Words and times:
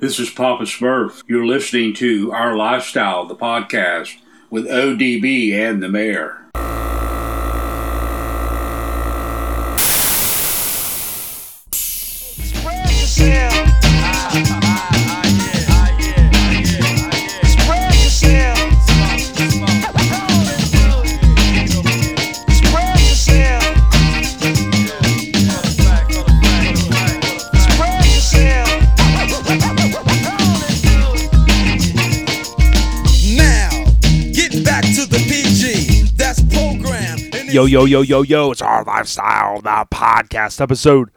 This 0.00 0.18
is 0.18 0.30
Papa 0.30 0.62
Smurf. 0.62 1.22
You're 1.26 1.44
listening 1.44 1.92
to 1.96 2.32
Our 2.32 2.56
Lifestyle, 2.56 3.26
the 3.26 3.36
podcast 3.36 4.16
with 4.48 4.64
ODB 4.64 5.52
and 5.52 5.82
the 5.82 5.90
mayor. 5.90 6.49
Yo, 37.60 37.66
yo, 37.66 37.84
yo, 37.84 38.00
yo, 38.00 38.22
yo, 38.22 38.50
it's 38.52 38.62
our 38.62 38.82
lifestyle, 38.84 39.60
the 39.60 39.86
podcast 39.94 40.62
episode 40.62 41.10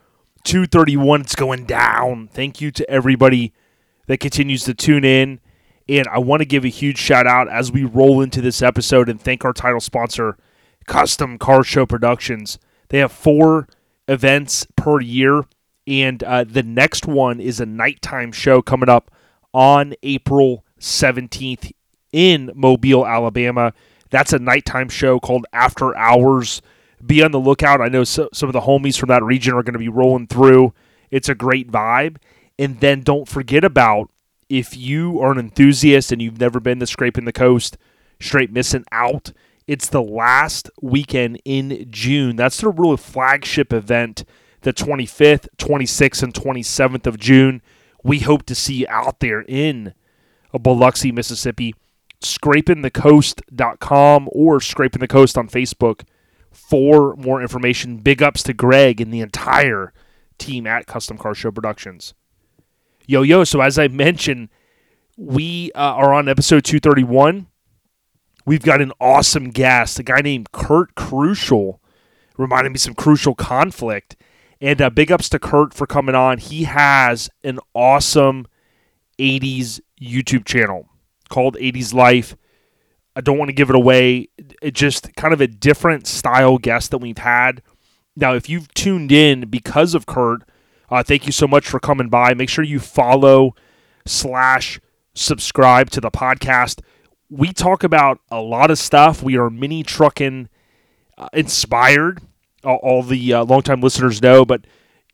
231. 0.43 1.21
It's 1.21 1.35
going 1.35 1.63
down. 1.63 2.27
Thank 2.27 2.59
you 2.59 2.69
to 2.69 2.89
everybody 2.89 3.53
that 4.07 4.19
continues 4.19 4.65
to 4.65 4.73
tune 4.73 5.05
in. 5.05 5.39
And 5.87 6.05
I 6.09 6.19
want 6.19 6.41
to 6.41 6.45
give 6.45 6.65
a 6.65 6.67
huge 6.67 6.97
shout 6.97 7.27
out 7.27 7.47
as 7.47 7.71
we 7.71 7.85
roll 7.85 8.19
into 8.19 8.41
this 8.41 8.61
episode 8.61 9.07
and 9.07 9.21
thank 9.21 9.45
our 9.45 9.53
title 9.53 9.79
sponsor, 9.79 10.37
Custom 10.85 11.37
Car 11.37 11.63
Show 11.63 11.85
Productions. 11.85 12.59
They 12.89 12.97
have 12.97 13.13
four 13.13 13.69
events 14.09 14.67
per 14.75 14.99
year, 14.99 15.45
and 15.87 16.21
uh, 16.23 16.43
the 16.43 16.61
next 16.61 17.07
one 17.07 17.39
is 17.39 17.61
a 17.61 17.65
nighttime 17.65 18.33
show 18.33 18.61
coming 18.61 18.89
up 18.89 19.09
on 19.53 19.93
April 20.03 20.65
17th 20.77 21.71
in 22.11 22.51
Mobile, 22.53 23.07
Alabama. 23.07 23.73
That's 24.13 24.31
a 24.31 24.37
nighttime 24.37 24.89
show 24.89 25.19
called 25.19 25.47
After 25.53 25.97
Hours. 25.97 26.61
Be 27.03 27.23
on 27.23 27.31
the 27.31 27.39
lookout. 27.39 27.81
I 27.81 27.87
know 27.87 28.03
so, 28.03 28.29
some 28.31 28.47
of 28.47 28.53
the 28.53 28.61
homies 28.61 28.95
from 28.95 29.09
that 29.09 29.23
region 29.23 29.55
are 29.55 29.63
going 29.63 29.73
to 29.73 29.79
be 29.79 29.89
rolling 29.89 30.27
through. 30.27 30.71
It's 31.09 31.29
a 31.29 31.33
great 31.35 31.71
vibe. 31.71 32.17
And 32.59 32.79
then 32.79 33.01
don't 33.01 33.27
forget 33.27 33.63
about 33.63 34.11
if 34.49 34.77
you 34.77 35.19
are 35.19 35.31
an 35.31 35.39
enthusiast 35.39 36.11
and 36.11 36.21
you've 36.21 36.39
never 36.39 36.59
been 36.59 36.79
to 36.79 36.85
Scraping 36.85 37.25
the 37.25 37.33
Coast, 37.33 37.75
straight 38.21 38.51
missing 38.51 38.85
out. 38.91 39.31
It's 39.65 39.89
the 39.89 40.03
last 40.03 40.69
weekend 40.79 41.41
in 41.43 41.87
June. 41.89 42.35
That's 42.35 42.61
their 42.61 42.69
real 42.69 42.95
flagship 42.97 43.73
event, 43.73 44.25
the 44.61 44.73
25th, 44.73 45.47
26th, 45.57 46.21
and 46.21 46.35
27th 46.35 47.07
of 47.07 47.17
June. 47.17 47.63
We 48.03 48.19
hope 48.19 48.43
to 48.43 48.53
see 48.53 48.75
you 48.75 48.85
out 48.89 49.21
there 49.21 49.41
in 49.41 49.95
Biloxi, 50.53 51.11
Mississippi. 51.11 51.73
Scrapingthecoast.com 52.23 54.29
or 54.31 54.61
Scraping 54.61 54.99
the 54.99 55.07
Coast 55.07 55.37
on 55.37 55.47
Facebook 55.47 56.01
for 56.51 57.15
more 57.15 57.41
information. 57.41 57.97
Big 57.97 58.23
ups 58.23 58.43
to 58.43 58.53
Greg 58.53 59.01
and 59.01 59.13
the 59.13 59.21
entire 59.21 59.93
team 60.37 60.67
at 60.67 60.87
Custom 60.87 61.17
Car 61.17 61.35
Show 61.35 61.51
Productions. 61.51 62.13
Yo, 63.05 63.21
yo, 63.21 63.43
so 63.43 63.59
as 63.61 63.77
I 63.77 63.89
mentioned, 63.89 64.47
we 65.17 65.71
uh, 65.75 65.79
are 65.79 66.13
on 66.13 66.29
episode 66.29 66.63
231. 66.63 67.47
We've 68.45 68.63
got 68.63 68.81
an 68.81 68.91
awesome 68.99 69.49
guest, 69.49 69.99
a 69.99 70.03
guy 70.03 70.21
named 70.21 70.51
Kurt 70.51 70.95
Crucial, 70.95 71.81
reminding 72.37 72.73
me 72.73 72.79
some 72.79 72.93
crucial 72.93 73.35
conflict. 73.35 74.15
And 74.61 74.81
uh, 74.81 74.89
big 74.89 75.11
ups 75.11 75.27
to 75.29 75.39
Kurt 75.39 75.73
for 75.73 75.85
coming 75.85 76.15
on. 76.15 76.37
He 76.37 76.63
has 76.63 77.29
an 77.43 77.59
awesome 77.73 78.47
80s 79.19 79.81
YouTube 80.01 80.45
channel 80.45 80.87
called 81.33 81.57
80s 81.59 81.95
Life. 81.95 82.37
I 83.15 83.21
don't 83.21 83.39
want 83.39 83.49
to 83.49 83.53
give 83.53 83.69
it 83.71 83.75
away. 83.75 84.29
It 84.61 84.75
just 84.75 85.15
kind 85.15 85.33
of 85.33 85.41
a 85.41 85.47
different 85.47 86.05
style 86.05 86.59
guest 86.59 86.91
that 86.91 86.99
we've 86.99 87.17
had. 87.17 87.63
Now, 88.15 88.35
if 88.35 88.49
you've 88.49 88.71
tuned 88.75 89.11
in 89.11 89.49
because 89.49 89.95
of 89.95 90.05
Kurt, 90.05 90.43
uh, 90.91 91.01
thank 91.01 91.25
you 91.25 91.31
so 91.31 91.47
much 91.47 91.67
for 91.67 91.79
coming 91.79 92.07
by. 92.07 92.35
Make 92.35 92.49
sure 92.49 92.63
you 92.63 92.79
follow 92.79 93.55
slash 94.05 94.79
subscribe 95.15 95.89
to 95.91 96.01
the 96.01 96.11
podcast. 96.11 96.81
We 97.31 97.51
talk 97.51 97.83
about 97.83 98.19
a 98.29 98.39
lot 98.39 98.69
of 98.69 98.77
stuff. 98.77 99.23
We 99.23 99.35
are 99.35 99.49
mini 99.49 99.81
trucking 99.81 100.49
uh, 101.17 101.29
inspired. 101.33 102.21
All, 102.63 102.77
all 102.77 103.01
the 103.01 103.33
uh, 103.33 103.43
longtime 103.43 103.81
listeners 103.81 104.21
know, 104.21 104.45
but 104.45 104.65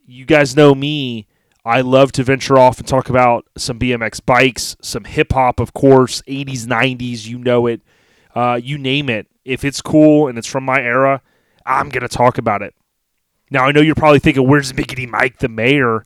you 0.06 0.26
guys 0.26 0.54
know 0.54 0.76
me. 0.76 1.28
I 1.70 1.82
love 1.82 2.12
to 2.14 2.24
venture 2.24 2.58
off 2.58 2.80
and 2.80 2.88
talk 2.88 3.10
about 3.10 3.46
some 3.56 3.78
BMX 3.78 4.26
bikes, 4.26 4.76
some 4.82 5.04
hip 5.04 5.34
hop, 5.34 5.60
of 5.60 5.72
course, 5.72 6.24
80s, 6.24 6.66
90s, 6.66 7.28
you 7.28 7.38
know 7.38 7.68
it. 7.68 7.84
Uh, 8.34 8.60
you 8.62 8.80
name 8.80 9.08
it. 9.08 9.28
If 9.46 9.64
it's 9.64 9.80
cool 9.80 10.28
and 10.28 10.36
it's 10.40 10.48
from 10.48 10.64
my 10.64 10.82
era, 10.82 11.22
I'm 11.68 11.90
going 11.90 12.02
to 12.02 12.08
talk 12.08 12.40
about 12.40 12.64
it. 12.64 12.74
Now, 13.52 13.66
I 13.66 13.72
know 13.72 13.82
you're 13.82 13.94
probably 13.94 14.18
thinking, 14.18 14.48
where's 14.48 14.74
Mickety 14.74 15.08
Mike, 15.08 15.38
the 15.38 15.48
mayor? 15.48 16.06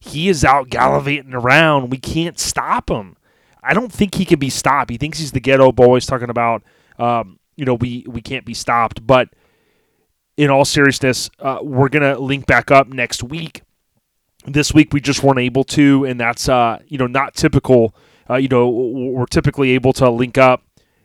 He 0.00 0.28
is 0.28 0.44
out 0.44 0.68
gallivanting 0.68 1.34
around. 1.34 1.90
We 1.90 1.98
can't 1.98 2.38
stop 2.38 2.90
him. 2.90 3.16
I 3.62 3.72
don't 3.72 3.92
think 3.92 4.16
he 4.16 4.24
can 4.24 4.40
be 4.40 4.50
stopped. 4.50 4.90
He 4.90 4.98
thinks 4.98 5.20
he's 5.20 5.30
the 5.30 5.40
Geto 5.40 5.72
Boy. 5.72 5.94
He's 5.94 6.06
talking 6.06 6.28
about, 6.28 6.64
um, 6.98 7.38
you 7.54 7.64
know, 7.64 7.74
we, 7.74 8.04
we 8.08 8.20
can't 8.20 8.44
be 8.44 8.52
stopped. 8.52 9.06
But 9.06 9.28
in 10.36 10.50
all 10.50 10.64
seriousness, 10.64 11.30
uh, 11.38 11.58
we're 11.62 11.88
going 11.88 12.02
to 12.02 12.20
link 12.20 12.46
back 12.46 12.72
up 12.72 12.88
next 12.88 13.22
week. 13.22 13.62
This 14.46 14.74
week 14.74 14.92
we 14.92 15.00
just 15.00 15.22
weren't 15.22 15.38
able 15.38 15.64
to, 15.64 16.04
and 16.04 16.20
that's, 16.20 16.48
uh, 16.48 16.80
you 16.86 16.98
know, 16.98 17.06
not 17.06 17.34
typical. 17.34 17.94
Uh, 18.28 18.36
you 18.36 18.48
know, 18.48 18.68
we're 18.68 19.26
typically 19.26 19.70
able 19.70 19.92
to 19.94 20.10
link 20.10 20.38
up. 20.38 20.62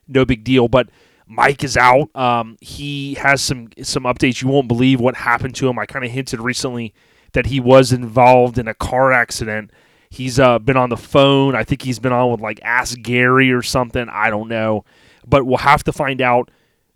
No 0.08 0.26
big 0.26 0.44
deal. 0.44 0.68
But 0.68 0.90
Mike 1.28 1.64
is 1.64 1.78
out. 1.78 2.14
Um, 2.16 2.58
he 2.60 3.14
has 3.16 3.42
some 3.42 3.70
some 3.84 4.04
updates. 4.04 4.42
You 4.42 4.48
won't 4.48 4.68
believe 4.68 5.00
what 5.00 5.16
happened 5.16 5.56
to 5.56 5.70
him. 5.70 5.78
I 5.78 5.86
kind 5.86 6.04
of 6.04 6.12
hinted 6.12 6.42
recently 6.42 6.94
that 7.34 7.46
he 7.46 7.60
was 7.60 7.92
involved 7.92 8.58
in 8.58 8.68
a 8.68 8.74
car 8.74 9.12
accident. 9.12 9.72
He's 10.10 10.40
uh, 10.40 10.58
been 10.58 10.76
on 10.76 10.90
the 10.90 10.98
phone. 10.98 11.56
I 11.56 11.64
think 11.64 11.84
he's 11.84 12.00
been 12.00 12.12
on 12.12 12.32
with 12.32 12.42
like 12.42 12.60
Ask 12.64 13.00
Gary 13.02 13.52
or 13.52 13.62
something. 13.62 14.08
I 14.10 14.32
don't 14.32 14.50
know, 14.50 14.84
but 15.28 15.46
we'll 15.46 15.60
have 15.60 15.84
to 15.84 15.94
find 15.94 16.20
out 16.20 16.50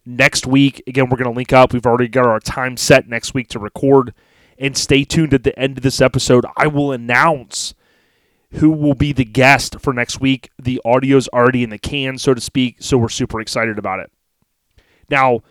next 0.05 0.47
week. 0.47 0.81
Again, 0.87 1.09
we're 1.09 1.17
going 1.17 1.31
to 1.31 1.37
link 1.37 1.53
up. 1.53 1.71
We've 1.71 1.85
already 1.85 2.07
got 2.07 2.25
our 2.25 2.39
time 2.39 2.75
set 2.75 3.07
next 3.07 3.35
week 3.35 3.49
to 3.49 3.59
record. 3.59 4.15
And 4.57 4.77
stay 4.77 5.03
tuned 5.03 5.33
at 5.33 5.43
the 5.43 5.57
end 5.57 5.77
of 5.77 5.83
this 5.83 6.01
episode. 6.01 6.45
I 6.55 6.67
will 6.67 6.91
announce 6.91 7.73
who 8.53 8.69
will 8.69 8.93
be 8.93 9.11
the 9.11 9.25
guest 9.25 9.79
for 9.79 9.93
next 9.93 10.21
week. 10.21 10.49
The 10.61 10.79
audio's 10.85 11.27
already 11.29 11.63
in 11.63 11.71
the 11.71 11.79
can, 11.79 12.17
so 12.17 12.33
to 12.33 12.41
speak, 12.41 12.77
so 12.79 12.97
we're 12.97 13.09
super 13.09 13.41
excited 13.41 13.79
about 13.79 13.99
it. 13.99 14.11
Now, 15.09 15.41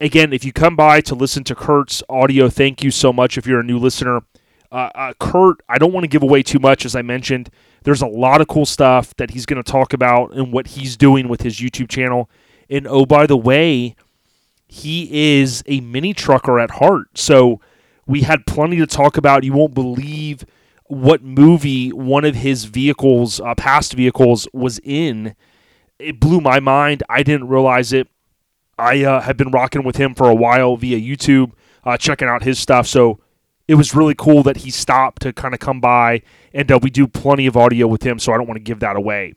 again, 0.00 0.32
if 0.32 0.44
you 0.44 0.52
come 0.52 0.74
by 0.74 1.00
to 1.02 1.14
listen 1.14 1.44
to 1.44 1.54
Kurt's 1.54 2.02
audio, 2.08 2.48
thank 2.48 2.82
you 2.82 2.90
so 2.90 3.12
much 3.12 3.36
if 3.36 3.46
you're 3.46 3.60
a 3.60 3.64
new 3.64 3.78
listener. 3.78 4.22
Uh, 4.70 4.90
uh, 4.94 5.12
Kurt, 5.18 5.60
I 5.68 5.78
don't 5.78 5.92
want 5.92 6.04
to 6.04 6.08
give 6.08 6.22
away 6.22 6.42
too 6.42 6.58
much, 6.58 6.84
as 6.84 6.96
I 6.96 7.02
mentioned. 7.02 7.50
There's 7.84 8.02
a 8.02 8.06
lot 8.06 8.40
of 8.40 8.48
cool 8.48 8.66
stuff 8.66 9.14
that 9.16 9.30
he's 9.30 9.46
going 9.46 9.62
to 9.62 9.70
talk 9.70 9.92
about 9.92 10.32
and 10.32 10.52
what 10.52 10.68
he's 10.68 10.96
doing 10.96 11.28
with 11.28 11.42
his 11.42 11.58
YouTube 11.58 11.88
channel. 11.88 12.28
And 12.68 12.86
oh, 12.86 13.06
by 13.06 13.26
the 13.26 13.36
way, 13.36 13.96
he 14.66 15.38
is 15.38 15.62
a 15.66 15.80
mini 15.80 16.12
trucker 16.12 16.58
at 16.58 16.72
heart. 16.72 17.16
So 17.16 17.60
we 18.08 18.22
had 18.22 18.46
plenty 18.46 18.78
to 18.78 18.86
talk 18.86 19.16
about. 19.16 19.44
You 19.44 19.52
won't 19.52 19.74
believe 19.74 20.44
what 20.86 21.22
movie 21.22 21.90
one 21.90 22.24
of 22.24 22.34
his 22.34 22.64
vehicles, 22.64 23.38
uh, 23.38 23.54
past 23.54 23.92
vehicles, 23.92 24.48
was 24.52 24.80
in. 24.82 25.36
It 25.98 26.18
blew 26.18 26.40
my 26.40 26.58
mind. 26.58 27.02
I 27.08 27.22
didn't 27.22 27.48
realize 27.48 27.92
it. 27.92 28.08
I 28.78 29.04
uh, 29.04 29.20
have 29.20 29.36
been 29.36 29.50
rocking 29.50 29.84
with 29.84 29.96
him 29.96 30.14
for 30.14 30.28
a 30.28 30.34
while 30.34 30.76
via 30.76 30.98
YouTube, 30.98 31.52
uh, 31.84 31.98
checking 31.98 32.28
out 32.28 32.44
his 32.44 32.58
stuff. 32.58 32.86
So 32.86 33.20
it 33.66 33.74
was 33.74 33.94
really 33.94 34.14
cool 34.14 34.42
that 34.44 34.58
he 34.58 34.70
stopped 34.70 35.22
to 35.22 35.32
kind 35.32 35.52
of 35.52 35.60
come 35.60 35.80
by, 35.80 36.22
and 36.54 36.72
uh, 36.72 36.78
we 36.82 36.88
do 36.88 37.06
plenty 37.06 37.46
of 37.46 37.56
audio 37.56 37.86
with 37.86 38.04
him. 38.04 38.18
So 38.18 38.32
I 38.32 38.38
don't 38.38 38.46
want 38.46 38.56
to 38.56 38.64
give 38.64 38.80
that 38.80 38.96
away. 38.96 39.34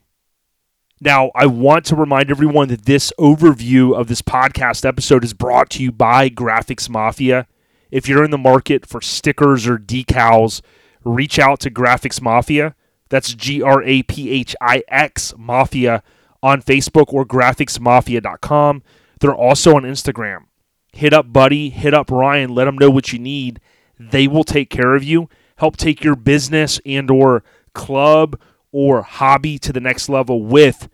Now, 1.02 1.32
I 1.36 1.48
want 1.48 1.86
to 1.88 1.96
remind 1.96 2.32
everyone 2.32 2.70
that 2.70 2.86
this 2.86 3.12
overview 3.20 4.00
of 4.00 4.08
this 4.08 4.22
podcast 4.22 4.86
episode 4.86 5.26
is 5.26 5.34
brought 5.34 5.72
to 5.72 5.84
you 5.84 5.92
by 5.92 6.30
Graphix 6.30 6.88
Mafia. 6.88 7.48
If 7.92 8.08
you're 8.08 8.24
in 8.24 8.32
the 8.32 8.38
market 8.38 8.86
for 8.86 9.02
stickers 9.02 9.68
or 9.68 9.78
decals, 9.78 10.62
reach 11.04 11.38
out 11.38 11.60
to 11.62 11.70
Graphix 11.70 12.22
Mafia. 12.22 12.76
That's 13.10 13.34
G 13.34 13.62
R 13.62 13.84
A 13.84 14.04
P 14.04 14.30
H 14.32 14.56
I 14.62 14.84
X 14.88 15.34
Mafia 15.38 16.02
on 16.42 16.62
Facebook 16.62 17.14
or 17.14 17.26
graphixmafia.com. 17.26 18.84
They're 19.20 19.36
also 19.36 19.76
on 19.76 19.84
Instagram. 19.84 20.46
Hit 20.94 21.14
up 21.14 21.32
Buddy, 21.32 21.70
hit 21.70 21.94
up 21.94 22.10
Ryan, 22.10 22.56
let 22.56 22.66
them 22.66 22.78
know 22.78 22.90
what 22.90 23.14
you 23.14 23.20
need. 23.20 23.60
They 24.00 24.28
will 24.28 24.44
take 24.44 24.70
care 24.70 24.96
of 24.96 25.04
you, 25.04 25.30
help 25.58 25.78
take 25.78 26.04
your 26.04 26.16
business 26.16 26.80
and 26.86 27.10
or 27.12 27.44
club 27.74 28.40
or 28.72 29.04
hobby 29.04 29.60
to 29.60 29.72
the 29.72 29.80
next 29.80 30.10
level 30.10 30.44
with 30.44 30.90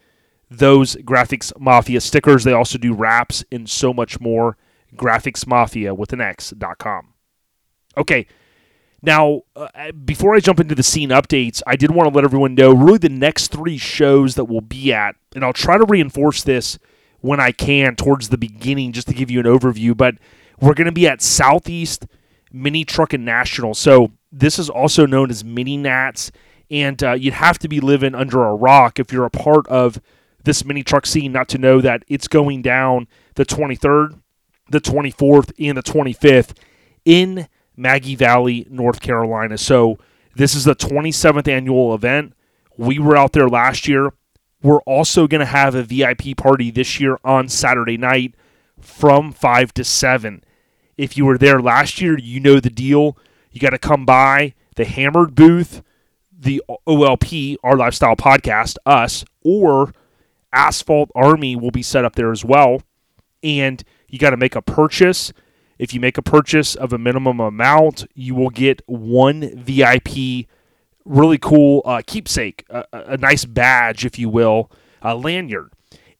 those 0.49 0.95
Graphix 0.97 1.57
Mafia 1.59 2.01
stickers. 2.01 2.43
They 2.43 2.53
also 2.53 2.77
do 2.77 2.93
wraps 2.93 3.43
and 3.51 3.69
so 3.69 3.93
much 3.93 4.19
more. 4.19 4.57
Graphix 4.97 5.45
Mafia 5.47 5.93
with 5.93 6.13
an 6.13 6.21
X.com. 6.21 7.13
Okay, 7.95 8.27
Now, 9.01 9.41
uh, 9.55 9.91
before 9.91 10.35
I 10.35 10.39
jump 10.39 10.59
into 10.59 10.75
the 10.75 10.83
scene 10.83 11.09
updates, 11.09 11.61
I 11.67 11.75
did 11.75 11.91
want 11.91 12.09
to 12.09 12.15
let 12.15 12.25
everyone 12.25 12.55
know 12.55 12.73
really 12.73 12.97
the 12.97 13.09
next 13.09 13.51
three 13.51 13.77
shows 13.77 14.35
that 14.35 14.45
we'll 14.45 14.61
be 14.61 14.91
at, 14.93 15.15
and 15.35 15.43
I'll 15.45 15.53
try 15.53 15.77
to 15.77 15.85
reinforce 15.85 16.43
this 16.43 16.77
when 17.21 17.39
I 17.39 17.51
can 17.51 17.95
towards 17.95 18.29
the 18.29 18.37
beginning 18.37 18.91
just 18.91 19.07
to 19.07 19.13
give 19.13 19.31
you 19.31 19.39
an 19.39 19.45
overview. 19.45 19.95
But 19.95 20.15
we're 20.59 20.73
going 20.73 20.85
to 20.85 20.91
be 20.91 21.07
at 21.07 21.21
Southeast 21.21 22.05
Mini 22.51 22.83
Truck 22.83 23.13
and 23.13 23.25
National. 23.25 23.73
So 23.73 24.11
this 24.31 24.59
is 24.59 24.69
also 24.69 25.05
known 25.05 25.29
as 25.29 25.43
Mini 25.43 25.77
Nats, 25.77 26.31
and 26.69 27.01
uh, 27.03 27.13
you'd 27.13 27.35
have 27.35 27.59
to 27.59 27.67
be 27.67 27.79
living 27.79 28.15
under 28.15 28.43
a 28.43 28.55
rock 28.55 28.99
if 28.99 29.11
you're 29.11 29.25
a 29.25 29.29
part 29.29 29.67
of 29.67 30.01
this 30.43 30.63
mini 30.63 30.83
truck 30.83 31.05
scene 31.05 31.31
not 31.31 31.47
to 31.49 31.57
know 31.57 31.81
that 31.81 32.03
it's 32.07 32.27
going 32.27 32.61
down 32.61 33.07
the 33.35 33.45
23rd, 33.45 34.19
the 34.69 34.81
24th, 34.81 35.51
and 35.59 35.77
the 35.77 35.83
25th 35.83 36.53
in 37.05 37.47
Maggie 37.75 38.15
Valley, 38.15 38.67
North 38.69 38.99
Carolina. 38.99 39.57
So 39.57 39.97
this 40.35 40.55
is 40.55 40.65
the 40.65 40.75
27th 40.75 41.47
annual 41.47 41.93
event. 41.93 42.33
We 42.77 42.99
were 42.99 43.15
out 43.15 43.33
there 43.33 43.47
last 43.47 43.87
year. 43.87 44.13
We're 44.61 44.81
also 44.81 45.27
going 45.27 45.39
to 45.39 45.45
have 45.45 45.75
a 45.75 45.83
VIP 45.83 46.35
party 46.35 46.71
this 46.71 46.99
year 46.99 47.19
on 47.23 47.47
Saturday 47.47 47.97
night 47.97 48.35
from 48.79 49.31
5 49.31 49.73
to 49.75 49.83
7. 49.83 50.43
If 50.97 51.15
you 51.15 51.25
were 51.25 51.37
there 51.37 51.61
last 51.61 52.01
year, 52.01 52.17
you 52.17 52.39
know 52.39 52.59
the 52.59 52.69
deal. 52.69 53.17
You 53.51 53.61
got 53.61 53.69
to 53.69 53.79
come 53.79 54.05
by 54.05 54.53
the 54.75 54.85
Hammered 54.85 55.35
booth, 55.35 55.83
the 56.31 56.61
OLP, 56.87 57.55
our 57.63 57.77
lifestyle 57.77 58.15
podcast, 58.15 58.77
us, 58.85 59.23
or 59.43 59.93
Asphalt 60.53 61.11
Army 61.15 61.55
will 61.55 61.71
be 61.71 61.83
set 61.83 62.05
up 62.05 62.15
there 62.15 62.31
as 62.31 62.43
well. 62.43 62.81
And 63.43 63.83
you 64.07 64.19
got 64.19 64.31
to 64.31 64.37
make 64.37 64.55
a 64.55 64.61
purchase. 64.61 65.33
If 65.77 65.93
you 65.93 65.99
make 65.99 66.17
a 66.17 66.21
purchase 66.21 66.75
of 66.75 66.91
a 66.91 66.97
minimum 66.97 67.39
amount, 67.39 68.05
you 68.15 68.33
will 68.33 68.49
get 68.49 68.81
one 68.87 69.55
VIP, 69.55 70.47
really 71.05 71.37
cool 71.37 71.81
uh, 71.85 72.01
keepsake, 72.05 72.65
a, 72.69 72.85
a 72.91 73.17
nice 73.17 73.45
badge, 73.45 74.05
if 74.05 74.17
you 74.17 74.29
will, 74.29 74.71
a 75.01 75.15
lanyard. 75.15 75.71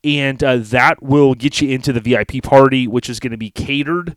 And 0.03 0.43
uh, 0.43 0.57
that 0.57 1.01
will 1.01 1.33
get 1.33 1.59
you 1.59 1.69
into 1.69 1.91
the 1.91 1.99
VIP 1.99 2.43
party, 2.43 2.87
which 2.87 3.09
is 3.09 3.19
going 3.19 3.31
to 3.31 3.37
be 3.37 3.49
catered. 3.49 4.15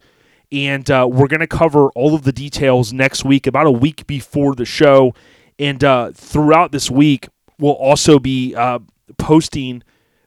And 0.53 0.91
uh, 0.91 1.09
we're 1.11 1.29
going 1.29 1.41
to 1.41 1.47
cover 1.47 1.89
all 1.91 2.15
of 2.15 2.23
the 2.23 2.33
details 2.33 2.93
next 2.93 3.25
week, 3.25 3.47
about 3.47 3.67
a 3.67 3.71
week 3.71 4.07
before 4.07 4.55
the 4.55 4.65
show. 4.65 5.15
And 5.59 5.83
uh, 5.83 6.13
throughout 6.13 6.73
this 6.73 6.91
week, 6.91 7.29
we'll 7.59 7.73
also 7.73 8.19
be 8.19 8.55
uh, 8.55 8.81
posting 9.17 9.83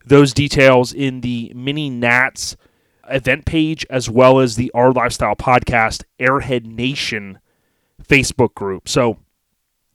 those 0.05 0.33
details 0.33 0.91
in 0.91 1.21
the 1.21 1.51
Mini 1.55 1.89
Nats 1.89 2.57
event 3.09 3.45
page 3.45 3.85
as 3.89 4.09
well 4.09 4.39
as 4.39 4.55
the 4.55 4.71
Our 4.73 4.91
Lifestyle 4.91 5.35
Podcast 5.35 6.03
Airhead 6.19 6.65
Nation 6.65 7.39
Facebook 8.01 8.53
group. 8.53 8.87
So 8.87 9.17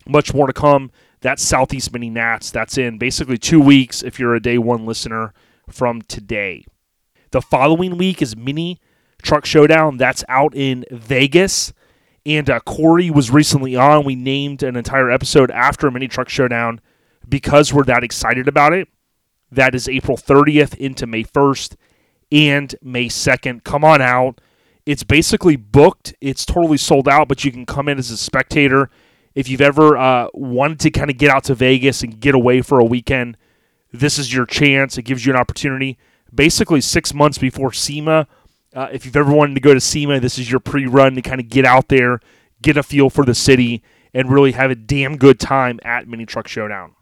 much 0.06 0.34
more 0.34 0.46
to 0.46 0.52
come. 0.52 0.90
That's 1.20 1.43
Southeast 1.43 1.93
Mini 1.93 2.10
Nats. 2.10 2.50
That's 2.50 2.78
in 2.78 2.99
basically 2.99 3.38
two 3.38 3.60
weeks 3.60 4.02
if 4.02 4.19
you're 4.19 4.34
a 4.34 4.43
day 4.43 4.58
one 4.58 4.87
listener 4.87 5.32
from 5.69 6.02
today. 6.02 6.64
The 7.31 7.43
following 7.43 7.99
week 7.99 8.22
is 8.22 8.37
Mini 8.37 8.81
Truck 9.22 9.44
Showdown. 9.44 9.96
That's 9.96 10.25
out 10.28 10.55
in 10.55 10.84
Vegas. 10.90 11.72
And 12.25 12.49
uh, 12.49 12.60
Corey 12.60 13.10
was 13.10 13.31
recently 13.31 13.75
on. 13.75 14.05
We 14.05 14.14
named 14.14 14.62
an 14.62 14.76
entire 14.76 15.10
episode 15.10 15.50
after 15.50 15.90
Mini 15.90 16.08
Truck 16.08 16.28
Showdown 16.28 16.81
because 17.28 17.72
we're 17.72 17.84
that 17.84 18.05
excited 18.05 18.49
about 18.49 18.72
it. 18.72 18.88
That 19.50 19.75
is 19.75 19.88
April 19.88 20.16
30th 20.16 20.75
into 20.76 21.06
May 21.06 21.25
1st 21.25 21.76
and 22.31 22.75
May 22.83 23.07
2nd. 23.07 23.65
Come 23.65 23.85
on 23.85 24.01
out. 24.01 24.41
It's 24.87 25.03
basically 25.03 25.57
booked. 25.57 26.15
It's 26.21 26.45
totally 26.45 26.79
sold 26.79 27.09
out, 27.09 27.29
but 27.29 27.45
you 27.45 27.53
can 27.53 27.67
come 27.67 27.89
in 27.89 27.99
as 27.99 28.11
a 28.11 28.17
spectator. 28.17 28.91
If 29.35 29.49
you've 29.49 29.61
ever 29.61 29.97
uh, 29.97 30.29
wanted 30.33 30.81
to 30.81 30.91
kind 30.91 31.11
of 31.11 31.19
get 31.19 31.31
out 31.31 31.45
to 31.45 31.55
Vegas 31.55 32.03
and 32.03 32.19
get 32.19 32.35
away 32.35 32.63
for 32.63 32.81
a 32.81 32.85
weekend, 32.85 33.37
this 33.93 34.19
is 34.19 34.33
your 34.33 34.47
chance. 34.47 34.99
It 34.99 35.03
gives 35.03 35.25
you 35.25 35.33
an 35.33 35.39
opportunity. 35.39 35.99
Basically, 36.35 36.81
six 36.81 37.15
months 37.15 37.39
before 37.39 37.73
SEMA, 37.73 38.27
uh, 38.75 38.89
if 38.93 39.05
you've 39.05 39.17
ever 39.17 39.33
wanted 39.33 39.55
to 39.55 39.61
go 39.61 39.75
to 39.75 39.81
SEMA, 39.81 40.21
this 40.21 40.39
is 40.39 40.51
your 40.51 40.61
pre 40.61 40.87
run 40.87 41.15
to 41.15 41.23
kind 41.23 41.41
of 41.41 41.49
get 41.49 41.65
out 41.65 41.89
there, 41.89 42.21
get 42.63 42.77
a 42.77 42.83
feel 42.83 43.11
for 43.11 43.25
the 43.25 43.35
city, 43.35 43.83
and 44.13 44.31
really 44.31 44.53
have 44.53 44.71
a 44.71 44.75
damn 44.75 45.17
good 45.17 45.39
time 45.39 45.79
at 45.85 46.09
Mini 46.09 46.27
Truck 46.27 46.49
Showdown. 46.49 46.95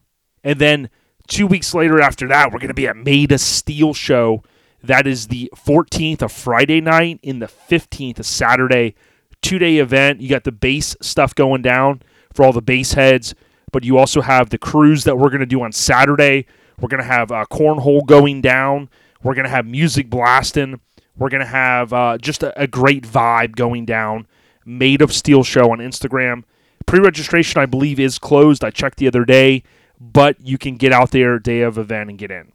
And 0.44 0.61
then 0.61 0.90
two 1.26 1.46
weeks 1.46 1.75
later 1.75 2.00
after 2.00 2.28
that, 2.28 2.52
we're 2.52 2.58
going 2.58 2.69
to 2.69 2.75
be 2.75 2.87
at 2.87 2.96
Made 2.96 3.32
of 3.32 3.40
Steel 3.40 3.94
Show. 3.94 4.43
That 4.86 5.06
is 5.06 5.28
the 5.28 5.50
14th 5.56 6.22
of 6.22 6.32
Friday 6.32 6.80
night 6.80 7.20
and 7.24 7.40
the 7.40 7.46
15th 7.46 8.18
of 8.18 8.26
Saturday. 8.26 8.94
Two 9.42 9.58
day 9.58 9.78
event. 9.78 10.20
You 10.20 10.28
got 10.28 10.44
the 10.44 10.52
bass 10.52 10.96
stuff 11.00 11.34
going 11.34 11.62
down 11.62 12.02
for 12.32 12.44
all 12.44 12.52
the 12.52 12.62
bass 12.62 12.94
heads, 12.94 13.34
but 13.72 13.84
you 13.84 13.98
also 13.98 14.20
have 14.20 14.50
the 14.50 14.58
cruise 14.58 15.04
that 15.04 15.16
we're 15.16 15.28
going 15.28 15.40
to 15.40 15.46
do 15.46 15.62
on 15.62 15.72
Saturday. 15.72 16.46
We're 16.80 16.88
going 16.88 17.02
to 17.02 17.08
have 17.08 17.30
uh, 17.30 17.44
cornhole 17.50 18.04
going 18.06 18.40
down. 18.40 18.88
We're 19.22 19.34
going 19.34 19.44
to 19.44 19.50
have 19.50 19.66
music 19.66 20.10
blasting. 20.10 20.80
We're 21.16 21.30
going 21.30 21.42
to 21.42 21.46
have 21.46 21.92
uh, 21.92 22.18
just 22.18 22.42
a, 22.42 22.58
a 22.60 22.66
great 22.66 23.04
vibe 23.04 23.56
going 23.56 23.84
down. 23.86 24.26
Made 24.64 25.00
of 25.00 25.12
Steel 25.12 25.44
Show 25.44 25.70
on 25.70 25.78
Instagram. 25.78 26.44
Pre 26.86 27.00
registration, 27.00 27.60
I 27.60 27.66
believe, 27.66 27.98
is 27.98 28.18
closed. 28.18 28.64
I 28.64 28.70
checked 28.70 28.98
the 28.98 29.08
other 29.08 29.24
day 29.24 29.62
but 30.00 30.40
you 30.40 30.58
can 30.58 30.76
get 30.76 30.92
out 30.92 31.10
there 31.10 31.38
day 31.38 31.62
of 31.62 31.78
event 31.78 32.10
and 32.10 32.18
get 32.18 32.30
in. 32.30 32.52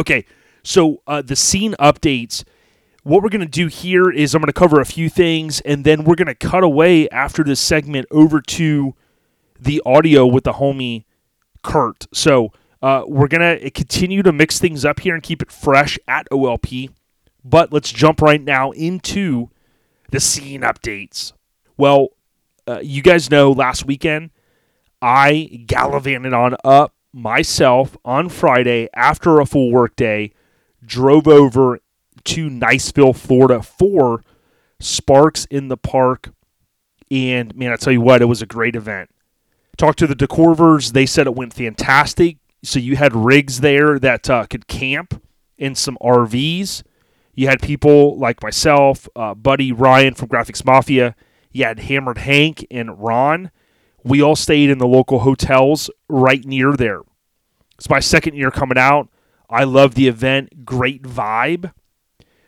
Okay, 0.00 0.24
so 0.62 1.02
uh, 1.06 1.22
the 1.22 1.36
scene 1.36 1.74
updates. 1.78 2.44
What 3.04 3.22
we're 3.22 3.30
going 3.30 3.40
to 3.40 3.46
do 3.46 3.66
here 3.66 4.10
is 4.10 4.34
I'm 4.34 4.40
going 4.40 4.46
to 4.46 4.52
cover 4.52 4.80
a 4.80 4.84
few 4.84 5.08
things, 5.08 5.60
and 5.62 5.84
then 5.84 6.04
we're 6.04 6.14
going 6.14 6.26
to 6.26 6.36
cut 6.36 6.62
away 6.62 7.08
after 7.08 7.42
this 7.42 7.58
segment 7.58 8.06
over 8.12 8.40
to 8.40 8.94
the 9.58 9.82
audio 9.84 10.24
with 10.26 10.44
the 10.44 10.54
homie 10.54 11.04
Kurt. 11.62 12.06
So 12.12 12.52
uh, 12.80 13.04
we're 13.06 13.28
going 13.28 13.58
to 13.58 13.70
continue 13.70 14.22
to 14.22 14.32
mix 14.32 14.58
things 14.58 14.84
up 14.84 15.00
here 15.00 15.14
and 15.14 15.22
keep 15.22 15.42
it 15.42 15.50
fresh 15.50 15.98
at 16.06 16.28
OLP. 16.30 16.90
But 17.44 17.72
let's 17.72 17.90
jump 17.90 18.22
right 18.22 18.40
now 18.40 18.70
into 18.70 19.50
the 20.10 20.20
scene 20.20 20.60
updates. 20.60 21.32
Well, 21.76 22.08
uh, 22.68 22.80
you 22.82 23.02
guys 23.02 23.30
know 23.30 23.50
last 23.50 23.84
weekend 23.84 24.30
I 25.00 25.64
gallivanted 25.66 26.32
on 26.32 26.56
up 26.62 26.94
myself 27.12 27.96
on 28.04 28.28
Friday 28.28 28.88
after 28.94 29.40
a 29.40 29.46
full 29.46 29.72
work 29.72 29.96
day, 29.96 30.32
drove 30.84 31.28
over 31.28 31.80
to 32.24 32.48
Niceville, 32.48 33.16
Florida 33.16 33.62
for 33.62 34.22
Sparks 34.80 35.46
in 35.46 35.68
the 35.68 35.76
Park. 35.76 36.30
And 37.10 37.54
man, 37.54 37.72
I 37.72 37.76
tell 37.76 37.92
you 37.92 38.00
what, 38.00 38.22
it 38.22 38.26
was 38.26 38.42
a 38.42 38.46
great 38.46 38.76
event. 38.76 39.10
Talked 39.76 39.98
to 40.00 40.06
the 40.06 40.14
DeCorvers. 40.14 40.92
They 40.92 41.06
said 41.06 41.26
it 41.26 41.34
went 41.34 41.54
fantastic. 41.54 42.38
So 42.62 42.78
you 42.78 42.96
had 42.96 43.14
rigs 43.14 43.60
there 43.60 43.98
that 43.98 44.30
uh, 44.30 44.46
could 44.46 44.66
camp 44.66 45.22
in 45.58 45.74
some 45.74 45.98
RVs. 46.00 46.82
You 47.34 47.48
had 47.48 47.60
people 47.62 48.18
like 48.18 48.42
myself, 48.42 49.08
uh, 49.16 49.34
Buddy 49.34 49.72
Ryan 49.72 50.14
from 50.14 50.28
Graphix 50.28 50.64
Mafia. 50.64 51.16
You 51.50 51.64
had 51.64 51.80
Hammered 51.80 52.18
Hank 52.18 52.66
and 52.70 53.02
Ron 53.02 53.50
we 54.04 54.22
all 54.22 54.36
stayed 54.36 54.70
in 54.70 54.78
the 54.78 54.86
local 54.86 55.20
hotels 55.20 55.90
right 56.08 56.44
near 56.44 56.72
there. 56.72 57.00
It's 57.78 57.90
my 57.90 58.00
second 58.00 58.34
year 58.34 58.50
coming 58.50 58.78
out. 58.78 59.08
I 59.52 59.64
love 59.64 59.94
the 59.94 60.08
event. 60.08 60.64
Great 60.64 61.02
vibe. 61.02 61.74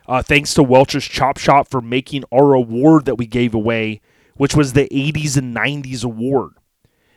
Uh, 0.09 0.23
thanks 0.23 0.55
to 0.55 0.63
Welch's 0.63 1.05
Chop 1.05 1.37
Shop 1.37 1.69
for 1.69 1.83
making 1.83 2.25
our 2.33 2.55
award 2.55 3.05
that 3.05 3.17
we 3.17 3.27
gave 3.27 3.55
away, 3.55 4.01
which 4.37 4.57
was 4.57 4.73
the 4.73 4.89
80s 4.89 5.37
and 5.37 5.55
90s 5.55 6.03
award. 6.03 6.55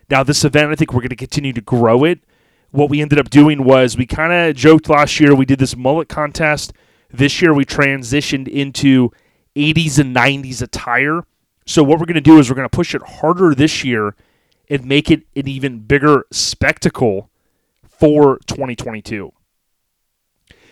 Now, 0.10 0.24
this 0.24 0.44
event, 0.44 0.72
I 0.72 0.76
think 0.76 0.92
we're 0.92 1.00
going 1.00 1.10
to 1.10 1.16
continue 1.16 1.54
to 1.54 1.62
grow 1.62 2.04
it. 2.04 2.20
What 2.72 2.90
we 2.90 3.02
ended 3.02 3.18
up 3.18 3.30
doing 3.30 3.64
was 3.64 3.98
we 3.98 4.06
kind 4.06 4.34
of 4.34 4.58
joked 4.58 4.90
last 4.90 5.22
year, 5.22 5.34
we 5.34 5.46
did 5.46 5.60
this 5.60 5.78
mullet 5.78 6.10
contest. 6.10 6.74
This 7.10 7.42
year, 7.42 7.54
we 7.54 7.64
transitioned 7.64 8.50
into 8.50 9.12
80s 9.56 10.00
and 10.00 10.14
90s 10.14 10.62
attire. 10.62 11.24
So, 11.66 11.82
what 11.82 12.00
we're 12.00 12.06
going 12.06 12.16
to 12.16 12.22
do 12.22 12.40
is 12.40 12.50
we're 12.50 12.58
going 12.58 12.70
to 12.70 12.76
push 12.76 12.94
it 12.94 13.02
harder 13.02 13.56
this 13.56 13.86
year 13.86 14.16
and 14.70 14.86
make 14.86 15.10
it 15.10 15.24
an 15.36 15.48
even 15.48 15.80
bigger 15.80 16.26
spectacle 16.32 17.30
for 17.88 18.40
2022. 18.48 19.32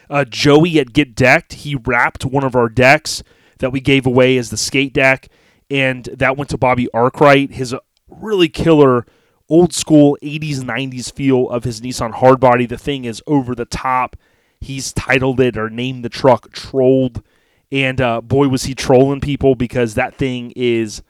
Uh, 0.09 0.25
Joey 0.25 0.79
at 0.79 0.93
Get 0.93 1.15
Decked, 1.15 1.53
he 1.53 1.75
wrapped 1.75 2.25
one 2.25 2.43
of 2.43 2.55
our 2.55 2.69
decks 2.69 3.23
that 3.59 3.71
we 3.71 3.79
gave 3.79 4.05
away 4.05 4.37
as 4.37 4.49
the 4.49 4.57
skate 4.57 4.93
deck, 4.93 5.29
and 5.69 6.05
that 6.05 6.37
went 6.37 6.49
to 6.51 6.57
Bobby 6.57 6.87
Arkwright. 6.93 7.51
His 7.51 7.73
uh, 7.73 7.79
really 8.07 8.49
killer 8.49 9.05
old 9.49 9.73
school 9.73 10.17
80s 10.21 10.57
90s 10.59 11.11
feel 11.11 11.49
of 11.49 11.63
his 11.63 11.81
Nissan 11.81 12.13
hardbody. 12.13 12.67
The 12.67 12.77
thing 12.77 13.05
is 13.05 13.21
over 13.27 13.55
the 13.55 13.65
top. 13.65 14.15
He's 14.59 14.93
titled 14.93 15.39
it 15.39 15.57
or 15.57 15.69
named 15.69 16.03
the 16.03 16.09
truck 16.09 16.51
Trolled. 16.51 17.23
And 17.71 17.99
uh, 17.99 18.21
boy, 18.21 18.47
was 18.47 18.63
he 18.63 18.75
trolling 18.75 19.21
people 19.21 19.55
because 19.55 19.95
that 19.95 20.15
thing 20.15 20.53
is 20.55 21.01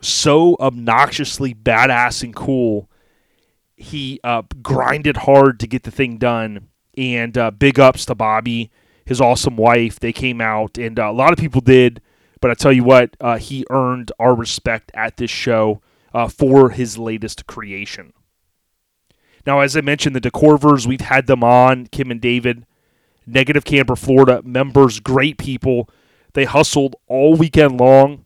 so 0.00 0.56
obnoxiously 0.58 1.54
badass 1.54 2.22
and 2.22 2.34
cool. 2.34 2.90
He 3.76 4.20
uh, 4.24 4.42
grinded 4.62 5.18
hard 5.18 5.60
to 5.60 5.66
get 5.66 5.84
the 5.84 5.90
thing 5.90 6.18
done. 6.18 6.68
And 6.96 7.36
uh, 7.38 7.50
big 7.50 7.80
ups 7.80 8.04
to 8.06 8.14
Bobby, 8.14 8.70
his 9.04 9.20
awesome 9.20 9.56
wife. 9.56 9.98
They 9.98 10.12
came 10.12 10.40
out, 10.40 10.78
and 10.78 10.98
uh, 10.98 11.10
a 11.10 11.12
lot 11.12 11.32
of 11.32 11.38
people 11.38 11.60
did. 11.60 12.00
But 12.40 12.50
I 12.50 12.54
tell 12.54 12.72
you 12.72 12.84
what, 12.84 13.16
uh, 13.20 13.38
he 13.38 13.64
earned 13.70 14.12
our 14.18 14.34
respect 14.34 14.90
at 14.94 15.16
this 15.16 15.30
show. 15.30 15.80
uh, 16.14 16.28
for 16.28 16.70
his 16.70 16.98
latest 16.98 17.46
creation. 17.46 18.12
Now, 19.46 19.60
as 19.60 19.76
I 19.76 19.80
mentioned, 19.80 20.14
the 20.14 20.20
Decorvers, 20.20 20.86
we've 20.86 21.00
had 21.00 21.26
them 21.26 21.42
on, 21.42 21.86
Kim 21.86 22.10
and 22.10 22.20
David, 22.20 22.64
Negative 23.26 23.64
Camber, 23.64 23.96
Florida, 23.96 24.42
members, 24.44 25.00
great 25.00 25.38
people. 25.38 25.88
They 26.34 26.44
hustled 26.44 26.96
all 27.08 27.34
weekend 27.34 27.80
long, 27.80 28.24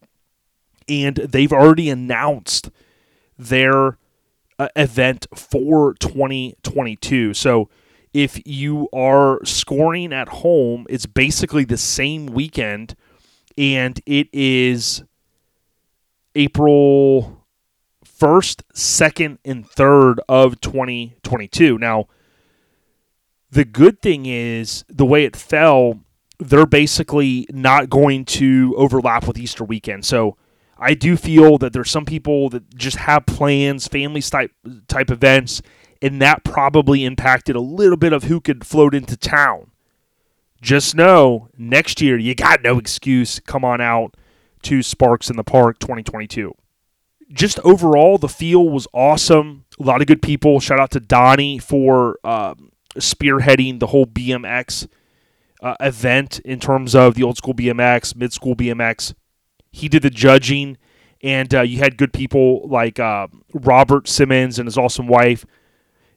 and 0.89 1.17
they've 1.17 1.53
already 1.53 1.91
announced 1.91 2.71
their 3.39 3.99
uh, 4.59 4.69
event 4.75 5.27
for 5.35 5.95
2022. 5.95 7.35
So, 7.35 7.69
if 8.13 8.41
you 8.47 8.89
are 8.93 9.45
scoring 9.45 10.13
at 10.13 10.29
home, 10.29 10.87
it's 10.89 11.07
basically 11.07 11.65
the 11.65 11.77
same 11.77 12.27
weekend, 12.27 12.95
and 13.59 14.01
it 14.07 14.29
is 14.33 15.03
April 16.35 17.45
1st, 18.05 18.63
2nd, 18.75 19.39
and 19.45 19.69
3rd 19.69 20.19
of 20.29 20.61
2022. 20.61 21.79
Now, 21.79 22.07
the 23.51 23.65
good 23.65 24.01
thing 24.01 24.27
is 24.27 24.85
the 24.89 25.07
way 25.07 25.25
it 25.25 25.37
fell, 25.37 26.01
they're 26.39 26.67
basically 26.67 27.47
not 27.51 27.89
going 27.89 28.25
to 28.25 28.75
overlap 28.77 29.27
with 29.27 29.39
Easter 29.39 29.65
weekend. 29.65 30.05
So 30.05 30.37
I 30.79 30.95
do 30.95 31.17
feel 31.17 31.57
that 31.59 31.73
there's 31.73 31.91
some 31.91 32.05
people 32.05 32.51
that 32.51 32.75
just 32.77 32.99
have 32.99 33.25
plans, 33.27 33.89
family 33.89 34.21
type 34.21 34.53
type 34.89 35.11
events, 35.11 35.63
and 36.07 36.23
that 36.23 36.45
probably 36.45 37.05
impacted 37.05 37.57
a 37.57 37.61
little 37.61 37.97
bit 37.97 38.13
of 38.13 38.25
who 38.25 38.41
could 38.41 38.65
float 38.65 38.95
into 38.95 39.17
town. 39.17 39.73
Just 40.63 40.95
know 40.95 41.49
next 41.59 42.01
year 42.01 42.17
you 42.17 42.33
got 42.35 42.63
no 42.63 42.79
excuse. 42.79 43.41
Come 43.41 43.65
on 43.65 43.81
out 43.81 44.17
to 44.63 44.85
Sparks 44.85 45.29
in 45.29 45.37
the 45.37 45.43
Park 45.43 45.81
2022. 45.81 46.55
Just 47.33 47.59
overall, 47.61 48.19
the 48.19 48.29
feel 48.29 48.69
was 48.69 48.87
awesome. 48.95 49.65
A 49.81 49.83
lot 49.83 50.01
of 50.01 50.07
good 50.07 50.23
people. 50.23 50.61
Shout 50.61 50.79
out 50.79 50.93
to 50.93 51.01
Donnie 51.01 51.59
for 51.59 52.21
um, 52.23 52.71
spearheading 52.95 53.81
the 53.81 53.89
whole 53.89 54.07
BMX 54.07 54.87
uh, 55.61 55.75
event 55.81 56.39
in 56.45 56.61
terms 56.61 56.95
of 56.95 57.17
the 57.17 57.25
old 57.25 57.37
school 57.37 57.53
BMX, 57.53 58.15
mid 58.15 58.33
school 58.33 58.55
BMX. 58.55 59.13
He 59.73 59.89
did 59.89 60.03
the 60.03 60.11
judging, 60.11 60.79
and 61.21 61.53
uh, 61.53 61.63
you 61.63 61.79
had 61.79 61.97
good 61.97 62.13
people 62.13 62.67
like 62.69 63.01
uh, 63.01 63.27
Robert 63.53 64.07
Simmons 64.07 64.61
and 64.61 64.69
his 64.69 64.79
awesome 64.79 65.09
wife. 65.09 65.45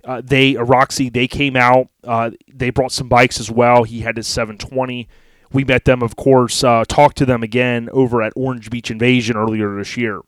Uh, 0.10 0.24
they, 0.26 0.58
uh, 0.58 0.64
Roxy, 0.64 1.08
they 1.08 1.28
came 1.28 1.56
out. 1.56 1.88
Uh, 2.04 2.32
they 2.52 2.72
brought 2.72 2.92
some 2.92 3.08
bikes 3.08 3.40
as 3.40 3.52
well. 3.52 3.84
He 3.84 4.00
had 4.02 4.18
his 4.18 4.26
720. 4.26 5.08
We 5.54 5.64
met 5.64 5.86
them, 5.86 6.02
of 6.02 6.16
course, 6.16 6.64
uh, 6.64 6.84
talked 6.88 7.16
to 7.18 7.28
them 7.28 7.44
again 7.44 7.90
over 7.92 8.24
at 8.24 8.34
Orange 8.36 8.72
Beach 8.72 8.90
Invasion 8.90 9.38
earlier 9.38 9.76
this 9.76 9.98
year. 9.98 10.22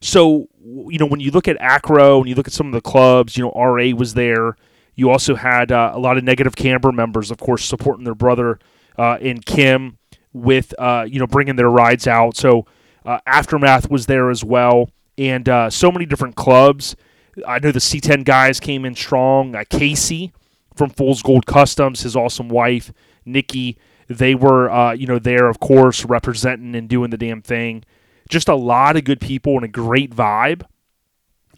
So, 0.00 0.46
you 0.64 0.96
know, 0.98 1.04
when 1.04 1.20
you 1.20 1.30
look 1.30 1.46
at 1.46 1.58
Acro 1.60 2.20
and 2.20 2.28
you 2.28 2.34
look 2.34 2.46
at 2.46 2.54
some 2.54 2.68
of 2.68 2.72
the 2.72 2.80
clubs, 2.80 3.36
you 3.36 3.44
know, 3.44 3.52
RA 3.52 3.90
was 3.94 4.14
there. 4.14 4.56
You 4.94 5.10
also 5.10 5.34
had 5.34 5.70
uh, 5.70 5.92
a 5.92 5.98
lot 5.98 6.16
of 6.16 6.24
negative 6.24 6.56
Camber 6.56 6.90
members, 6.90 7.30
of 7.30 7.36
course, 7.36 7.66
supporting 7.66 8.04
their 8.04 8.14
brother 8.14 8.60
uh, 8.96 9.18
in 9.20 9.42
Kim 9.42 9.98
with, 10.32 10.72
uh, 10.78 11.04
you 11.06 11.18
know, 11.18 11.26
bringing 11.26 11.56
their 11.56 11.68
rides 11.68 12.06
out. 12.06 12.34
So, 12.34 12.64
uh, 13.04 13.18
Aftermath 13.26 13.90
was 13.90 14.06
there 14.06 14.30
as 14.30 14.42
well. 14.42 14.88
And 15.18 15.50
uh, 15.50 15.68
so 15.68 15.92
many 15.92 16.06
different 16.06 16.34
clubs. 16.34 16.96
I 17.46 17.58
know 17.58 17.72
the 17.72 17.78
C10 17.78 18.24
guys 18.24 18.60
came 18.60 18.84
in 18.84 18.94
strong. 18.94 19.54
Uh, 19.54 19.64
Casey 19.68 20.32
from 20.74 20.90
Fool's 20.90 21.22
Gold 21.22 21.46
Customs, 21.46 22.02
his 22.02 22.16
awesome 22.16 22.48
wife, 22.48 22.92
Nikki, 23.24 23.78
they 24.08 24.34
were, 24.34 24.70
uh, 24.70 24.92
you 24.92 25.06
know, 25.06 25.18
there, 25.18 25.48
of 25.48 25.60
course, 25.60 26.04
representing 26.04 26.74
and 26.74 26.88
doing 26.88 27.10
the 27.10 27.16
damn 27.16 27.42
thing. 27.42 27.84
Just 28.28 28.48
a 28.48 28.54
lot 28.54 28.96
of 28.96 29.04
good 29.04 29.20
people 29.20 29.56
and 29.56 29.64
a 29.64 29.68
great 29.68 30.14
vibe. 30.14 30.62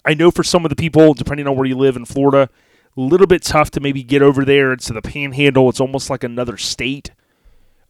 I 0.05 0.15
know 0.15 0.31
for 0.31 0.43
some 0.43 0.65
of 0.65 0.69
the 0.69 0.77
people, 0.77 1.15
depending 1.15 1.47
on 1.47 1.57
where 1.57 1.67
you 1.67 1.77
live 1.77 1.97
in 1.97 2.05
Florida, 2.05 2.51
a 2.97 3.01
little 3.01 3.27
bit 3.27 3.43
tough 3.43 3.71
to 3.73 3.81
maybe 3.81 4.03
get 4.03 4.23
over 4.23 4.45
there. 4.45 4.73
It's 4.73 4.89
the 4.89 5.03
panhandle. 5.03 5.69
It's 5.69 5.81
almost 5.81 6.11
like 6.11 6.23
another 6.23 6.57
state. 6.57 7.11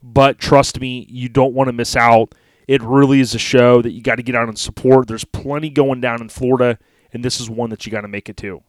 But 0.01 0.39
trust 0.39 0.79
me, 0.79 1.05
you 1.09 1.29
don't 1.29 1.53
want 1.53 1.67
to 1.67 1.73
miss 1.73 1.95
out. 1.95 2.33
It 2.67 2.81
really 2.81 3.19
is 3.19 3.35
a 3.35 3.39
show 3.39 3.81
that 3.81 3.91
you 3.91 4.01
got 4.01 4.15
to 4.15 4.23
get 4.23 4.35
out 4.35 4.47
and 4.47 4.57
support. 4.57 5.07
There's 5.07 5.25
plenty 5.25 5.69
going 5.69 6.01
down 6.01 6.21
in 6.21 6.29
Florida, 6.29 6.79
and 7.15 7.25
this 7.25 7.39
is 7.39 7.49
one 7.49 7.69
that 7.71 7.85
you 7.85 7.91
got 7.91 8.01
to 8.01 8.07
make 8.07 8.29
it 8.29 8.37
to. 8.37 8.61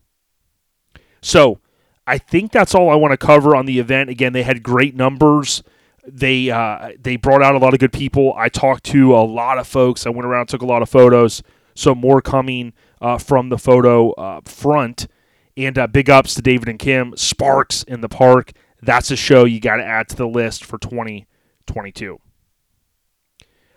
So, 1.21 1.61
I 2.07 2.19
think 2.19 2.53
that's 2.53 2.75
all 2.75 2.89
I 2.89 2.95
want 2.95 3.13
to 3.13 3.17
cover 3.17 3.57
on 3.57 3.67
the 3.67 3.79
event. 3.81 4.11
Again, 4.11 4.33
they 4.33 4.45
had 4.45 4.63
great 4.63 4.95
numbers. 4.95 5.63
They 6.07 6.51
uh, 6.51 6.93
they 7.01 7.17
brought 7.17 7.43
out 7.43 7.57
a 7.57 7.59
lot 7.59 7.75
of 7.75 7.81
good 7.81 7.93
people. 7.93 8.33
I 8.37 8.49
talked 8.49 8.85
to 8.85 9.17
a 9.17 9.25
lot 9.25 9.59
of 9.59 9.67
folks. 9.67 10.07
I 10.07 10.11
went 10.11 10.25
around, 10.25 10.47
took 10.47 10.63
a 10.63 10.67
lot 10.67 10.83
of 10.83 10.89
photos. 10.89 11.43
So 11.75 11.95
more 11.95 12.23
coming 12.23 12.73
uh, 13.01 13.19
from 13.19 13.49
the 13.49 13.59
photo 13.59 14.13
uh, 14.13 14.41
front. 14.45 15.09
And 15.57 15.77
uh, 15.79 15.87
big 15.87 16.09
ups 16.09 16.35
to 16.35 16.43
David 16.43 16.69
and 16.69 16.79
Kim. 16.79 17.17
Sparks 17.17 17.83
in 17.83 18.03
the 18.03 18.09
Park. 18.09 18.53
That's 18.83 19.11
a 19.11 19.17
show 19.17 19.45
you 19.45 19.59
got 19.59 19.77
to 19.77 19.85
add 19.85 20.09
to 20.11 20.17
the 20.17 20.29
list 20.29 20.65
for 20.65 20.79
2022. 20.79 22.21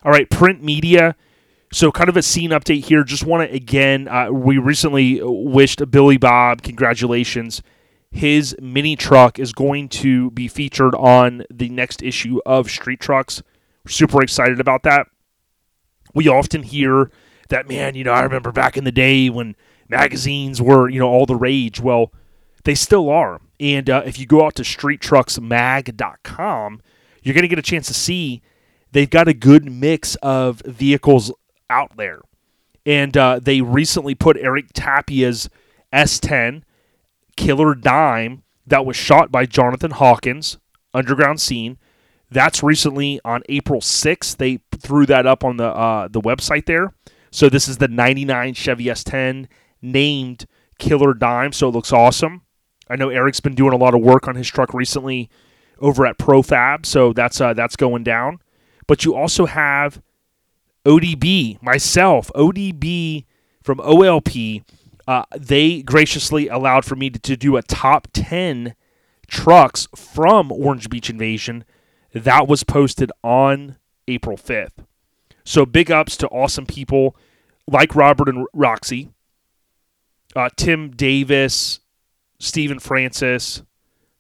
All 0.04 0.12
right, 0.12 0.30
print 0.30 0.62
media. 0.62 1.16
So, 1.72 1.92
kind 1.92 2.10
of 2.10 2.18
a 2.18 2.24
scene 2.24 2.50
update 2.50 2.86
here. 2.86 3.04
Just 3.04 3.26
want 3.26 3.48
to, 3.48 3.56
again, 3.56 4.08
uh, 4.08 4.32
we 4.32 4.58
recently 4.58 5.20
wished 5.22 5.92
Billy 5.92 6.18
Bob 6.18 6.64
congratulations. 6.64 7.62
His 8.12 8.56
mini 8.60 8.96
truck 8.96 9.38
is 9.38 9.54
going 9.54 9.88
to 9.90 10.32
be 10.32 10.48
featured 10.48 10.96
on 10.96 11.44
the 11.52 11.70
next 11.70 12.02
issue 12.02 12.40
of 12.44 12.72
Street 12.72 13.00
Trucks. 13.00 13.44
We're 13.86 13.92
super 13.92 14.24
excited 14.24 14.60
about 14.60 14.82
that. 14.84 15.06
We 16.16 16.28
often 16.28 16.64
hear 16.64 17.12
that, 17.50 17.70
man, 17.70 17.94
you 17.94 18.04
know, 18.04 18.14
I 18.14 18.24
remember 18.24 18.52
back 18.52 18.78
in 18.78 18.84
the 18.84 18.92
day 18.92 19.30
when 19.30 19.56
magazines 19.88 20.60
were, 20.60 20.90
you 20.90 21.00
know, 21.00 21.08
all 21.08 21.28
the 21.28 21.36
rage. 21.36 21.80
Well, 21.80 22.12
they 22.64 22.74
still 22.74 23.10
are. 23.10 23.42
And 23.60 23.88
uh, 23.90 24.04
if 24.06 24.18
you 24.18 24.26
go 24.26 24.46
out 24.46 24.56
to 24.56 24.64
streettrucksmag.com, 24.64 26.82
you're 27.22 27.36
going 27.36 27.44
to 27.44 27.48
get 27.48 27.60
a 27.60 27.64
chance 27.64 27.86
to 27.88 27.94
see 27.94 28.42
they've 28.92 29.10
got 29.10 29.28
a 29.28 29.36
good 29.36 29.70
mix 29.70 30.16
of 30.16 30.64
vehicles 30.66 31.32
out 31.70 31.98
there. 31.98 32.22
And 32.86 33.16
uh, 33.16 33.40
they 33.40 33.62
recently 33.62 34.16
put 34.16 34.38
Eric 34.38 34.74
Tapia's 34.74 35.50
S10 35.94 36.64
Killer 37.36 37.76
Dime 37.76 38.44
that 38.70 38.86
was 38.86 38.96
shot 38.96 39.32
by 39.32 39.46
Jonathan 39.46 39.92
Hawkins, 39.92 40.58
Underground 40.94 41.42
Scene. 41.42 41.78
That's 42.32 42.62
recently 42.62 43.20
on 43.26 43.42
April 43.50 43.82
6th. 43.82 44.38
They 44.38 44.60
threw 44.78 45.06
that 45.08 45.26
up 45.26 45.44
on 45.44 45.58
the 45.58 45.66
uh, 45.68 46.08
the 46.08 46.22
website 46.22 46.66
there. 46.66 46.94
So 47.32 47.50
this 47.50 47.68
is 47.68 47.78
the 47.78 47.88
99 47.88 48.54
Chevy 48.54 48.86
S10 48.86 49.48
named 49.82 50.46
Killer 50.78 51.14
Dime, 51.14 51.52
so 51.52 51.70
it 51.70 51.72
looks 51.72 51.92
awesome. 51.92 52.44
I 52.90 52.96
know 52.96 53.10
Eric's 53.10 53.40
been 53.40 53.56
doing 53.56 53.74
a 53.74 53.78
lot 53.78 53.94
of 53.94 54.02
work 54.02 54.28
on 54.28 54.36
his 54.36 54.48
truck 54.48 54.74
recently 54.74 55.30
over 55.80 56.06
at 56.06 56.18
Profab, 56.18 56.86
so 56.86 57.14
that's 57.14 57.40
uh, 57.40 57.54
that's 57.54 57.76
going 57.76 58.04
down. 58.04 58.40
But 58.88 59.06
you 59.06 59.16
also 59.16 59.46
have 59.46 60.02
ODB, 60.86 61.62
myself, 61.62 62.32
ODB 62.36 63.26
from 63.62 63.78
OLP. 63.80 64.64
Uh, 65.08 65.24
they 65.38 65.82
graciously 65.82 66.48
allowed 66.48 66.86
for 66.86 66.96
me 66.96 67.10
to, 67.10 67.20
to 67.20 67.36
do 67.36 67.58
a 67.58 67.64
top 67.64 68.08
10 68.14 68.76
trucks 69.28 69.88
from 69.96 70.52
Orange 70.52 70.90
Beach 70.90 71.10
Invasion. 71.10 71.64
That 72.14 72.48
was 72.48 72.64
posted 72.64 73.12
on 73.24 73.78
April 74.08 74.38
5th. 74.38 74.86
So 75.44 75.66
big 75.66 75.92
ups 75.92 76.16
to 76.18 76.28
awesome 76.28 76.66
people 76.66 77.16
like 77.68 77.96
Robert 77.96 78.30
and 78.30 78.46
Roxy, 78.54 79.10
uh, 80.36 80.50
Tim 80.56 80.92
Davis, 80.92 81.80
Stephen 82.40 82.80
Francis, 82.80 83.64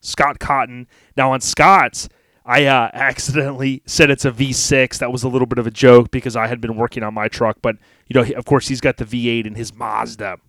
Scott 0.01 0.39
Cotton. 0.39 0.87
Now 1.15 1.31
on 1.31 1.41
Scott's, 1.41 2.09
I 2.49 2.65
uh, 2.65 2.89
accidentally 2.93 3.83
said 3.85 4.09
it's 4.09 4.25
a 4.25 4.31
V6. 4.31 4.97
That 4.97 5.11
was 5.11 5.21
a 5.21 5.29
little 5.29 5.45
bit 5.45 5.59
of 5.59 5.67
a 5.67 5.71
joke 5.71 6.09
because 6.09 6.35
I 6.35 6.47
had 6.47 6.59
been 6.59 6.75
working 6.75 7.03
on 7.03 7.13
my 7.13 7.27
truck, 7.27 7.57
but 7.61 7.75
you 8.07 8.19
know, 8.19 8.27
of 8.35 8.45
course, 8.45 8.67
he's 8.67 8.81
got 8.81 8.97
the 8.97 9.05
V8 9.05 9.45
in 9.45 9.53
his 9.53 9.71
Mazda. 9.71 10.39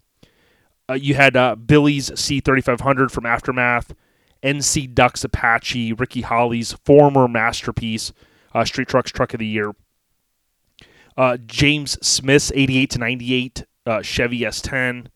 Uh, 0.89 0.95
you 0.95 1.15
had 1.15 1.37
uh, 1.37 1.57
Billy's 1.57 2.09
C3500 2.09 3.11
from 3.11 3.27
Aftermath, 3.27 3.95
NC 4.43 4.95
Ducks 4.95 5.25
Apache, 5.25 5.93
Ricky 5.93 6.23
Holly's 6.23 6.73
former 6.73 7.29
masterpiece, 7.29 8.15
uh, 8.55 8.65
Street 8.65 8.89
Trucks 8.89 9.11
Truck 9.11 9.35
of 9.35 9.39
the 9.39 9.47
Year. 9.47 9.75
Uh, 11.19 11.37
James 11.37 11.99
Smith's 12.01 12.51
88 12.55 12.91
to 12.93 12.99
98 12.99 13.65
uh, 13.85 14.01
Chevy 14.01 14.41
S10 14.41 15.09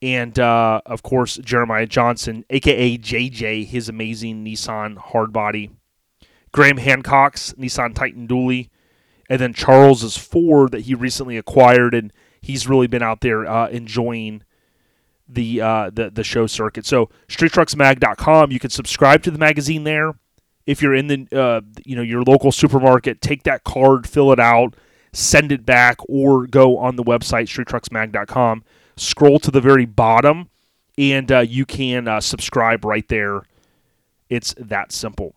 and 0.00 0.38
of 0.38 1.02
course 1.02 1.38
Jeremiah 1.38 1.86
Johnson, 1.86 2.44
aka 2.50 2.96
JJ, 2.96 3.66
his 3.66 3.88
amazing 3.88 4.44
Nissan 4.44 4.96
hardbody. 4.96 5.70
Graham 6.58 6.78
Hancock's 6.78 7.52
Nissan 7.52 7.94
Titan 7.94 8.26
Dually, 8.26 8.68
and 9.30 9.40
then 9.40 9.54
Charles's 9.54 10.16
Ford 10.16 10.72
that 10.72 10.80
he 10.80 10.94
recently 10.96 11.36
acquired, 11.36 11.94
and 11.94 12.12
he's 12.40 12.66
really 12.66 12.88
been 12.88 13.00
out 13.00 13.20
there 13.20 13.46
uh, 13.46 13.68
enjoying 13.68 14.42
the, 15.28 15.60
uh, 15.60 15.90
the 15.90 16.10
the 16.10 16.24
show 16.24 16.48
circuit. 16.48 16.84
So 16.84 17.10
StreetTrucksMag.com, 17.28 18.50
you 18.50 18.58
can 18.58 18.70
subscribe 18.70 19.22
to 19.22 19.30
the 19.30 19.38
magazine 19.38 19.84
there. 19.84 20.14
If 20.66 20.82
you're 20.82 20.96
in 20.96 21.06
the 21.06 21.28
uh, 21.30 21.60
you 21.84 21.94
know 21.94 22.02
your 22.02 22.24
local 22.24 22.50
supermarket, 22.50 23.20
take 23.20 23.44
that 23.44 23.62
card, 23.62 24.08
fill 24.08 24.32
it 24.32 24.40
out, 24.40 24.74
send 25.12 25.52
it 25.52 25.64
back, 25.64 25.98
or 26.08 26.48
go 26.48 26.76
on 26.76 26.96
the 26.96 27.04
website, 27.04 27.46
streettrucksmag.com, 27.46 28.64
scroll 28.96 29.38
to 29.38 29.52
the 29.52 29.60
very 29.60 29.86
bottom, 29.86 30.48
and 30.98 31.30
uh, 31.30 31.38
you 31.38 31.64
can 31.64 32.08
uh, 32.08 32.20
subscribe 32.20 32.84
right 32.84 33.06
there. 33.06 33.42
It's 34.28 34.56
that 34.58 34.90
simple. 34.90 35.36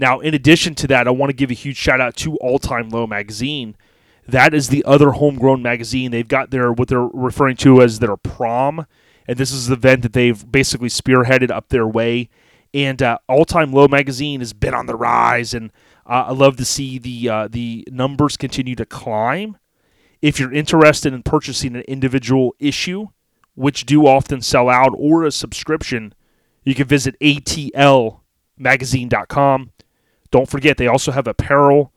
Now, 0.00 0.20
in 0.20 0.32
addition 0.32 0.74
to 0.76 0.86
that, 0.86 1.06
I 1.06 1.10
want 1.10 1.28
to 1.28 1.36
give 1.36 1.50
a 1.50 1.54
huge 1.54 1.76
shout 1.76 2.00
out 2.00 2.16
to 2.16 2.34
All 2.36 2.58
Time 2.58 2.88
Low 2.88 3.06
Magazine. 3.06 3.76
That 4.26 4.54
is 4.54 4.68
the 4.68 4.82
other 4.86 5.10
homegrown 5.10 5.62
magazine. 5.62 6.10
They've 6.10 6.26
got 6.26 6.50
their 6.50 6.72
what 6.72 6.88
they're 6.88 7.10
referring 7.12 7.58
to 7.58 7.82
as 7.82 7.98
their 7.98 8.16
prom, 8.16 8.86
and 9.28 9.36
this 9.36 9.52
is 9.52 9.66
the 9.66 9.74
event 9.74 10.00
that 10.02 10.14
they've 10.14 10.50
basically 10.50 10.88
spearheaded 10.88 11.50
up 11.50 11.68
their 11.68 11.86
way. 11.86 12.30
And 12.72 13.02
uh, 13.02 13.18
All 13.28 13.44
Time 13.44 13.72
Low 13.72 13.88
magazine 13.88 14.40
has 14.40 14.54
been 14.54 14.72
on 14.72 14.86
the 14.86 14.96
rise, 14.96 15.52
and 15.52 15.70
uh, 16.06 16.24
I 16.28 16.32
love 16.32 16.56
to 16.56 16.64
see 16.64 16.98
the 16.98 17.28
uh, 17.28 17.48
the 17.48 17.86
numbers 17.90 18.38
continue 18.38 18.76
to 18.76 18.86
climb. 18.86 19.58
If 20.22 20.40
you're 20.40 20.50
interested 20.50 21.12
in 21.12 21.24
purchasing 21.24 21.76
an 21.76 21.82
individual 21.82 22.54
issue, 22.58 23.08
which 23.54 23.84
do 23.84 24.06
often 24.06 24.40
sell 24.40 24.70
out, 24.70 24.94
or 24.96 25.24
a 25.24 25.30
subscription, 25.30 26.14
you 26.64 26.74
can 26.74 26.86
visit 26.86 27.20
atlmagazine.com. 27.20 29.72
Don't 30.30 30.48
forget, 30.48 30.76
they 30.76 30.86
also 30.86 31.12
have 31.12 31.26
apparel, 31.26 31.92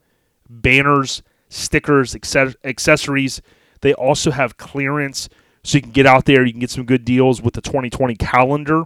banners, 0.50 1.22
stickers, 1.50 2.14
acce- 2.14 2.56
accessories. 2.64 3.42
They 3.82 3.94
also 3.94 4.32
have 4.32 4.58
clearance, 4.58 5.30
so 5.64 5.78
you 5.78 5.82
can 5.82 5.92
get 5.92 6.06
out 6.06 6.26
there. 6.26 6.46
You 6.46 6.52
can 6.52 6.62
get 6.62 6.72
some 6.72 6.86
good 6.86 7.06
deals 7.06 7.42
with 7.42 7.54
the 7.54 7.62
2020 7.62 8.16
calendar. 8.16 8.86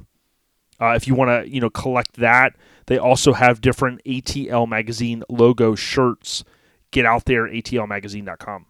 Uh, 0.79 0.93
if 0.95 1.07
you 1.07 1.15
want 1.15 1.29
to, 1.29 1.49
you 1.51 1.59
know, 1.59 1.69
collect 1.69 2.13
that, 2.17 2.55
they 2.85 2.97
also 2.97 3.33
have 3.33 3.61
different 3.61 4.01
ATL 4.05 4.67
magazine 4.67 5.23
logo 5.29 5.75
shirts. 5.75 6.43
Get 6.91 7.05
out 7.05 7.25
there, 7.25 7.47
atlmagazine.com. 7.47 8.65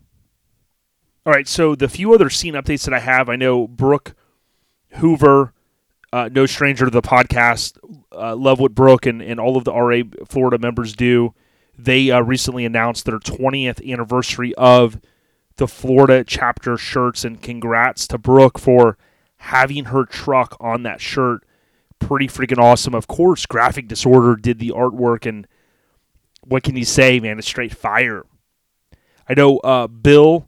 All 1.26 1.34
right, 1.34 1.48
so 1.48 1.76
the 1.76 1.90
few 1.90 2.14
other 2.14 2.30
scene 2.30 2.54
updates 2.54 2.86
that 2.86 2.94
I 2.94 3.00
have, 3.00 3.28
I 3.28 3.36
know 3.36 3.68
Brooke 3.68 4.16
Hoover, 4.94 5.54
uh, 6.14 6.30
no 6.32 6.46
stranger 6.46 6.86
to 6.86 6.92
the 6.92 7.02
podcast, 7.02 7.78
uh, 8.12 8.36
love 8.36 8.60
what 8.60 8.76
Brooke 8.76 9.06
and, 9.06 9.22
and 9.22 9.40
all 9.40 9.58
of 9.58 9.64
the 9.64 9.74
RA 9.74 10.02
Florida 10.26 10.58
members 10.58 10.94
do. 10.94 11.34
They 11.78 12.10
uh, 12.10 12.22
recently 12.22 12.66
announced 12.66 13.06
their 13.06 13.20
20th 13.20 13.88
anniversary 13.92 14.54
of 14.56 15.00
the 15.58 15.68
Florida 15.68 16.24
chapter 16.24 16.78
shirts, 16.78 17.24
and 17.24 17.42
congrats 17.42 18.08
to 18.08 18.18
Brooke 18.18 18.60
for 18.60 18.98
having 19.38 19.86
her 19.86 20.06
truck 20.06 20.56
on 20.60 20.84
that 20.84 21.02
shirt. 21.02 21.44
Pretty 22.00 22.28
freaking 22.28 22.62
awesome. 22.62 22.94
Of 22.94 23.08
course, 23.08 23.46
Graphic 23.46 23.88
Disorder 23.88 24.36
did 24.36 24.60
the 24.60 24.70
artwork, 24.70 25.26
and 25.26 25.48
what 26.44 26.64
can 26.64 26.78
you 26.78 26.86
say, 26.86 27.20
man? 27.20 27.40
It's 27.40 27.48
straight 27.48 27.76
fire. 27.76 28.26
I 29.28 29.34
know 29.34 29.58
uh, 29.58 29.88
Bill 29.88 30.48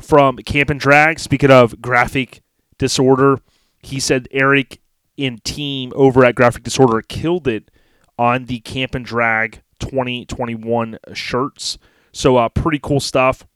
from 0.00 0.38
Camp 0.38 0.70
and 0.70 0.80
Drag, 0.80 1.18
speaking 1.18 1.50
of 1.50 1.80
Graphic 1.80 2.42
Disorder, 2.78 3.40
he 3.82 4.00
said 4.00 4.28
Eric 4.30 4.80
and 5.18 5.42
team 5.44 5.92
over 5.94 6.24
at 6.24 6.34
Graphic 6.34 6.62
Disorder 6.62 7.02
killed 7.02 7.48
it 7.48 7.70
on 8.18 8.46
the 8.46 8.60
Camp 8.60 8.94
and 8.94 9.04
Drag 9.04 9.62
2021 9.78 10.98
shirts. 11.12 11.78
So, 12.12 12.36
uh, 12.36 12.48
pretty 12.48 12.78
cool 12.78 13.00
stuff. 13.00 13.46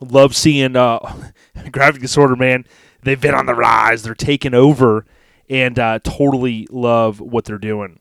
Love 0.00 0.36
seeing 0.36 0.76
uh, 0.76 0.98
Graphic 1.72 2.02
Disorder, 2.02 2.36
man. 2.36 2.64
They've 3.02 3.20
been 3.20 3.34
on 3.34 3.46
the 3.46 3.54
rise. 3.54 4.02
They're 4.02 4.14
taking 4.14 4.54
over, 4.54 5.06
and 5.48 5.78
uh, 5.78 6.00
totally 6.00 6.66
love 6.70 7.20
what 7.20 7.44
they're 7.44 7.58
doing. 7.58 7.98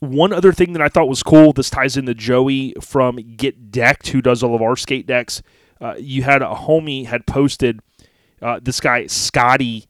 One 0.00 0.32
other 0.32 0.52
thing 0.52 0.74
that 0.74 0.82
I 0.82 0.88
thought 0.88 1.08
was 1.08 1.22
cool. 1.22 1.52
This 1.52 1.70
ties 1.70 1.96
into 1.96 2.14
Joey 2.14 2.74
from 2.80 3.16
Get 3.16 3.72
Decked, 3.72 4.08
who 4.08 4.22
does 4.22 4.42
all 4.42 4.54
of 4.54 4.62
our 4.62 4.76
skate 4.76 5.06
decks. 5.06 5.42
Uh, 5.80 5.94
you 5.98 6.22
had 6.22 6.42
a 6.42 6.54
homie 6.54 7.06
had 7.06 7.26
posted 7.26 7.80
uh, 8.40 8.60
this 8.62 8.80
guy 8.80 9.06
Scotty. 9.06 9.86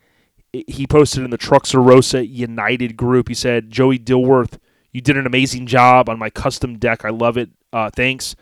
He 0.67 0.87
posted 0.87 1.23
in 1.23 1.31
the 1.31 1.39
Truxerosa 1.39 2.29
United 2.29 2.97
group. 2.97 3.29
He 3.29 3.35
said, 3.35 3.71
"Joey 3.71 3.99
Dilworth, 3.99 4.59
you 4.93 5.01
did 5.01 5.17
an 5.17 5.27
amazing 5.27 5.67
job 5.67 6.09
on 6.09 6.19
my 6.19 6.31
custom 6.31 6.79
deck. 6.79 7.05
I 7.05 7.11
love 7.11 7.37
it. 7.37 7.51
Uh, 7.73 7.91
thanks." 7.95 8.35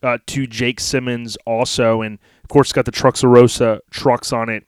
Uh, 0.00 0.16
to 0.28 0.46
Jake 0.46 0.78
Simmons 0.78 1.36
also, 1.44 2.02
and 2.02 2.20
of 2.44 2.48
course, 2.48 2.72
got 2.72 2.84
the 2.84 2.92
Truxerosa 2.92 3.80
trucks 3.90 4.32
on 4.32 4.48
it. 4.48 4.64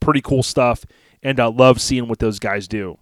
Pretty 0.00 0.20
cool 0.20 0.42
stuff, 0.42 0.84
and 1.22 1.40
I 1.40 1.46
love 1.46 1.80
seeing 1.80 2.08
what 2.08 2.18
those 2.18 2.38
guys 2.38 2.68
do. 2.68 2.98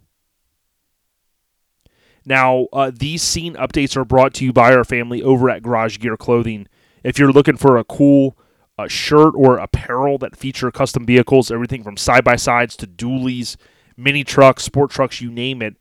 Now, 2.25 2.67
uh, 2.71 2.91
these 2.93 3.21
scene 3.21 3.55
updates 3.55 3.97
are 3.97 4.05
brought 4.05 4.33
to 4.35 4.45
you 4.45 4.53
by 4.53 4.73
our 4.73 4.85
family 4.85 5.21
over 5.21 5.49
at 5.49 5.63
Garage 5.63 5.99
Gear 5.99 6.15
Clothing. 6.15 6.67
If 7.03 7.19
you're 7.19 7.33
looking 7.33 7.57
for 7.57 7.75
a 7.75 7.83
cool 7.83 8.37
uh, 8.77 8.87
shirt 8.87 9.33
or 9.35 9.57
apparel 9.57 10.19
that 10.19 10.35
feature 10.35 10.69
custom 10.71 11.05
vehicles, 11.05 11.51
everything 11.51 11.83
from 11.83 11.97
side 11.97 12.23
by 12.23 12.35
sides 12.35 12.75
to 12.77 12.87
dualies, 12.87 13.55
mini 13.95 14.23
trucks, 14.23 14.63
sport 14.63 14.89
trucks, 14.91 15.21
you 15.21 15.29
name 15.31 15.61
it, 15.61 15.75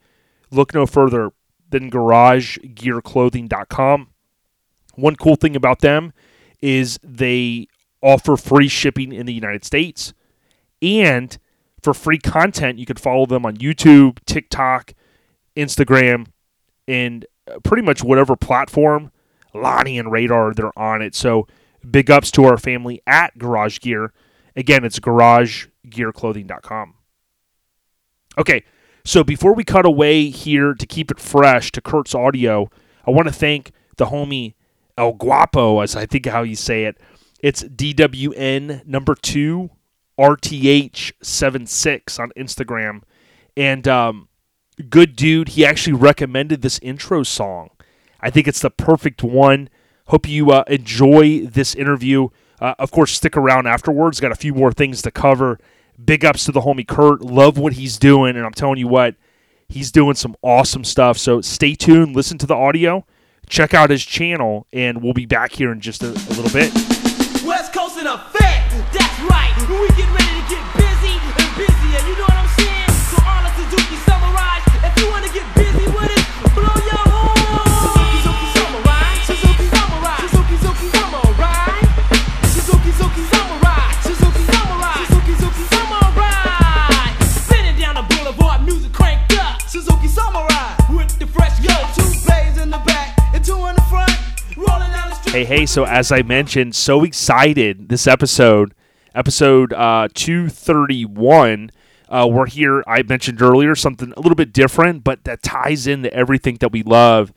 look 0.50 0.74
no 0.74 0.84
further 0.86 1.30
than 1.70 1.90
GarageGearClothing.com. 1.90 4.08
One 4.94 5.16
cool 5.16 5.36
thing 5.36 5.56
about 5.56 5.78
them 5.80 6.12
is 6.60 7.00
they 7.02 7.66
offer 8.02 8.36
free 8.36 8.68
shipping 8.68 9.10
in 9.12 9.24
the 9.26 9.32
United 9.32 9.64
States. 9.64 10.12
And 10.82 11.38
for 11.82 11.94
free 11.94 12.18
content, 12.18 12.78
you 12.78 12.86
can 12.86 12.96
follow 12.96 13.26
them 13.26 13.46
on 13.46 13.56
YouTube, 13.56 14.18
TikTok, 14.26 14.92
Instagram, 15.56 16.26
and 16.86 17.24
uh, 17.50 17.58
pretty 17.60 17.82
much 17.82 18.04
whatever 18.04 18.36
platform, 18.36 19.10
Lonnie 19.54 19.98
and 19.98 20.12
Radar, 20.12 20.54
they're 20.54 20.78
on 20.78 21.02
it. 21.02 21.14
So 21.14 21.46
big 21.90 22.10
ups 22.10 22.30
to 22.32 22.44
our 22.44 22.58
family 22.58 23.00
at 23.06 23.38
Garage 23.38 23.80
Gear. 23.80 24.12
Again, 24.54 24.84
it's 24.84 25.00
garagegearclothing.com. 25.00 26.94
Okay, 28.38 28.64
so 29.04 29.24
before 29.24 29.54
we 29.54 29.64
cut 29.64 29.84
away 29.84 30.30
here 30.30 30.74
to 30.74 30.86
keep 30.86 31.10
it 31.10 31.20
fresh 31.20 31.72
to 31.72 31.80
Kurt's 31.80 32.14
audio, 32.14 32.70
I 33.06 33.10
want 33.10 33.28
to 33.28 33.34
thank 33.34 33.72
the 33.96 34.06
homie 34.06 34.54
El 34.96 35.14
Guapo, 35.14 35.80
as 35.80 35.96
I 35.96 36.06
think 36.06 36.26
how 36.26 36.42
you 36.42 36.56
say 36.56 36.84
it. 36.84 36.98
It's 37.40 37.64
DWN 37.64 38.86
number 38.86 39.14
two 39.14 39.70
RTH76 40.18 42.20
on 42.20 42.30
Instagram. 42.36 43.02
And 43.56 43.88
um, 43.88 44.28
good 44.88 45.16
dude. 45.16 45.50
He 45.50 45.66
actually 45.66 45.94
recommended 45.94 46.62
this 46.62 46.78
intro 46.80 47.22
song. 47.22 47.70
I 48.20 48.30
think 48.30 48.46
it's 48.46 48.60
the 48.60 48.70
perfect 48.70 49.22
one. 49.22 49.68
Hope 50.06 50.28
you 50.28 50.50
uh, 50.50 50.64
enjoy 50.66 51.46
this 51.46 51.74
interview. 51.74 52.28
Uh, 52.60 52.74
of 52.78 52.90
course, 52.90 53.12
stick 53.12 53.36
around 53.36 53.66
afterwards. 53.66 54.20
Got 54.20 54.32
a 54.32 54.36
few 54.36 54.54
more 54.54 54.72
things 54.72 55.02
to 55.02 55.10
cover. 55.10 55.58
Big 56.02 56.24
ups 56.24 56.44
to 56.46 56.52
the 56.52 56.60
homie 56.60 56.86
Kurt. 56.86 57.20
Love 57.20 57.58
what 57.58 57.74
he's 57.74 57.98
doing. 57.98 58.36
And 58.36 58.44
I'm 58.44 58.52
telling 58.52 58.78
you 58.78 58.88
what, 58.88 59.14
he's 59.68 59.90
doing 59.90 60.14
some 60.14 60.36
awesome 60.42 60.84
stuff. 60.84 61.18
So 61.18 61.40
stay 61.40 61.74
tuned. 61.74 62.14
Listen 62.14 62.38
to 62.38 62.46
the 62.46 62.54
audio. 62.54 63.04
Check 63.48 63.74
out 63.74 63.90
his 63.90 64.04
channel. 64.04 64.66
And 64.72 65.02
we'll 65.02 65.12
be 65.12 65.26
back 65.26 65.52
here 65.52 65.72
in 65.72 65.80
just 65.80 66.02
a, 66.02 66.10
a 66.10 66.32
little 66.34 66.50
bit. 66.50 66.72
West 67.44 67.72
Coast 67.72 67.98
in 67.98 68.06
effect. 68.06 68.70
That's 68.92 69.20
right. 69.26 69.54
We 69.68 69.88
get 69.96 70.08
ready 70.10 70.34
to 70.38 70.44
get 70.48 70.62
busy 70.78 71.14
and 71.18 71.50
busier. 71.56 72.00
You 72.08 72.14
know 72.16 72.30
what 72.30 72.38
I'm 72.38 72.48
saying? 72.58 72.90
So 73.10 73.16
all 73.26 73.42
Samurai, 74.06 74.58
if 74.86 75.02
you 75.02 75.10
wanna 75.10 75.32
get 75.32 75.54
busy 75.54 75.61
Hey, 95.32 95.46
hey, 95.46 95.64
so 95.64 95.84
as 95.84 96.12
I 96.12 96.20
mentioned, 96.20 96.74
so 96.74 97.04
excited 97.04 97.88
this 97.88 98.06
episode, 98.06 98.74
episode 99.14 99.72
uh, 99.72 100.08
231. 100.12 101.70
Uh, 102.06 102.28
we're 102.30 102.44
here, 102.44 102.84
I 102.86 103.02
mentioned 103.02 103.40
earlier, 103.40 103.74
something 103.74 104.12
a 104.14 104.20
little 104.20 104.34
bit 104.34 104.52
different, 104.52 105.04
but 105.04 105.24
that 105.24 105.42
ties 105.42 105.86
into 105.86 106.12
everything 106.12 106.56
that 106.56 106.70
we 106.70 106.82
love. 106.82 107.32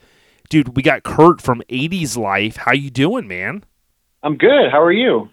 Dude, 0.50 0.76
we 0.76 0.84
got 0.84 1.04
Kurt 1.04 1.40
from 1.40 1.64
80s 1.70 2.18
Life. 2.18 2.58
How 2.58 2.74
you 2.74 2.90
doing, 2.90 3.30
man? 3.30 3.64
I'm 4.24 4.36
good. 4.36 4.72
How 4.74 4.82
are 4.82 4.92
you? 4.92 5.30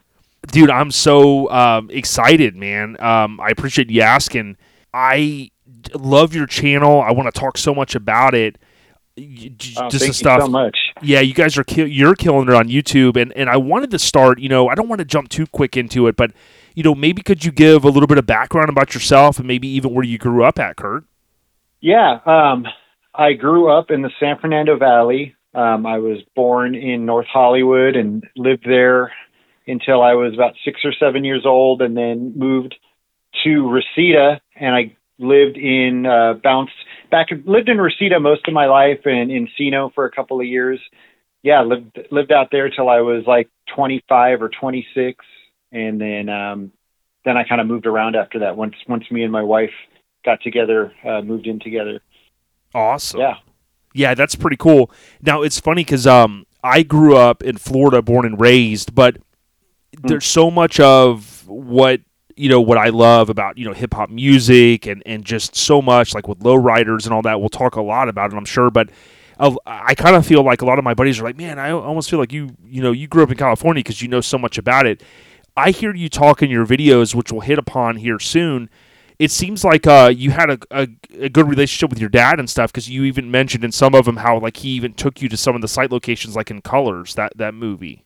Dude, 0.46 0.70
I'm 0.70 0.92
so 0.92 1.50
um, 1.50 1.90
excited, 1.90 2.54
man. 2.54 2.96
Um, 3.00 3.40
I 3.40 3.48
appreciate 3.48 3.90
you 3.90 4.02
asking. 4.02 4.56
I 4.94 5.50
love 5.96 6.32
your 6.32 6.46
channel. 6.46 7.00
I 7.00 7.10
want 7.10 7.26
to 7.34 7.40
talk 7.40 7.58
so 7.58 7.74
much 7.74 7.96
about 7.96 8.36
it. 8.36 8.56
Oh, 9.18 9.22
just 9.58 9.76
thank 9.76 9.90
the 9.90 10.12
stuff. 10.12 10.38
you 10.38 10.44
so 10.46 10.50
much. 10.50 10.78
Yeah, 11.02 11.20
you 11.20 11.34
guys 11.34 11.58
are 11.58 11.64
kill- 11.64 11.86
you're 11.88 12.14
killing 12.14 12.48
it 12.48 12.54
on 12.54 12.68
YouTube, 12.68 13.20
and 13.20 13.32
and 13.36 13.50
I 13.50 13.56
wanted 13.58 13.90
to 13.90 13.98
start. 13.98 14.38
You 14.38 14.48
know, 14.48 14.68
I 14.68 14.74
don't 14.74 14.88
want 14.88 15.00
to 15.00 15.04
jump 15.04 15.28
too 15.28 15.46
quick 15.46 15.76
into 15.76 16.06
it, 16.06 16.16
but 16.16 16.32
you 16.74 16.82
know, 16.82 16.94
maybe 16.94 17.20
could 17.22 17.44
you 17.44 17.52
give 17.52 17.84
a 17.84 17.88
little 17.90 18.06
bit 18.06 18.16
of 18.16 18.24
background 18.26 18.70
about 18.70 18.94
yourself 18.94 19.38
and 19.38 19.46
maybe 19.46 19.68
even 19.68 19.92
where 19.92 20.04
you 20.04 20.16
grew 20.16 20.44
up 20.44 20.58
at, 20.58 20.76
Kurt? 20.76 21.04
Yeah, 21.80 22.20
um, 22.24 22.64
I 23.14 23.34
grew 23.34 23.70
up 23.70 23.90
in 23.90 24.00
the 24.00 24.10
San 24.18 24.38
Fernando 24.38 24.78
Valley, 24.78 25.34
Um, 25.54 25.84
I 25.84 25.98
was 25.98 26.18
born 26.34 26.74
in 26.74 27.04
North 27.04 27.26
Hollywood 27.26 27.94
and 27.96 28.24
lived 28.36 28.64
there 28.64 29.12
until 29.66 30.00
I 30.02 30.14
was 30.14 30.32
about 30.32 30.54
six 30.64 30.80
or 30.84 30.92
seven 30.98 31.24
years 31.24 31.44
old, 31.44 31.82
and 31.82 31.94
then 31.96 32.32
moved 32.36 32.74
to 33.44 33.68
Reseda, 33.70 34.40
and 34.56 34.74
I 34.74 34.96
lived 35.18 35.56
in 35.58 36.06
uh, 36.06 36.34
bounced 36.42 36.72
back 37.12 37.28
lived 37.46 37.68
in 37.68 37.78
Reseda 37.78 38.18
most 38.18 38.48
of 38.48 38.54
my 38.54 38.66
life, 38.66 39.00
and 39.04 39.30
in 39.30 39.46
Encino 39.46 39.94
for 39.94 40.06
a 40.06 40.10
couple 40.10 40.40
of 40.40 40.46
years. 40.46 40.80
Yeah, 41.44 41.62
lived 41.62 41.98
lived 42.10 42.32
out 42.32 42.48
there 42.50 42.68
till 42.70 42.88
I 42.88 43.00
was 43.00 43.24
like 43.26 43.48
25 43.76 44.42
or 44.42 44.48
26, 44.48 45.24
and 45.70 46.00
then 46.00 46.28
um, 46.28 46.72
then 47.24 47.36
I 47.36 47.44
kind 47.44 47.60
of 47.60 47.68
moved 47.68 47.86
around 47.86 48.16
after 48.16 48.40
that. 48.40 48.56
Once 48.56 48.74
once 48.88 49.04
me 49.10 49.22
and 49.22 49.30
my 49.30 49.42
wife 49.42 49.70
got 50.24 50.40
together, 50.42 50.92
uh, 51.06 51.20
moved 51.20 51.46
in 51.46 51.60
together. 51.60 52.00
Awesome. 52.74 53.20
Yeah. 53.20 53.34
Yeah, 53.94 54.14
that's 54.14 54.34
pretty 54.34 54.56
cool. 54.56 54.90
Now 55.20 55.42
it's 55.42 55.60
funny 55.60 55.84
because 55.84 56.06
um, 56.06 56.46
I 56.64 56.82
grew 56.82 57.14
up 57.14 57.42
in 57.42 57.58
Florida, 57.58 58.00
born 58.00 58.24
and 58.24 58.40
raised, 58.40 58.94
but 58.94 59.18
there's 60.02 60.24
so 60.24 60.50
much 60.50 60.80
of 60.80 61.46
what 61.46 62.00
you 62.36 62.48
know 62.48 62.60
what 62.60 62.78
I 62.78 62.88
love 62.90 63.30
about 63.30 63.58
you 63.58 63.64
know 63.64 63.72
hip 63.74 63.94
hop 63.94 64.10
music 64.10 64.86
and 64.86 65.02
and 65.06 65.24
just 65.24 65.56
so 65.56 65.82
much 65.82 66.14
like 66.14 66.28
with 66.28 66.40
lowriders 66.40 67.04
and 67.04 67.12
all 67.14 67.22
that. 67.22 67.40
We'll 67.40 67.48
talk 67.48 67.76
a 67.76 67.82
lot 67.82 68.08
about 68.08 68.32
it, 68.32 68.36
I'm 68.36 68.44
sure, 68.44 68.70
but. 68.70 68.90
uh, 69.38 69.56
I 69.66 69.94
kind 69.94 70.14
of 70.14 70.26
feel 70.26 70.42
like 70.44 70.62
a 70.62 70.66
lot 70.66 70.78
of 70.78 70.84
my 70.84 70.94
buddies 70.94 71.18
are 71.20 71.24
like, 71.24 71.36
man, 71.36 71.58
I 71.58 71.70
almost 71.72 72.10
feel 72.10 72.18
like 72.18 72.32
you, 72.32 72.50
you 72.64 72.82
know, 72.82 72.92
you 72.92 73.08
grew 73.08 73.22
up 73.22 73.30
in 73.30 73.36
California 73.36 73.80
because 73.82 74.00
you 74.02 74.08
know 74.08 74.20
so 74.20 74.38
much 74.38 74.58
about 74.58 74.86
it. 74.86 75.02
I 75.56 75.70
hear 75.70 75.94
you 75.94 76.08
talk 76.08 76.42
in 76.42 76.50
your 76.50 76.66
videos, 76.66 77.14
which 77.14 77.32
we'll 77.32 77.40
hit 77.40 77.58
upon 77.58 77.96
here 77.96 78.18
soon. 78.18 78.70
It 79.18 79.30
seems 79.30 79.64
like 79.64 79.86
uh, 79.86 80.12
you 80.14 80.30
had 80.30 80.50
a, 80.50 80.58
a, 80.70 80.88
a 81.20 81.28
good 81.28 81.48
relationship 81.48 81.90
with 81.90 82.00
your 82.00 82.08
dad 82.08 82.38
and 82.38 82.48
stuff 82.48 82.72
because 82.72 82.88
you 82.88 83.04
even 83.04 83.30
mentioned 83.30 83.64
in 83.64 83.72
some 83.72 83.94
of 83.94 84.04
them 84.04 84.16
how 84.18 84.38
like 84.38 84.58
he 84.58 84.70
even 84.70 84.94
took 84.94 85.20
you 85.22 85.28
to 85.28 85.36
some 85.36 85.54
of 85.54 85.60
the 85.62 85.68
site 85.68 85.90
locations, 85.92 86.36
like 86.36 86.50
in 86.50 86.60
Colors, 86.62 87.14
that 87.14 87.32
that 87.36 87.54
movie. 87.54 88.04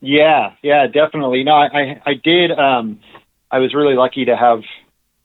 Yeah, 0.00 0.54
yeah, 0.62 0.86
definitely. 0.86 1.44
No, 1.44 1.52
I, 1.54 1.66
I, 1.66 2.02
I 2.06 2.14
did. 2.14 2.52
Um, 2.52 3.00
I 3.50 3.58
was 3.58 3.74
really 3.74 3.94
lucky 3.94 4.26
to 4.26 4.36
have 4.36 4.60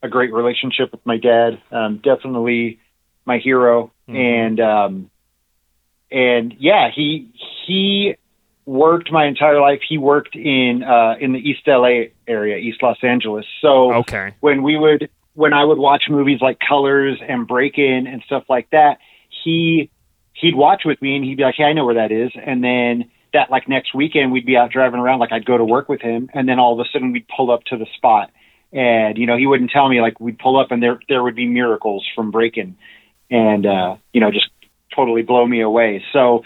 a 0.01 0.09
great 0.09 0.33
relationship 0.33 0.91
with 0.91 1.05
my 1.05 1.17
dad. 1.17 1.62
Um, 1.71 1.97
definitely 2.03 2.79
my 3.25 3.38
hero, 3.38 3.91
and 4.07 4.59
um, 4.59 5.09
and 6.12 6.53
yeah, 6.59 6.89
he 6.93 7.31
he 7.65 8.15
worked 8.65 9.12
my 9.12 9.25
entire 9.25 9.59
life. 9.59 9.81
He 9.88 9.97
worked 9.97 10.36
in 10.36 10.83
uh, 10.83 11.15
in 11.19 11.33
the 11.33 11.39
East 11.39 11.62
LA 11.67 12.05
area, 12.27 12.57
East 12.57 12.81
Los 12.81 12.97
Angeles. 13.03 13.45
So 13.62 13.93
Okay. 13.93 14.33
when 14.39 14.63
we 14.63 14.77
would 14.77 15.09
when 15.33 15.53
I 15.53 15.63
would 15.63 15.77
watch 15.79 16.03
movies 16.09 16.39
like 16.41 16.59
Colors 16.59 17.19
and 17.27 17.47
Breakin' 17.47 18.07
and 18.07 18.21
stuff 18.25 18.43
like 18.49 18.69
that, 18.71 18.99
he 19.43 19.89
he'd 20.33 20.55
watch 20.55 20.83
with 20.86 21.01
me 21.01 21.15
and 21.15 21.25
he'd 21.25 21.38
be 21.38 21.43
like, 21.43 21.55
"Hey, 21.55 21.63
I 21.65 21.73
know 21.73 21.86
where 21.86 21.95
that 21.95 22.12
is." 22.12 22.31
And 22.36 22.63
then 22.63 23.09
that 23.34 23.52
like 23.52 23.67
next 23.67 23.93
weekend 23.93 24.32
we'd 24.32 24.46
be 24.46 24.56
out 24.56 24.72
driving 24.72 25.00
around 25.00 25.19
like 25.19 25.32
I'd 25.32 25.46
go 25.46 25.58
to 25.58 25.65
work 25.65 25.89
with 25.89 26.02
him 26.02 26.30
and 26.34 26.48
then 26.48 26.60
all 26.60 26.74
of 26.74 26.86
a 26.86 26.89
sudden 26.91 27.12
we'd 27.12 27.28
pull 27.36 27.52
up 27.52 27.63
to 27.65 27.78
the 27.78 27.88
spot. 27.98 28.32
And 28.72 29.17
you 29.17 29.28
know, 29.28 29.38
he 29.38 29.46
wouldn't 29.46 29.72
tell 29.72 29.88
me 29.89 30.02
like 30.02 30.19
we'd 30.19 30.39
pull 30.39 30.60
up 30.60 30.72
and 30.72 30.82
there 30.82 31.00
there 31.10 31.22
would 31.22 31.36
be 31.36 31.48
miracles 31.48 32.06
from 32.15 32.32
Breakin' 32.32 32.78
and 33.30 33.65
uh, 33.65 33.96
you 34.13 34.22
know, 34.22 34.32
just 34.32 34.50
totally 34.96 35.24
blow 35.24 35.46
me 35.46 35.62
away. 35.62 36.04
So, 36.13 36.43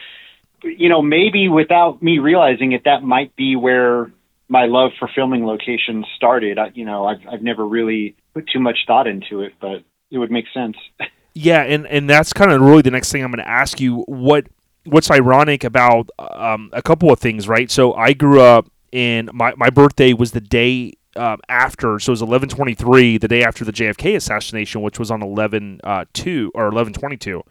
you 0.64 0.90
know, 0.90 1.02
maybe 1.02 1.50
without 1.50 2.02
me 2.02 2.20
realizing 2.20 2.72
it, 2.72 2.84
that 2.86 3.04
might 3.04 3.36
be 3.36 3.56
where 3.56 4.12
my 4.50 4.66
love 4.66 4.92
for 4.98 5.10
filming 5.14 5.46
locations 5.46 6.06
started. 6.16 6.58
I, 6.58 6.72
you 6.74 6.86
know, 6.86 7.06
I've 7.06 7.22
I've 7.32 7.42
never 7.42 7.66
really 7.66 8.16
put 8.34 8.48
too 8.48 8.60
much 8.60 8.80
thought 8.88 9.08
into 9.08 9.42
it, 9.42 9.54
but 9.60 9.84
it 10.12 10.18
would 10.18 10.32
make 10.32 10.46
sense. 10.54 10.78
Yeah, 11.40 11.62
and 11.62 11.86
and 11.86 12.10
that's 12.10 12.34
kind 12.34 12.52
of 12.52 12.60
really 12.62 12.82
the 12.82 12.90
next 12.90 13.12
thing 13.12 13.24
I'm 13.24 13.30
going 13.30 13.46
to 13.46 13.48
ask 13.48 13.80
you. 13.80 13.98
What 14.08 14.48
what's 14.88 15.12
ironic 15.12 15.64
about 15.64 16.10
um, 16.20 16.70
a 16.74 16.82
couple 16.82 17.12
of 17.12 17.20
things, 17.20 17.48
right? 17.48 17.70
So 17.70 17.94
I 17.94 18.14
grew 18.14 18.42
up 18.42 18.70
in 18.92 19.30
my 19.34 19.54
my 19.56 19.70
birthday 19.70 20.14
was 20.14 20.32
the 20.32 20.42
day 20.42 20.94
um, 21.16 21.40
after, 21.50 22.00
so 22.00 22.12
it 22.12 22.20
was 22.20 22.22
11:23, 22.22 23.20
the 23.20 23.28
day 23.28 23.44
after 23.44 23.66
the 23.66 23.72
JFK 23.72 24.16
assassination, 24.16 24.82
which 24.82 25.00
was 25.00 25.12
on 25.12 25.22
11 25.22 25.82
uh, 25.84 26.06
two 26.14 26.52
or 26.56 26.70
11:22. 26.72 27.42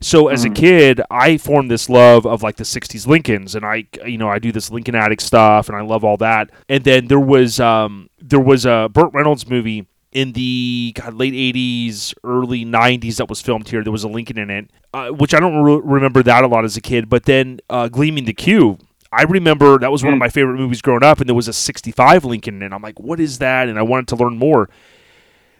So 0.00 0.28
as 0.28 0.44
a 0.44 0.50
kid, 0.50 1.00
I 1.10 1.38
formed 1.38 1.70
this 1.70 1.88
love 1.88 2.26
of 2.26 2.42
like 2.42 2.56
the 2.56 2.64
'60s 2.64 3.06
Lincolns, 3.06 3.54
and 3.54 3.64
I, 3.64 3.86
you 4.04 4.18
know, 4.18 4.28
I 4.28 4.38
do 4.38 4.52
this 4.52 4.70
Lincoln 4.70 4.94
Addict 4.94 5.22
stuff, 5.22 5.68
and 5.68 5.78
I 5.78 5.80
love 5.80 6.04
all 6.04 6.18
that. 6.18 6.50
And 6.68 6.84
then 6.84 7.06
there 7.06 7.20
was 7.20 7.58
um, 7.58 8.10
there 8.20 8.40
was 8.40 8.66
a 8.66 8.90
Burt 8.92 9.12
Reynolds 9.14 9.48
movie 9.48 9.86
in 10.12 10.32
the 10.32 10.92
God, 10.94 11.14
late 11.14 11.32
'80s, 11.32 12.12
early 12.22 12.66
'90s 12.66 13.16
that 13.16 13.28
was 13.28 13.40
filmed 13.40 13.68
here. 13.68 13.82
There 13.82 13.92
was 13.92 14.04
a 14.04 14.08
Lincoln 14.08 14.36
in 14.38 14.50
it, 14.50 14.70
uh, 14.94 15.08
which 15.08 15.34
I 15.34 15.40
don't 15.40 15.62
re- 15.62 15.80
remember 15.82 16.22
that 16.22 16.44
a 16.44 16.46
lot 16.46 16.64
as 16.64 16.76
a 16.76 16.80
kid. 16.80 17.10
But 17.10 17.24
then 17.24 17.58
uh, 17.68 17.88
Gleaming 17.88 18.24
the 18.24 18.32
Cube, 18.32 18.80
I 19.12 19.24
remember 19.24 19.78
that 19.78 19.90
was 19.90 20.04
one 20.04 20.12
of 20.12 20.18
my 20.18 20.28
favorite 20.28 20.56
movies 20.56 20.80
growing 20.80 21.02
up, 21.02 21.18
and 21.18 21.28
there 21.28 21.34
was 21.34 21.48
a 21.48 21.52
'65 21.52 22.24
Lincoln, 22.24 22.62
and 22.62 22.72
I'm 22.72 22.80
like, 22.80 23.00
what 23.00 23.18
is 23.20 23.38
that? 23.38 23.68
And 23.68 23.78
I 23.78 23.82
wanted 23.82 24.08
to 24.08 24.16
learn 24.16 24.38
more. 24.38 24.70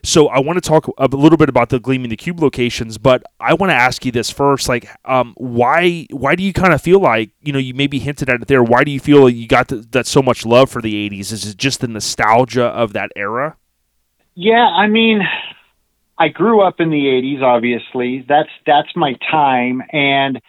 So 0.05 0.29
I 0.29 0.39
want 0.39 0.63
to 0.63 0.69
talk 0.69 0.87
a 0.99 1.07
little 1.07 1.39
bit 1.39 1.49
about 1.49 1.71
the 1.71 1.81
Gleaming 1.81 2.11
the 2.11 2.17
Cube 2.17 2.39
locations, 2.39 2.99
but 2.99 3.25
I 3.41 3.55
want 3.55 3.71
to 3.71 3.75
ask 3.75 4.05
you 4.05 4.13
this 4.13 4.31
first: 4.31 4.69
like, 4.69 4.89
um, 5.05 5.35
why 5.37 6.07
why 6.11 6.37
do 6.37 6.43
you 6.43 6.53
kind 6.53 6.73
of 6.73 6.81
feel 6.81 7.01
like 7.01 7.31
you 7.43 7.53
know 7.53 7.59
you 7.59 7.75
maybe 7.75 7.99
hinted 7.99 8.31
at 8.31 8.41
it 8.41 8.47
there? 8.47 8.63
Why 8.63 8.85
do 8.85 8.93
you 8.93 9.01
feel 9.01 9.25
like 9.25 9.35
you 9.35 9.49
got 9.49 9.69
th- 9.69 9.87
that 9.91 10.07
so 10.07 10.23
much 10.23 10.47
love 10.47 10.71
for 10.71 10.81
the 10.81 11.09
'80s? 11.11 11.33
Is 11.33 11.47
it 11.47 11.57
just 11.57 11.81
the 11.81 11.89
nostalgia 11.89 12.67
of 12.67 12.93
that 12.93 13.11
era? 13.17 13.57
Yeah, 14.35 14.67
I 14.67 14.89
mean, 14.89 15.23
I 16.19 16.29
grew 16.29 16.63
up 16.63 16.81
in 16.81 16.91
the 16.91 17.07
'80s. 17.07 17.43
Obviously, 17.43 18.25
that's 18.29 18.51
that's 18.67 18.95
my 18.95 19.15
time, 19.31 19.83
and 19.93 20.41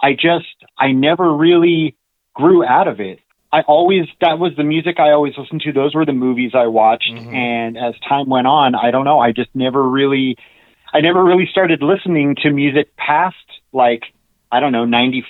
I 0.00 0.12
just 0.12 0.46
I 0.78 0.92
never 0.92 1.34
really 1.34 1.96
grew 2.34 2.64
out 2.64 2.88
of 2.88 3.00
it. 3.00 3.20
I 3.50 3.62
always 3.62 4.06
that 4.20 4.38
was 4.38 4.52
the 4.56 4.64
music 4.64 5.00
I 5.00 5.10
always 5.10 5.34
listened 5.36 5.62
to. 5.62 5.72
Those 5.72 5.94
were 5.94 6.04
the 6.04 6.12
movies 6.12 6.52
I 6.54 6.66
watched, 6.66 7.10
and 7.34 7.76
as 7.76 7.94
time 8.08 8.28
went 8.28 8.46
on, 8.46 8.74
I 8.74 8.90
don't 8.90 9.04
know. 9.04 9.18
I 9.18 9.32
just 9.32 9.50
never 9.54 9.82
really, 9.82 10.36
I 10.92 11.00
never 11.00 11.24
really 11.24 11.46
started 11.50 11.82
listening 11.82 12.36
to 12.42 12.50
music 12.50 12.94
past 12.96 13.36
like 13.72 14.02
I 14.52 14.60
don't 14.60 14.72
know 14.72 14.84
ninety 14.84 15.24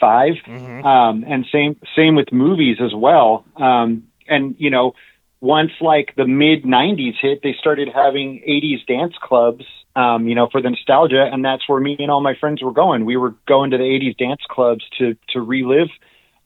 Um, 0.84 1.24
and 1.26 1.46
same 1.50 1.76
same 1.96 2.14
with 2.14 2.32
movies 2.32 2.78
as 2.80 2.92
well. 2.94 3.44
Um, 3.56 4.08
and 4.28 4.54
you 4.58 4.70
know, 4.70 4.94
once 5.40 5.72
like 5.80 6.14
the 6.16 6.26
mid 6.26 6.64
90s 6.64 7.14
hit, 7.20 7.40
they 7.42 7.54
started 7.58 7.88
having 7.94 8.42
80s 8.46 8.86
dance 8.86 9.14
clubs, 9.20 9.64
um, 9.98 10.28
you 10.28 10.36
know, 10.36 10.48
for 10.52 10.62
the 10.62 10.70
nostalgia. 10.70 11.28
And 11.30 11.44
that's 11.44 11.68
where 11.68 11.80
me 11.80 11.96
and 11.98 12.08
all 12.08 12.20
my 12.20 12.34
friends 12.38 12.62
were 12.62 12.72
going. 12.72 13.04
We 13.04 13.16
were 13.16 13.34
going 13.48 13.72
to 13.72 13.78
the 13.78 13.82
80s 13.82 14.16
dance 14.16 14.42
clubs 14.48 14.84
to, 14.98 15.16
to 15.30 15.40
relive 15.40 15.88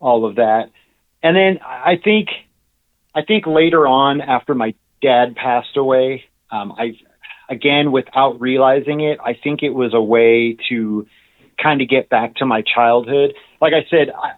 all 0.00 0.24
of 0.24 0.36
that. 0.36 0.70
And 1.22 1.36
then 1.36 1.58
I 1.62 2.00
think, 2.02 2.30
I 3.14 3.20
think 3.20 3.46
later 3.46 3.86
on 3.86 4.22
after 4.22 4.54
my 4.54 4.74
dad 5.02 5.36
passed 5.36 5.76
away, 5.76 6.24
um, 6.50 6.72
I, 6.78 6.98
again, 7.50 7.92
without 7.92 8.40
realizing 8.40 9.00
it, 9.00 9.18
I 9.22 9.34
think 9.34 9.62
it 9.62 9.74
was 9.74 9.92
a 9.92 10.00
way 10.00 10.56
to 10.70 11.06
kind 11.62 11.82
of 11.82 11.90
get 11.90 12.08
back 12.08 12.36
to 12.36 12.46
my 12.46 12.62
childhood. 12.62 13.34
Like 13.60 13.74
I 13.74 13.86
said, 13.90 14.08
I, 14.10 14.32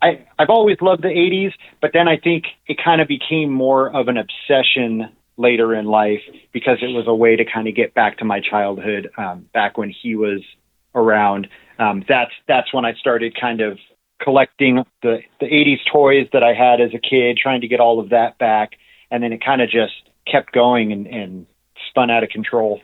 I, 0.00 0.26
I've 0.38 0.50
always 0.50 0.78
loved 0.80 1.02
the 1.02 1.08
80s, 1.08 1.52
but 1.82 1.90
then 1.92 2.08
I 2.08 2.16
think 2.16 2.44
it 2.66 2.78
kind 2.82 3.02
of 3.02 3.08
became 3.08 3.50
more 3.50 3.94
of 3.94 4.08
an 4.08 4.16
obsession 4.16 5.10
later 5.36 5.74
in 5.74 5.86
life 5.86 6.20
because 6.52 6.78
it 6.82 6.88
was 6.88 7.06
a 7.06 7.14
way 7.14 7.36
to 7.36 7.44
kind 7.44 7.68
of 7.68 7.74
get 7.74 7.94
back 7.94 8.18
to 8.18 8.24
my 8.24 8.40
childhood, 8.40 9.10
um, 9.18 9.46
back 9.52 9.76
when 9.76 9.90
he 9.90 10.14
was 10.14 10.40
around. 10.94 11.48
Um, 11.78 12.04
that's 12.08 12.32
that's 12.48 12.72
when 12.72 12.84
I 12.84 12.94
started 12.94 13.38
kind 13.38 13.60
of 13.60 13.78
collecting 14.22 14.82
the 15.02 15.18
the 15.40 15.46
80s 15.46 15.80
toys 15.92 16.26
that 16.32 16.42
I 16.42 16.54
had 16.54 16.80
as 16.80 16.92
a 16.94 16.98
kid, 16.98 17.36
trying 17.36 17.60
to 17.60 17.68
get 17.68 17.80
all 17.80 18.00
of 18.00 18.10
that 18.10 18.38
back, 18.38 18.72
and 19.10 19.22
then 19.22 19.32
it 19.32 19.44
kind 19.44 19.60
of 19.60 19.68
just 19.68 19.94
kept 20.30 20.52
going 20.52 20.92
and, 20.92 21.06
and 21.06 21.46
spun 21.88 22.10
out 22.10 22.22
of 22.24 22.30
control. 22.30 22.80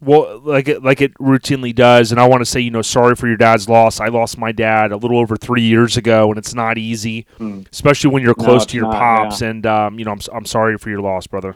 Well, 0.00 0.40
like 0.40 0.66
it, 0.66 0.82
like 0.82 1.00
it 1.00 1.14
routinely 1.14 1.72
does, 1.72 2.10
and 2.10 2.20
I 2.20 2.26
want 2.26 2.40
to 2.40 2.44
say, 2.44 2.58
you 2.58 2.72
know, 2.72 2.82
sorry 2.82 3.14
for 3.14 3.28
your 3.28 3.36
dad's 3.36 3.68
loss. 3.68 4.00
I 4.00 4.08
lost 4.08 4.36
my 4.36 4.50
dad 4.50 4.90
a 4.90 4.96
little 4.96 5.18
over 5.18 5.36
three 5.36 5.62
years 5.62 5.96
ago, 5.96 6.28
and 6.28 6.38
it's 6.38 6.54
not 6.54 6.76
easy, 6.76 7.24
especially 7.70 8.10
when 8.10 8.22
you're 8.24 8.34
close 8.34 8.64
it's 8.64 8.72
to 8.72 8.78
your 8.78 8.88
not, 8.88 8.98
pops. 8.98 9.42
And 9.42 9.64
um, 9.64 10.00
you 10.00 10.04
know, 10.04 10.10
I'm 10.10 10.20
I'm 10.32 10.44
sorry 10.44 10.76
for 10.76 10.90
your 10.90 11.02
loss, 11.02 11.28
brother. 11.28 11.54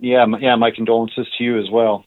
Yeah, 0.00 0.22
m- 0.22 0.36
yeah. 0.40 0.56
My 0.56 0.70
condolences 0.70 1.26
to 1.38 1.44
you 1.44 1.58
as 1.58 1.70
well. 1.70 2.04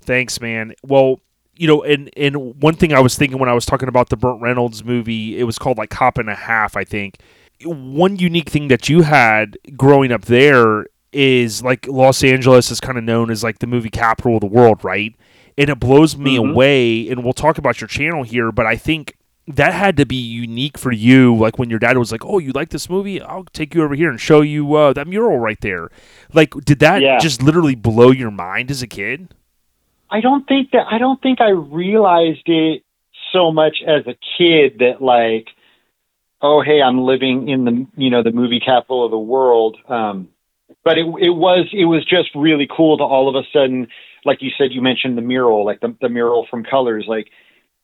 Thanks, 0.00 0.40
man. 0.40 0.74
Well, 0.82 1.20
you 1.56 1.66
know, 1.66 1.82
and 1.82 2.10
and 2.16 2.60
one 2.62 2.74
thing 2.74 2.92
I 2.92 3.00
was 3.00 3.16
thinking 3.16 3.38
when 3.38 3.48
I 3.48 3.54
was 3.54 3.66
talking 3.66 3.88
about 3.88 4.08
the 4.08 4.16
Burt 4.16 4.40
Reynolds 4.40 4.84
movie, 4.84 5.38
it 5.38 5.44
was 5.44 5.58
called 5.58 5.78
like 5.78 5.90
Cop 5.90 6.18
and 6.18 6.28
a 6.28 6.34
Half, 6.34 6.76
I 6.76 6.84
think. 6.84 7.18
One 7.64 8.16
unique 8.16 8.50
thing 8.50 8.68
that 8.68 8.88
you 8.88 9.02
had 9.02 9.56
growing 9.76 10.10
up 10.12 10.22
there 10.22 10.86
is 11.12 11.62
like 11.62 11.86
Los 11.86 12.24
Angeles 12.24 12.70
is 12.70 12.80
kind 12.80 12.98
of 12.98 13.04
known 13.04 13.30
as 13.30 13.44
like 13.44 13.58
the 13.58 13.66
movie 13.66 13.90
capital 13.90 14.36
of 14.36 14.40
the 14.40 14.46
world, 14.46 14.82
right? 14.82 15.14
And 15.56 15.68
it 15.68 15.78
blows 15.78 16.16
me 16.16 16.36
mm-hmm. 16.36 16.50
away. 16.50 17.08
And 17.08 17.22
we'll 17.22 17.34
talk 17.34 17.58
about 17.58 17.80
your 17.80 17.88
channel 17.88 18.22
here, 18.22 18.50
but 18.50 18.66
I 18.66 18.76
think 18.76 19.16
that 19.56 19.72
had 19.74 19.96
to 19.98 20.06
be 20.06 20.16
unique 20.16 20.78
for 20.78 20.92
you. 20.92 21.36
Like 21.36 21.58
when 21.58 21.70
your 21.70 21.78
dad 21.78 21.98
was 21.98 22.12
like, 22.12 22.24
"Oh, 22.24 22.38
you 22.38 22.52
like 22.52 22.70
this 22.70 22.88
movie? 22.88 23.20
I'll 23.20 23.44
take 23.52 23.74
you 23.74 23.82
over 23.82 23.94
here 23.94 24.10
and 24.10 24.20
show 24.20 24.40
you 24.40 24.74
uh, 24.74 24.92
that 24.94 25.06
mural 25.06 25.38
right 25.38 25.60
there." 25.60 25.90
Like, 26.32 26.54
did 26.64 26.78
that 26.80 27.02
Yeah. 27.02 27.18
just 27.18 27.42
literally 27.42 27.74
blow 27.74 28.10
your 28.10 28.30
mind 28.30 28.70
as 28.70 28.82
a 28.82 28.86
kid? 28.86 29.34
I 30.10 30.20
don't 30.20 30.46
think 30.46 30.70
that 30.72 30.86
I 30.90 30.98
don't 30.98 31.20
think 31.22 31.40
I 31.40 31.50
realized 31.50 32.46
it 32.46 32.82
so 33.32 33.50
much 33.50 33.78
as 33.86 34.06
a 34.06 34.14
kid 34.38 34.78
that 34.80 35.00
like, 35.00 35.48
oh 36.42 36.62
hey, 36.62 36.82
I'm 36.82 37.00
living 37.00 37.48
in 37.48 37.64
the 37.64 37.86
you 37.96 38.10
know 38.10 38.22
the 38.22 38.32
movie 38.32 38.60
capital 38.60 39.04
of 39.04 39.10
the 39.10 39.18
world. 39.18 39.78
Um, 39.88 40.28
but 40.84 40.98
it 40.98 41.06
it 41.20 41.30
was 41.30 41.68
it 41.72 41.86
was 41.86 42.04
just 42.04 42.28
really 42.34 42.68
cool 42.74 42.98
to 42.98 43.04
all 43.04 43.28
of 43.28 43.34
a 43.42 43.46
sudden, 43.52 43.88
like 44.24 44.42
you 44.42 44.50
said, 44.58 44.72
you 44.72 44.82
mentioned 44.82 45.16
the 45.16 45.22
mural, 45.22 45.64
like 45.64 45.80
the 45.80 45.96
the 46.00 46.08
mural 46.08 46.46
from 46.50 46.64
Colors, 46.64 47.04
like 47.08 47.28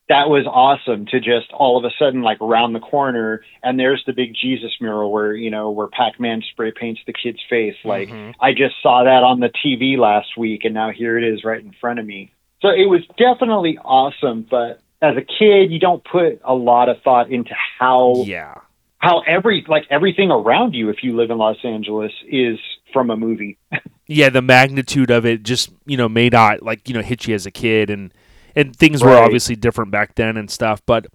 that 0.09 0.31
was 0.31 0.47
awesome 0.47 1.07
to 1.07 1.21
just 1.21 1.53
all 1.53 1.79
of 1.79 1.85
a 1.85 1.91
sudden 1.99 2.23
like 2.23 2.41
around 2.41 2.73
the 2.73 2.81
corner 2.81 3.43
and 3.63 3.79
there's 3.79 4.03
the 4.07 4.13
big 4.13 4.35
Jesus 4.35 4.73
mural 4.81 5.13
where 5.13 5.35
you 5.35 5.51
know 5.51 5.71
where 5.71 5.89
Pac-Man 5.89 6.43
spray 6.51 6.73
paints 6.73 7.01
the 7.07 7.13
kid's 7.13 7.41
face. 7.49 7.77
Like 7.85 8.09
mm-hmm. 8.09 8.31
I 8.41 8.53
just 8.53 8.75
saw 8.83 9.05
that 9.05 9.23
on 9.23 9.41
the 9.41 9.51
TV 9.65 9.99
last 9.99 10.37
week 10.37 10.65
and 10.65 10.75
now 10.75 10.91
here 10.91 11.19
it 11.19 11.25
is 11.25 11.45
right 11.45 11.63
in 11.63 11.73
front 11.81 11.99
of 11.99 12.07
me. 12.07 12.33
So 12.63 12.69
it 12.69 12.89
was 12.89 13.03
definitely 13.19 13.79
awesome 13.79 14.47
but 14.51 14.81
as 15.03 15.17
a 15.17 15.23
kid 15.23 15.71
you 15.71 15.79
don't 15.79 16.03
put 16.05 16.41
a 16.45 16.55
lot 16.55 16.89
of 16.89 17.03
thought 17.03 17.31
into 17.31 17.55
how 17.79 18.25
Yeah. 18.27 18.55
how 18.99 19.21
every 19.27 19.65
like 19.69 19.85
everything 19.91 20.31
around 20.31 20.75
you 20.75 20.89
if 20.89 21.03
you 21.03 21.17
live 21.17 21.31
in 21.31 21.39
Los 21.39 21.59
Angeles 21.65 22.13
is 22.27 22.59
from 22.93 23.11
a 23.11 23.17
movie. 23.17 23.59
Yeah, 24.11 24.31
the 24.31 24.41
magnitude 24.41 25.11
of 25.11 25.27
it 25.27 25.43
just 25.43 25.71
you 25.85 25.99
know 25.99 26.09
may 26.09 26.31
not 26.31 26.63
like 26.63 26.89
you 26.89 26.95
know 26.95 27.03
hit 27.03 27.27
you 27.27 27.35
as 27.35 27.45
a 27.45 27.51
kid, 27.51 27.91
and 27.91 28.13
and 28.59 28.75
things 28.77 29.03
were 29.03 29.17
obviously 29.17 29.57
different 29.57 29.91
back 29.91 30.15
then 30.17 30.37
and 30.37 30.51
stuff. 30.51 30.83
But 30.87 31.07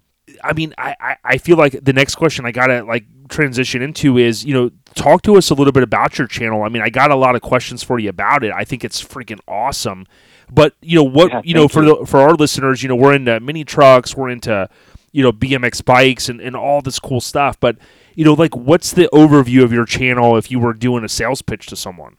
I 0.42 0.52
mean, 0.54 0.74
I, 0.78 0.96
I 1.00 1.16
I 1.24 1.38
feel 1.38 1.56
like 1.56 1.84
the 1.84 1.92
next 1.92 2.14
question 2.16 2.46
I 2.46 2.52
gotta 2.52 2.82
like 2.84 3.04
transition 3.28 3.82
into 3.82 4.18
is 4.18 4.44
you 4.44 4.54
know 4.54 4.70
talk 4.94 5.22
to 5.22 5.36
us 5.36 5.50
a 5.50 5.54
little 5.54 5.72
bit 5.72 5.82
about 5.82 6.18
your 6.18 6.26
channel. 6.26 6.62
I 6.62 6.68
mean, 6.68 6.82
I 6.82 6.90
got 6.90 7.10
a 7.10 7.16
lot 7.16 7.36
of 7.36 7.42
questions 7.42 7.82
for 7.82 7.98
you 7.98 8.08
about 8.10 8.44
it. 8.44 8.52
I 8.52 8.64
think 8.64 8.84
it's 8.84 9.02
freaking 9.02 9.40
awesome. 9.46 10.06
But 10.50 10.74
you 10.82 10.96
know 10.96 11.04
what 11.04 11.32
Yeah, 11.32 11.40
you 11.42 11.54
know 11.54 11.68
for 11.68 11.82
you. 11.82 11.98
the 12.00 12.06
for 12.06 12.20
our 12.20 12.34
listeners, 12.34 12.82
you 12.82 12.88
know 12.88 12.96
we're 12.96 13.14
into 13.14 13.38
mini 13.40 13.64
trucks, 13.64 14.16
we're 14.16 14.30
into 14.30 14.68
you 15.12 15.22
know 15.22 15.32
BMX 15.32 15.84
bikes 15.84 16.28
and 16.28 16.40
and 16.40 16.56
all 16.56 16.80
this 16.82 16.98
cool 16.98 17.20
stuff. 17.20 17.60
But 17.60 17.76
you 18.14 18.24
know 18.24 18.34
like 18.34 18.56
what's 18.56 18.92
the 18.92 19.08
overview 19.12 19.62
of 19.62 19.72
your 19.72 19.84
channel 19.86 20.36
if 20.36 20.50
you 20.50 20.58
were 20.58 20.72
doing 20.74 21.04
a 21.04 21.08
sales 21.08 21.42
pitch 21.42 21.66
to 21.68 21.76
someone? 21.76 22.16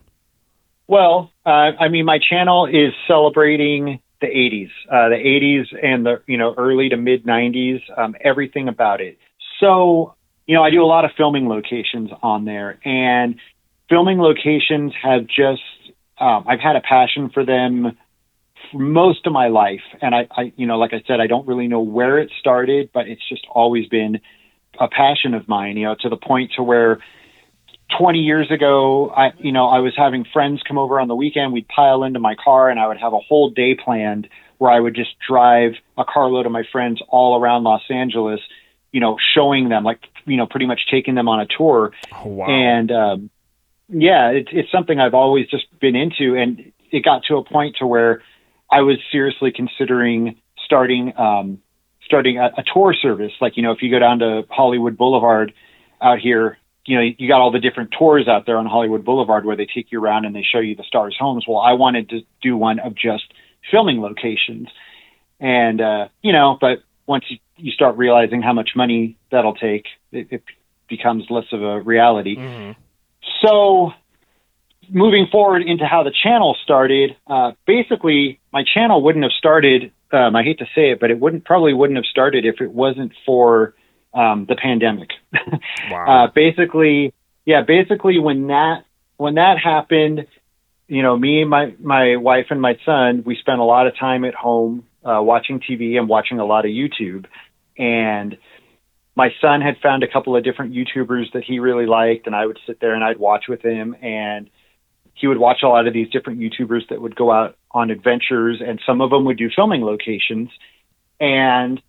Well, 0.87 1.31
uh, 1.45 1.49
I 1.49 1.87
mean, 1.89 2.05
my 2.05 2.19
channel 2.19 2.67
is 2.67 2.93
celebrating 3.07 3.99
the 4.21 4.27
80s, 4.27 4.69
uh, 4.89 5.09
the 5.09 5.15
80s 5.15 5.65
and 5.83 6.05
the 6.05 6.21
you 6.27 6.37
know 6.37 6.53
early 6.57 6.89
to 6.89 6.97
mid 6.97 7.25
90s, 7.25 7.81
um, 7.97 8.15
everything 8.21 8.67
about 8.67 9.01
it. 9.01 9.17
So, 9.59 10.15
you 10.45 10.55
know, 10.55 10.63
I 10.63 10.69
do 10.69 10.83
a 10.83 10.85
lot 10.85 11.05
of 11.05 11.11
filming 11.17 11.47
locations 11.47 12.09
on 12.21 12.45
there, 12.45 12.79
and 12.85 13.35
filming 13.89 14.19
locations 14.19 14.93
have 15.01 15.27
just 15.27 15.61
um, 16.17 16.45
I've 16.47 16.59
had 16.59 16.75
a 16.75 16.81
passion 16.81 17.29
for 17.29 17.45
them 17.45 17.97
for 18.71 18.79
most 18.79 19.25
of 19.27 19.33
my 19.33 19.47
life, 19.47 19.83
and 20.01 20.15
I, 20.15 20.27
I, 20.31 20.53
you 20.55 20.65
know, 20.65 20.77
like 20.77 20.93
I 20.93 21.03
said, 21.07 21.19
I 21.19 21.27
don't 21.27 21.47
really 21.47 21.67
know 21.67 21.81
where 21.81 22.17
it 22.19 22.31
started, 22.39 22.89
but 22.93 23.07
it's 23.07 23.27
just 23.27 23.45
always 23.53 23.87
been 23.87 24.19
a 24.79 24.87
passion 24.87 25.33
of 25.33 25.47
mine. 25.47 25.77
You 25.77 25.87
know, 25.87 25.95
to 26.01 26.09
the 26.09 26.17
point 26.17 26.53
to 26.55 26.63
where 26.63 26.99
20 27.97 28.19
years 28.19 28.51
ago, 28.51 29.09
I, 29.09 29.31
you 29.37 29.51
know, 29.51 29.67
I 29.67 29.79
was 29.79 29.93
having 29.95 30.25
friends 30.31 30.61
come 30.67 30.77
over 30.77 30.99
on 30.99 31.07
the 31.07 31.15
weekend. 31.15 31.53
We'd 31.53 31.67
pile 31.67 32.03
into 32.03 32.19
my 32.19 32.35
car 32.35 32.69
and 32.69 32.79
I 32.79 32.87
would 32.87 32.97
have 32.97 33.13
a 33.13 33.19
whole 33.19 33.49
day 33.49 33.75
planned 33.75 34.27
where 34.57 34.71
I 34.71 34.79
would 34.79 34.95
just 34.95 35.11
drive 35.27 35.73
a 35.97 36.05
carload 36.05 36.45
of 36.45 36.51
my 36.51 36.63
friends 36.71 37.01
all 37.09 37.39
around 37.39 37.63
Los 37.63 37.83
Angeles, 37.89 38.39
you 38.91 39.01
know, 39.01 39.17
showing 39.35 39.69
them 39.69 39.83
like, 39.83 39.99
you 40.25 40.37
know, 40.37 40.47
pretty 40.47 40.65
much 40.65 40.81
taking 40.89 41.15
them 41.15 41.27
on 41.27 41.41
a 41.41 41.45
tour. 41.45 41.91
Oh 42.13 42.29
wow. 42.29 42.47
And, 42.47 42.91
um, 42.91 43.29
yeah, 43.89 44.29
it's, 44.29 44.49
it's 44.51 44.71
something 44.71 44.99
I've 44.99 45.13
always 45.13 45.47
just 45.47 45.65
been 45.79 45.95
into. 45.95 46.35
And 46.35 46.71
it 46.91 47.03
got 47.03 47.23
to 47.27 47.35
a 47.35 47.43
point 47.43 47.77
to 47.79 47.87
where 47.87 48.23
I 48.71 48.81
was 48.81 48.97
seriously 49.11 49.51
considering 49.55 50.37
starting, 50.65 51.13
um, 51.17 51.59
starting 52.05 52.39
a, 52.39 52.45
a 52.57 52.63
tour 52.73 52.93
service. 52.93 53.33
Like, 53.39 53.57
you 53.57 53.63
know, 53.63 53.71
if 53.71 53.81
you 53.81 53.91
go 53.91 53.99
down 53.99 54.19
to 54.19 54.43
Hollywood 54.49 54.97
Boulevard 54.97 55.53
out 56.01 56.19
here, 56.19 56.57
you 56.85 56.95
know, 56.95 57.01
you 57.17 57.27
got 57.27 57.41
all 57.41 57.51
the 57.51 57.59
different 57.59 57.91
tours 57.97 58.27
out 58.27 58.45
there 58.45 58.57
on 58.57 58.65
Hollywood 58.65 59.03
Boulevard 59.03 59.45
where 59.45 59.55
they 59.55 59.65
take 59.65 59.91
you 59.91 59.99
around 59.99 60.25
and 60.25 60.35
they 60.35 60.43
show 60.43 60.59
you 60.59 60.75
the 60.75 60.83
stars' 60.83 61.15
homes. 61.19 61.45
Well, 61.47 61.57
I 61.57 61.73
wanted 61.73 62.09
to 62.09 62.21
do 62.41 62.55
one 62.55 62.79
of 62.79 62.95
just 62.95 63.25
filming 63.71 64.01
locations. 64.01 64.67
And, 65.39 65.81
uh, 65.81 66.07
you 66.21 66.31
know, 66.31 66.57
but 66.61 66.83
once 67.07 67.25
you, 67.29 67.37
you 67.57 67.71
start 67.71 67.97
realizing 67.97 68.41
how 68.41 68.53
much 68.53 68.71
money 68.75 69.17
that'll 69.31 69.55
take, 69.55 69.85
it, 70.11 70.27
it 70.29 70.43
becomes 70.87 71.25
less 71.29 71.45
of 71.51 71.63
a 71.63 71.81
reality. 71.81 72.37
Mhm. 72.37 72.75
So, 73.41 73.91
moving 74.89 75.27
forward 75.31 75.63
into 75.63 75.85
how 75.85 76.03
the 76.03 76.11
channel 76.11 76.55
started, 76.63 77.15
uh, 77.27 77.53
basically, 77.65 78.39
my 78.53 78.63
channel 78.63 79.01
wouldn't 79.01 79.23
have 79.23 79.31
started. 79.31 79.91
Um, 80.11 80.35
I 80.35 80.43
hate 80.43 80.59
to 80.59 80.65
say 80.75 80.91
it, 80.91 80.99
but 80.99 81.09
it 81.09 81.19
wouldn't 81.19 81.43
probably 81.43 81.73
wouldn't 81.73 81.97
have 81.97 82.05
started 82.05 82.45
if 82.45 82.61
it 82.61 82.71
wasn't 82.71 83.11
for 83.25 83.73
um, 84.15 84.45
the 84.47 84.55
pandemic. 84.55 85.09
Wow. 85.91 86.25
uh, 86.25 86.31
basically, 86.33 87.13
yeah, 87.45 87.61
basically 87.61 88.17
when 88.17 88.47
that 88.47 88.85
when 89.17 89.35
that 89.35 89.57
happened, 89.63 90.25
you 90.87 91.03
know, 91.03 91.15
me, 91.17 91.43
my 91.43 91.73
my 91.79 92.15
wife, 92.15 92.47
and 92.49 92.61
my 92.61 92.77
son, 92.85 93.23
we 93.25 93.35
spent 93.35 93.59
a 93.59 93.63
lot 93.63 93.85
of 93.85 93.97
time 93.97 94.25
at 94.25 94.33
home 94.33 94.85
uh, 95.03 95.21
watching 95.21 95.59
TV 95.59 95.97
and 95.97 96.09
watching 96.09 96.39
a 96.39 96.45
lot 96.45 96.65
of 96.65 96.71
YouTube, 96.71 97.25
and 97.77 98.37
my 99.15 99.29
son 99.41 99.61
had 99.61 99.77
found 99.81 100.03
a 100.03 100.07
couple 100.07 100.35
of 100.35 100.43
different 100.43 100.73
YouTubers 100.73 101.31
that 101.33 101.43
he 101.43 101.59
really 101.59 101.85
liked, 101.85 102.25
and 102.25 102.35
I 102.35 102.45
would 102.45 102.59
sit 102.65 102.79
there 102.79 102.95
and 102.95 103.03
I'd 103.03 103.17
watch 103.17 103.45
with 103.47 103.61
him, 103.61 103.95
and 104.01 104.49
he 105.13 105.27
would 105.27 105.37
watch 105.37 105.59
a 105.63 105.67
lot 105.67 105.87
of 105.87 105.93
these 105.93 106.09
different 106.09 106.39
YouTubers 106.39 106.89
that 106.89 107.01
would 107.01 107.15
go 107.15 107.31
out 107.31 107.57
on 107.71 107.91
adventures, 107.91 108.61
and 108.65 108.81
some 108.85 109.01
of 109.01 109.11
them 109.11 109.25
would 109.25 109.37
do 109.37 109.49
filming 109.55 109.83
locations, 109.83 110.49
and 111.19 111.81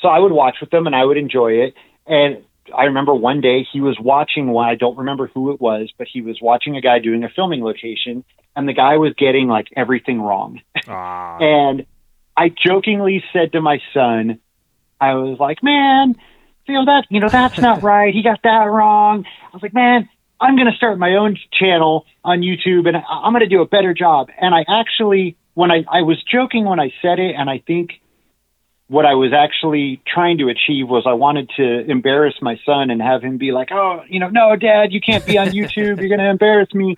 so 0.00 0.08
I 0.08 0.18
would 0.18 0.32
watch 0.32 0.56
with 0.60 0.70
them 0.70 0.86
and 0.86 0.94
I 0.96 1.04
would 1.04 1.16
enjoy 1.16 1.52
it, 1.52 1.74
and 2.06 2.44
I 2.76 2.84
remember 2.84 3.14
one 3.14 3.40
day 3.40 3.66
he 3.72 3.80
was 3.80 3.98
watching 4.00 4.48
one, 4.48 4.68
I 4.68 4.74
don't 4.74 4.96
remember 4.98 5.26
who 5.34 5.52
it 5.52 5.60
was, 5.60 5.90
but 5.98 6.06
he 6.12 6.20
was 6.20 6.38
watching 6.40 6.76
a 6.76 6.80
guy 6.80 6.98
doing 6.98 7.24
a 7.24 7.28
filming 7.28 7.62
location, 7.64 8.24
and 8.54 8.68
the 8.68 8.72
guy 8.72 8.96
was 8.96 9.12
getting 9.16 9.48
like 9.48 9.68
everything 9.76 10.20
wrong. 10.20 10.60
Ah. 10.88 11.38
And 11.40 11.86
I 12.36 12.48
jokingly 12.48 13.22
said 13.32 13.52
to 13.52 13.60
my 13.60 13.80
son, 13.92 14.38
I 15.00 15.14
was 15.14 15.38
like, 15.38 15.62
man, 15.62 16.14
you 16.66 16.74
know 16.74 16.84
that, 16.84 17.06
you 17.10 17.20
know, 17.20 17.28
that's 17.28 17.58
not 17.58 17.82
right. 17.94 18.14
He 18.14 18.22
got 18.22 18.42
that 18.44 18.64
wrong. 18.64 19.24
I 19.26 19.50
was 19.52 19.62
like, 19.62 19.74
man, 19.74 20.08
I'm 20.40 20.56
going 20.56 20.70
to 20.70 20.76
start 20.76 20.98
my 20.98 21.16
own 21.16 21.36
channel 21.52 22.06
on 22.24 22.40
YouTube 22.40 22.86
and 22.86 22.96
I- 22.96 23.02
I'm 23.24 23.32
going 23.32 23.40
to 23.40 23.48
do 23.48 23.60
a 23.62 23.66
better 23.66 23.92
job. 23.92 24.28
And 24.40 24.54
I 24.54 24.64
actually, 24.68 25.36
when 25.54 25.70
I, 25.70 25.84
I 25.90 26.02
was 26.02 26.22
joking 26.22 26.64
when 26.64 26.78
I 26.80 26.92
said 27.02 27.18
it, 27.18 27.34
and 27.36 27.50
I 27.50 27.58
think 27.66 28.00
what 28.90 29.06
I 29.06 29.14
was 29.14 29.32
actually 29.32 30.02
trying 30.04 30.38
to 30.38 30.48
achieve 30.48 30.88
was 30.88 31.04
I 31.06 31.12
wanted 31.12 31.48
to 31.58 31.88
embarrass 31.88 32.34
my 32.42 32.58
son 32.66 32.90
and 32.90 33.00
have 33.00 33.22
him 33.22 33.38
be 33.38 33.52
like, 33.52 33.68
oh, 33.70 34.02
you 34.08 34.18
know, 34.18 34.30
no, 34.30 34.56
dad, 34.56 34.92
you 34.92 35.00
can't 35.00 35.24
be 35.24 35.38
on 35.38 35.46
YouTube. 35.50 36.00
You're 36.00 36.08
going 36.08 36.18
to 36.18 36.28
embarrass 36.28 36.74
me. 36.74 36.96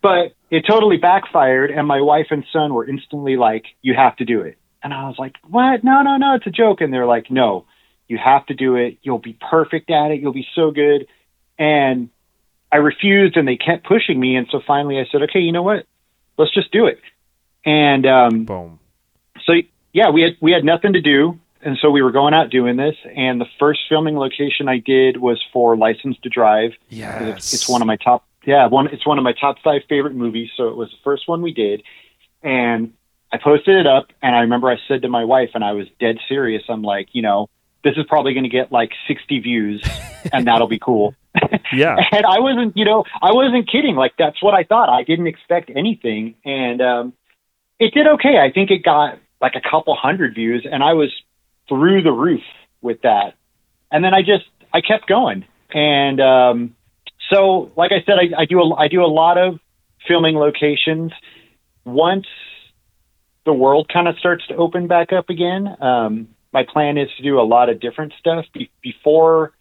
But 0.00 0.32
it 0.48 0.64
totally 0.66 0.96
backfired, 0.96 1.70
and 1.70 1.86
my 1.86 2.00
wife 2.00 2.28
and 2.30 2.44
son 2.50 2.72
were 2.72 2.88
instantly 2.88 3.36
like, 3.36 3.64
"You 3.82 3.94
have 3.94 4.16
to 4.16 4.24
do 4.24 4.42
it." 4.42 4.56
And 4.82 4.94
I 4.94 5.08
was 5.08 5.16
like, 5.18 5.34
"What? 5.46 5.82
No, 5.82 6.02
no, 6.02 6.16
no, 6.16 6.36
it's 6.36 6.46
a 6.46 6.50
joke." 6.50 6.80
And 6.80 6.92
they're 6.92 7.04
like, 7.04 7.32
"No, 7.32 7.66
you 8.06 8.16
have 8.16 8.46
to 8.46 8.54
do 8.54 8.76
it. 8.76 8.98
You'll 9.02 9.18
be 9.18 9.36
perfect 9.50 9.90
at 9.90 10.12
it. 10.12 10.20
You'll 10.20 10.32
be 10.32 10.46
so 10.54 10.70
good." 10.70 11.08
And 11.58 12.10
I 12.70 12.76
refused, 12.76 13.36
and 13.36 13.46
they 13.46 13.56
kept 13.56 13.86
pushing 13.86 14.20
me. 14.20 14.36
And 14.36 14.46
so 14.52 14.60
finally, 14.64 15.00
I 15.00 15.06
said, 15.10 15.22
"Okay, 15.24 15.40
you 15.40 15.50
know 15.50 15.64
what? 15.64 15.84
Let's 16.38 16.54
just 16.54 16.70
do 16.70 16.86
it." 16.86 17.00
And 17.64 18.06
um, 18.06 18.44
Boom. 18.44 18.77
Yeah, 19.92 20.10
we 20.10 20.22
had 20.22 20.36
we 20.40 20.52
had 20.52 20.64
nothing 20.64 20.92
to 20.92 21.00
do, 21.00 21.38
and 21.62 21.76
so 21.80 21.90
we 21.90 22.02
were 22.02 22.12
going 22.12 22.34
out 22.34 22.50
doing 22.50 22.76
this. 22.76 22.96
And 23.14 23.40
the 23.40 23.46
first 23.58 23.80
filming 23.88 24.16
location 24.16 24.68
I 24.68 24.78
did 24.78 25.16
was 25.16 25.42
for 25.52 25.76
License 25.76 26.16
to 26.22 26.28
Drive. 26.28 26.72
Yes. 26.88 27.22
It's, 27.22 27.54
it's 27.54 27.68
one 27.68 27.82
of 27.82 27.86
my 27.86 27.96
top, 27.96 28.24
yeah, 28.44 28.66
one. 28.66 28.88
It's 28.88 29.06
one 29.06 29.18
of 29.18 29.24
my 29.24 29.32
top 29.32 29.56
five 29.62 29.82
favorite 29.88 30.14
movies. 30.14 30.50
So 30.56 30.68
it 30.68 30.76
was 30.76 30.90
the 30.90 30.98
first 31.04 31.28
one 31.28 31.42
we 31.42 31.52
did, 31.52 31.82
and 32.42 32.92
I 33.32 33.38
posted 33.38 33.76
it 33.76 33.86
up. 33.86 34.08
And 34.22 34.34
I 34.34 34.40
remember 34.40 34.70
I 34.70 34.76
said 34.86 35.02
to 35.02 35.08
my 35.08 35.24
wife, 35.24 35.50
and 35.54 35.64
I 35.64 35.72
was 35.72 35.86
dead 36.00 36.16
serious. 36.28 36.62
I'm 36.68 36.82
like, 36.82 37.08
you 37.12 37.22
know, 37.22 37.48
this 37.84 37.94
is 37.96 38.04
probably 38.08 38.34
going 38.34 38.44
to 38.44 38.50
get 38.50 38.70
like 38.70 38.92
60 39.06 39.40
views, 39.40 39.82
and 40.32 40.46
that'll 40.46 40.68
be 40.68 40.78
cool. 40.78 41.14
Yeah. 41.72 41.96
and 42.12 42.24
I 42.24 42.40
wasn't, 42.40 42.76
you 42.76 42.84
know, 42.86 43.04
I 43.20 43.32
wasn't 43.32 43.70
kidding. 43.70 43.94
Like 43.94 44.14
that's 44.18 44.42
what 44.42 44.54
I 44.54 44.64
thought. 44.64 44.88
I 44.88 45.02
didn't 45.02 45.26
expect 45.26 45.70
anything, 45.74 46.34
and 46.44 46.80
um, 46.80 47.12
it 47.78 47.92
did 47.92 48.06
okay. 48.06 48.38
I 48.38 48.50
think 48.50 48.70
it 48.70 48.82
got 48.82 49.18
like 49.40 49.54
a 49.54 49.60
couple 49.60 49.94
hundred 49.96 50.34
views, 50.34 50.66
and 50.70 50.82
I 50.82 50.94
was 50.94 51.12
through 51.68 52.02
the 52.02 52.12
roof 52.12 52.42
with 52.80 53.02
that. 53.02 53.34
And 53.90 54.04
then 54.04 54.14
I 54.14 54.20
just 54.20 54.44
I 54.72 54.80
kept 54.80 55.06
going, 55.08 55.44
and 55.72 56.20
um, 56.20 56.76
so 57.30 57.70
like 57.76 57.92
I 57.92 58.02
said, 58.04 58.16
I, 58.18 58.42
I 58.42 58.44
do 58.44 58.60
a, 58.60 58.74
I 58.74 58.88
do 58.88 59.02
a 59.02 59.06
lot 59.06 59.38
of 59.38 59.58
filming 60.06 60.36
locations. 60.36 61.12
Once 61.84 62.26
the 63.44 63.52
world 63.52 63.90
kind 63.92 64.08
of 64.08 64.18
starts 64.18 64.46
to 64.48 64.56
open 64.56 64.88
back 64.88 65.12
up 65.12 65.30
again, 65.30 65.68
um, 65.80 66.28
my 66.52 66.64
plan 66.70 66.98
is 66.98 67.08
to 67.16 67.22
do 67.22 67.40
a 67.40 67.42
lot 67.42 67.68
of 67.68 67.80
different 67.80 68.12
stuff. 68.18 68.44
Be- 68.52 68.70
before 68.82 69.52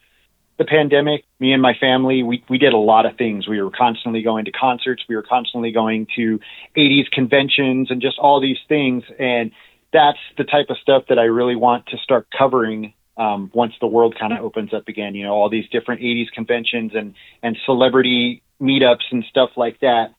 the 0.58 0.66
pandemic, 0.66 1.24
me 1.40 1.54
and 1.54 1.62
my 1.62 1.74
family, 1.80 2.24
we, 2.24 2.44
we 2.50 2.58
did 2.58 2.74
a 2.74 2.78
lot 2.78 3.06
of 3.06 3.16
things. 3.16 3.48
We 3.48 3.62
were 3.62 3.70
constantly 3.70 4.24
going 4.24 4.46
to 4.46 4.52
concerts. 4.52 5.04
We 5.08 5.16
were 5.16 5.24
constantly 5.24 5.72
going 5.72 6.08
to 6.16 6.40
80s 6.76 7.12
conventions 7.12 7.92
and 7.92 8.02
just 8.02 8.18
all 8.18 8.42
these 8.42 8.58
things. 8.68 9.04
And 9.20 9.52
that's 9.98 10.20
the 10.38 10.44
type 10.44 10.68
of 10.70 10.78
stuff 10.78 11.06
that 11.10 11.18
I 11.18 11.24
really 11.24 11.56
want 11.56 11.88
to 11.88 11.98
start 11.98 12.28
covering 12.38 12.94
um, 13.18 13.50
once 13.52 13.74
the 13.82 13.88
world 13.88 14.16
kind 14.20 14.32
of 14.32 14.46
opens 14.46 14.74
up 14.74 14.88
again. 14.88 15.16
You 15.16 15.24
know, 15.24 15.34
all 15.34 15.50
these 15.50 15.68
different 15.70 16.02
'80s 16.02 16.28
conventions 16.32 16.92
and 16.94 17.16
and 17.42 17.58
celebrity 17.66 18.44
meetups 18.62 19.06
and 19.12 19.26
stuff 19.28 19.50
like 19.58 19.80
that. 19.80 20.14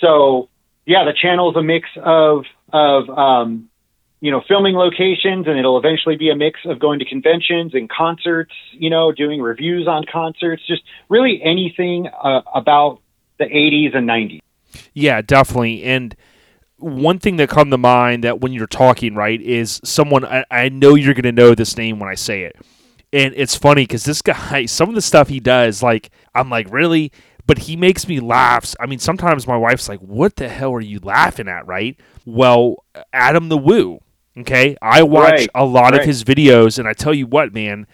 So 0.00 0.48
yeah, 0.86 1.04
the 1.04 1.12
channel 1.12 1.50
is 1.50 1.56
a 1.56 1.62
mix 1.62 1.88
of 2.02 2.44
of 2.72 3.10
um, 3.10 3.68
you 4.22 4.30
know 4.30 4.42
filming 4.48 4.74
locations, 4.76 5.46
and 5.46 5.58
it'll 5.58 5.76
eventually 5.76 6.16
be 6.16 6.30
a 6.30 6.36
mix 6.36 6.60
of 6.64 6.78
going 6.78 7.00
to 7.00 7.04
conventions 7.04 7.74
and 7.74 7.90
concerts. 7.90 8.54
You 8.72 8.88
know, 8.88 9.12
doing 9.12 9.42
reviews 9.42 9.86
on 9.86 10.04
concerts, 10.10 10.66
just 10.66 10.82
really 11.10 11.42
anything 11.44 12.06
uh, 12.06 12.40
about 12.54 13.02
the 13.38 13.44
'80s 13.44 13.94
and 13.94 14.08
'90s. 14.08 14.40
Yeah, 14.94 15.20
definitely. 15.20 15.84
And 15.84 16.16
one 16.78 17.18
thing 17.18 17.36
that 17.36 17.48
come 17.48 17.70
to 17.70 17.78
mind 17.78 18.24
that 18.24 18.40
when 18.40 18.52
you're 18.52 18.66
talking, 18.66 19.14
right, 19.14 19.40
is 19.40 19.80
someone 19.84 20.24
I, 20.24 20.44
I 20.50 20.68
know 20.68 20.94
you're 20.94 21.14
going 21.14 21.22
to 21.24 21.32
know 21.32 21.54
this 21.54 21.76
name 21.76 21.98
when 21.98 22.08
I 22.08 22.14
say 22.14 22.42
it. 22.42 22.56
And 23.12 23.34
it's 23.36 23.56
funny 23.56 23.82
because 23.82 24.04
this 24.04 24.22
guy, 24.22 24.66
some 24.66 24.88
of 24.88 24.94
the 24.94 25.02
stuff 25.02 25.28
he 25.28 25.40
does, 25.40 25.82
like, 25.82 26.10
I'm 26.34 26.50
like, 26.50 26.70
really? 26.70 27.12
But 27.46 27.58
he 27.58 27.76
makes 27.76 28.06
me 28.06 28.20
laugh. 28.20 28.74
I 28.78 28.86
mean, 28.86 28.98
sometimes 28.98 29.46
my 29.46 29.56
wife's 29.56 29.88
like, 29.88 30.00
what 30.00 30.36
the 30.36 30.48
hell 30.48 30.74
are 30.74 30.80
you 30.80 31.00
laughing 31.00 31.48
at, 31.48 31.66
right? 31.66 31.98
Well, 32.26 32.84
Adam 33.12 33.48
the 33.48 33.56
Woo, 33.56 34.00
okay? 34.36 34.76
I 34.82 35.02
watch 35.02 35.32
Right, 35.32 35.48
a 35.54 35.64
lot 35.64 35.94
of 35.98 36.04
his 36.04 36.24
videos, 36.24 36.78
and 36.78 36.86
I 36.86 36.92
tell 36.92 37.14
you 37.14 37.26
what, 37.26 37.54
man, 37.54 37.86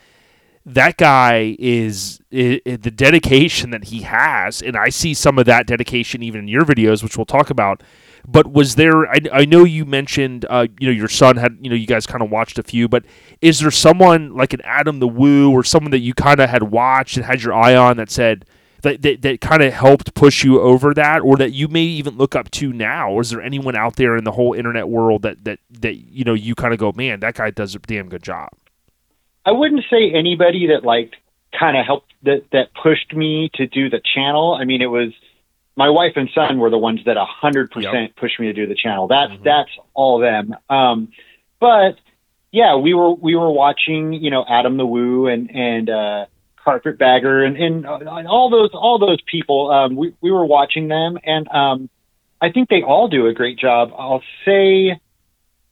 that 0.66 0.96
guy 0.96 1.54
is 1.58 2.20
i 2.32 2.60
i 2.66 2.76
the 2.76 2.90
dedication 2.90 3.70
that 3.70 3.84
he 3.84 4.00
has, 4.02 4.60
and 4.60 4.76
I 4.76 4.88
see 4.88 5.14
some 5.14 5.38
of 5.38 5.46
that 5.46 5.66
dedication 5.66 6.22
even 6.22 6.40
in 6.40 6.48
your 6.48 6.64
videos, 6.64 7.02
which 7.02 7.16
we'll 7.16 7.26
talk 7.26 7.50
about. 7.50 7.82
But 8.26 8.52
was 8.52 8.76
there? 8.76 9.06
I, 9.06 9.18
I 9.32 9.44
know 9.44 9.64
you 9.64 9.84
mentioned, 9.84 10.46
uh, 10.48 10.66
you 10.80 10.88
know, 10.88 10.92
your 10.92 11.08
son 11.08 11.36
had, 11.36 11.58
you 11.60 11.68
know, 11.68 11.76
you 11.76 11.86
guys 11.86 12.06
kind 12.06 12.22
of 12.22 12.30
watched 12.30 12.58
a 12.58 12.62
few. 12.62 12.88
But 12.88 13.04
is 13.40 13.60
there 13.60 13.70
someone 13.70 14.34
like 14.34 14.52
an 14.52 14.62
Adam 14.64 14.98
the 14.98 15.08
Woo 15.08 15.52
or 15.52 15.62
someone 15.62 15.90
that 15.90 15.98
you 15.98 16.14
kind 16.14 16.40
of 16.40 16.48
had 16.48 16.64
watched 16.64 17.16
and 17.16 17.26
had 17.26 17.42
your 17.42 17.52
eye 17.52 17.76
on 17.76 17.98
that 17.98 18.10
said 18.10 18.46
that 18.82 19.02
that, 19.02 19.22
that 19.22 19.40
kind 19.40 19.62
of 19.62 19.72
helped 19.72 20.14
push 20.14 20.42
you 20.42 20.60
over 20.60 20.94
that, 20.94 21.20
or 21.20 21.36
that 21.36 21.52
you 21.52 21.68
may 21.68 21.82
even 21.82 22.16
look 22.16 22.34
up 22.34 22.50
to 22.52 22.72
now? 22.72 23.18
Is 23.18 23.30
there 23.30 23.42
anyone 23.42 23.76
out 23.76 23.96
there 23.96 24.16
in 24.16 24.24
the 24.24 24.32
whole 24.32 24.54
internet 24.54 24.88
world 24.88 25.22
that 25.22 25.44
that 25.44 25.58
that 25.80 25.96
you 25.96 26.24
know 26.24 26.34
you 26.34 26.54
kind 26.54 26.72
of 26.72 26.80
go, 26.80 26.92
man, 26.96 27.20
that 27.20 27.34
guy 27.34 27.50
does 27.50 27.74
a 27.74 27.78
damn 27.78 28.08
good 28.08 28.22
job? 28.22 28.48
I 29.44 29.52
wouldn't 29.52 29.84
say 29.90 30.12
anybody 30.14 30.68
that 30.68 30.84
like 30.84 31.12
kind 31.58 31.76
of 31.76 31.84
helped 31.84 32.12
that 32.22 32.44
that 32.52 32.68
pushed 32.82 33.14
me 33.14 33.50
to 33.54 33.66
do 33.66 33.90
the 33.90 34.00
channel. 34.14 34.56
I 34.58 34.64
mean, 34.64 34.80
it 34.80 34.86
was 34.86 35.12
my 35.76 35.90
wife 35.90 36.12
and 36.16 36.30
son 36.34 36.58
were 36.58 36.70
the 36.70 36.78
ones 36.78 37.00
that 37.06 37.16
a 37.16 37.24
hundred 37.24 37.70
percent 37.70 38.14
pushed 38.16 38.38
me 38.38 38.46
to 38.46 38.52
do 38.52 38.66
the 38.66 38.76
channel. 38.76 39.08
That's 39.08 39.32
that's 39.42 39.70
all 39.92 40.18
them. 40.18 40.54
Um, 40.70 41.08
but 41.60 41.96
yeah, 42.52 42.76
we 42.76 42.94
were 42.94 43.12
we 43.12 43.34
were 43.34 43.50
watching, 43.50 44.12
you 44.12 44.30
know, 44.30 44.44
Adam 44.48 44.76
the 44.76 44.86
Woo 44.86 45.26
and 45.26 45.50
and 45.50 45.90
uh, 45.90 46.26
Carpetbagger 46.64 47.44
and 47.44 47.56
and 47.56 47.86
uh, 47.86 47.98
all 48.28 48.48
those 48.50 48.70
all 48.72 48.98
those 48.98 49.20
people. 49.22 49.70
Um, 49.70 49.96
we 49.96 50.14
we 50.20 50.30
were 50.30 50.46
watching 50.46 50.86
them, 50.86 51.18
and 51.24 51.48
um, 51.48 51.90
I 52.40 52.52
think 52.52 52.68
they 52.68 52.82
all 52.82 53.08
do 53.08 53.26
a 53.26 53.34
great 53.34 53.58
job. 53.58 53.92
I'll 53.98 54.22
say, 54.44 55.00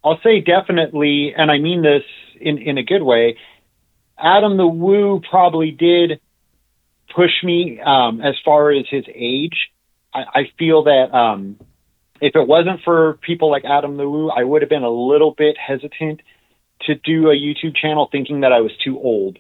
I'll 0.03 0.19
say 0.25 0.41
definitely, 0.41 1.35
and 1.37 1.51
I 1.51 1.59
mean 1.59 1.83
this 1.83 2.03
in 2.41 2.59
in 2.59 2.79
a 2.79 2.83
good 2.83 3.03
way. 3.03 3.37
Adam 4.19 4.57
the 4.57 4.67
Woo 4.67 5.21
probably 5.29 5.71
did 5.71 6.21
push 7.15 7.45
me 7.45 7.81
um, 7.81 8.21
as 8.21 8.35
far 8.45 8.73
as 8.73 8.87
his 8.91 9.05
age. 9.15 9.71
I, 10.15 10.21
I 10.35 10.43
feel 10.59 10.85
that 10.85 11.15
um, 11.15 11.59
if 12.21 12.37
it 12.37 12.47
wasn't 12.47 12.81
for 12.85 13.19
people 13.23 13.51
like 13.51 13.65
Adam 13.65 13.97
Woo, 13.97 14.31
I 14.31 14.45
would 14.45 14.63
have 14.63 14.69
been 14.69 14.85
a 14.85 14.91
little 14.91 15.35
bit 15.37 15.57
hesitant 15.59 16.21
to 16.83 16.95
do 16.95 17.31
a 17.31 17.35
YouTube 17.35 17.77
channel, 17.77 18.09
thinking 18.11 18.41
that 18.41 18.53
I 18.53 18.61
was 18.61 18.73
too 18.85 18.99
old. 18.99 19.39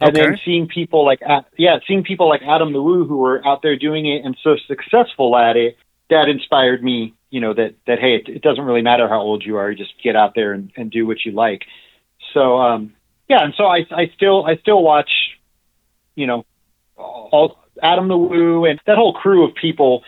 And 0.00 0.16
then 0.16 0.38
seeing 0.44 0.66
people 0.66 1.04
like 1.04 1.20
A- 1.20 1.44
yeah, 1.58 1.78
seeing 1.86 2.04
people 2.04 2.28
like 2.28 2.40
Adam 2.42 2.72
Woo 2.72 3.04
who 3.06 3.18
were 3.18 3.46
out 3.46 3.60
there 3.62 3.76
doing 3.76 4.06
it 4.06 4.24
and 4.24 4.36
so 4.42 4.56
successful 4.66 5.36
at 5.36 5.56
it, 5.56 5.76
that 6.08 6.28
inspired 6.28 6.82
me. 6.82 7.14
You 7.30 7.40
know 7.40 7.54
that 7.54 7.74
that 7.86 7.98
hey, 7.98 8.16
it, 8.16 8.28
it 8.28 8.42
doesn't 8.42 8.64
really 8.64 8.82
matter 8.82 9.08
how 9.08 9.20
old 9.20 9.44
you 9.44 9.56
are, 9.56 9.70
you 9.70 9.76
just 9.76 9.92
get 10.02 10.16
out 10.16 10.34
there 10.34 10.52
and, 10.52 10.72
and 10.76 10.90
do 10.90 11.06
what 11.06 11.18
you 11.24 11.32
like. 11.32 11.62
So 12.32 12.58
um, 12.58 12.94
yeah, 13.28 13.44
and 13.44 13.54
so 13.56 13.64
I 13.64 13.86
I 13.90 14.10
still 14.16 14.44
I 14.46 14.56
still 14.56 14.82
watch, 14.82 15.10
you 16.14 16.26
know, 16.26 16.44
all 16.96 17.58
Adam 17.82 18.08
the 18.08 18.16
Woo 18.16 18.64
and 18.64 18.80
that 18.86 18.96
whole 18.96 19.14
crew 19.14 19.46
of 19.46 19.54
people. 19.54 20.02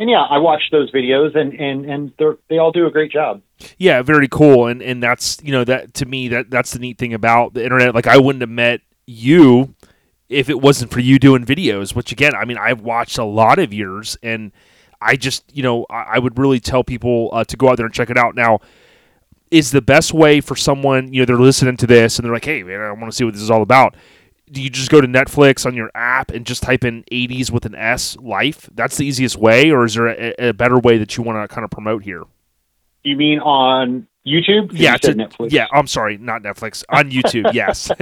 And 0.00 0.08
yeah, 0.08 0.22
I 0.22 0.38
watch 0.38 0.62
those 0.70 0.90
videos 0.92 1.36
and 1.36 1.52
and 1.54 1.84
and 1.84 2.12
they 2.18 2.26
they 2.48 2.58
all 2.58 2.72
do 2.72 2.86
a 2.86 2.90
great 2.90 3.10
job. 3.10 3.42
Yeah, 3.78 4.02
very 4.02 4.28
cool. 4.28 4.66
And 4.66 4.80
and 4.82 5.02
that's 5.02 5.38
you 5.42 5.52
know 5.52 5.64
that 5.64 5.94
to 5.94 6.06
me 6.06 6.28
that 6.28 6.50
that's 6.50 6.72
the 6.72 6.78
neat 6.78 6.98
thing 6.98 7.14
about 7.14 7.54
the 7.54 7.64
internet. 7.64 7.94
Like 7.94 8.06
I 8.06 8.18
wouldn't 8.18 8.42
have 8.42 8.50
met 8.50 8.80
you 9.06 9.74
if 10.28 10.48
it 10.50 10.60
wasn't 10.60 10.92
for 10.92 11.00
you 11.00 11.18
doing 11.18 11.44
videos. 11.44 11.94
Which 11.94 12.12
again, 12.12 12.34
I 12.34 12.44
mean, 12.44 12.58
I've 12.58 12.80
watched 12.80 13.18
a 13.18 13.24
lot 13.24 13.58
of 13.58 13.72
yours, 13.72 14.16
and 14.22 14.52
I 15.00 15.16
just 15.16 15.44
you 15.52 15.62
know 15.62 15.86
I, 15.90 16.02
I 16.14 16.18
would 16.18 16.38
really 16.38 16.60
tell 16.60 16.84
people 16.84 17.30
uh, 17.32 17.44
to 17.44 17.56
go 17.56 17.68
out 17.68 17.76
there 17.76 17.86
and 17.86 17.94
check 17.94 18.10
it 18.10 18.16
out. 18.16 18.36
Now, 18.36 18.60
is 19.50 19.70
the 19.70 19.82
best 19.82 20.12
way 20.12 20.40
for 20.40 20.56
someone 20.56 21.12
you 21.12 21.20
know 21.20 21.26
they're 21.26 21.36
listening 21.36 21.76
to 21.78 21.86
this 21.86 22.18
and 22.18 22.24
they're 22.24 22.32
like, 22.32 22.44
hey 22.44 22.62
man, 22.62 22.80
I 22.80 22.92
want 22.92 23.06
to 23.06 23.12
see 23.12 23.24
what 23.24 23.34
this 23.34 23.42
is 23.42 23.50
all 23.50 23.62
about. 23.62 23.96
Do 24.52 24.62
you 24.62 24.70
just 24.70 24.90
go 24.90 25.00
to 25.00 25.06
Netflix 25.06 25.66
on 25.66 25.74
your 25.74 25.90
app 25.94 26.30
and 26.30 26.46
just 26.46 26.62
type 26.62 26.84
in 26.84 27.04
80s 27.12 27.50
with 27.50 27.64
an 27.66 27.74
S 27.74 28.16
life? 28.18 28.68
That's 28.74 28.96
the 28.96 29.04
easiest 29.06 29.36
way, 29.36 29.70
or 29.70 29.84
is 29.84 29.94
there 29.94 30.08
a, 30.08 30.48
a 30.48 30.52
better 30.52 30.78
way 30.78 30.98
that 30.98 31.16
you 31.16 31.22
want 31.22 31.42
to 31.48 31.54
kind 31.54 31.64
of 31.64 31.70
promote 31.70 32.02
here? 32.04 32.24
You 33.04 33.16
mean 33.16 33.38
on 33.40 34.06
YouTube? 34.26 34.70
Yeah, 34.72 34.96
to- 34.98 35.14
Netflix. 35.14 35.52
yeah. 35.52 35.66
I'm 35.72 35.86
sorry, 35.86 36.18
not 36.18 36.42
Netflix. 36.42 36.84
On 36.88 37.10
YouTube, 37.10 37.52
yes. 37.54 37.90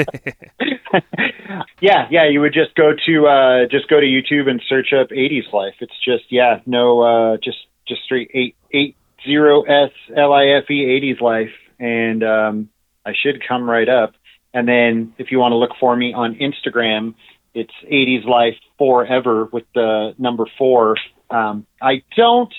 yeah, 1.80 2.06
yeah. 2.10 2.28
You 2.28 2.40
would 2.40 2.52
just 2.54 2.74
go 2.74 2.92
to 3.06 3.26
uh, 3.26 3.66
just 3.70 3.88
go 3.88 4.00
to 4.00 4.06
YouTube 4.06 4.48
and 4.48 4.62
search 4.68 4.92
up 4.92 5.08
'80s 5.10 5.52
life. 5.52 5.74
It's 5.80 5.94
just 6.04 6.24
yeah, 6.30 6.60
no, 6.66 7.02
uh, 7.02 7.36
just 7.42 7.58
just 7.86 8.02
straight 8.02 8.30
eight 8.34 8.56
eight 8.72 8.96
zero 9.24 9.62
S 9.62 9.90
L 10.16 10.32
I 10.32 10.46
F 10.62 10.70
E 10.70 10.84
'80s 10.84 11.20
life, 11.20 11.52
and 11.78 12.22
um, 12.24 12.68
I 13.04 13.12
should 13.20 13.42
come 13.46 13.68
right 13.68 13.88
up. 13.88 14.14
And 14.56 14.66
then 14.66 15.12
if 15.18 15.30
you 15.30 15.38
want 15.38 15.52
to 15.52 15.56
look 15.56 15.72
for 15.78 15.94
me 15.94 16.14
on 16.14 16.36
Instagram, 16.36 17.14
it's 17.52 17.74
'80s 17.84 18.24
life 18.24 18.56
forever 18.78 19.44
with 19.52 19.64
the 19.74 20.14
number 20.16 20.46
four. 20.56 20.96
Um, 21.28 21.66
I 21.82 22.02
don't. 22.16 22.52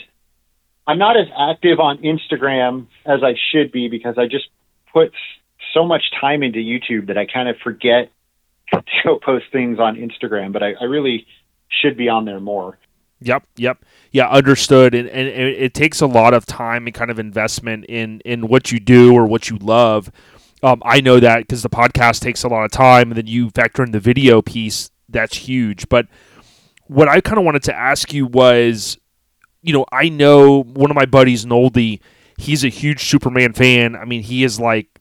I'm 0.85 0.99
not 0.99 1.17
as 1.17 1.25
active 1.35 1.79
on 1.79 1.97
Instagram 1.97 2.85
as 3.03 3.23
I 3.23 3.33
should 3.51 3.71
be 3.71 3.89
because 3.89 4.19
I 4.19 4.27
just 4.27 4.47
put 4.93 5.11
so 5.73 5.83
much 5.83 6.03
time 6.21 6.43
into 6.43 6.59
YouTube 6.59 7.07
that 7.07 7.17
I 7.17 7.25
kind 7.25 7.49
of 7.49 7.57
forget 7.63 8.11
to 8.71 9.19
post 9.25 9.45
things 9.51 9.79
on 9.79 9.95
Instagram, 9.95 10.53
but 10.53 10.61
I, 10.61 10.73
I 10.79 10.83
really 10.83 11.25
should 11.81 11.97
be 11.97 12.09
on 12.09 12.25
there 12.25 12.39
more. 12.39 12.77
Yep, 13.21 13.43
yep, 13.55 13.83
yeah, 14.11 14.29
understood. 14.29 14.93
And, 14.93 15.09
and 15.09 15.27
it, 15.27 15.63
it 15.63 15.73
takes 15.73 15.99
a 16.01 16.05
lot 16.05 16.35
of 16.35 16.45
time 16.45 16.85
and 16.85 16.93
kind 16.93 17.09
of 17.09 17.17
investment 17.17 17.85
in 17.85 18.19
in 18.19 18.47
what 18.47 18.71
you 18.71 18.79
do 18.79 19.15
or 19.15 19.25
what 19.25 19.49
you 19.49 19.57
love. 19.57 20.11
Um, 20.63 20.81
I 20.85 21.01
know 21.01 21.19
that 21.19 21.39
because 21.39 21.61
the 21.61 21.69
podcast 21.69 22.21
takes 22.21 22.43
a 22.43 22.47
lot 22.47 22.65
of 22.65 22.71
time, 22.71 23.11
and 23.11 23.17
then 23.17 23.27
you 23.27 23.49
factor 23.51 23.83
in 23.83 23.91
the 23.91 23.99
video 23.99 24.41
piece. 24.41 24.89
That's 25.09 25.37
huge. 25.37 25.87
But 25.87 26.07
what 26.87 27.07
I 27.07 27.21
kind 27.21 27.37
of 27.37 27.45
wanted 27.45 27.63
to 27.63 27.75
ask 27.75 28.11
you 28.11 28.25
was, 28.25 28.97
you 29.61 29.73
know, 29.73 29.85
I 29.91 30.09
know 30.09 30.63
one 30.63 30.89
of 30.89 30.95
my 30.95 31.05
buddies, 31.05 31.45
Noldy. 31.45 32.01
He's 32.39 32.63
a 32.63 32.69
huge 32.69 33.03
Superman 33.03 33.53
fan. 33.53 33.95
I 33.95 34.05
mean, 34.05 34.21
he 34.21 34.43
is 34.43 34.59
like 34.59 34.97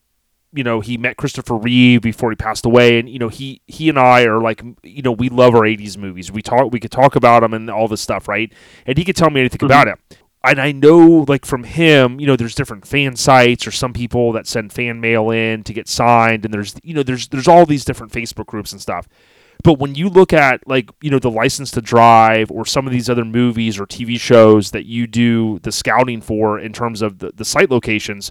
you 0.57 0.65
know 0.65 0.81
he 0.81 0.97
met 0.97 1.17
Christopher 1.17 1.55
Reeve 1.55 2.01
before 2.01 2.31
he 2.31 2.37
passed 2.37 2.65
away, 2.65 2.99
and 2.99 3.09
you 3.09 3.19
know 3.19 3.29
he 3.29 3.61
he 3.67 3.89
and 3.89 3.99
I 3.99 4.25
are 4.25 4.41
like 4.41 4.63
you 4.83 5.03
know 5.03 5.13
we 5.13 5.29
love 5.29 5.55
our 5.55 5.63
'80s 5.63 5.97
movies. 5.97 6.33
We 6.33 6.43
talk 6.43 6.73
we 6.73 6.81
could 6.81 6.91
talk 6.91 7.15
about 7.15 7.41
them 7.41 7.53
and 7.55 7.71
all 7.71 7.89
this 7.89 8.01
stuff, 8.01 8.27
right? 8.27 8.53
And 8.87 8.97
he 8.97 9.05
could 9.05 9.17
tell 9.17 9.31
me 9.31 9.41
anything 9.41 9.65
about 9.65 9.87
it. 9.89 9.99
And 10.47 10.61
I 10.61 10.73
know 10.73 11.25
like 11.29 11.45
from 11.45 11.65
him, 11.65 12.21
you 12.21 12.27
know, 12.27 12.37
there's 12.37 12.55
different 12.55 12.87
fan 12.87 13.17
sites 13.17 13.67
or 13.67 13.71
some 13.71 13.93
people 13.93 14.33
that 14.33 14.47
send 14.47 14.73
fan 14.73 15.01
mail 15.01 15.31
in 15.31 15.63
to 15.65 15.73
get 15.73 15.89
signed, 15.89 16.45
and 16.45 16.55
there's 16.55 16.75
you 16.83 16.95
know 16.95 17.03
there's 17.03 17.29
there's 17.29 17.49
all 17.49 17.67
these 17.67 17.85
different 17.85 18.13
Facebook 18.13 18.47
groups 18.47 18.73
and 18.73 18.81
stuff. 18.81 19.09
But 19.65 19.79
when 19.79 19.95
you 19.95 20.09
look 20.09 20.33
at 20.33 20.67
like 20.69 20.91
you 21.01 21.11
know 21.11 21.19
the 21.19 21.31
license 21.31 21.71
to 21.73 21.81
drive 21.81 22.51
or 22.51 22.65
some 22.67 22.87
of 22.87 22.93
these 22.93 23.11
other 23.11 23.25
movies 23.25 23.79
or 23.79 23.87
TV 23.87 24.19
shows 24.21 24.71
that 24.71 24.87
you 24.87 25.07
do 25.07 25.59
the 25.61 25.73
scouting 25.73 26.21
for 26.21 26.59
in 26.59 26.73
terms 26.73 27.03
of 27.03 27.19
the, 27.19 27.33
the 27.35 27.45
site 27.45 27.71
locations, 27.71 28.31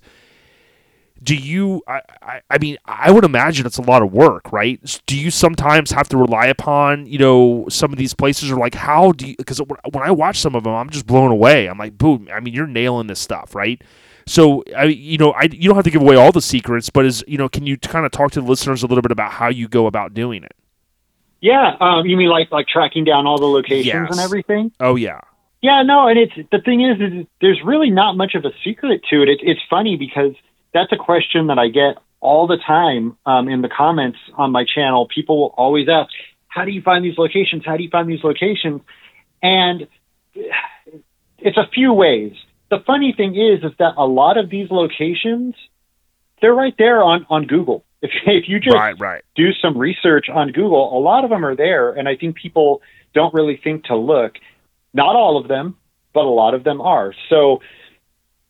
do 1.26 1.36
you 1.36 1.82
I, 1.88 2.02
I, 2.22 2.42
I 2.50 2.58
mean 2.60 2.78
i 2.86 3.12
would 3.12 3.26
imagine 3.26 3.66
it's 3.66 3.78
a 3.78 3.82
lot 3.82 4.02
of 4.02 4.14
work 4.14 4.52
right 4.54 4.80
do 5.08 5.18
you 5.20 5.32
sometimes 5.32 5.92
have 5.92 6.08
to 6.10 6.18
rely 6.18 6.46
upon 6.46 7.06
you 7.08 7.18
know 7.18 7.66
some 7.70 7.92
of 7.92 7.98
these 7.98 8.14
places 8.14 8.52
or 8.52 8.56
like 8.58 8.76
how 8.76 9.12
do 9.12 9.28
you 9.28 9.36
because 9.38 9.60
when 9.60 10.04
i 10.04 10.12
watch 10.12 10.38
some 10.40 10.56
of 10.56 10.64
them 10.64 10.74
i'm 10.74 10.90
just 10.90 11.06
blown 11.08 11.32
away 11.32 11.68
i'm 11.68 11.78
like 11.78 11.98
boom 11.98 12.30
i 12.34 12.40
mean 12.40 12.54
you're 12.54 12.68
nailing 12.68 13.08
this 13.08 13.20
stuff 13.20 13.54
right 13.56 13.82
so 14.28 14.64
i 14.78 14.84
you 14.86 15.18
know 15.18 15.32
i 15.32 15.44
you 15.44 15.68
don't 15.68 15.76
have 15.76 15.84
to 15.86 15.92
give 15.92 16.02
away 16.02 16.16
all 16.16 16.32
the 16.32 16.42
secrets 16.42 16.90
but 16.90 17.06
is 17.06 17.24
you 17.28 17.38
know 17.38 17.50
can 17.50 17.66
you 17.66 17.78
kind 17.78 18.06
of 18.06 18.12
talk 18.12 18.32
to 18.32 18.40
the 18.42 18.48
listeners 18.48 18.84
a 18.84 18.88
little 18.88 19.02
bit 19.02 19.12
about 19.12 19.32
how 19.32 19.50
you 19.50 19.68
go 19.68 19.88
about 19.88 20.14
doing 20.14 20.44
it 20.44 20.54
Yeah, 21.42 21.76
um, 21.80 22.06
you 22.06 22.18
mean 22.18 22.30
like 22.30 22.52
like 22.52 22.68
tracking 22.68 23.04
down 23.04 23.28
all 23.28 23.38
the 23.40 23.46
locations 23.46 23.86
Yes. 23.86 24.08
and 24.12 24.20
everything? 24.20 24.72
oh 24.80 24.96
yeah 24.96 25.20
Yeah, 25.62 25.84
no, 25.84 26.08
and 26.08 26.18
it's 26.20 26.34
the 26.52 26.60
thing 26.60 26.82
is, 26.82 27.00
is 27.00 27.26
there's 27.42 27.62
really 27.64 27.90
not 27.90 28.16
much 28.18 28.36
of 28.36 28.46
a 28.46 28.52
secret 28.64 29.02
to 29.10 29.22
it. 29.24 29.30
it 29.30 29.40
it's 29.44 29.62
funny 29.70 29.96
because 29.98 30.34
that's 30.76 30.92
a 30.92 30.98
question 30.98 31.48
that 31.48 31.58
I 31.58 31.70
get 31.70 31.98
all 32.20 32.48
the 32.48 32.58
time 32.58 33.18
um, 33.26 33.48
in 33.48 33.62
the 33.62 33.70
comments 33.70 34.20
on 34.34 34.52
my 34.52 34.66
channel. 34.66 35.08
People 35.08 35.40
will 35.40 35.54
always 35.58 35.88
ask, 35.88 36.12
"How 36.50 36.66
do 36.66 36.72
you 36.72 36.82
find 36.82 37.04
these 37.04 37.18
locations? 37.18 37.66
How 37.66 37.78
do 37.78 37.84
you 37.84 37.90
find 37.90 38.10
these 38.10 38.24
locations?" 38.24 38.82
And 39.42 39.88
it's 41.40 41.58
a 41.58 41.68
few 41.74 41.94
ways. 41.94 42.34
The 42.70 42.80
funny 42.86 43.14
thing 43.16 43.36
is, 43.36 43.64
is 43.64 43.72
that 43.80 43.94
a 43.98 44.06
lot 44.06 44.38
of 44.38 44.50
these 44.50 44.70
locations, 44.70 45.56
they're 46.42 46.54
right 46.54 46.76
there 46.78 47.02
on 47.02 47.26
on 47.30 47.48
Google. 47.48 47.84
If 48.02 48.12
if 48.28 48.50
you 48.50 48.60
just 48.60 48.76
Right, 48.76 49.00
right. 49.00 49.24
do 49.36 49.52
some 49.54 49.76
research 49.78 50.28
on 50.30 50.52
Google, 50.52 50.96
a 50.96 51.02
lot 51.02 51.24
of 51.24 51.30
them 51.32 51.44
are 51.44 51.56
there, 51.56 51.92
and 51.92 52.08
I 52.08 52.16
think 52.18 52.36
people 52.36 52.82
don't 53.14 53.34
really 53.34 53.58
think 53.64 53.86
to 53.86 53.96
look. 53.96 54.34
Not 54.94 55.16
all 55.16 55.38
of 55.42 55.48
them, 55.48 55.78
but 56.14 56.26
a 56.26 56.36
lot 56.42 56.54
of 56.54 56.64
them 56.64 56.82
are. 56.82 57.14
So 57.30 57.62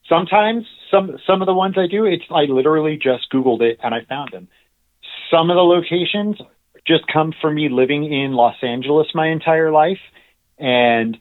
sometimes 0.10 0.66
some 0.92 1.18
some 1.28 1.42
of 1.42 1.46
the 1.46 1.54
ones 1.54 1.76
I 1.78 1.88
do, 1.88 2.06
it's 2.06 2.24
I 2.30 2.44
literally 2.44 2.98
just 2.98 3.32
Googled 3.32 3.62
it 3.62 3.80
and 3.84 3.94
I 3.94 4.04
found 4.08 4.32
them. 4.32 4.48
Some 5.32 5.50
of 5.50 5.56
the 5.56 5.62
locations 5.62 6.38
just 6.86 7.04
come 7.12 7.34
from 7.42 7.56
me 7.56 7.70
living 7.70 8.12
in 8.12 8.34
Los 8.34 8.56
Angeles 8.62 9.08
my 9.14 9.28
entire 9.28 9.72
life, 9.72 10.00
and 10.58 11.18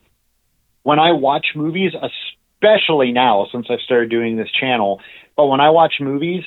when 0.82 0.98
I 0.98 1.12
watch 1.12 1.46
movies, 1.56 1.92
especially 1.94 3.12
now 3.12 3.46
since 3.50 3.66
I've 3.70 3.80
started 3.80 4.10
doing 4.10 4.36
this 4.36 4.50
channel, 4.50 5.00
but 5.36 5.46
when 5.46 5.60
I 5.60 5.70
watch 5.70 5.94
movies, 6.00 6.44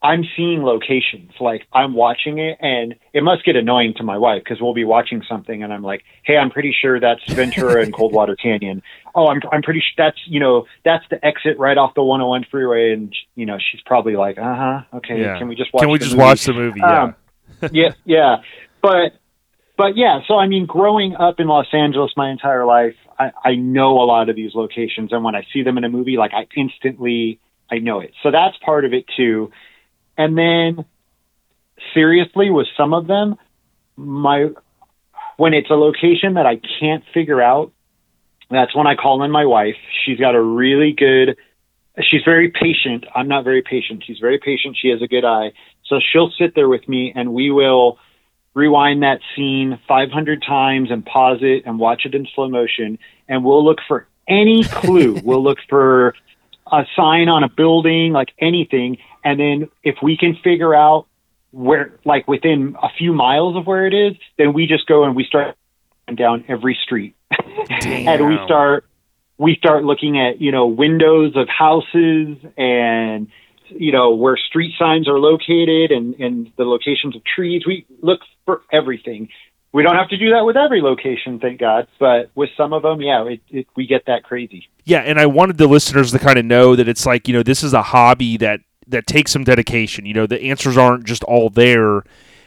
I'm 0.00 0.22
seeing 0.36 0.62
locations. 0.62 1.32
Like 1.40 1.66
I'm 1.72 1.94
watching 1.94 2.38
it, 2.38 2.58
and 2.60 2.94
it 3.12 3.24
must 3.24 3.44
get 3.44 3.56
annoying 3.56 3.94
to 3.96 4.04
my 4.04 4.16
wife 4.16 4.42
because 4.44 4.60
we'll 4.60 4.74
be 4.74 4.84
watching 4.84 5.22
something, 5.28 5.62
and 5.62 5.72
I'm 5.72 5.82
like, 5.82 6.04
"Hey, 6.22 6.36
I'm 6.36 6.50
pretty 6.50 6.74
sure 6.78 7.00
that's 7.00 7.20
Ventura 7.28 7.82
and 7.82 7.92
Coldwater 7.92 8.36
Canyon." 8.36 8.82
Oh, 9.14 9.26
I'm 9.26 9.40
I'm 9.50 9.62
pretty 9.62 9.80
sure 9.80 10.06
that's 10.06 10.18
you 10.26 10.38
know 10.38 10.66
that's 10.84 11.04
the 11.10 11.24
exit 11.24 11.58
right 11.58 11.76
off 11.76 11.94
the 11.94 12.02
101 12.02 12.46
freeway, 12.50 12.92
and 12.92 13.12
you 13.34 13.44
know 13.44 13.58
she's 13.58 13.80
probably 13.86 14.14
like, 14.14 14.38
"Uh 14.38 14.54
huh, 14.54 14.82
okay, 14.98 15.20
Yeah. 15.20 15.38
can 15.38 15.48
we 15.48 15.56
just 15.56 15.72
watch? 15.72 15.82
Can 15.82 15.90
we 15.90 15.98
the 15.98 16.04
just 16.04 16.16
movie?" 16.16 16.24
watch 16.24 16.44
the 16.44 16.52
movie? 16.52 16.80
Yeah. 16.80 17.02
Um, 17.02 17.14
yeah, 17.72 17.94
yeah, 18.04 18.36
but 18.80 19.14
but 19.76 19.96
yeah. 19.96 20.20
So 20.28 20.36
I 20.38 20.46
mean, 20.46 20.66
growing 20.66 21.16
up 21.16 21.40
in 21.40 21.48
Los 21.48 21.66
Angeles 21.72 22.12
my 22.16 22.30
entire 22.30 22.64
life, 22.64 22.94
I, 23.18 23.32
I 23.44 23.54
know 23.56 24.00
a 24.00 24.06
lot 24.06 24.28
of 24.28 24.36
these 24.36 24.54
locations, 24.54 25.12
and 25.12 25.24
when 25.24 25.34
I 25.34 25.44
see 25.52 25.62
them 25.64 25.76
in 25.76 25.82
a 25.82 25.88
movie, 25.88 26.16
like 26.16 26.32
I 26.34 26.46
instantly 26.56 27.40
I 27.70 27.78
know 27.78 28.00
it. 28.00 28.12
So 28.22 28.30
that's 28.30 28.56
part 28.64 28.84
of 28.84 28.92
it 28.92 29.04
too. 29.16 29.50
And 30.18 30.36
then 30.36 30.84
seriously, 31.94 32.50
with 32.50 32.66
some 32.76 32.92
of 32.92 33.06
them, 33.06 33.36
my 33.96 34.48
when 35.36 35.54
it's 35.54 35.70
a 35.70 35.74
location 35.74 36.34
that 36.34 36.46
I 36.46 36.60
can't 36.80 37.04
figure 37.14 37.40
out, 37.40 37.72
that's 38.50 38.74
when 38.74 38.86
I 38.86 38.96
call 38.96 39.22
in 39.22 39.30
my 39.30 39.46
wife. 39.46 39.76
She's 40.04 40.18
got 40.18 40.34
a 40.34 40.42
really 40.42 40.92
good 40.92 41.36
she's 42.02 42.22
very 42.24 42.50
patient. 42.50 43.04
I'm 43.14 43.28
not 43.28 43.44
very 43.44 43.62
patient. 43.62 44.04
She's 44.06 44.18
very 44.18 44.38
patient. 44.38 44.76
She 44.80 44.88
has 44.88 45.02
a 45.02 45.06
good 45.06 45.24
eye. 45.24 45.52
So 45.86 46.00
she'll 46.00 46.30
sit 46.38 46.54
there 46.54 46.68
with 46.68 46.88
me 46.88 47.12
and 47.14 47.32
we 47.32 47.50
will 47.50 47.98
rewind 48.54 49.02
that 49.02 49.20
scene 49.34 49.78
500 49.86 50.42
times 50.42 50.90
and 50.90 51.04
pause 51.04 51.38
it 51.42 51.64
and 51.66 51.78
watch 51.78 52.02
it 52.04 52.14
in 52.14 52.26
slow 52.34 52.48
motion. 52.48 52.98
And 53.28 53.44
we'll 53.44 53.64
look 53.64 53.78
for 53.86 54.06
any 54.28 54.64
clue. 54.64 55.20
we'll 55.24 55.42
look 55.42 55.58
for 55.68 56.14
a 56.70 56.84
sign 56.96 57.28
on 57.28 57.44
a 57.44 57.48
building, 57.48 58.12
like 58.12 58.30
anything. 58.38 58.98
And 59.28 59.38
then 59.38 59.68
if 59.82 59.96
we 60.02 60.16
can 60.16 60.38
figure 60.42 60.74
out 60.74 61.06
where, 61.50 61.92
like 62.06 62.26
within 62.26 62.76
a 62.82 62.88
few 62.96 63.12
miles 63.12 63.56
of 63.56 63.66
where 63.66 63.86
it 63.86 63.92
is, 63.92 64.16
then 64.38 64.54
we 64.54 64.66
just 64.66 64.86
go 64.86 65.04
and 65.04 65.14
we 65.14 65.24
start 65.24 65.54
down 66.16 66.46
every 66.48 66.78
street. 66.82 67.14
and 67.70 68.26
we 68.26 68.38
start 68.46 68.86
we 69.36 69.54
start 69.56 69.84
looking 69.84 70.18
at 70.18 70.40
you 70.40 70.50
know 70.50 70.66
windows 70.66 71.34
of 71.36 71.46
houses 71.46 72.38
and 72.56 73.28
you 73.68 73.92
know 73.92 74.14
where 74.14 74.38
street 74.38 74.72
signs 74.78 75.06
are 75.06 75.18
located 75.18 75.90
and 75.90 76.14
and 76.14 76.50
the 76.56 76.64
locations 76.64 77.14
of 77.14 77.22
trees. 77.22 77.64
We 77.66 77.84
look 78.00 78.20
for 78.46 78.62
everything. 78.72 79.28
We 79.70 79.82
don't 79.82 79.96
have 79.96 80.08
to 80.08 80.16
do 80.16 80.30
that 80.30 80.46
with 80.46 80.56
every 80.56 80.80
location 80.80 81.38
thank 81.38 81.60
god 81.60 81.86
but 82.00 82.30
with 82.34 82.48
some 82.56 82.72
of 82.72 82.80
them 82.80 83.02
yeah 83.02 83.26
it, 83.26 83.40
it, 83.50 83.66
we 83.76 83.86
get 83.86 84.06
that 84.06 84.24
crazy. 84.24 84.66
Yeah, 84.86 85.00
and 85.00 85.20
I 85.20 85.26
wanted 85.26 85.58
the 85.58 85.66
listeners 85.66 86.12
to 86.12 86.18
kind 86.18 86.38
of 86.38 86.46
know 86.46 86.74
that 86.74 86.88
it's 86.88 87.04
like 87.04 87.28
you 87.28 87.34
know 87.34 87.42
this 87.42 87.62
is 87.62 87.74
a 87.74 87.82
hobby 87.82 88.38
that 88.38 88.60
that 88.88 89.06
takes 89.06 89.32
some 89.32 89.44
dedication. 89.44 90.06
You 90.06 90.14
know, 90.14 90.26
the 90.26 90.40
answers 90.42 90.76
aren't 90.76 91.04
just 91.04 91.22
all 91.24 91.50
there. 91.50 92.02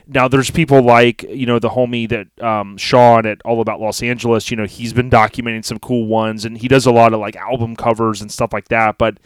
Now, 0.08 0.28
there's 0.28 0.52
people 0.52 0.82
like 0.82 1.24
you 1.24 1.46
know 1.46 1.60
the 1.60 1.70
homie 1.70 2.10
that 2.10 2.28
um, 2.44 2.76
Sean 2.78 3.26
at 3.26 3.42
All 3.46 3.62
About 3.62 3.80
Los 3.80 4.02
Angeles. 4.04 4.50
You 4.52 4.58
know, 4.58 4.66
he's 4.66 4.94
been 4.94 5.10
documenting 5.10 5.64
some 5.64 5.80
cool 5.80 6.08
ones, 6.08 6.44
and 6.44 6.58
he 6.58 6.68
does 6.68 6.86
a 6.86 6.92
lot 6.92 7.14
of 7.14 7.20
like 7.20 7.36
album 7.36 7.76
covers 7.76 8.22
and 8.22 8.32
stuff 8.32 8.52
like 8.52 8.68
that. 8.70 8.98
But 8.98 9.20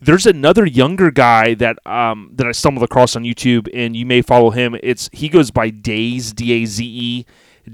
there's 0.00 0.26
another 0.26 0.66
younger 0.66 1.10
guy 1.12 1.54
that 1.54 1.78
um, 1.86 2.30
that 2.34 2.46
I 2.46 2.52
stumbled 2.52 2.82
across 2.82 3.14
on 3.14 3.22
YouTube, 3.24 3.68
and 3.72 3.94
you 3.94 4.04
may 4.06 4.22
follow 4.22 4.50
him. 4.50 4.74
It's 4.82 5.08
he 5.12 5.28
goes 5.28 5.50
by 5.50 5.70
Daze 5.70 6.32
D 6.32 6.52
A 6.62 6.64
Z 6.64 6.84
E 6.84 7.26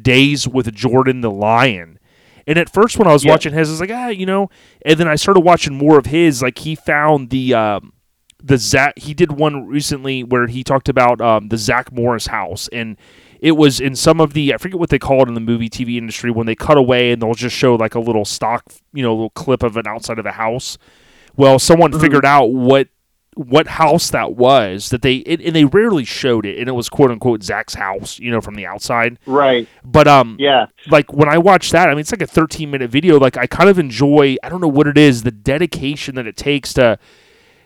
Daze 0.02 0.46
with 0.46 0.74
Jordan 0.74 1.20
the 1.22 1.30
Lion. 1.30 1.98
And 2.46 2.58
at 2.58 2.70
first, 2.72 2.98
when 2.98 3.06
I 3.06 3.12
was 3.12 3.24
Yeah. 3.24 3.30
watching 3.32 3.52
his, 3.52 3.68
I 3.68 3.72
was 3.72 3.80
like, 3.80 3.90
ah, 3.92 4.08
you 4.08 4.26
know. 4.26 4.50
And 4.84 4.98
then 4.98 5.06
I 5.06 5.16
started 5.16 5.40
watching 5.40 5.74
more 5.76 5.98
of 5.98 6.06
his. 6.06 6.42
Like 6.42 6.58
he 6.58 6.74
found 6.74 7.30
the 7.30 7.54
um, 7.54 7.92
the 8.42 8.58
Zach. 8.58 8.98
He 8.98 9.14
did 9.14 9.32
one 9.32 9.66
recently 9.66 10.22
where 10.22 10.46
he 10.46 10.62
talked 10.62 10.88
about 10.88 11.20
um, 11.20 11.48
the 11.48 11.58
Zach 11.58 11.92
Morris 11.92 12.26
house, 12.26 12.68
and 12.68 12.96
it 13.40 13.52
was 13.52 13.80
in 13.80 13.94
some 13.94 14.20
of 14.20 14.32
the 14.32 14.54
I 14.54 14.56
forget 14.56 14.78
what 14.78 14.90
they 14.90 14.98
call 14.98 15.22
it 15.22 15.28
in 15.28 15.34
the 15.34 15.40
movie 15.40 15.68
TV 15.68 15.96
industry 15.96 16.30
when 16.30 16.46
they 16.46 16.54
cut 16.54 16.76
away 16.76 17.12
and 17.12 17.22
they'll 17.22 17.34
just 17.34 17.56
show 17.56 17.74
like 17.74 17.94
a 17.94 18.00
little 18.00 18.24
stock, 18.24 18.64
you 18.92 19.02
know, 19.02 19.14
little 19.14 19.30
clip 19.30 19.62
of 19.62 19.76
an 19.76 19.86
outside 19.86 20.18
of 20.18 20.26
a 20.26 20.32
house. 20.32 20.78
Well, 21.36 21.58
someone 21.58 21.98
figured 21.98 22.24
out 22.24 22.46
what 22.46 22.88
what 23.38 23.68
house 23.68 24.10
that 24.10 24.34
was 24.34 24.88
that 24.88 25.02
they 25.02 25.16
it, 25.18 25.40
and 25.40 25.54
they 25.54 25.64
rarely 25.64 26.04
showed 26.04 26.44
it, 26.44 26.58
and 26.58 26.68
it 26.68 26.72
was 26.72 26.88
quote 26.88 27.12
unquote 27.12 27.44
Zach's 27.44 27.74
house, 27.74 28.18
you 28.18 28.32
know, 28.32 28.40
from 28.40 28.56
the 28.56 28.66
outside. 28.66 29.18
right 29.26 29.68
But 29.84 30.08
um, 30.08 30.36
yeah 30.40 30.66
like 30.90 31.12
when 31.12 31.28
I 31.28 31.38
watch 31.38 31.70
that, 31.70 31.88
I 31.88 31.92
mean, 31.92 32.00
it's 32.00 32.10
like 32.10 32.22
a 32.22 32.26
13 32.26 32.70
minute 32.70 32.90
video. 32.90 33.18
Like 33.18 33.36
I 33.36 33.46
kind 33.46 33.70
of 33.70 33.78
enjoy. 33.78 34.36
I 34.42 34.48
don't 34.48 34.60
know 34.60 34.68
what 34.68 34.88
it 34.88 34.98
is, 34.98 35.22
the 35.22 35.30
dedication 35.30 36.16
that 36.16 36.26
it 36.26 36.36
takes 36.36 36.74
to, 36.74 36.98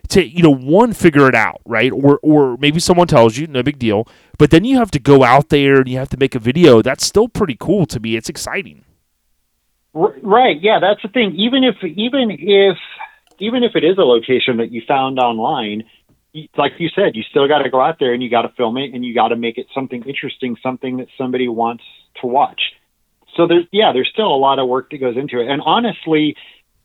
to 0.08 0.26
you 0.26 0.42
know, 0.42 0.54
one 0.54 0.92
figure 0.92 1.28
it 1.28 1.34
out, 1.34 1.60
right? 1.64 1.92
Or 1.92 2.18
or 2.22 2.56
maybe 2.58 2.80
someone 2.80 3.06
tells 3.06 3.36
you, 3.36 3.46
no 3.46 3.62
big 3.62 3.78
deal. 3.78 4.06
But 4.38 4.50
then 4.50 4.64
you 4.64 4.76
have 4.78 4.90
to 4.92 4.98
go 4.98 5.24
out 5.24 5.48
there 5.48 5.76
and 5.76 5.88
you 5.88 5.98
have 5.98 6.08
to 6.10 6.16
make 6.16 6.34
a 6.34 6.38
video. 6.38 6.82
That's 6.82 7.06
still 7.06 7.28
pretty 7.28 7.56
cool 7.58 7.86
to 7.86 8.00
me. 8.00 8.16
It's 8.16 8.28
exciting. 8.28 8.84
Right. 9.94 10.60
Yeah, 10.60 10.78
that's 10.80 11.02
the 11.02 11.08
thing. 11.08 11.34
Even 11.36 11.64
if 11.64 11.76
even 11.84 12.30
if 12.30 12.78
even 13.38 13.62
if 13.62 13.74
it 13.74 13.84
is 13.84 13.98
a 13.98 14.02
location 14.02 14.58
that 14.58 14.70
you 14.70 14.82
found 14.86 15.18
online, 15.18 15.84
like 16.56 16.72
you 16.78 16.88
said, 16.94 17.14
you 17.14 17.22
still 17.30 17.46
got 17.46 17.58
to 17.58 17.70
go 17.70 17.80
out 17.80 17.98
there 17.98 18.14
and 18.14 18.22
you 18.22 18.30
got 18.30 18.42
to 18.42 18.52
film 18.56 18.76
it 18.78 18.94
and 18.94 19.04
you 19.04 19.14
got 19.14 19.28
to 19.28 19.36
make 19.36 19.58
it 19.58 19.66
something 19.74 20.02
interesting, 20.04 20.56
something 20.62 20.98
that 20.98 21.08
somebody 21.18 21.48
wants 21.48 21.84
to 22.20 22.26
watch. 22.26 22.60
So 23.36 23.46
there's 23.46 23.66
yeah, 23.70 23.92
there's 23.92 24.08
still 24.12 24.34
a 24.34 24.36
lot 24.36 24.58
of 24.58 24.68
work 24.68 24.90
that 24.90 24.98
goes 24.98 25.16
into 25.16 25.40
it. 25.40 25.48
And 25.48 25.60
honestly, 25.64 26.36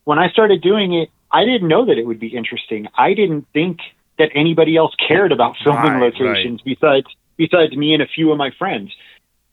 when 0.03 0.19
I 0.19 0.29
started 0.29 0.61
doing 0.61 0.93
it, 0.93 1.09
I 1.31 1.45
didn't 1.45 1.67
know 1.67 1.85
that 1.85 1.97
it 1.97 2.05
would 2.05 2.19
be 2.19 2.35
interesting. 2.35 2.87
I 2.97 3.13
didn't 3.13 3.47
think 3.53 3.79
that 4.17 4.29
anybody 4.33 4.77
else 4.77 4.95
cared 5.07 5.31
about 5.31 5.55
filming 5.63 5.93
Right, 5.93 6.13
locations 6.13 6.61
besides 6.61 7.07
besides 7.37 7.75
me 7.75 7.93
and 7.93 8.01
a 8.01 8.07
few 8.07 8.31
of 8.31 8.37
my 8.37 8.51
friends. 8.57 8.91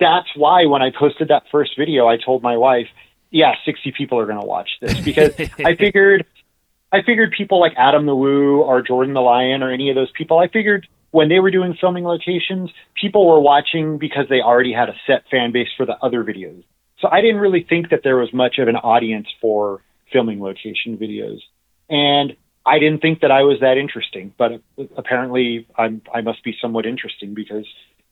That's 0.01 0.29
why 0.37 0.67
when 0.67 0.83
I 0.83 0.91
posted 0.91 1.29
that 1.29 1.45
first 1.53 1.73
video, 1.79 2.07
I 2.07 2.17
told 2.17 2.43
my 2.43 2.57
wife, 2.57 2.89
"Yeah, 3.31 3.55
60 3.65 3.93
people 3.93 4.19
are 4.19 4.27
going 4.27 4.41
to 4.41 4.47
watch 4.47 4.71
this 4.81 4.99
because 5.01 5.35
I 5.65 5.75
figured 5.79 6.27
I 6.93 7.03
figured 7.03 7.35
people 7.37 7.61
like 7.61 7.73
Adam 7.77 8.07
the 8.07 8.15
Woo 8.15 8.61
or 8.61 8.81
Jordan 8.81 9.15
the 9.15 9.21
Lion 9.21 9.63
or 9.63 9.73
any 9.73 9.91
of 9.91 9.97
those 9.97 10.13
people, 10.17 10.39
I 10.39 10.49
figured 10.49 10.87
when 11.11 11.29
they 11.29 11.41
were 11.41 11.51
doing 11.51 11.77
filming 11.81 12.05
locations, 12.05 12.71
people 13.01 13.27
were 13.27 13.41
watching 13.41 13.99
because 13.99 14.27
they 14.29 14.41
already 14.41 14.73
had 14.73 14.89
a 14.89 14.95
set 15.07 15.25
fan 15.31 15.53
base 15.53 15.69
for 15.77 15.87
the 15.87 15.97
other 16.03 16.25
videos. 16.25 16.63
So 17.01 17.09
I 17.11 17.21
didn't 17.21 17.41
really 17.41 17.67
think 17.69 17.91
that 17.91 18.01
there 18.03 18.17
was 18.17 18.33
much 18.33 18.59
of 18.59 18.69
an 18.69 18.77
audience 18.77 19.27
for 19.41 19.81
filming 20.13 20.41
location 20.41 20.97
videos. 20.97 21.39
And 21.89 22.37
I 22.67 22.79
didn't 22.79 23.01
think 23.03 23.21
that 23.21 23.31
I 23.31 23.43
was 23.43 23.61
that 23.61 23.77
interesting, 23.77 24.33
but 24.39 24.63
apparently 24.97 25.67
I'm, 25.77 26.03
I 26.13 26.23
must 26.23 26.43
be 26.43 26.57
somewhat 26.61 26.87
interesting 26.87 27.35
because 27.35 27.67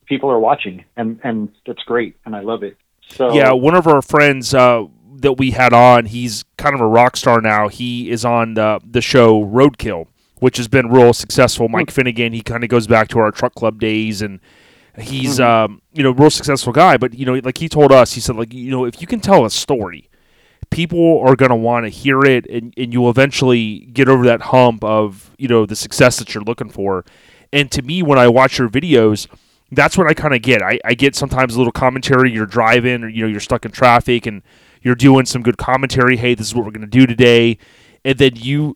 people 0.07 0.31
are 0.31 0.39
watching 0.39 0.85
and, 0.97 1.21
and 1.25 1.49
that's 1.67 1.83
great. 1.85 2.17
And 2.27 2.37
I 2.37 2.41
love 2.41 2.63
it. 2.63 2.77
So 3.09 3.33
Yeah, 3.33 3.53
one 3.53 3.75
of 3.75 3.87
our 3.87 4.03
friends 4.03 4.55
uh, 4.55 4.85
that 5.23 5.35
we 5.35 5.53
had 5.53 5.73
on, 5.73 6.07
he's 6.07 6.45
kind 6.57 6.75
of 6.75 6.81
a 6.81 6.87
rock 6.87 7.17
star 7.17 7.41
now. 7.41 7.69
He 7.69 8.11
is 8.11 8.25
on 8.25 8.55
the 8.55 8.81
the 8.85 9.01
show 9.01 9.45
Roadkill, 9.45 10.07
which 10.39 10.57
has 10.57 10.69
been 10.69 10.89
real 10.89 11.13
successful. 11.13 11.69
Mike 11.69 11.91
Finnegan, 11.91 12.33
he 12.33 12.43
kind 12.43 12.65
of 12.65 12.71
goes 12.71 12.87
back 12.87 13.09
to 13.09 13.19
our 13.19 13.31
truck 13.31 13.55
club 13.55 13.81
days, 13.81 14.23
and 14.23 14.41
he's 14.99 15.41
um, 15.41 15.81
you 15.93 16.03
know 16.03 16.11
real 16.11 16.31
successful 16.31 16.73
guy. 16.73 16.97
But 16.97 17.15
you 17.15 17.27
know, 17.27 17.35
like 17.43 17.59
he 17.59 17.69
told 17.69 17.93
us, 17.93 18.13
he 18.13 18.21
said 18.21 18.37
like 18.37 18.53
you 18.53 18.71
know 18.71 18.85
if 18.85 19.01
you 19.01 19.07
can 19.07 19.21
tell 19.21 19.45
a 19.45 19.51
story, 19.51 20.09
people 20.73 21.21
are 21.21 21.37
going 21.37 21.51
to 21.51 21.57
want 21.57 21.85
to 21.85 21.91
hear 21.91 22.21
it, 22.23 22.47
and, 22.47 22.75
and 22.77 22.93
you'll 22.93 23.11
eventually 23.11 23.81
get 23.93 24.09
over 24.09 24.25
that 24.25 24.41
hump 24.41 24.83
of 24.83 25.31
you 25.39 25.47
know 25.47 25.67
the 25.67 25.77
success 25.77 26.19
that 26.19 26.35
you're 26.35 26.43
looking 26.43 26.71
for. 26.71 27.05
And 27.53 27.71
to 27.71 27.83
me, 27.83 28.03
when 28.03 28.19
I 28.19 28.29
watch 28.29 28.59
your 28.59 28.69
videos, 28.69 29.29
that's 29.71 29.97
what 29.97 30.07
I 30.07 30.15
kind 30.15 30.35
of 30.35 30.43
get. 30.43 30.63
I, 30.63 30.81
I 30.85 30.95
get 30.95 31.15
sometimes 31.15 31.55
a 31.55 31.59
little 31.59 31.73
commentary. 31.73 32.33
You're 32.33 32.47
driving, 32.47 33.05
or 33.05 33.09
you 33.09 33.23
know, 33.23 33.29
you're 33.29 33.41
stuck 33.41 33.65
in 33.65 33.71
traffic, 33.71 34.27
and 34.27 34.43
you're 34.83 34.95
doing 34.95 35.27
some 35.27 35.43
good 35.43 35.59
commentary. 35.59 36.17
Hey, 36.17 36.35
this 36.35 36.49
is 36.49 36.55
what 36.55 36.65
we're 36.65 36.73
going 36.73 36.81
to 36.81 36.87
do 36.87 37.07
today, 37.07 37.59
and 38.05 38.19
then 38.19 38.33
you, 38.35 38.75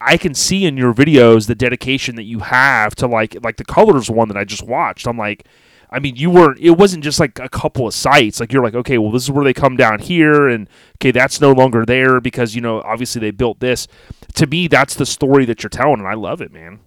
i 0.00 0.16
can 0.16 0.34
see 0.34 0.64
in 0.64 0.76
your 0.76 0.92
videos 0.92 1.46
the 1.46 1.54
dedication 1.54 2.16
that 2.16 2.24
you 2.24 2.40
have 2.40 2.94
to 2.96 3.06
like 3.06 3.36
like 3.44 3.56
the 3.56 3.64
colors 3.64 4.10
one 4.10 4.28
that 4.28 4.36
I 4.36 4.44
just 4.44 4.64
watched. 4.64 5.06
I'm 5.06 5.18
like, 5.18 5.46
I 5.94 6.00
mean, 6.00 6.16
you 6.16 6.28
weren't. 6.28 6.58
It 6.58 6.72
wasn't 6.72 7.04
just 7.04 7.20
like 7.20 7.38
a 7.38 7.48
couple 7.48 7.86
of 7.86 7.94
sites. 7.94 8.40
Like 8.40 8.52
you're 8.52 8.64
like, 8.64 8.74
okay, 8.74 8.98
well, 8.98 9.12
this 9.12 9.22
is 9.22 9.30
where 9.30 9.44
they 9.44 9.54
come 9.54 9.76
down 9.76 10.00
here, 10.00 10.48
and 10.48 10.68
okay, 10.96 11.12
that's 11.12 11.40
no 11.40 11.52
longer 11.52 11.86
there 11.86 12.20
because 12.20 12.56
you 12.56 12.60
know 12.60 12.82
obviously 12.82 13.20
they 13.20 13.30
built 13.30 13.60
this. 13.60 13.86
To 14.34 14.46
me, 14.48 14.66
that's 14.66 14.96
the 14.96 15.06
story 15.06 15.44
that 15.44 15.62
you're 15.62 15.70
telling, 15.70 16.00
and 16.00 16.08
I 16.08 16.14
love 16.14 16.40
it, 16.40 16.52
man. 16.52 16.80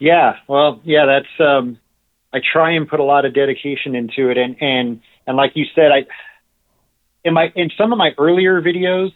Yeah, 0.00 0.38
well, 0.48 0.80
yeah, 0.82 1.06
that's 1.06 1.48
um 1.48 1.78
I 2.32 2.40
try 2.40 2.72
and 2.72 2.88
put 2.88 2.98
a 2.98 3.04
lot 3.04 3.24
of 3.24 3.32
dedication 3.32 3.94
into 3.94 4.28
it 4.28 4.36
and 4.36 4.56
and 4.60 5.00
and 5.26 5.36
like 5.36 5.52
you 5.54 5.64
said, 5.74 5.92
I 5.92 6.06
in 7.24 7.32
my 7.32 7.52
in 7.54 7.70
some 7.78 7.92
of 7.92 7.98
my 7.98 8.10
earlier 8.18 8.60
videos, 8.60 9.12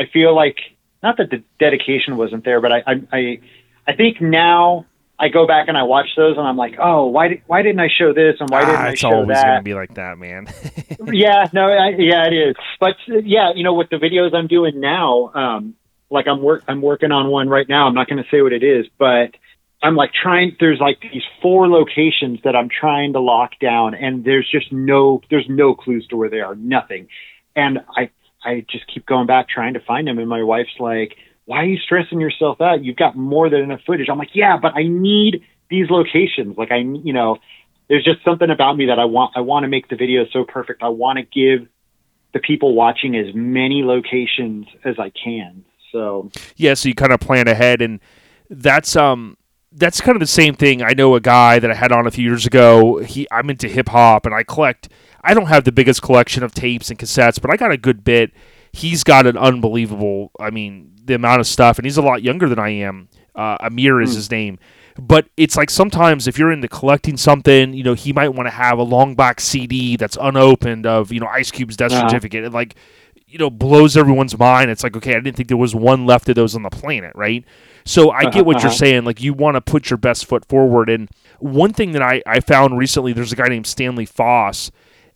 I 0.00 0.06
feel 0.06 0.34
like 0.34 0.56
not 1.02 1.18
that 1.18 1.30
the 1.30 1.42
dedication 1.60 2.16
wasn't 2.16 2.44
there, 2.44 2.62
but 2.62 2.72
I 2.72 2.82
I 2.86 3.02
I, 3.12 3.40
I 3.86 3.92
think 3.94 4.22
now 4.22 4.86
I 5.20 5.28
go 5.28 5.46
back 5.46 5.66
and 5.68 5.76
I 5.76 5.82
watch 5.82 6.08
those 6.16 6.36
and 6.36 6.46
I'm 6.46 6.56
like, 6.56 6.76
"Oh, 6.78 7.06
why 7.06 7.28
did 7.28 7.42
why 7.46 7.62
didn't 7.62 7.80
I 7.80 7.88
show 7.88 8.12
this 8.12 8.36
and 8.38 8.48
why 8.50 8.60
didn't 8.60 8.76
ah, 8.76 8.84
I 8.84 8.94
show 8.94 9.10
that? 9.10 9.30
it's 9.30 9.32
always 9.32 9.42
gonna 9.42 9.62
be 9.62 9.74
like 9.74 9.94
that, 9.94 10.16
man. 10.18 10.46
yeah, 11.12 11.48
no, 11.52 11.68
I, 11.68 11.88
yeah, 11.98 12.26
it 12.26 12.34
is. 12.34 12.56
But 12.78 12.96
yeah, 13.06 13.52
you 13.54 13.64
know, 13.64 13.74
with 13.74 13.90
the 13.90 13.96
videos 13.96 14.32
I'm 14.34 14.46
doing 14.46 14.78
now, 14.80 15.32
um, 15.34 15.74
like 16.10 16.26
I'm 16.26 16.42
work, 16.42 16.64
I'm 16.68 16.80
working 16.80 17.12
on 17.12 17.30
one 17.30 17.48
right 17.48 17.68
now. 17.68 17.86
I'm 17.86 17.94
not 17.94 18.08
going 18.08 18.22
to 18.22 18.28
say 18.30 18.42
what 18.42 18.52
it 18.52 18.62
is, 18.62 18.86
but 18.98 19.34
I'm 19.82 19.96
like 19.96 20.12
trying. 20.12 20.56
There's 20.58 20.80
like 20.80 21.00
these 21.00 21.22
four 21.42 21.68
locations 21.68 22.40
that 22.44 22.56
I'm 22.56 22.68
trying 22.68 23.12
to 23.12 23.20
lock 23.20 23.58
down, 23.60 23.94
and 23.94 24.24
there's 24.24 24.48
just 24.50 24.72
no, 24.72 25.20
there's 25.30 25.46
no 25.48 25.74
clues 25.74 26.06
to 26.08 26.16
where 26.16 26.30
they 26.30 26.40
are, 26.40 26.54
nothing. 26.54 27.08
And 27.54 27.80
I, 27.96 28.10
I 28.44 28.64
just 28.70 28.86
keep 28.92 29.06
going 29.06 29.26
back 29.26 29.48
trying 29.48 29.74
to 29.74 29.80
find 29.80 30.06
them, 30.06 30.18
and 30.18 30.28
my 30.28 30.42
wife's 30.42 30.78
like, 30.78 31.16
"Why 31.48 31.58
are 31.62 31.64
you 31.64 31.78
stressing 31.78 32.20
yourself 32.20 32.60
out? 32.60 32.84
You've 32.84 32.96
got 32.96 33.16
more 33.16 33.48
than 33.48 33.60
enough 33.60 33.80
footage." 33.86 34.08
I'm 34.10 34.18
like, 34.18 34.34
"Yeah, 34.34 34.58
but 34.60 34.72
I 34.76 34.82
need 34.84 35.42
these 35.70 35.88
locations. 35.90 36.56
Like 36.56 36.70
I, 36.70 36.76
you 36.78 37.12
know." 37.12 37.38
There's 37.88 38.04
just 38.04 38.22
something 38.22 38.50
about 38.50 38.76
me 38.76 38.84
that 38.88 38.98
I 38.98 39.06
want. 39.06 39.32
I 39.34 39.40
want 39.40 39.64
to 39.64 39.68
make 39.68 39.88
the 39.88 39.96
video 39.96 40.26
so 40.30 40.44
perfect. 40.44 40.82
I 40.82 40.90
want 40.90 41.18
to 41.18 41.22
give 41.24 41.66
the 42.34 42.38
people 42.38 42.74
watching 42.74 43.16
as 43.16 43.34
many 43.34 43.82
locations 43.82 44.66
as 44.84 44.98
I 44.98 45.10
can. 45.10 45.64
So 45.90 46.30
yeah, 46.56 46.74
so 46.74 46.88
you 46.88 46.94
kind 46.94 47.12
of 47.12 47.20
plan 47.20 47.48
ahead, 47.48 47.80
and 47.80 48.00
that's 48.50 48.96
um 48.96 49.36
that's 49.72 50.00
kind 50.00 50.16
of 50.16 50.20
the 50.20 50.26
same 50.26 50.54
thing. 50.54 50.82
I 50.82 50.92
know 50.92 51.14
a 51.14 51.20
guy 51.20 51.58
that 51.58 51.70
I 51.70 51.74
had 51.74 51.92
on 51.92 52.06
a 52.06 52.10
few 52.10 52.24
years 52.24 52.46
ago. 52.46 52.98
He 52.98 53.26
I'm 53.30 53.50
into 53.50 53.68
hip 53.68 53.88
hop, 53.88 54.26
and 54.26 54.34
I 54.34 54.42
collect. 54.42 54.88
I 55.22 55.34
don't 55.34 55.46
have 55.46 55.64
the 55.64 55.72
biggest 55.72 56.02
collection 56.02 56.42
of 56.42 56.54
tapes 56.54 56.90
and 56.90 56.98
cassettes, 56.98 57.40
but 57.40 57.50
I 57.50 57.56
got 57.56 57.72
a 57.72 57.76
good 57.76 58.04
bit. 58.04 58.32
He's 58.78 59.02
got 59.04 59.26
an 59.26 59.36
unbelievable. 59.36 60.30
I 60.38 60.50
mean, 60.50 60.92
the 61.04 61.14
amount 61.14 61.40
of 61.40 61.46
stuff, 61.46 61.78
and 61.78 61.84
he's 61.86 61.96
a 61.96 62.02
lot 62.02 62.22
younger 62.22 62.48
than 62.48 62.58
I 62.58 62.70
am. 62.70 63.08
Uh, 63.34 63.56
Amir 63.60 64.00
is 64.00 64.14
his 64.14 64.30
name. 64.30 64.58
But 65.00 65.28
it's 65.36 65.56
like 65.56 65.70
sometimes 65.70 66.26
if 66.26 66.38
you're 66.38 66.50
into 66.50 66.66
collecting 66.68 67.16
something, 67.16 67.72
you 67.72 67.84
know, 67.84 67.94
he 67.94 68.12
might 68.12 68.30
want 68.30 68.46
to 68.48 68.50
have 68.50 68.78
a 68.78 68.82
long 68.82 69.14
box 69.14 69.44
CD 69.44 69.96
that's 69.96 70.18
unopened 70.20 70.86
of, 70.86 71.12
you 71.12 71.20
know, 71.20 71.28
Ice 71.28 71.50
Cube's 71.52 71.76
death 71.76 71.92
Uh-huh. 71.92 72.08
certificate. 72.08 72.44
It 72.44 72.52
like, 72.52 72.74
you 73.28 73.38
know, 73.38 73.48
blows 73.48 73.96
everyone's 73.96 74.36
mind. 74.36 74.70
It's 74.70 74.82
like, 74.82 74.96
okay, 74.96 75.12
I 75.12 75.20
didn't 75.20 75.36
think 75.36 75.48
there 75.48 75.56
was 75.56 75.74
one 75.74 76.04
left 76.04 76.28
of 76.28 76.34
those 76.34 76.56
on 76.56 76.62
the 76.62 76.70
planet, 76.70 77.12
right? 77.14 77.44
So 77.84 78.10
I 78.10 78.28
get 78.30 78.44
what 78.44 78.56
you're 78.60 78.66
Uh-huh. 78.70 78.76
saying. 78.76 79.04
Like, 79.04 79.22
you 79.22 79.32
want 79.34 79.54
to 79.54 79.60
put 79.60 79.88
your 79.88 79.98
best 79.98 80.26
foot 80.26 80.44
forward. 80.46 80.88
And 80.90 81.08
one 81.38 81.72
thing 81.72 81.92
that 81.92 82.02
I, 82.02 82.20
I 82.26 82.40
found 82.40 82.76
recently, 82.76 83.12
there's 83.12 83.32
a 83.32 83.36
guy 83.36 83.46
named 83.48 83.66
Stanley 83.68 84.04
Foss, 84.06 84.70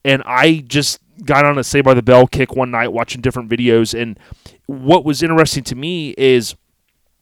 and 0.04 0.22
I 0.24 0.64
just 0.68 1.00
got 1.24 1.44
on 1.44 1.58
a 1.58 1.64
Saved 1.64 1.84
by 1.84 1.94
the 1.94 2.02
Bell 2.02 2.26
kick 2.26 2.54
one 2.54 2.70
night 2.70 2.92
watching 2.92 3.20
different 3.20 3.50
videos. 3.50 3.98
And 3.98 4.18
what 4.66 5.04
was 5.04 5.22
interesting 5.22 5.64
to 5.64 5.74
me 5.74 6.10
is 6.18 6.54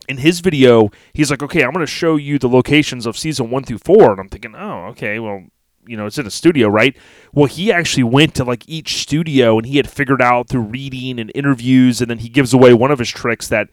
in 0.08 0.18
his 0.18 0.40
video, 0.40 0.90
he's 1.12 1.30
like, 1.30 1.42
okay, 1.42 1.62
I'm 1.62 1.72
going 1.72 1.84
to 1.84 1.90
show 1.90 2.16
you 2.16 2.38
the 2.38 2.48
locations 2.48 3.06
of 3.06 3.16
season 3.16 3.50
one 3.50 3.64
through 3.64 3.78
four. 3.78 4.10
And 4.10 4.20
I'm 4.20 4.28
thinking, 4.28 4.54
oh, 4.56 4.86
okay, 4.90 5.18
well, 5.18 5.44
you 5.86 5.96
know, 5.96 6.06
it's 6.06 6.18
in 6.18 6.26
a 6.26 6.30
studio, 6.30 6.68
right? 6.68 6.96
Well, 7.32 7.46
he 7.46 7.72
actually 7.72 8.04
went 8.04 8.34
to 8.36 8.44
like 8.44 8.68
each 8.68 8.98
studio 8.98 9.56
and 9.56 9.66
he 9.66 9.76
had 9.76 9.88
figured 9.88 10.22
out 10.22 10.48
through 10.48 10.62
reading 10.62 11.18
and 11.18 11.32
interviews. 11.34 12.00
And 12.00 12.10
then 12.10 12.18
he 12.18 12.28
gives 12.28 12.52
away 12.52 12.74
one 12.74 12.90
of 12.90 12.98
his 12.98 13.08
tricks 13.08 13.48
that 13.48 13.70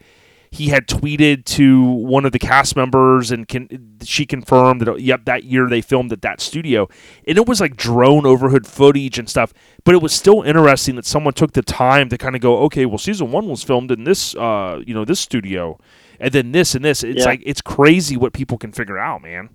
he 0.51 0.69
had 0.69 0.87
tweeted 0.87 1.45
to 1.45 1.83
one 1.83 2.25
of 2.25 2.31
the 2.31 2.39
cast 2.39 2.75
members 2.75 3.31
and 3.31 3.47
can 3.47 3.97
she 4.03 4.25
confirmed 4.25 4.81
that 4.81 4.99
yep 5.01 5.25
that 5.25 5.43
year 5.43 5.67
they 5.69 5.81
filmed 5.81 6.11
at 6.11 6.21
that 6.21 6.39
studio 6.41 6.87
and 7.27 7.37
it 7.37 7.47
was 7.47 7.59
like 7.61 7.75
drone 7.75 8.25
overhead 8.25 8.65
footage 8.65 9.19
and 9.19 9.29
stuff 9.29 9.53
but 9.83 9.93
it 9.93 10.01
was 10.01 10.13
still 10.13 10.41
interesting 10.43 10.95
that 10.95 11.05
someone 11.05 11.33
took 11.33 11.53
the 11.53 11.61
time 11.61 12.09
to 12.09 12.17
kind 12.17 12.35
of 12.35 12.41
go 12.41 12.57
okay 12.59 12.85
well 12.85 12.97
season 12.97 13.31
one 13.31 13.47
was 13.47 13.63
filmed 13.63 13.91
in 13.91 14.03
this 14.03 14.35
uh 14.35 14.81
you 14.85 14.93
know 14.93 15.05
this 15.05 15.19
studio 15.19 15.77
and 16.19 16.31
then 16.33 16.51
this 16.51 16.75
and 16.75 16.83
this 16.85 17.03
it's 17.03 17.19
Yeah. 17.19 17.25
like 17.25 17.43
it's 17.45 17.61
crazy 17.61 18.15
what 18.17 18.33
people 18.33 18.57
can 18.57 18.71
figure 18.71 18.97
out 18.97 19.21
man 19.21 19.49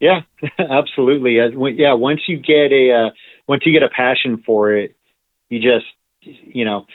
yeah, 0.00 0.22
absolutely. 0.58 1.38
Uh, 1.40 1.50
Yeah, 1.66 1.92
once 1.92 2.22
you 2.26 2.36
get 2.38 2.72
a 2.72 2.90
uh, 2.92 3.10
once 3.46 3.62
you 3.64 3.72
get 3.72 3.84
a 3.84 3.88
passion 3.88 4.42
for 4.44 4.72
it, 4.72 4.96
you 5.48 5.60
just 5.60 5.86
you 6.22 6.64
know, 6.64 6.86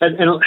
and 0.00 0.18
and, 0.18 0.42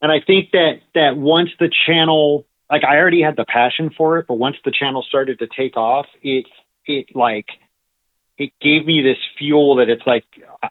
and 0.00 0.12
I 0.12 0.20
think 0.20 0.50
that 0.52 0.80
that 0.94 1.16
once 1.16 1.50
the 1.58 1.70
channel 1.86 2.46
like 2.70 2.84
I 2.84 2.98
already 2.98 3.22
had 3.22 3.36
the 3.36 3.44
passion 3.46 3.90
for 3.96 4.18
it, 4.18 4.26
but 4.28 4.34
once 4.34 4.56
the 4.64 4.70
channel 4.70 5.02
started 5.02 5.38
to 5.40 5.46
take 5.46 5.76
off, 5.76 6.06
it 6.22 6.46
it 6.86 7.14
like 7.14 7.46
it 8.36 8.52
gave 8.60 8.86
me 8.86 9.02
this 9.02 9.18
fuel 9.38 9.76
that 9.76 9.88
it's 9.88 10.06
like 10.06 10.24
I, 10.62 10.68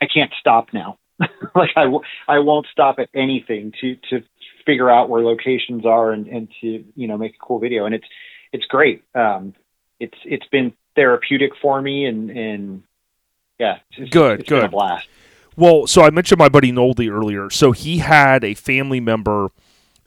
I 0.00 0.06
can't 0.06 0.32
stop 0.38 0.68
now. 0.72 0.98
like 1.54 1.70
I, 1.76 1.82
w- 1.84 2.02
I 2.26 2.38
won't 2.38 2.66
stop 2.72 2.98
at 2.98 3.08
anything 3.14 3.72
to 3.80 3.96
to 4.10 4.22
figure 4.64 4.88
out 4.88 5.08
where 5.08 5.22
locations 5.22 5.84
are 5.84 6.12
and, 6.12 6.26
and 6.28 6.48
to 6.60 6.84
you 6.94 7.06
know 7.08 7.18
make 7.18 7.34
a 7.34 7.38
cool 7.44 7.58
video 7.58 7.84
and 7.86 7.94
it's 7.94 8.06
it's 8.52 8.64
great. 8.66 9.02
Um, 9.14 9.54
it's 10.00 10.16
it's 10.24 10.46
been 10.46 10.72
therapeutic 10.94 11.52
for 11.60 11.80
me 11.82 12.06
and 12.06 12.30
and 12.30 12.82
yeah, 13.58 13.78
it's 13.90 13.98
just- 13.98 14.12
Good, 14.12 14.40
it's 14.40 14.48
been 14.48 14.58
a 14.58 14.62
good. 14.62 14.70
blast. 14.70 15.06
Well, 15.56 15.86
so 15.86 16.02
I 16.02 16.10
mentioned 16.10 16.38
my 16.38 16.48
buddy 16.48 16.72
Noldy 16.72 17.10
earlier. 17.10 17.50
So 17.50 17.72
he 17.72 17.98
had 17.98 18.44
a 18.44 18.54
family 18.54 19.00
member 19.00 19.50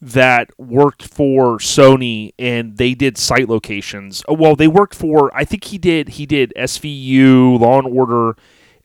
that 0.01 0.51
worked 0.59 1.03
for 1.03 1.57
Sony 1.57 2.33
and 2.37 2.77
they 2.77 2.93
did 2.93 3.17
site 3.17 3.47
locations. 3.49 4.23
Oh, 4.27 4.33
Well, 4.33 4.55
they 4.55 4.67
worked 4.67 4.95
for 4.95 5.35
I 5.35 5.45
think 5.45 5.65
he 5.65 5.77
did 5.77 6.09
he 6.09 6.25
did 6.25 6.53
SVU, 6.55 7.59
Law 7.59 7.79
and 7.79 7.87
Order, 7.87 8.35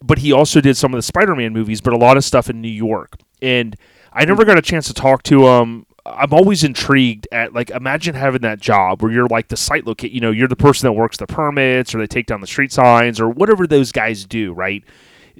but 0.02 0.18
he 0.18 0.32
also 0.32 0.60
did 0.60 0.76
some 0.76 0.94
of 0.94 0.98
the 0.98 1.02
Spider-Man 1.02 1.52
movies, 1.52 1.80
but 1.80 1.92
a 1.92 1.98
lot 1.98 2.16
of 2.16 2.24
stuff 2.24 2.48
in 2.48 2.60
New 2.60 2.68
York. 2.68 3.16
And 3.42 3.76
I 4.12 4.24
never 4.24 4.44
got 4.44 4.58
a 4.58 4.62
chance 4.62 4.86
to 4.86 4.94
talk 4.94 5.22
to 5.24 5.48
him. 5.48 5.86
I'm 6.06 6.32
always 6.32 6.64
intrigued 6.64 7.28
at 7.30 7.52
like 7.52 7.70
imagine 7.70 8.14
having 8.14 8.42
that 8.42 8.60
job 8.60 9.02
where 9.02 9.12
you're 9.12 9.28
like 9.28 9.48
the 9.48 9.56
site 9.56 9.86
locate, 9.86 10.12
you 10.12 10.20
know, 10.20 10.30
you're 10.30 10.48
the 10.48 10.56
person 10.56 10.86
that 10.86 10.92
works 10.92 11.16
the 11.18 11.26
permits 11.26 11.94
or 11.94 11.98
they 11.98 12.06
take 12.06 12.26
down 12.26 12.40
the 12.40 12.46
street 12.46 12.72
signs 12.72 13.20
or 13.20 13.28
whatever 13.28 13.66
those 13.66 13.92
guys 13.92 14.24
do, 14.24 14.52
right? 14.52 14.84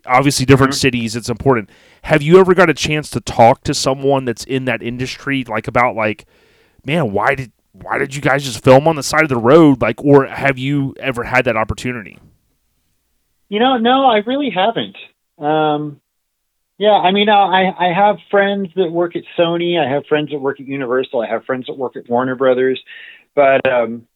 Obviously 0.07 0.46
different 0.46 0.74
cities 0.74 1.16
it's 1.16 1.28
important 1.28 1.68
have 2.03 2.22
you 2.22 2.38
ever 2.38 2.55
got 2.55 2.70
a 2.70 2.74
chance 2.74 3.11
to 3.11 3.20
talk 3.20 3.62
to 3.62 3.74
someone 3.74 4.24
that's 4.24 4.44
in 4.44 4.64
that 4.64 4.82
industry 4.82 5.44
like 5.44 5.68
about 5.68 5.94
like 5.94 6.26
man 6.84 7.12
why 7.12 7.34
did 7.34 7.53
why 7.72 7.98
did 7.98 8.14
you 8.14 8.20
guys 8.20 8.44
just 8.44 8.62
film 8.64 8.88
on 8.88 8.96
the 8.96 9.03
side 9.03 9.22
of 9.22 9.28
the 9.28 9.36
road 9.36 9.80
like 9.80 10.03
or 10.05 10.26
have 10.26 10.59
you 10.59 10.94
ever 10.98 11.24
had 11.24 11.44
that 11.44 11.57
opportunity 11.57 12.18
You 13.48 13.59
know, 13.59 13.78
no, 13.78 14.07
I 14.07 14.18
really 14.18 14.51
haven't. 14.51 14.96
Um, 15.38 16.01
yeah, 16.78 16.92
I 16.92 17.11
mean, 17.11 17.28
uh, 17.28 17.32
I 17.34 17.88
I 17.88 17.92
have 17.92 18.16
friends 18.30 18.68
that 18.76 18.90
work 18.90 19.16
at 19.16 19.24
Sony. 19.36 19.78
I 19.78 19.92
have 19.92 20.07
friends 20.07 20.30
that 20.30 20.38
work 20.38 20.61
at 20.61 20.66
Universal. 20.66 21.20
I 21.20 21.26
have 21.28 21.44
friends 21.44 21.66
that 21.66 21.76
work 21.76 21.96
at 21.96 22.09
Warner 22.09 22.36
Brothers, 22.36 22.80
but 23.34 23.61
um, 23.70 24.07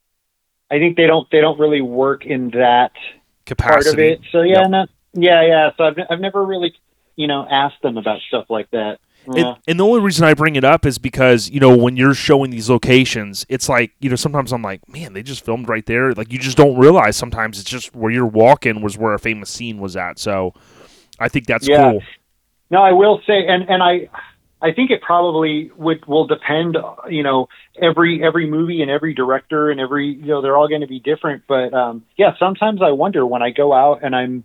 I 0.70 0.78
think 0.78 0.96
they 0.96 1.06
don't 1.06 1.28
they 1.30 1.40
don't 1.40 1.58
really 1.58 1.82
work 1.82 2.24
in 2.24 2.50
that 2.50 2.92
part 2.94 3.80
of 3.80 3.96
capacity 3.96 4.08
it. 4.12 4.20
So 4.32 4.42
yeah, 4.42 4.62
Yep. 4.62 4.70
not, 4.70 4.88
yeah, 5.14 5.46
yeah. 5.46 5.70
So 5.76 5.84
I've 5.84 5.96
I've 6.10 6.20
never 6.20 6.44
really 6.44 6.74
you 7.16 7.26
know 7.26 7.46
asked 7.50 7.82
them 7.82 7.96
about 7.96 8.20
stuff 8.28 8.46
like 8.48 8.70
that. 8.70 8.98
Yeah. 9.32 9.46
And, 9.46 9.56
and 9.66 9.80
the 9.80 9.84
only 9.86 10.00
reason 10.00 10.26
I 10.26 10.34
bring 10.34 10.54
it 10.56 10.64
up 10.64 10.84
is 10.84 10.98
because 10.98 11.48
you 11.48 11.60
know 11.60 11.74
when 11.76 11.96
you're 11.96 12.14
showing 12.14 12.50
these 12.50 12.68
locations, 12.68 13.46
it's 13.48 13.68
like 13.68 13.92
you 14.00 14.10
know 14.10 14.16
sometimes 14.16 14.52
I'm 14.52 14.62
like, 14.62 14.86
man, 14.88 15.12
they 15.14 15.22
just 15.22 15.44
filmed 15.44 15.68
right 15.68 15.86
there. 15.86 16.12
Like 16.12 16.32
you 16.32 16.38
just 16.38 16.56
don't 16.56 16.78
realize 16.78 17.16
sometimes 17.16 17.58
it's 17.58 17.70
just 17.70 17.94
where 17.94 18.10
you're 18.12 18.26
walking 18.26 18.82
was 18.82 18.98
where 18.98 19.14
a 19.14 19.18
famous 19.18 19.48
scene 19.50 19.78
was 19.78 19.96
at. 19.96 20.18
So 20.18 20.52
I 21.18 21.28
think 21.28 21.46
that's 21.46 21.66
Yeah. 21.66 21.92
cool. 21.92 22.02
No, 22.70 22.82
I 22.82 22.92
will 22.92 23.20
say, 23.26 23.46
and 23.46 23.68
and 23.68 23.82
I, 23.82 24.08
I 24.60 24.72
think 24.72 24.90
it 24.90 25.00
probably 25.00 25.70
would 25.76 26.04
will 26.06 26.26
depend. 26.26 26.76
You 27.08 27.22
know, 27.22 27.48
every 27.80 28.22
every 28.22 28.48
movie 28.48 28.82
and 28.82 28.90
every 28.90 29.14
director 29.14 29.70
and 29.70 29.78
every 29.80 30.08
you 30.08 30.26
know 30.26 30.42
they're 30.42 30.56
all 30.56 30.68
going 30.68 30.80
to 30.80 30.86
be 30.86 30.98
different. 30.98 31.44
But 31.46 31.72
um, 31.72 32.04
yeah, 32.16 32.32
sometimes 32.38 32.80
I 32.82 32.90
wonder 32.90 33.24
when 33.24 33.42
I 33.42 33.50
go 33.50 33.72
out 33.72 34.02
and 34.02 34.14
I'm 34.16 34.44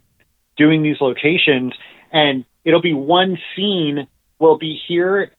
doing 0.59 0.83
these 0.83 1.01
locations, 1.01 1.73
and 2.11 2.45
it'll 2.63 2.81
be 2.81 2.93
one 2.93 3.39
scene 3.55 4.07
will 4.37 4.59
be 4.59 4.79
here, 4.87 5.31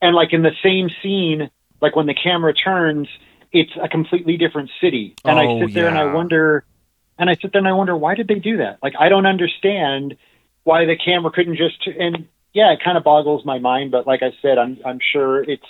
and 0.00 0.16
like 0.16 0.32
in 0.32 0.42
the 0.42 0.56
same 0.62 0.90
scene, 1.02 1.50
like 1.80 1.94
when 1.94 2.06
the 2.06 2.14
camera 2.14 2.52
turns, 2.52 3.06
it's 3.52 3.72
a 3.80 3.88
completely 3.88 4.36
different 4.36 4.70
city, 4.80 5.14
and 5.24 5.38
Oh, 5.38 5.42
I 5.62 5.66
sit 5.66 5.74
there 5.74 5.88
and 5.88 5.98
I 5.98 6.12
wonder, 6.12 6.64
and 7.18 7.30
I 7.30 7.34
sit 7.34 7.52
there 7.52 7.60
and 7.60 7.68
I 7.68 7.72
wonder 7.72 7.96
why 7.96 8.14
did 8.14 8.26
they 8.26 8.40
do 8.40 8.56
that? 8.56 8.78
Like 8.82 8.94
I 8.98 9.08
don't 9.08 9.26
understand 9.26 10.16
why 10.64 10.86
the 10.86 10.96
camera 10.96 11.30
couldn't 11.30 11.56
just 11.56 11.86
and 11.86 12.26
yeah, 12.52 12.72
it 12.72 12.80
kind 12.84 12.98
of 12.98 13.04
boggles 13.04 13.44
my 13.44 13.58
mind. 13.58 13.90
But 13.90 14.06
like 14.06 14.22
I 14.22 14.32
said, 14.42 14.58
I'm 14.58 14.78
I'm 14.84 14.98
sure 15.12 15.42
it's 15.42 15.66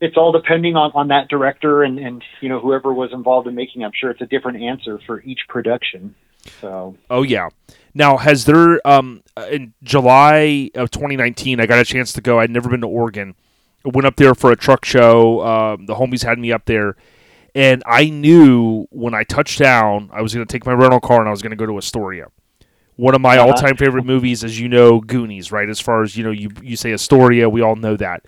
it's 0.00 0.16
all 0.16 0.32
depending 0.32 0.76
on 0.76 0.92
on 0.94 1.08
that 1.08 1.28
director 1.28 1.82
and 1.82 1.98
and 1.98 2.24
you 2.40 2.48
know 2.48 2.60
whoever 2.60 2.92
was 2.92 3.10
involved 3.12 3.46
in 3.46 3.54
making. 3.54 3.84
I'm 3.84 3.92
sure 3.94 4.10
it's 4.10 4.20
a 4.20 4.26
different 4.26 4.62
answer 4.62 4.98
for 5.06 5.20
each 5.22 5.40
production. 5.48 6.14
So 6.60 6.96
Oh 7.10 7.22
yeah. 7.22 7.48
Now, 7.94 8.16
has 8.18 8.44
there 8.44 8.86
um 8.86 9.22
in 9.50 9.74
July 9.82 10.70
of 10.74 10.90
2019? 10.90 11.60
I 11.60 11.66
got 11.66 11.78
a 11.80 11.84
chance 11.84 12.12
to 12.14 12.20
go. 12.20 12.38
I'd 12.38 12.50
never 12.50 12.68
been 12.68 12.80
to 12.82 12.86
Oregon. 12.86 13.34
I 13.84 13.90
went 13.92 14.06
up 14.06 14.16
there 14.16 14.34
for 14.34 14.52
a 14.52 14.56
truck 14.56 14.84
show. 14.84 15.40
Um, 15.44 15.86
the 15.86 15.94
homies 15.94 16.22
had 16.24 16.38
me 16.38 16.52
up 16.52 16.66
there, 16.66 16.96
and 17.54 17.82
I 17.86 18.10
knew 18.10 18.86
when 18.90 19.14
I 19.14 19.24
touched 19.24 19.58
down, 19.58 20.10
I 20.12 20.20
was 20.20 20.34
going 20.34 20.46
to 20.46 20.52
take 20.52 20.66
my 20.66 20.72
rental 20.72 21.00
car 21.00 21.18
and 21.20 21.26
I 21.28 21.30
was 21.30 21.40
going 21.40 21.50
to 21.50 21.56
go 21.56 21.64
to 21.66 21.78
Astoria. 21.78 22.26
One 22.96 23.14
of 23.14 23.22
my 23.22 23.38
Uh-huh. 23.38 23.46
all-time 23.48 23.76
favorite 23.78 24.04
movies, 24.04 24.44
as 24.44 24.60
you 24.60 24.68
know, 24.68 25.00
Goonies. 25.00 25.50
Right? 25.50 25.68
As 25.68 25.80
far 25.80 26.02
as 26.02 26.16
you 26.16 26.22
know, 26.24 26.30
you 26.30 26.50
you 26.62 26.76
say 26.76 26.92
Astoria, 26.92 27.48
we 27.48 27.60
all 27.62 27.74
know 27.76 27.96
that. 27.96 28.26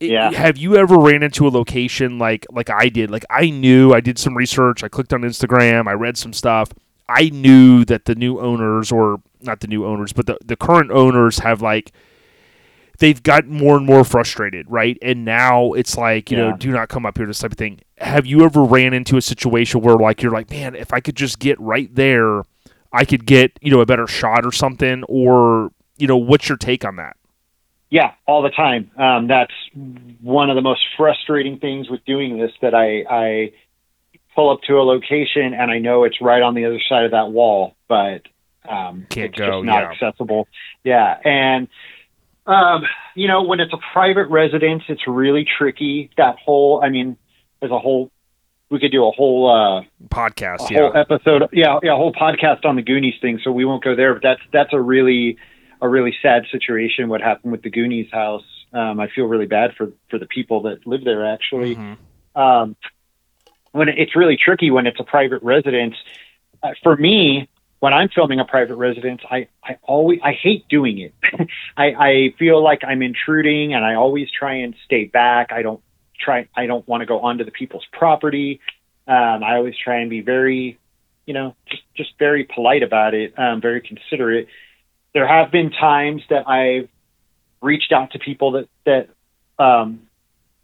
It- 0.00 0.10
Yeah. 0.10 0.32
Have 0.32 0.56
you 0.56 0.76
ever 0.76 0.96
ran 0.98 1.22
into 1.22 1.46
a 1.46 1.50
location 1.50 2.18
like 2.18 2.46
like 2.50 2.70
I 2.70 2.88
did? 2.88 3.10
Like 3.10 3.26
I 3.30 3.50
knew 3.50 3.92
I 3.92 4.00
did 4.00 4.18
some 4.18 4.34
research. 4.36 4.82
I 4.82 4.88
clicked 4.88 5.12
on 5.12 5.20
Instagram. 5.22 5.86
I 5.86 5.92
read 5.92 6.16
some 6.16 6.32
stuff. 6.32 6.70
I 7.08 7.28
knew 7.30 7.84
that 7.84 8.06
the 8.06 8.14
new 8.14 8.40
owners, 8.40 8.90
or 8.90 9.20
not 9.40 9.60
the 9.60 9.66
new 9.66 9.84
owners, 9.84 10.12
but 10.12 10.26
the 10.26 10.38
the 10.44 10.56
current 10.56 10.90
owners 10.90 11.40
have 11.40 11.60
like 11.60 11.92
they've 12.98 13.22
got 13.22 13.46
more 13.46 13.76
and 13.76 13.86
more 13.86 14.04
frustrated, 14.04 14.70
right? 14.70 14.96
And 15.02 15.24
now 15.24 15.72
it's 15.72 15.96
like 15.96 16.30
you 16.30 16.36
know, 16.36 16.56
do 16.56 16.70
not 16.70 16.88
come 16.88 17.04
up 17.04 17.18
here, 17.18 17.26
this 17.26 17.40
type 17.40 17.52
of 17.52 17.58
thing. 17.58 17.80
Have 17.98 18.26
you 18.26 18.44
ever 18.44 18.62
ran 18.64 18.94
into 18.94 19.16
a 19.16 19.22
situation 19.22 19.80
where 19.80 19.96
like 19.96 20.22
you're 20.22 20.32
like, 20.32 20.50
man, 20.50 20.74
if 20.74 20.92
I 20.92 21.00
could 21.00 21.16
just 21.16 21.38
get 21.38 21.60
right 21.60 21.94
there, 21.94 22.42
I 22.92 23.04
could 23.04 23.26
get 23.26 23.58
you 23.60 23.70
know 23.70 23.80
a 23.80 23.86
better 23.86 24.06
shot 24.06 24.46
or 24.46 24.52
something, 24.52 25.04
or 25.04 25.70
you 25.98 26.06
know, 26.06 26.16
what's 26.16 26.48
your 26.48 26.58
take 26.58 26.84
on 26.84 26.96
that? 26.96 27.16
Yeah, 27.90 28.12
all 28.26 28.42
the 28.42 28.50
time. 28.50 28.90
Um, 28.96 29.28
that's 29.28 29.52
one 30.20 30.50
of 30.50 30.56
the 30.56 30.62
most 30.62 30.80
frustrating 30.96 31.58
things 31.58 31.88
with 31.88 32.04
doing 32.04 32.38
this. 32.38 32.50
That 32.62 32.74
I, 32.74 33.04
I 33.08 33.52
pull 34.34 34.50
up 34.50 34.60
to 34.68 34.74
a 34.74 34.82
location 34.84 35.54
and 35.54 35.70
I 35.70 35.78
know 35.78 36.04
it's 36.04 36.20
right 36.20 36.42
on 36.42 36.54
the 36.54 36.64
other 36.66 36.80
side 36.88 37.04
of 37.04 37.12
that 37.12 37.30
wall, 37.30 37.74
but 37.88 38.22
um, 38.68 39.06
Can't 39.10 39.30
it's 39.30 39.38
go, 39.38 39.46
just 39.46 39.64
not 39.64 39.82
yeah. 39.82 39.90
accessible. 39.90 40.48
Yeah, 40.84 41.18
and 41.24 41.68
um, 42.46 42.82
you 43.14 43.28
know 43.28 43.42
when 43.42 43.60
it's 43.60 43.72
a 43.72 43.78
private 43.92 44.28
residence, 44.28 44.82
it's 44.88 45.06
really 45.06 45.46
tricky. 45.58 46.10
That 46.16 46.36
whole, 46.44 46.80
I 46.82 46.88
mean, 46.88 47.16
there's 47.60 47.72
a 47.72 47.78
whole. 47.78 48.10
We 48.70 48.80
could 48.80 48.92
do 48.92 49.06
a 49.06 49.10
whole 49.10 49.50
uh, 49.50 49.82
Podcast, 50.08 50.70
a 50.70 50.74
yeah. 50.74 50.80
whole 50.80 50.96
episode, 50.96 51.42
yeah, 51.52 51.78
yeah, 51.82 51.92
a 51.92 51.96
whole 51.96 52.12
podcast 52.12 52.64
on 52.64 52.76
the 52.76 52.82
Goonies 52.82 53.14
thing. 53.20 53.38
So 53.44 53.52
we 53.52 53.64
won't 53.64 53.84
go 53.84 53.94
there. 53.94 54.14
But 54.14 54.22
that's 54.22 54.40
that's 54.52 54.72
a 54.72 54.80
really 54.80 55.36
a 55.80 55.88
really 55.88 56.14
sad 56.22 56.44
situation. 56.50 57.08
What 57.08 57.20
happened 57.20 57.52
with 57.52 57.62
the 57.62 57.70
Goonies 57.70 58.08
house? 58.10 58.42
Um, 58.72 58.98
I 58.98 59.08
feel 59.14 59.26
really 59.26 59.46
bad 59.46 59.72
for 59.76 59.92
for 60.10 60.18
the 60.18 60.26
people 60.26 60.62
that 60.62 60.86
live 60.86 61.04
there. 61.04 61.24
Actually, 61.26 61.76
Mhm. 61.76 61.96
um, 62.34 62.76
when 63.74 63.88
it's 63.88 64.14
really 64.14 64.36
tricky 64.36 64.70
when 64.70 64.86
it's 64.86 65.00
a 65.00 65.04
private 65.04 65.42
residence. 65.42 65.96
Uh, 66.62 66.70
for 66.82 66.96
me, 66.96 67.48
when 67.80 67.92
I'm 67.92 68.08
filming 68.08 68.38
a 68.38 68.44
private 68.44 68.76
residence, 68.76 69.20
I 69.28 69.48
I 69.62 69.78
always 69.82 70.20
I 70.22 70.32
hate 70.32 70.68
doing 70.68 70.98
it. 70.98 71.12
I 71.76 71.86
I 71.86 72.34
feel 72.38 72.62
like 72.62 72.84
I'm 72.84 73.02
intruding, 73.02 73.74
and 73.74 73.84
I 73.84 73.94
always 73.94 74.30
try 74.30 74.54
and 74.54 74.76
stay 74.84 75.06
back. 75.06 75.50
I 75.52 75.62
don't 75.62 75.82
try. 76.18 76.46
I 76.56 76.66
don't 76.66 76.86
want 76.86 77.00
to 77.00 77.06
go 77.06 77.20
onto 77.20 77.44
the 77.44 77.50
people's 77.50 77.84
property. 77.92 78.60
Um, 79.08 79.42
I 79.42 79.56
always 79.56 79.74
try 79.76 79.96
and 79.96 80.08
be 80.08 80.20
very, 80.20 80.78
you 81.26 81.34
know, 81.34 81.56
just 81.68 81.82
just 81.96 82.10
very 82.16 82.44
polite 82.44 82.84
about 82.84 83.12
it, 83.12 83.36
um, 83.36 83.60
very 83.60 83.80
considerate. 83.80 84.46
There 85.14 85.26
have 85.26 85.50
been 85.50 85.72
times 85.72 86.22
that 86.30 86.48
I've 86.48 86.88
reached 87.60 87.90
out 87.90 88.12
to 88.12 88.20
people 88.20 88.52
that 88.52 88.68
that 88.86 89.08
um, 89.58 90.06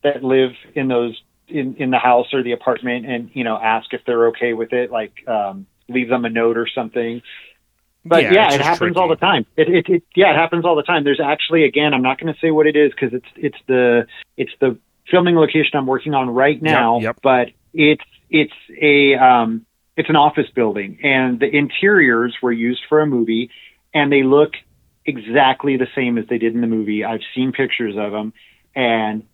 that 0.05 0.23
live 0.23 0.53
in 0.77 0.87
those 0.87 1.21
in 1.51 1.77
in 1.77 1.91
the 1.91 1.99
house 1.99 2.33
or 2.33 2.43
the 2.43 2.53
apartment, 2.53 3.07
and 3.07 3.31
you 3.35 3.45
know, 3.45 3.57
ask 3.57 3.93
if 3.93 4.03
they're 4.07 4.29
okay 4.29 4.53
with 4.53 4.73
it, 4.73 4.91
like 4.91 5.27
um, 5.29 5.67
leave 5.89 6.09
them 6.09 6.25
a 6.25 6.31
note 6.31 6.57
or 6.57 6.69
something. 6.75 7.23
But 8.05 8.25
yeah, 8.25 8.47
it's 8.47 8.57
it 8.57 8.61
happens 8.63 8.97
all 8.97 9.09
the 9.09 9.17
time. 9.17 9.45
It, 9.57 9.69
it, 9.69 9.89
it 9.89 10.03
yeah, 10.17 10.33
it 10.33 10.37
happens 10.37 10.65
all 10.65 10.77
the 10.77 10.83
time. 10.83 11.05
There's 11.05 11.21
actually 11.21 11.65
again, 11.65 11.93
I'm 11.93 12.03
not 12.03 12.19
going 12.19 12.33
to 12.33 12.41
say 12.41 12.51
what 12.51 12.67
it 12.67 12.77
is 12.77 12.93
because 12.93 13.13
it's 13.13 13.29
it's 13.37 13.59
the 13.67 14.07
it's 14.37 14.53
the 14.61 14.79
filming 15.11 15.37
location 15.37 15.73
I'm 15.75 15.87
working 15.87 16.15
on 16.15 16.31
right 16.31 16.61
now. 16.61 17.01
yep. 17.01 17.19
But 17.23 17.49
it's 17.75 18.05
it's 18.31 18.55
a 18.81 19.15
um, 19.17 19.67
it's 19.97 20.09
an 20.09 20.17
office 20.17 20.49
building, 20.55 20.99
and 21.03 21.39
the 21.39 21.47
interiors 21.47 22.37
were 22.43 22.53
used 22.53 22.81
for 22.89 23.01
a 23.01 23.07
movie, 23.07 23.51
and 23.93 24.11
they 24.11 24.23
look 24.23 24.53
exactly 25.05 25.77
the 25.77 25.89
same 25.95 26.17
as 26.17 26.27
they 26.29 26.39
did 26.39 26.55
in 26.55 26.63
the 26.63 26.67
movie. 26.67 27.05
I've 27.05 27.21
seen 27.35 27.53
pictures 27.53 27.97
of 27.99 28.13
them, 28.13 28.33
and 28.75 29.25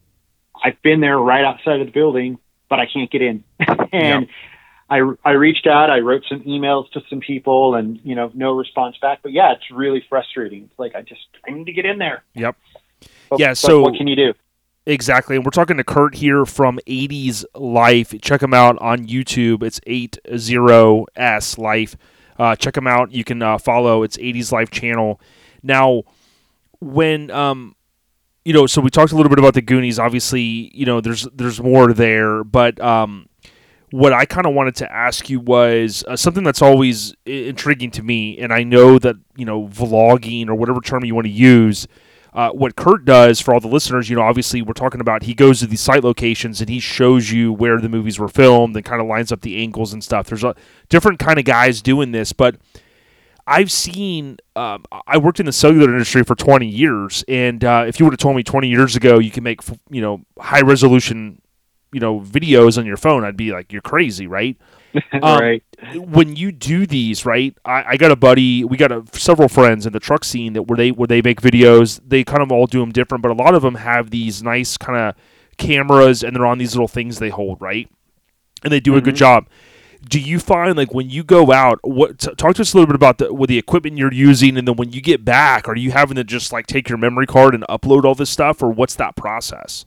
I've 0.65 0.81
been 0.83 1.01
there 1.01 1.19
right 1.19 1.45
outside 1.45 1.81
of 1.81 1.87
the 1.87 1.93
building, 1.93 2.39
but 2.69 2.81
I 2.81 2.87
can't 2.87 3.11
get 3.11 3.23
in. 3.23 3.45
and 3.93 4.29
I 4.89 5.01
I 5.25 5.33
reached 5.33 5.67
out, 5.67 5.91
I 5.91 6.01
wrote 6.01 6.25
some 6.29 6.41
emails 6.43 6.91
to 6.93 7.03
some 7.11 7.21
people, 7.21 7.75
and 7.75 8.01
you 8.05 8.15
know, 8.15 8.31
no 8.35 8.53
response 8.53 8.97
back. 9.01 9.21
But 9.23 9.33
yeah, 9.33 9.53
it's 9.53 9.71
really 9.71 10.05
frustrating. 10.09 10.65
It's 10.65 10.79
like 10.79 10.95
I 10.95 11.03
just 11.03 11.27
I 11.47 11.53
need 11.53 11.67
to 11.67 11.73
get 11.73 11.85
in 11.87 11.99
there. 11.99 12.23
Yep. 12.35 12.57
But, 13.31 13.41
Yeah, 13.41 13.49
but 13.51 13.59
so- 13.59 13.83
what 13.83 13.97
can 13.97 14.07
you 14.07 14.17
do? 14.17 14.35
Exactly. 14.89 15.35
And 15.35 15.45
we're 15.45 15.51
talking 15.51 15.77
to 15.79 15.85
Kurt 15.85 16.15
here 16.15 16.47
from 16.47 16.79
80s 16.87 17.45
Life. 17.57 18.15
Check 18.23 18.41
him 18.41 18.55
out 18.55 18.79
on 18.81 19.07
YouTube. 19.09 19.65
It's 19.65 19.81
80S 19.81 21.59
Life. 21.59 21.97
Uh, 22.39 22.55
check 22.55 22.77
him 22.77 22.87
out. 22.87 23.11
You 23.11 23.25
can 23.25 23.43
uh, 23.43 23.59
follow 23.59 24.05
its 24.05 24.17
80s 24.17 24.53
Life 24.53 24.71
channel. 24.71 25.21
Now, 25.63 26.05
when 26.81 27.31
um, 27.33 27.75
you 28.47 28.53
know, 28.53 28.67
so 28.69 28.81
we 28.81 28.91
talked 28.91 29.11
a 29.11 29.17
little 29.17 29.29
bit 29.29 29.41
about 29.41 29.55
the 29.55 29.61
Goonies. 29.61 29.99
Obviously, 29.99 30.71
you 30.73 30.87
know, 30.87 31.01
there's 31.01 31.27
there's 31.35 31.61
more 31.61 31.93
there, 31.93 32.45
but 32.45 32.81
um, 32.81 33.29
what 33.91 34.13
I 34.13 34.25
kind 34.25 34.47
of 34.47 34.55
wanted 34.55 34.77
to 34.77 34.93
ask 34.93 35.29
you 35.29 35.41
was 35.41 36.05
uh, 36.07 36.15
something 36.15 36.45
that's 36.45 36.63
always 36.63 37.13
i- 37.27 37.31
intriguing 37.31 37.91
to 37.91 38.05
me, 38.05 38.39
and 38.39 38.53
I 38.53 38.63
know 38.63 39.01
that 39.01 39.17
you 39.35 39.45
know, 39.45 39.67
vlogging 39.67 40.47
or 40.49 40.55
whatever 40.55 40.81
term 40.81 41.05
you 41.05 41.13
want 41.15 41.27
to 41.27 41.33
use. 41.33 41.89
Uh, 42.33 42.51
what 42.51 42.77
Kurt 42.77 43.05
does 43.05 43.41
for 43.41 43.53
all 43.53 43.61
the 43.61 43.67
listeners, 43.67 44.09
you 44.09 44.15
know, 44.15 44.23
obviously 44.23 44.63
we're 44.63 44.75
talking 44.75 45.01
about 45.01 45.25
he 45.25 45.35
goes 45.35 45.59
to 45.61 45.67
these 45.67 45.81
site 45.81 46.05
locations 46.05 46.61
and 46.61 46.69
he 46.69 46.79
shows 46.79 47.33
you 47.33 47.53
where 47.53 47.81
the 47.81 47.89
movies 47.89 48.19
were 48.19 48.29
filmed 48.29 48.77
and 48.77 48.85
kind 48.85 49.01
of 49.01 49.09
lines 49.09 49.33
up 49.33 49.41
the 49.41 49.57
angles 49.61 49.93
and 49.93 50.05
stuff. 50.05 50.27
There's 50.27 50.45
a 50.45 50.55
different 50.89 51.19
kind 51.19 51.39
of 51.39 51.47
guys 51.47 51.81
doing 51.83 52.13
this, 52.13 52.33
but 52.35 52.57
I've 53.47 53.71
seen. 53.71 54.39
Um, 54.57 54.85
I 55.07 55.19
worked 55.19 55.41
in 55.41 55.47
the 55.47 55.53
cellular 55.53 55.93
industry 55.93 56.25
for 56.25 56.35
20 56.35 56.67
years, 56.67 57.25
and 57.29 57.63
uh, 57.65 57.85
if 57.87 58.01
you 58.01 58.07
would 58.07 58.13
have 58.13 58.19
told 58.19 58.37
me 58.37 58.43
20 58.43 58.69
years 58.69 58.97
ago 58.97 59.19
you 59.19 59.31
can 59.31 59.45
make 59.45 59.61
you 59.91 60.01
know 60.01 60.23
high 60.39 60.63
resolution 60.63 61.41
you 61.93 62.01
know 62.01 62.21
videos 62.21 62.77
on 62.79 62.87
your 62.87 62.97
phone, 62.97 63.25
I'd 63.25 63.37
be 63.37 63.53
like, 63.53 63.73
you're 63.73 63.83
crazy, 63.83 64.27
right? 64.27 64.57
Um, 65.13 65.41
right. 65.41 65.63
when 65.95 66.37
you 66.37 66.51
do 66.51 66.87
these, 66.87 67.27
right? 67.27 67.55
I, 67.67 67.85
I 67.87 67.97
got 67.99 68.11
a 68.11 68.17
buddy. 68.17 68.65
We 68.65 68.79
got 68.79 68.93
a, 68.93 69.05
several 69.13 69.47
friends 69.47 69.85
in 69.85 69.93
the 69.93 70.01
truck 70.01 70.25
scene 70.25 70.55
that 70.55 70.63
where 70.63 70.77
they 70.79 70.91
where 70.91 71.07
they 71.07 71.21
make 71.21 71.43
videos. 71.43 72.01
They 72.03 72.25
kind 72.25 72.43
of 72.43 72.51
all 72.51 72.67
do 72.67 72.81
them 72.81 72.93
different, 72.93 73.21
but 73.21 73.31
a 73.31 73.35
lot 73.35 73.55
of 73.55 73.61
them 73.61 73.75
have 73.75 74.09
these 74.09 74.43
nice 74.43 74.79
kind 74.79 74.99
of 74.99 75.15
cameras, 75.59 76.25
and 76.25 76.35
they're 76.35 76.47
on 76.47 76.57
these 76.57 76.75
little 76.75 76.89
things 76.89 77.19
they 77.19 77.29
hold, 77.29 77.61
right? 77.61 77.91
And 78.65 78.73
they 78.73 78.81
do 78.81 78.97
a 78.97 79.03
good 79.03 79.17
job. 79.17 79.49
Do 80.09 80.21
you 80.21 80.39
find 80.39 80.77
like 80.77 80.95
when 80.95 81.11
you 81.11 81.25
go 81.25 81.53
out, 81.53 81.81
what 81.83 82.19
t- 82.19 82.35
talk 82.37 82.55
to 82.57 82.63
us 82.63 82.73
a 82.73 82.77
little 82.77 82.87
bit 82.87 82.95
about 82.95 83.19
the 83.19 83.33
with 83.35 83.49
the 83.49 83.59
equipment 83.59 83.99
you're 83.99 84.13
using, 84.13 84.57
and 84.57 84.67
then 84.69 84.77
when 84.77 84.93
you 84.93 85.01
get 85.01 85.25
back, 85.25 85.69
are 85.69 85.77
you 85.77 85.91
having 85.91 86.15
to 86.17 86.25
just 86.25 86.53
like 86.53 86.67
take 86.67 86.89
your 86.89 86.99
memory 86.99 87.27
card 87.27 87.55
and 87.55 87.65
upload 87.69 88.05
all 88.05 88.15
this 88.15 88.31
stuff, 88.31 88.63
or 88.63 88.71
what's 88.71 88.95
that 88.97 89.17
process? 89.17 89.85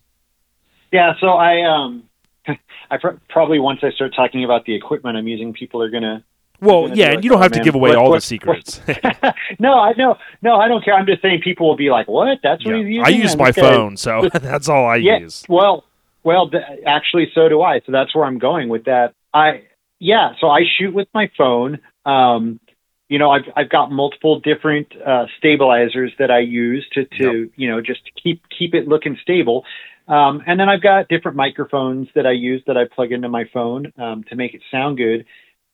Yeah, 0.91 1.13
so 1.21 1.29
I 1.29 1.61
um 1.61 2.03
I 2.91 2.97
pr- 2.97 3.17
probably 3.29 3.59
once 3.59 3.79
I 3.83 3.91
start 3.91 4.13
talking 4.15 4.43
about 4.43 4.65
the 4.65 4.73
equipment 4.75 5.15
I'm 5.17 5.27
using, 5.27 5.53
people 5.53 5.81
are 5.81 5.89
gonna. 5.89 6.23
Well, 6.61 6.83
gonna 6.83 6.95
yeah, 6.95 7.05
and 7.07 7.15
like, 7.17 7.23
you 7.23 7.29
don't 7.29 7.39
"Oh, 7.39 7.43
have 7.43 7.51
to 7.53 7.61
give 7.63 7.75
away 7.75 7.91
what- 7.91 7.97
all 7.99 8.11
the 8.11 8.19
secrets. 8.19 8.81
no, 9.59 9.79
I 9.79 9.93
no 9.97 10.17
no 10.41 10.55
I 10.57 10.67
don't 10.67 10.83
care. 10.83 10.95
I'm 10.95 11.05
just 11.05 11.21
saying 11.21 11.41
people 11.43 11.67
will 11.69 11.77
be 11.77 11.89
like, 11.91 12.07
"What? 12.09 12.39
That's 12.43 12.65
what 12.65 12.71
Yeah. 12.71 12.77
he's 12.83 12.87
using." 12.87 13.05
I 13.05 13.09
use 13.09 13.31
And 13.33 13.39
my 13.41 13.51
phone, 13.53 13.95
so 13.95 14.27
that's 14.33 14.67
all 14.67 14.85
I 14.85 14.97
yeah, 14.97 15.19
use. 15.19 15.45
Well, 15.47 15.85
well, 16.23 16.49
th- 16.49 16.63
actually, 16.85 17.31
so 17.33 17.47
do 17.47 17.61
I. 17.61 17.79
So 17.85 17.93
that's 17.93 18.13
where 18.13 18.25
I'm 18.25 18.39
going 18.39 18.67
with 18.67 18.83
that. 18.85 19.13
I 19.33 19.61
yeah. 19.99 20.31
So 20.39 20.47
I 20.47 20.61
shoot 20.77 20.93
with 20.93 21.07
my 21.13 21.29
phone. 21.37 21.79
Um, 22.05 22.59
you 23.07 23.19
know, 23.19 23.31
I've 23.31 23.45
I've 23.55 23.69
got 23.69 23.91
multiple 23.91 24.39
different 24.39 24.93
uh, 25.05 25.25
stabilizers 25.37 26.13
that 26.19 26.31
I 26.31 26.39
use 26.39 26.87
to 26.93 27.05
to 27.05 27.49
you 27.55 27.69
know 27.69 27.81
just 27.81 28.01
keep 28.21 28.43
keep 28.57 28.73
it 28.73 28.87
looking 28.87 29.17
stable. 29.21 29.65
Um, 30.07 30.41
and 30.47 30.59
then 30.59 30.69
I've 30.69 30.81
got 30.81 31.07
different 31.07 31.37
microphones 31.37 32.07
that 32.15 32.25
I 32.25 32.31
use 32.31 32.63
that 32.65 32.77
I 32.77 32.85
plug 32.85 33.11
into 33.11 33.29
my 33.29 33.45
phone 33.53 33.93
um, 33.97 34.23
to 34.29 34.35
make 34.35 34.55
it 34.55 34.61
sound 34.71 34.97
good. 34.97 35.25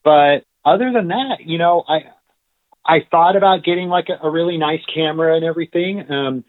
But 0.04 0.44
other 0.62 0.92
than 0.92 1.08
that, 1.08 1.38
you 1.40 1.58
know, 1.58 1.84
I 1.88 2.00
I 2.84 3.06
thought 3.10 3.36
about 3.36 3.64
getting 3.64 3.88
like 3.88 4.08
a, 4.08 4.26
a 4.26 4.30
really 4.30 4.58
nice 4.58 4.82
camera 4.94 5.36
and 5.36 5.44
everything. 5.44 6.10
Um, 6.10 6.44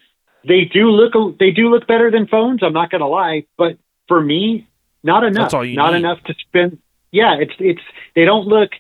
they 0.47 0.65
do 0.65 0.89
look 0.89 1.37
they 1.39 1.51
do 1.51 1.69
look 1.69 1.87
better 1.87 2.11
than 2.11 2.27
phones. 2.27 2.61
I'm 2.63 2.73
not 2.73 2.91
going 2.91 3.01
to 3.01 3.07
lie, 3.07 3.45
but 3.57 3.77
for 4.07 4.21
me, 4.21 4.67
not 5.03 5.23
enough. 5.23 5.45
That's 5.45 5.53
all 5.53 5.65
you 5.65 5.75
not 5.75 5.91
need. 5.91 5.99
enough 5.99 6.23
to 6.25 6.33
spend. 6.47 6.79
Yeah, 7.11 7.35
it's 7.39 7.53
it's 7.59 7.81
they 8.15 8.25
don't 8.25 8.47
look 8.47 8.71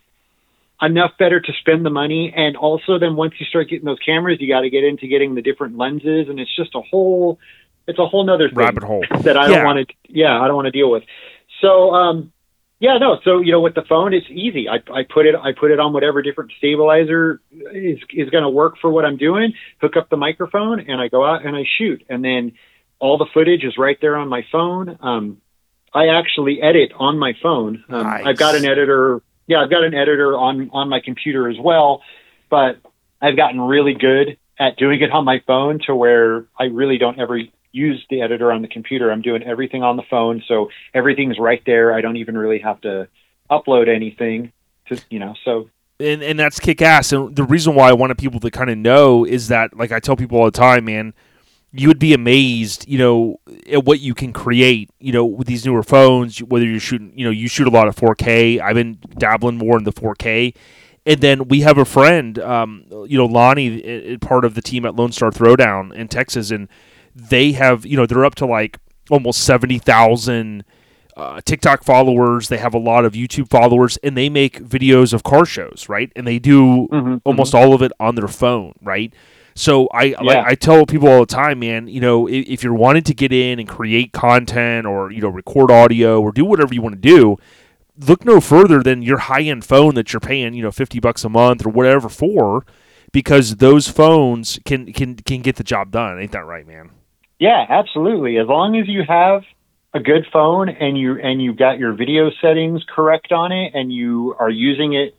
enough 0.81 1.11
better 1.17 1.39
to 1.39 1.53
spend 1.59 1.85
the 1.85 1.89
money. 1.89 2.33
And 2.35 2.55
also, 2.55 2.99
then 2.99 3.15
once 3.15 3.33
you 3.39 3.45
start 3.45 3.69
getting 3.69 3.85
those 3.85 3.99
cameras, 4.05 4.37
you 4.39 4.47
got 4.47 4.61
to 4.61 4.69
get 4.69 4.83
into 4.83 5.07
getting 5.07 5.35
the 5.35 5.41
different 5.41 5.77
lenses, 5.77 6.29
and 6.29 6.39
it's 6.39 6.55
just 6.55 6.75
a 6.75 6.81
whole 6.81 7.39
it's 7.87 7.99
a 7.99 8.05
whole 8.05 8.25
nother 8.25 8.49
thing 8.49 8.57
Rabbit 8.57 8.83
hole. 8.83 9.03
that 9.23 9.37
I 9.37 9.43
Yeah. 9.43 9.55
don't 9.55 9.63
want 9.63 9.87
to. 9.87 9.95
Yeah, 10.09 10.39
I 10.39 10.47
don't 10.47 10.55
want 10.55 10.65
to 10.65 10.71
deal 10.71 10.91
with. 10.91 11.03
So, 11.61 11.91
um, 11.91 12.31
yeah, 12.79 12.97
no. 12.99 13.17
So 13.23 13.39
you 13.39 13.51
know, 13.51 13.61
with 13.61 13.75
the 13.75 13.83
phone, 13.87 14.13
it's 14.13 14.27
easy. 14.29 14.67
I, 14.69 14.75
I 14.93 15.03
put 15.03 15.25
it, 15.25 15.35
I 15.35 15.53
put 15.53 15.71
it 15.71 15.79
on 15.79 15.93
whatever 15.93 16.21
different 16.21 16.51
stabilizer 16.57 17.41
is 17.73 17.99
is 18.11 18.29
going 18.29 18.43
to 18.43 18.49
work 18.49 18.75
for 18.79 18.91
what 18.91 19.05
I'm 19.05 19.17
doing. 19.17 19.53
Hook 19.81 19.95
up 19.97 20.09
the 20.09 20.17
microphone, 20.17 20.81
and 20.81 21.01
I 21.01 21.07
go 21.07 21.25
out 21.25 21.45
and 21.45 21.55
I 21.55 21.63
shoot, 21.77 22.03
and 22.09 22.23
then 22.23 22.53
all 22.99 23.17
the 23.17 23.27
footage 23.33 23.63
is 23.63 23.77
right 23.77 23.97
there 24.01 24.15
on 24.15 24.27
my 24.27 24.45
phone. 24.51 24.97
Um, 25.01 25.41
I 25.97 26.09
actually 26.19 26.61
edit 26.61 26.91
on 26.95 27.17
my 27.17 27.33
phone. 27.41 27.83
Um, 27.89 28.03
Nice. 28.03 28.25
I've 28.25 28.37
got 28.37 28.53
an 28.53 28.65
editor. 28.65 29.21
Yeah, 29.47 29.61
I've 29.61 29.71
got 29.71 29.83
an 29.83 29.95
editor 29.95 30.37
on 30.37 30.69
on 30.71 30.89
my 30.89 30.99
computer 30.99 31.49
as 31.49 31.57
well, 31.59 32.03
but 32.51 32.77
I've 33.19 33.35
gotten 33.35 33.59
really 33.59 33.95
good 33.95 34.37
at 34.59 34.77
doing 34.77 35.01
it 35.01 35.11
on 35.11 35.25
my 35.25 35.41
phone 35.47 35.79
to 35.87 35.95
where 35.95 36.45
I 36.59 36.65
really 36.65 36.99
don't 36.99 37.19
ever 37.19 37.39
use 37.71 38.05
the 38.11 38.21
editor 38.21 38.51
on 38.51 38.61
the 38.61 38.67
computer. 38.67 39.11
I'm 39.11 39.23
doing 39.23 39.41
everything 39.41 39.81
on 39.81 39.97
the 39.97 40.03
phone, 40.03 40.43
so 40.47 40.69
everything's 40.93 41.39
right 41.39 41.63
there. 41.65 41.95
I 41.95 42.01
don't 42.01 42.17
even 42.17 42.37
really 42.37 42.59
have 42.59 42.79
to 42.81 43.07
upload 43.49 43.87
anything 43.87 44.51
to 44.89 45.01
you 45.09 45.17
know. 45.17 45.33
So 45.45 45.69
and 45.99 46.21
and 46.21 46.39
that's 46.39 46.59
kick 46.59 46.81
ass. 46.83 47.11
And 47.11 47.35
the 47.35 47.43
reason 47.43 47.73
why 47.73 47.89
I 47.89 47.93
wanted 47.93 48.19
people 48.19 48.39
to 48.41 48.51
kind 48.51 48.69
of 48.69 48.77
know 48.77 49.25
is 49.25 49.47
that, 49.47 49.75
like 49.75 49.91
I 49.91 49.99
tell 49.99 50.15
people 50.15 50.37
all 50.37 50.45
the 50.45 50.51
time, 50.51 50.85
man, 50.85 51.15
you 51.73 51.87
would 51.89 51.99
be 51.99 52.13
amazed, 52.13 52.87
you 52.87 52.97
know, 52.97 53.39
at 53.71 53.83
what 53.85 53.99
you 53.99 54.13
can 54.15 54.33
create, 54.33 54.89
you 54.99 55.11
know, 55.11 55.25
with 55.25 55.47
these 55.47 55.65
newer 55.65 55.83
phones. 55.83 56.39
Whether 56.39 56.65
you're 56.65 56.79
shooting, 56.79 57.11
you 57.15 57.25
know, 57.25 57.31
you 57.31 57.47
shoot 57.47 57.67
a 57.67 57.71
lot 57.71 57.87
of 57.87 57.95
4K. 57.95 58.59
I've 58.59 58.75
been 58.75 58.97
dabbling 59.17 59.57
more 59.57 59.77
in 59.77 59.83
the 59.83 59.91
4K. 59.91 60.53
And 61.05 61.21
then 61.21 61.47
we 61.47 61.61
have 61.61 61.77
a 61.77 61.85
friend, 61.85 62.37
um, 62.39 62.83
you 63.07 63.17
know, 63.17 63.25
Lonnie, 63.25 63.81
i- 63.83 64.13
i- 64.13 64.17
part 64.17 64.43
of 64.45 64.55
the 64.55 64.61
team 64.61 64.85
at 64.85 64.95
Lone 64.95 65.11
Star 65.11 65.29
Throwdown 65.31 65.93
in 65.93 66.07
Texas, 66.09 66.51
and 66.51 66.67
they 67.15 67.53
have, 67.53 67.85
you 67.85 67.95
know, 67.95 68.05
they're 68.05 68.25
up 68.25 68.35
to 68.35 68.45
like 68.45 68.77
almost 69.09 69.41
seventy 69.41 69.77
thousand 69.79 70.63
uh, 71.15 71.41
TikTok 71.45 71.83
followers. 71.83 72.47
They 72.49 72.57
have 72.57 72.73
a 72.75 72.77
lot 72.79 73.03
of 73.05 73.13
YouTube 73.13 73.49
followers, 73.49 73.97
and 74.03 74.15
they 74.15 74.29
make 74.29 74.59
videos 74.61 75.13
of 75.13 75.23
car 75.23 75.45
shows, 75.45 75.87
right? 75.89 76.11
And 76.15 76.27
they 76.27 76.37
do 76.39 76.87
Mhm, 76.91 77.21
almost 77.25 77.55
all 77.55 77.73
of 77.73 77.81
it 77.81 77.91
on 77.99 78.13
their 78.15 78.27
phone, 78.27 78.73
right? 78.83 79.11
So 79.57 79.87
I 79.91 80.15
like 80.21 80.45
I 80.45 80.55
tell 80.55 80.85
people 80.85 81.07
all 81.07 81.21
the 81.21 81.25
time, 81.25 81.59
man. 81.59 81.87
You 81.87 81.99
know, 81.99 82.27
if, 82.27 82.47
if 82.47 82.63
you're 82.63 82.75
wanting 82.75 83.03
to 83.03 83.13
get 83.13 83.33
in 83.33 83.59
and 83.59 83.67
create 83.67 84.13
content, 84.13 84.85
or 84.85 85.11
you 85.11 85.21
know, 85.21 85.29
record 85.29 85.71
audio, 85.71 86.21
or 86.21 86.31
do 86.31 86.45
whatever 86.45 86.73
you 86.73 86.81
want 86.81 86.93
to 86.95 87.01
do, 87.01 87.37
look 87.97 88.23
no 88.23 88.39
further 88.39 88.83
than 88.83 89.01
your 89.01 89.17
high 89.17 89.41
end 89.41 89.65
phone 89.65 89.95
that 89.95 90.13
you're 90.13 90.19
paying, 90.19 90.53
you 90.53 90.61
know, 90.61 90.71
fifty 90.71 90.99
bucks 90.99 91.23
a 91.23 91.29
month 91.29 91.65
or 91.65 91.69
whatever 91.69 92.07
for, 92.07 92.65
because 93.11 93.55
those 93.55 93.87
phones 93.87 94.59
can 94.63 94.93
can 94.93 95.15
can 95.15 95.41
get 95.41 95.55
the 95.55 95.63
job 95.63 95.91
done. 95.91 96.19
Ain't 96.19 96.33
that 96.33 96.45
right, 96.45 96.67
man? 96.67 96.91
yeah, 97.39 97.65
absolutely. 97.69 98.37
As 98.37 98.47
long 98.47 98.75
as 98.77 98.87
you 98.87 99.03
have 99.07 99.43
a 99.93 99.99
good 99.99 100.25
phone 100.31 100.69
and 100.69 100.97
you 100.97 101.19
and 101.19 101.41
you 101.41 101.53
got 101.53 101.79
your 101.79 101.93
video 101.93 102.29
settings 102.41 102.83
correct 102.87 103.31
on 103.31 103.51
it 103.51 103.73
and 103.73 103.91
you 103.91 104.35
are 104.39 104.49
using 104.49 104.93
it 104.93 105.15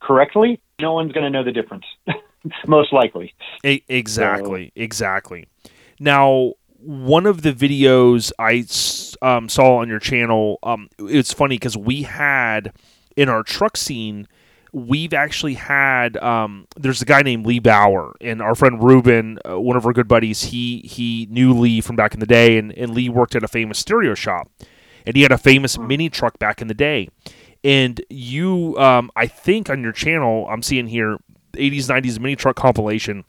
correctly, 0.00 0.60
no 0.80 0.94
one's 0.94 1.12
going 1.12 1.24
to 1.24 1.30
know 1.30 1.44
the 1.44 1.52
difference. 1.52 1.84
Most 2.66 2.92
likely. 2.92 3.34
E- 3.64 3.82
exactly, 3.88 4.72
exactly. 4.74 5.46
Now, 5.98 6.54
one 6.78 7.26
of 7.26 7.42
the 7.42 7.52
videos 7.52 8.32
I 8.38 8.64
um, 9.22 9.48
saw 9.48 9.76
on 9.76 9.88
your 9.88 9.98
channel, 9.98 10.58
um, 10.62 10.88
it's 10.98 11.32
funny 11.32 11.56
because 11.56 11.76
we 11.76 12.02
had 12.02 12.72
in 13.16 13.28
our 13.28 13.42
truck 13.42 13.76
scene, 13.76 14.26
we've 14.72 15.12
actually 15.12 15.54
had. 15.54 16.16
Um, 16.18 16.66
there's 16.76 17.02
a 17.02 17.04
guy 17.04 17.22
named 17.22 17.46
Lee 17.46 17.58
Bauer, 17.58 18.16
and 18.20 18.40
our 18.40 18.54
friend 18.54 18.82
Ruben, 18.82 19.38
uh, 19.48 19.60
one 19.60 19.76
of 19.76 19.84
our 19.84 19.92
good 19.92 20.08
buddies. 20.08 20.44
He 20.44 20.78
he 20.78 21.26
knew 21.30 21.52
Lee 21.52 21.80
from 21.80 21.96
back 21.96 22.14
in 22.14 22.20
the 22.20 22.26
day, 22.26 22.56
and, 22.56 22.72
and 22.72 22.94
Lee 22.94 23.08
worked 23.08 23.34
at 23.34 23.44
a 23.44 23.48
famous 23.48 23.78
stereo 23.78 24.14
shop, 24.14 24.50
and 25.06 25.16
he 25.16 25.22
had 25.22 25.32
a 25.32 25.38
famous 25.38 25.78
mini 25.78 26.08
truck 26.08 26.38
back 26.38 26.62
in 26.62 26.68
the 26.68 26.74
day. 26.74 27.08
And 27.62 28.00
you, 28.08 28.74
um, 28.78 29.10
I 29.16 29.26
think 29.26 29.68
on 29.68 29.82
your 29.82 29.92
channel, 29.92 30.48
I'm 30.48 30.62
seeing 30.62 30.86
here, 30.86 31.18
80s 31.52 31.88
90s 31.88 32.18
mini 32.18 32.36
truck 32.36 32.56
compilation. 32.56 33.24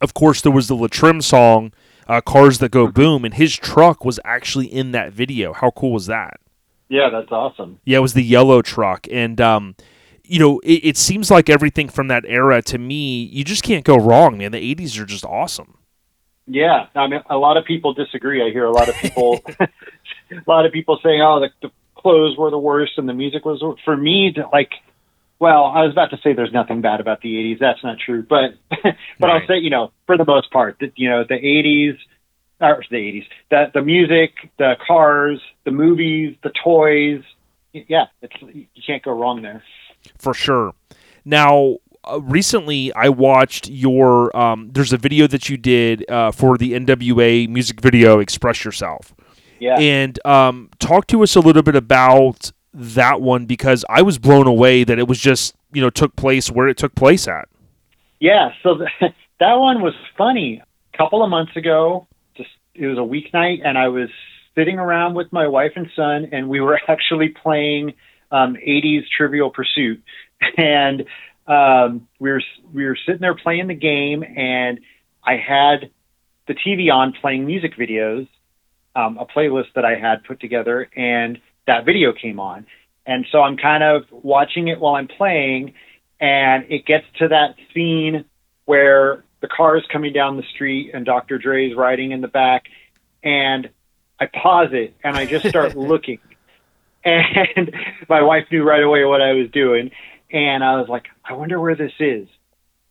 Of 0.00 0.14
course, 0.14 0.40
there 0.40 0.52
was 0.52 0.68
the 0.68 0.74
L'Trimm 0.74 1.20
song, 1.20 1.72
uh, 2.06 2.20
"Cars 2.20 2.58
That 2.58 2.70
Go 2.70 2.88
Boom," 2.88 3.24
and 3.24 3.34
his 3.34 3.56
truck 3.56 4.04
was 4.04 4.20
actually 4.24 4.66
in 4.66 4.92
that 4.92 5.12
video. 5.12 5.52
How 5.52 5.70
cool 5.70 5.92
was 5.92 6.06
that? 6.06 6.40
Yeah, 6.88 7.10
that's 7.10 7.30
awesome. 7.30 7.80
Yeah, 7.84 7.98
it 7.98 8.02
was 8.02 8.14
the 8.14 8.22
yellow 8.22 8.62
truck, 8.62 9.06
and 9.10 9.40
um, 9.40 9.74
you 10.24 10.38
know, 10.38 10.60
it, 10.60 10.84
it 10.84 10.96
seems 10.96 11.30
like 11.30 11.48
everything 11.48 11.88
from 11.88 12.08
that 12.08 12.24
era 12.26 12.62
to 12.62 12.78
me, 12.78 13.24
you 13.24 13.44
just 13.44 13.62
can't 13.62 13.84
go 13.84 13.96
wrong, 13.96 14.38
man. 14.38 14.52
The 14.52 14.74
'80s 14.74 15.00
are 15.00 15.06
just 15.06 15.24
awesome. 15.24 15.78
Yeah, 16.46 16.86
I 16.94 17.06
mean, 17.08 17.20
a 17.28 17.36
lot 17.36 17.56
of 17.56 17.64
people 17.64 17.92
disagree. 17.92 18.42
I 18.42 18.50
hear 18.50 18.64
a 18.64 18.72
lot 18.72 18.88
of 18.88 18.94
people, 18.96 19.40
a 19.60 19.68
lot 20.46 20.64
of 20.64 20.72
people 20.72 20.98
saying, 21.02 21.20
"Oh, 21.20 21.40
the, 21.40 21.50
the 21.60 21.72
clothes 21.94 22.38
were 22.38 22.50
the 22.50 22.58
worst 22.58 22.92
and 22.96 23.08
the 23.08 23.14
music 23.14 23.44
was." 23.44 23.62
For 23.84 23.96
me, 23.96 24.32
to, 24.34 24.48
like, 24.52 24.70
well, 25.40 25.64
I 25.66 25.82
was 25.82 25.92
about 25.92 26.10
to 26.10 26.18
say 26.22 26.32
there's 26.32 26.52
nothing 26.52 26.80
bad 26.80 27.00
about 27.00 27.20
the 27.22 27.34
'80s. 27.34 27.58
That's 27.60 27.82
not 27.84 27.98
true, 27.98 28.22
but 28.28 28.54
but 29.20 29.30
I'll 29.30 29.46
say, 29.46 29.58
you 29.58 29.70
know, 29.70 29.92
for 30.06 30.16
the 30.16 30.24
most 30.24 30.50
part, 30.50 30.76
that 30.80 30.92
you 30.96 31.08
know, 31.08 31.24
the 31.28 31.34
'80s, 31.36 31.96
or 32.60 32.82
the 32.90 32.96
'80s, 32.96 33.24
the 33.50 33.70
the 33.74 33.82
music, 33.82 34.30
the 34.58 34.74
cars, 34.86 35.40
the 35.64 35.70
movies, 35.70 36.36
the 36.42 36.50
toys. 36.64 37.22
Yeah, 37.72 38.06
it's 38.22 38.34
you 38.40 38.66
can't 38.86 39.02
go 39.02 39.12
wrong 39.12 39.42
there. 39.42 39.62
for 40.18 40.34
sure. 40.34 40.74
Now, 41.24 41.76
uh, 42.04 42.20
recently 42.22 42.92
I 42.94 43.08
watched 43.10 43.68
your. 43.68 44.34
Um, 44.36 44.70
there's 44.72 44.92
a 44.92 44.96
video 44.98 45.26
that 45.28 45.48
you 45.48 45.56
did 45.56 46.08
uh, 46.10 46.32
for 46.32 46.56
the 46.58 46.72
NWA 46.72 47.48
music 47.48 47.80
video 47.80 48.18
"Express 48.18 48.64
Yourself," 48.64 49.14
Yeah. 49.60 49.78
and 49.78 50.18
um, 50.26 50.70
talk 50.80 51.06
to 51.08 51.22
us 51.22 51.36
a 51.36 51.40
little 51.40 51.62
bit 51.62 51.76
about 51.76 52.50
that 52.74 53.20
one 53.20 53.46
because 53.46 53.84
I 53.88 54.02
was 54.02 54.18
blown 54.18 54.46
away 54.46 54.84
that 54.84 54.98
it 54.98 55.08
was 55.08 55.18
just 55.18 55.54
you 55.72 55.80
know 55.80 55.90
took 55.90 56.16
place 56.16 56.50
where 56.50 56.68
it 56.68 56.76
took 56.76 56.94
place 56.94 57.28
at. 57.28 57.48
Yeah, 58.20 58.50
so 58.62 58.78
th- 58.78 59.12
that 59.40 59.54
one 59.54 59.82
was 59.82 59.94
funny. 60.16 60.62
A 60.94 60.96
couple 60.96 61.22
of 61.22 61.30
months 61.30 61.56
ago, 61.56 62.06
just 62.36 62.50
it 62.74 62.86
was 62.86 62.98
a 62.98 63.00
weeknight, 63.00 63.60
and 63.64 63.78
I 63.78 63.88
was 63.88 64.08
sitting 64.54 64.78
around 64.78 65.14
with 65.14 65.32
my 65.32 65.46
wife 65.46 65.72
and 65.76 65.88
son, 65.94 66.28
and 66.32 66.48
we 66.48 66.60
were 66.60 66.80
actually 66.88 67.28
playing 67.28 67.94
um, 68.30 68.54
'80s 68.54 69.04
Trivial 69.16 69.50
Pursuit, 69.50 70.02
and 70.56 71.04
um, 71.46 72.08
we 72.18 72.30
were 72.30 72.42
we 72.72 72.84
were 72.84 72.98
sitting 73.06 73.20
there 73.20 73.34
playing 73.34 73.68
the 73.68 73.74
game, 73.74 74.22
and 74.22 74.80
I 75.24 75.36
had 75.36 75.90
the 76.46 76.54
TV 76.54 76.92
on 76.92 77.12
playing 77.12 77.46
music 77.46 77.76
videos, 77.76 78.26
um, 78.96 79.18
a 79.18 79.26
playlist 79.26 79.72
that 79.74 79.84
I 79.84 79.96
had 79.96 80.24
put 80.24 80.40
together, 80.40 80.88
and 80.96 81.38
that 81.68 81.86
video 81.86 82.12
came 82.12 82.40
on, 82.40 82.66
and 83.06 83.24
so 83.30 83.40
I'm 83.40 83.56
kind 83.56 83.84
of 83.84 84.04
watching 84.10 84.68
it 84.68 84.80
while 84.80 84.96
I'm 84.96 85.08
playing 85.08 85.74
and 86.20 86.66
it 86.68 86.84
gets 86.84 87.06
to 87.18 87.28
that 87.28 87.54
scene 87.72 88.24
where 88.64 89.24
the 89.40 89.48
car 89.48 89.76
is 89.76 89.84
coming 89.92 90.12
down 90.12 90.36
the 90.36 90.42
street 90.54 90.90
and 90.92 91.06
Dr. 91.06 91.38
Dre's 91.38 91.76
riding 91.76 92.12
in 92.12 92.20
the 92.20 92.28
back, 92.28 92.64
and 93.22 93.70
I 94.20 94.26
pause 94.26 94.70
it 94.72 94.94
and 95.04 95.16
I 95.16 95.26
just 95.26 95.48
start 95.48 95.76
looking, 95.76 96.18
and 97.04 97.72
my 98.08 98.22
wife 98.22 98.46
knew 98.50 98.64
right 98.64 98.82
away 98.82 99.04
what 99.04 99.22
I 99.22 99.32
was 99.32 99.48
doing, 99.50 99.90
and 100.32 100.64
I 100.64 100.80
was 100.80 100.88
like, 100.88 101.06
I 101.24 101.34
wonder 101.34 101.60
where 101.60 101.76
this 101.76 101.92
is. 102.00 102.28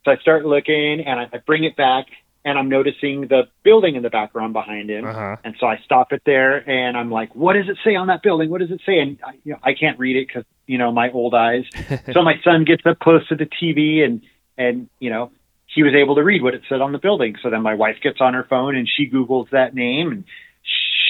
So 0.04 0.12
I 0.12 0.16
start 0.18 0.46
looking 0.46 1.02
and 1.06 1.20
I, 1.20 1.28
I 1.32 1.38
bring 1.38 1.64
it 1.64 1.76
back, 1.76 2.06
and 2.44 2.58
I'm 2.58 2.68
noticing 2.68 3.22
the 3.22 3.48
building 3.62 3.96
in 3.96 4.02
the 4.02 4.10
background 4.10 4.52
behind 4.52 4.90
him. 4.90 5.04
Uh-huh. 5.04 5.36
And 5.44 5.54
so 5.58 5.66
I 5.66 5.78
stop 5.84 6.12
it 6.12 6.22
there 6.24 6.68
and 6.68 6.96
I'm 6.96 7.10
like, 7.10 7.34
what 7.34 7.54
does 7.54 7.68
it 7.68 7.76
say 7.84 7.94
on 7.94 8.06
that 8.06 8.22
building? 8.22 8.48
What 8.50 8.60
does 8.60 8.70
it 8.70 8.80
say? 8.86 8.98
And 9.00 9.18
I, 9.24 9.32
you 9.44 9.52
know, 9.52 9.58
I 9.62 9.74
can't 9.74 9.98
read 9.98 10.16
it 10.16 10.28
because, 10.28 10.44
you 10.66 10.78
know, 10.78 10.92
my 10.92 11.10
old 11.10 11.34
eyes. 11.34 11.64
so 12.12 12.22
my 12.22 12.34
son 12.44 12.64
gets 12.64 12.86
up 12.86 12.98
close 12.98 13.26
to 13.28 13.36
the 13.36 13.46
TV 13.46 14.04
and, 14.04 14.22
and, 14.56 14.88
you 14.98 15.10
know, 15.10 15.30
he 15.66 15.82
was 15.82 15.92
able 15.94 16.14
to 16.14 16.22
read 16.22 16.42
what 16.42 16.54
it 16.54 16.62
said 16.68 16.80
on 16.80 16.92
the 16.92 16.98
building. 16.98 17.36
So 17.42 17.50
then 17.50 17.62
my 17.62 17.74
wife 17.74 17.96
gets 18.02 18.20
on 18.20 18.34
her 18.34 18.46
phone 18.48 18.76
and 18.76 18.88
she 18.88 19.10
Googles 19.10 19.50
that 19.50 19.74
name 19.74 20.12
and 20.12 20.24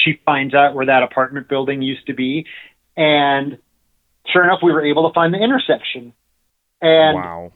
she 0.05 0.20
finds 0.24 0.55
out 0.55 0.74
where 0.74 0.87
that 0.87 1.03
apartment 1.03 1.49
building 1.49 1.83
used 1.83 2.07
to 2.07 2.14
be. 2.14 2.47
And 2.97 3.59
sure 4.33 4.45
enough, 4.45 4.61
we 4.62 4.72
were 4.72 4.85
able 4.85 5.09
to 5.09 5.14
find 5.14 5.33
the 5.33 5.39
intersection 5.39 6.12
and 6.81 7.16
wow. 7.16 7.53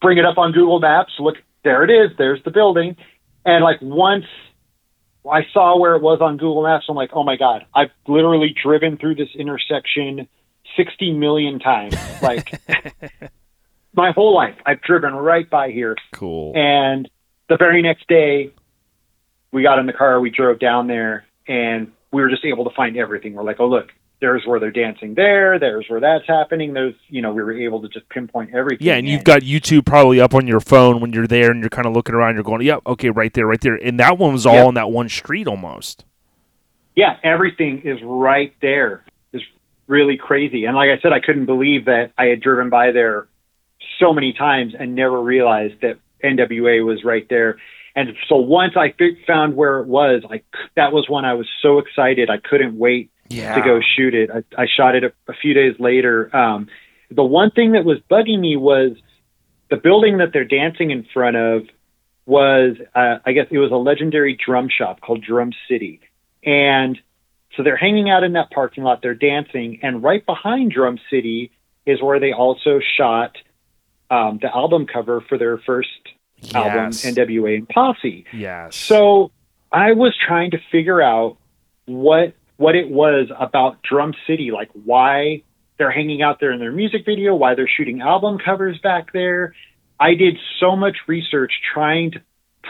bring 0.00 0.18
it 0.18 0.24
up 0.24 0.38
on 0.38 0.52
Google 0.52 0.80
Maps. 0.80 1.12
Look, 1.18 1.36
there 1.66 1.82
it 1.82 1.90
is. 1.90 2.16
There's 2.16 2.42
the 2.44 2.52
building. 2.52 2.96
And 3.44 3.64
like 3.64 3.78
once 3.82 4.24
I 5.30 5.40
saw 5.52 5.76
where 5.76 5.96
it 5.96 6.02
was 6.02 6.20
on 6.20 6.36
Google 6.36 6.62
Maps, 6.62 6.86
I'm 6.88 6.94
like, 6.94 7.10
oh 7.12 7.24
my 7.24 7.36
God, 7.36 7.66
I've 7.74 7.90
literally 8.06 8.54
driven 8.62 8.96
through 8.96 9.16
this 9.16 9.30
intersection 9.36 10.28
60 10.76 11.12
million 11.12 11.58
times. 11.58 11.96
Like 12.22 12.60
my 13.94 14.12
whole 14.12 14.32
life, 14.34 14.54
I've 14.64 14.80
driven 14.80 15.12
right 15.12 15.50
by 15.50 15.72
here. 15.72 15.96
Cool. 16.12 16.52
And 16.54 17.10
the 17.48 17.56
very 17.56 17.82
next 17.82 18.06
day, 18.06 18.52
we 19.50 19.64
got 19.64 19.80
in 19.80 19.86
the 19.86 19.92
car, 19.92 20.20
we 20.20 20.30
drove 20.30 20.60
down 20.60 20.86
there, 20.86 21.26
and 21.48 21.90
we 22.12 22.22
were 22.22 22.30
just 22.30 22.44
able 22.44 22.64
to 22.64 22.74
find 22.76 22.96
everything. 22.96 23.34
We're 23.34 23.42
like, 23.42 23.58
oh, 23.58 23.68
look, 23.68 23.88
there's 24.20 24.42
where 24.46 24.58
they're 24.58 24.70
dancing 24.70 25.14
there, 25.14 25.58
there's 25.58 25.84
where 25.88 26.00
that's 26.00 26.26
happening. 26.26 26.72
There's, 26.72 26.94
you 27.08 27.20
know, 27.20 27.32
we 27.34 27.42
were 27.42 27.52
able 27.52 27.82
to 27.82 27.88
just 27.88 28.08
pinpoint 28.08 28.54
everything. 28.54 28.86
Yeah, 28.86 28.94
and 28.94 29.06
you've 29.06 29.24
got 29.24 29.42
YouTube 29.42 29.84
probably 29.84 30.20
up 30.20 30.34
on 30.34 30.46
your 30.46 30.60
phone 30.60 31.00
when 31.00 31.12
you're 31.12 31.26
there 31.26 31.50
and 31.50 31.60
you're 31.60 31.68
kind 31.70 31.86
of 31.86 31.92
looking 31.92 32.14
around. 32.14 32.34
You're 32.34 32.42
going, 32.44 32.62
"Yep, 32.62 32.80
okay, 32.86 33.10
right 33.10 33.32
there, 33.34 33.46
right 33.46 33.60
there." 33.60 33.74
And 33.74 34.00
that 34.00 34.16
one 34.18 34.32
was 34.32 34.46
all 34.46 34.54
Yep. 34.54 34.66
on 34.66 34.74
that 34.74 34.90
one 34.90 35.08
street 35.08 35.46
almost. 35.46 36.04
yeah, 36.94 37.16
everything 37.22 37.82
is 37.84 37.98
right 38.02 38.54
there. 38.62 39.04
It's 39.34 39.44
really 39.86 40.16
crazy. 40.16 40.64
And 40.64 40.74
like 40.74 40.88
I 40.88 40.98
said, 41.02 41.12
I 41.12 41.20
couldn't 41.20 41.44
believe 41.44 41.84
that 41.84 42.12
I 42.16 42.26
had 42.26 42.40
driven 42.40 42.70
by 42.70 42.90
there 42.92 43.26
so 43.98 44.14
many 44.14 44.32
times 44.32 44.74
and 44.78 44.94
never 44.94 45.20
realized 45.20 45.82
that 45.82 45.98
NWA 46.24 46.82
was 46.86 47.04
right 47.04 47.26
there. 47.28 47.58
And 47.94 48.14
so 48.28 48.36
once 48.36 48.74
I 48.76 48.94
found 49.26 49.56
where 49.56 49.80
it 49.80 49.86
was, 49.86 50.22
I 50.30 50.40
that 50.76 50.92
was 50.92 51.06
when 51.08 51.26
I 51.26 51.34
was 51.34 51.46
so 51.60 51.78
excited. 51.80 52.30
I 52.30 52.38
couldn't 52.38 52.78
wait 52.78 53.10
Yeah. 53.28 53.54
to 53.54 53.62
go 53.62 53.80
shoot 53.80 54.14
it. 54.14 54.30
I, 54.30 54.62
I 54.62 54.66
shot 54.66 54.94
it 54.94 55.04
a, 55.04 55.12
a 55.28 55.34
few 55.34 55.54
days 55.54 55.74
later. 55.78 56.34
Um, 56.34 56.68
the 57.10 57.24
one 57.24 57.50
thing 57.50 57.72
that 57.72 57.84
was 57.84 57.98
bugging 58.10 58.40
me 58.40 58.56
was 58.56 58.92
the 59.70 59.76
building 59.76 60.18
that 60.18 60.32
they're 60.32 60.44
dancing 60.44 60.90
in 60.90 61.06
front 61.12 61.36
of 61.36 61.62
was, 62.24 62.76
uh, 62.94 63.18
I 63.24 63.32
guess 63.32 63.46
it 63.50 63.58
was 63.58 63.70
a 63.70 63.76
legendary 63.76 64.36
drum 64.36 64.68
shop 64.68 65.00
called 65.00 65.22
Drum 65.22 65.52
City. 65.68 66.00
And 66.44 66.98
so 67.56 67.62
they're 67.62 67.76
hanging 67.76 68.10
out 68.10 68.24
in 68.24 68.34
that 68.34 68.50
parking 68.50 68.84
lot, 68.84 69.00
they're 69.02 69.14
dancing, 69.14 69.80
and 69.82 70.02
right 70.02 70.24
behind 70.24 70.72
Drum 70.72 70.98
City 71.10 71.50
is 71.86 72.02
where 72.02 72.20
they 72.20 72.32
also 72.32 72.80
shot 72.96 73.36
um, 74.10 74.38
the 74.42 74.54
album 74.54 74.86
cover 74.86 75.20
for 75.28 75.38
their 75.38 75.58
first 75.58 75.88
album, 76.54 76.90
NWA 76.90 77.56
and 77.56 77.68
Posse. 77.68 78.26
Yes. 78.32 78.76
So 78.76 79.30
I 79.72 79.92
was 79.92 80.14
trying 80.16 80.50
to 80.52 80.58
figure 80.70 81.00
out 81.00 81.38
what 81.86 82.34
what 82.56 82.74
it 82.74 82.88
was 82.88 83.28
about 83.38 83.82
Drum 83.82 84.14
City, 84.26 84.50
like 84.50 84.70
why 84.72 85.42
they're 85.78 85.90
hanging 85.90 86.22
out 86.22 86.40
there 86.40 86.52
in 86.52 86.58
their 86.58 86.72
music 86.72 87.04
video, 87.04 87.34
why 87.34 87.54
they're 87.54 87.68
shooting 87.68 88.00
album 88.00 88.38
covers 88.42 88.78
back 88.82 89.12
there. 89.12 89.54
I 89.98 90.14
did 90.14 90.36
so 90.60 90.76
much 90.76 90.96
research 91.06 91.52
trying 91.74 92.12
to 92.12 92.22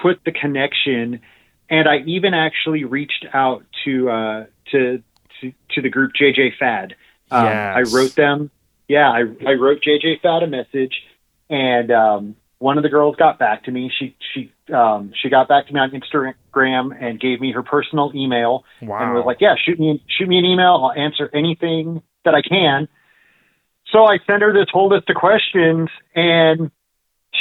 put 0.02 0.20
the 0.24 0.32
connection, 0.32 1.20
and 1.68 1.88
I 1.88 1.98
even 2.06 2.34
actually 2.34 2.84
reached 2.84 3.26
out 3.32 3.64
to 3.84 4.10
uh, 4.10 4.46
to, 4.72 5.02
to 5.40 5.52
to 5.74 5.82
the 5.82 5.88
group 5.88 6.12
JJ 6.20 6.56
Fad. 6.58 6.94
Um, 7.30 7.44
Yes. 7.46 7.76
I 7.76 7.96
wrote 7.96 8.14
them. 8.14 8.50
Yeah, 8.88 9.10
I 9.10 9.20
I 9.46 9.52
wrote 9.54 9.82
JJ 9.82 10.20
Fad 10.20 10.42
a 10.42 10.46
message, 10.46 10.94
and 11.50 11.90
um, 11.90 12.36
one 12.58 12.76
of 12.76 12.82
the 12.82 12.88
girls 12.88 13.16
got 13.16 13.38
back 13.38 13.64
to 13.64 13.72
me. 13.72 13.90
She 13.98 14.16
she 14.32 14.52
um, 14.72 15.12
she 15.20 15.28
got 15.28 15.48
back 15.48 15.66
to 15.68 15.72
me 15.72 15.80
on 15.80 15.90
Instagram 15.90 16.90
and 17.00 17.20
gave 17.20 17.40
me 17.40 17.52
her 17.52 17.62
personal 17.62 18.12
email 18.14 18.64
and 19.04 19.14
was 19.14 19.24
like, 19.26 19.38
"Yeah, 19.40 19.54
shoot 19.62 19.78
me 19.78 20.02
shoot 20.08 20.28
me 20.28 20.38
an 20.38 20.44
email. 20.44 20.80
I'll 20.82 20.92
answer 20.92 21.30
anything 21.32 22.02
that 22.24 22.34
I 22.34 22.42
can." 22.42 22.88
So 23.92 24.04
I 24.04 24.18
sent 24.26 24.42
her 24.42 24.52
this 24.52 24.68
whole 24.72 24.88
list 24.88 25.08
of 25.08 25.16
questions, 25.16 25.88
and 26.14 26.70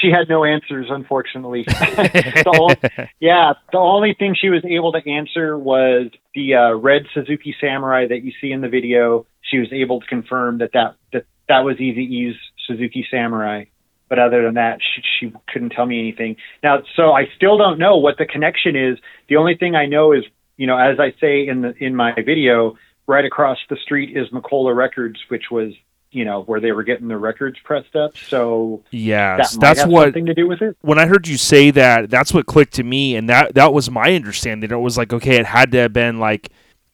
she 0.01 0.09
had 0.11 0.29
no 0.29 0.43
answers, 0.43 0.87
unfortunately. 0.89 1.63
the 1.67 2.53
whole, 2.55 3.07
yeah, 3.19 3.53
the 3.71 3.77
only 3.77 4.15
thing 4.17 4.35
she 4.39 4.49
was 4.49 4.63
able 4.65 4.91
to 4.91 5.09
answer 5.09 5.57
was 5.57 6.11
the 6.33 6.55
uh, 6.55 6.73
red 6.73 7.03
Suzuki 7.13 7.55
Samurai 7.59 8.07
that 8.07 8.23
you 8.23 8.31
see 8.41 8.51
in 8.51 8.61
the 8.61 8.69
video. 8.69 9.25
She 9.41 9.59
was 9.59 9.69
able 9.71 10.01
to 10.01 10.07
confirm 10.07 10.59
that 10.59 10.71
that 10.73 10.95
that, 11.13 11.25
that 11.47 11.59
was 11.59 11.77
Eazy-E's 11.77 12.35
Suzuki 12.67 13.05
Samurai. 13.09 13.65
But 14.07 14.19
other 14.19 14.43
than 14.43 14.53
that, 14.53 14.79
she, 14.81 15.01
she 15.19 15.33
couldn't 15.51 15.71
tell 15.71 15.85
me 15.85 15.99
anything. 15.99 16.35
Now, 16.61 16.83
so 16.95 17.11
I 17.11 17.27
still 17.35 17.57
don't 17.57 17.79
know 17.79 17.97
what 17.97 18.17
the 18.17 18.25
connection 18.25 18.75
is. 18.75 18.99
The 19.29 19.37
only 19.37 19.55
thing 19.57 19.75
I 19.75 19.87
know 19.87 20.11
is, 20.11 20.23
you 20.57 20.67
know, 20.67 20.77
as 20.77 20.99
I 20.99 21.13
say 21.19 21.47
in 21.47 21.61
the 21.61 21.73
in 21.83 21.95
my 21.95 22.13
video, 22.13 22.77
right 23.07 23.25
across 23.25 23.57
the 23.69 23.77
street 23.77 24.15
is 24.15 24.29
Macola 24.29 24.75
Records, 24.75 25.19
which 25.29 25.45
was, 25.51 25.73
you 26.11 26.23
know, 26.23 26.43
where 26.43 26.59
they 26.59 26.71
were 26.71 26.83
getting 26.83 27.07
their 27.07 27.17
records 27.17 27.57
pressed 27.63 27.95
up. 27.95 28.15
So 28.15 28.83
yeah, 28.91 29.37
that 29.37 29.57
That's 29.59 29.79
have 29.81 29.89
what 29.89 30.05
something 30.05 30.27
to 30.27 30.33
do 30.33 30.47
with 30.47 30.61
it. 30.61 30.77
when 30.81 30.99
I 30.99 31.07
heard 31.07 31.27
you 31.27 31.37
say 31.37 31.71
that, 31.71 32.09
that's 32.09 32.33
what 32.33 32.45
clicked 32.45 32.73
to 32.75 32.83
me, 32.83 33.15
and 33.15 33.27
that 33.29 33.55
that 33.55 33.73
was 33.73 33.89
my 33.89 34.13
understanding. 34.13 34.71
It 34.71 34.75
was 34.75 34.97
like, 34.97 35.13
okay, 35.13 35.35
it 35.37 35.45
had 35.47 35.71
to 35.71 35.79
have 35.79 35.93
been 35.93 36.19
like, 36.19 36.49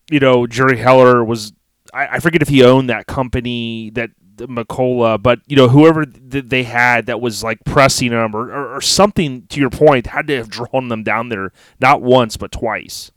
you 0.10 0.20
know, 0.20 0.48
Jerry 0.48 0.78
Heller 0.78 1.24
was. 1.24 1.52
I, 1.94 2.08
I 2.08 2.20
forget 2.20 2.42
if 2.42 2.48
he 2.48 2.64
owned 2.64 2.90
that 2.90 3.06
company 3.06 3.90
that 3.96 4.12
Macola, 4.48 5.22
but 5.22 5.40
you 5.48 5.56
know, 5.56 5.68
whoever 5.70 6.06
th- 6.06 6.46
they 6.48 6.64
had 6.64 7.06
that 7.06 7.22
was 7.22 7.44
like 7.44 7.60
pressing 7.66 8.12
them 8.12 8.36
or, 8.36 8.52
or, 8.52 8.76
or 8.76 8.82
something. 8.82 9.48
To 9.48 9.60
your 9.60 9.70
point, 9.70 10.08
had 10.08 10.28
to 10.28 10.38
have 10.38 10.50
drawn 10.50 10.88
them 10.88 11.04
down 11.04 11.30
there 11.30 11.52
not 11.80 12.02
once 12.02 12.38
but 12.38 12.52
twice. 12.52 13.12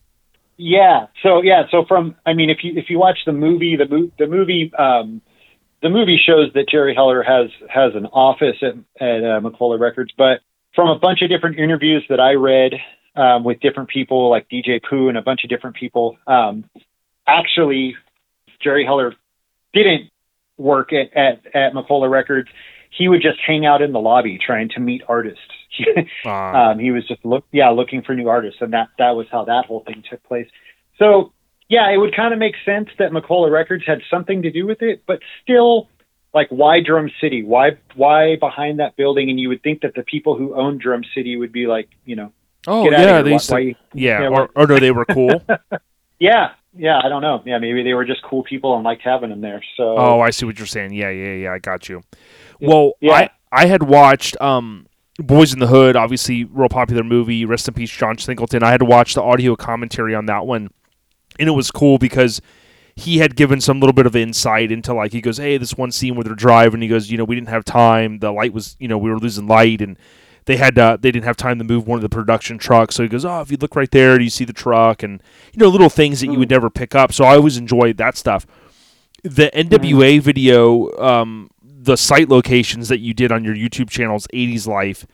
Yeah. 0.56 1.06
So 1.22 1.42
yeah. 1.42 1.64
So 1.70 1.84
from 1.86 2.16
I 2.24 2.34
mean, 2.34 2.50
if 2.50 2.58
you 2.62 2.72
if 2.76 2.90
you 2.90 2.98
watch 2.98 3.18
the 3.26 3.32
movie, 3.32 3.76
the 3.76 3.88
mo- 3.88 4.10
the 4.18 4.26
movie 4.26 4.72
um, 4.78 5.20
the 5.82 5.90
movie 5.90 6.20
shows 6.24 6.52
that 6.54 6.68
Jerry 6.68 6.94
Heller 6.94 7.22
has 7.22 7.50
has 7.68 7.94
an 7.94 8.06
office 8.06 8.56
at 8.62 8.74
at 9.00 9.24
uh, 9.24 9.40
Macola 9.40 9.78
Records, 9.78 10.12
but 10.16 10.40
from 10.74 10.88
a 10.88 10.98
bunch 10.98 11.22
of 11.22 11.30
different 11.30 11.58
interviews 11.58 12.04
that 12.08 12.20
I 12.20 12.32
read 12.34 12.72
um, 13.16 13.44
with 13.44 13.60
different 13.60 13.88
people 13.88 14.30
like 14.30 14.48
DJ 14.48 14.82
Pooh 14.82 15.08
and 15.08 15.16
a 15.18 15.22
bunch 15.22 15.44
of 15.44 15.50
different 15.50 15.76
people, 15.76 16.16
um, 16.26 16.68
actually 17.26 17.96
Jerry 18.60 18.84
Heller 18.84 19.14
didn't 19.72 20.10
work 20.56 20.92
at, 20.92 21.16
at 21.16 21.46
at 21.54 21.72
Macola 21.72 22.10
Records. 22.10 22.48
He 22.96 23.08
would 23.08 23.22
just 23.22 23.38
hang 23.44 23.66
out 23.66 23.82
in 23.82 23.92
the 23.92 24.00
lobby 24.00 24.38
trying 24.44 24.68
to 24.70 24.80
meet 24.80 25.02
artists. 25.08 25.40
Uh, 26.24 26.30
um, 26.30 26.78
he 26.78 26.92
was 26.92 27.06
just 27.08 27.24
look 27.24 27.44
yeah 27.50 27.68
looking 27.70 28.02
for 28.02 28.14
new 28.14 28.28
artists 28.28 28.60
and 28.60 28.72
that 28.72 28.88
that 28.98 29.10
was 29.16 29.26
how 29.32 29.44
that 29.44 29.66
whole 29.66 29.82
thing 29.84 30.04
took 30.08 30.22
place 30.22 30.46
so 31.00 31.32
yeah 31.68 31.90
it 31.92 31.96
would 31.96 32.14
kind 32.14 32.32
of 32.32 32.38
make 32.38 32.54
sense 32.64 32.88
that 33.00 33.10
macola 33.10 33.50
records 33.50 33.82
had 33.84 34.00
something 34.08 34.42
to 34.42 34.52
do 34.52 34.66
with 34.68 34.82
it 34.82 35.02
but 35.04 35.18
still 35.42 35.88
like 36.32 36.46
why 36.50 36.78
drum 36.80 37.10
city 37.20 37.42
why 37.42 37.70
why 37.96 38.36
behind 38.36 38.78
that 38.78 38.94
building 38.94 39.30
and 39.30 39.40
you 39.40 39.48
would 39.48 39.64
think 39.64 39.80
that 39.80 39.94
the 39.96 40.04
people 40.04 40.36
who 40.38 40.54
own 40.54 40.78
drum 40.78 41.02
city 41.12 41.36
would 41.36 41.50
be 41.50 41.66
like 41.66 41.88
you 42.04 42.14
know 42.14 42.32
oh 42.68 42.84
get 42.84 42.92
out 42.94 43.00
yeah, 43.00 43.06
of 43.06 43.08
here. 43.08 43.22
they 43.24 43.32
Why- 43.32 43.38
to, 43.38 43.52
why- 43.52 43.76
yeah, 43.94 44.20
yeah, 44.20 44.28
or, 44.28 44.50
or 44.54 44.66
no, 44.68 44.78
they 44.78 44.92
were 44.92 45.06
cool. 45.06 45.42
yeah 46.20 46.52
yeah 46.76 47.00
i 47.04 47.08
don't 47.08 47.22
know 47.22 47.42
yeah 47.44 47.58
maybe 47.58 47.82
they 47.82 47.94
were 47.94 48.04
just 48.04 48.22
cool 48.22 48.42
people 48.42 48.74
and 48.74 48.84
liked 48.84 49.02
having 49.02 49.30
them 49.30 49.40
there 49.40 49.62
so 49.76 49.96
Oh, 49.96 50.20
I 50.20 50.30
see 50.30 50.44
what 50.46 50.58
you're 50.58 50.66
saying. 50.66 50.92
Yeah, 50.92 51.10
yeah, 51.10 51.32
yeah. 51.34 51.52
I 51.52 51.58
got 51.58 51.88
you. 51.88 52.02
Well, 52.60 52.92
Yeah. 53.00 53.12
I 53.14 53.30
I 53.52 53.66
had 53.66 53.82
watched 53.84 54.40
um 54.40 54.86
Boys 55.18 55.52
in 55.52 55.60
the 55.60 55.68
Hood, 55.68 55.94
obviously 55.94 56.44
real 56.44 56.68
popular 56.68 57.04
movie. 57.04 57.44
Rest 57.44 57.68
in 57.68 57.74
peace, 57.74 57.90
John 57.90 58.18
Singleton. 58.18 58.64
I 58.64 58.70
had 58.70 58.80
to 58.80 58.84
watch 58.84 59.14
the 59.14 59.22
audio 59.22 59.54
commentary 59.54 60.14
on 60.14 60.26
that 60.26 60.44
one, 60.46 60.70
and 61.38 61.48
it 61.48 61.52
was 61.52 61.70
cool 61.70 61.98
because 61.98 62.40
he 62.96 63.18
had 63.18 63.36
given 63.36 63.60
some 63.60 63.78
little 63.80 63.92
bit 63.92 64.06
of 64.06 64.16
insight 64.16 64.72
into 64.72 64.92
like 64.94 65.12
he 65.12 65.20
goes, 65.20 65.36
hey, 65.38 65.56
this 65.56 65.76
one 65.76 65.92
scene 65.92 66.14
where 66.16 66.24
they're 66.24 66.34
driving. 66.34 66.80
He 66.80 66.88
goes, 66.88 67.10
you 67.10 67.16
know, 67.18 67.24
we 67.24 67.34
didn't 67.36 67.48
have 67.48 67.64
time. 67.64 68.18
The 68.18 68.32
light 68.32 68.52
was, 68.52 68.76
you 68.80 68.88
know, 68.88 68.98
we 68.98 69.10
were 69.10 69.18
losing 69.18 69.46
light 69.46 69.80
and. 69.80 69.96
They 70.46 70.56
had 70.56 70.74
to, 70.74 70.98
they 71.00 71.10
didn't 71.10 71.24
have 71.24 71.36
time 71.36 71.58
to 71.58 71.64
move 71.64 71.86
one 71.86 71.98
of 71.98 72.02
the 72.02 72.08
production 72.08 72.58
trucks, 72.58 72.94
so 72.94 73.02
he 73.02 73.08
goes, 73.08 73.24
"Oh, 73.24 73.40
if 73.40 73.50
you 73.50 73.56
look 73.56 73.76
right 73.76 73.90
there, 73.90 74.18
do 74.18 74.24
you 74.24 74.30
see 74.30 74.44
the 74.44 74.52
truck, 74.52 75.02
and 75.02 75.22
you 75.52 75.58
know 75.58 75.68
little 75.68 75.88
things 75.88 76.20
that 76.20 76.26
you 76.26 76.38
would 76.38 76.48
hmm. 76.48 76.54
never 76.54 76.70
pick 76.70 76.94
up." 76.94 77.12
So 77.12 77.24
I 77.24 77.36
always 77.36 77.56
enjoyed 77.56 77.96
that 77.96 78.16
stuff 78.16 78.46
the 79.24 79.50
NWA 79.54 80.18
hmm. 80.18 80.20
video, 80.20 80.96
um, 80.98 81.50
the 81.62 81.96
site 81.96 82.28
locations 82.28 82.88
that 82.88 83.00
you 83.00 83.12
did 83.12 83.32
on 83.32 83.42
your 83.42 83.54
YouTube 83.54 83.90
channel's 83.90 84.26
80s 84.28 84.66
Life, 84.66 85.06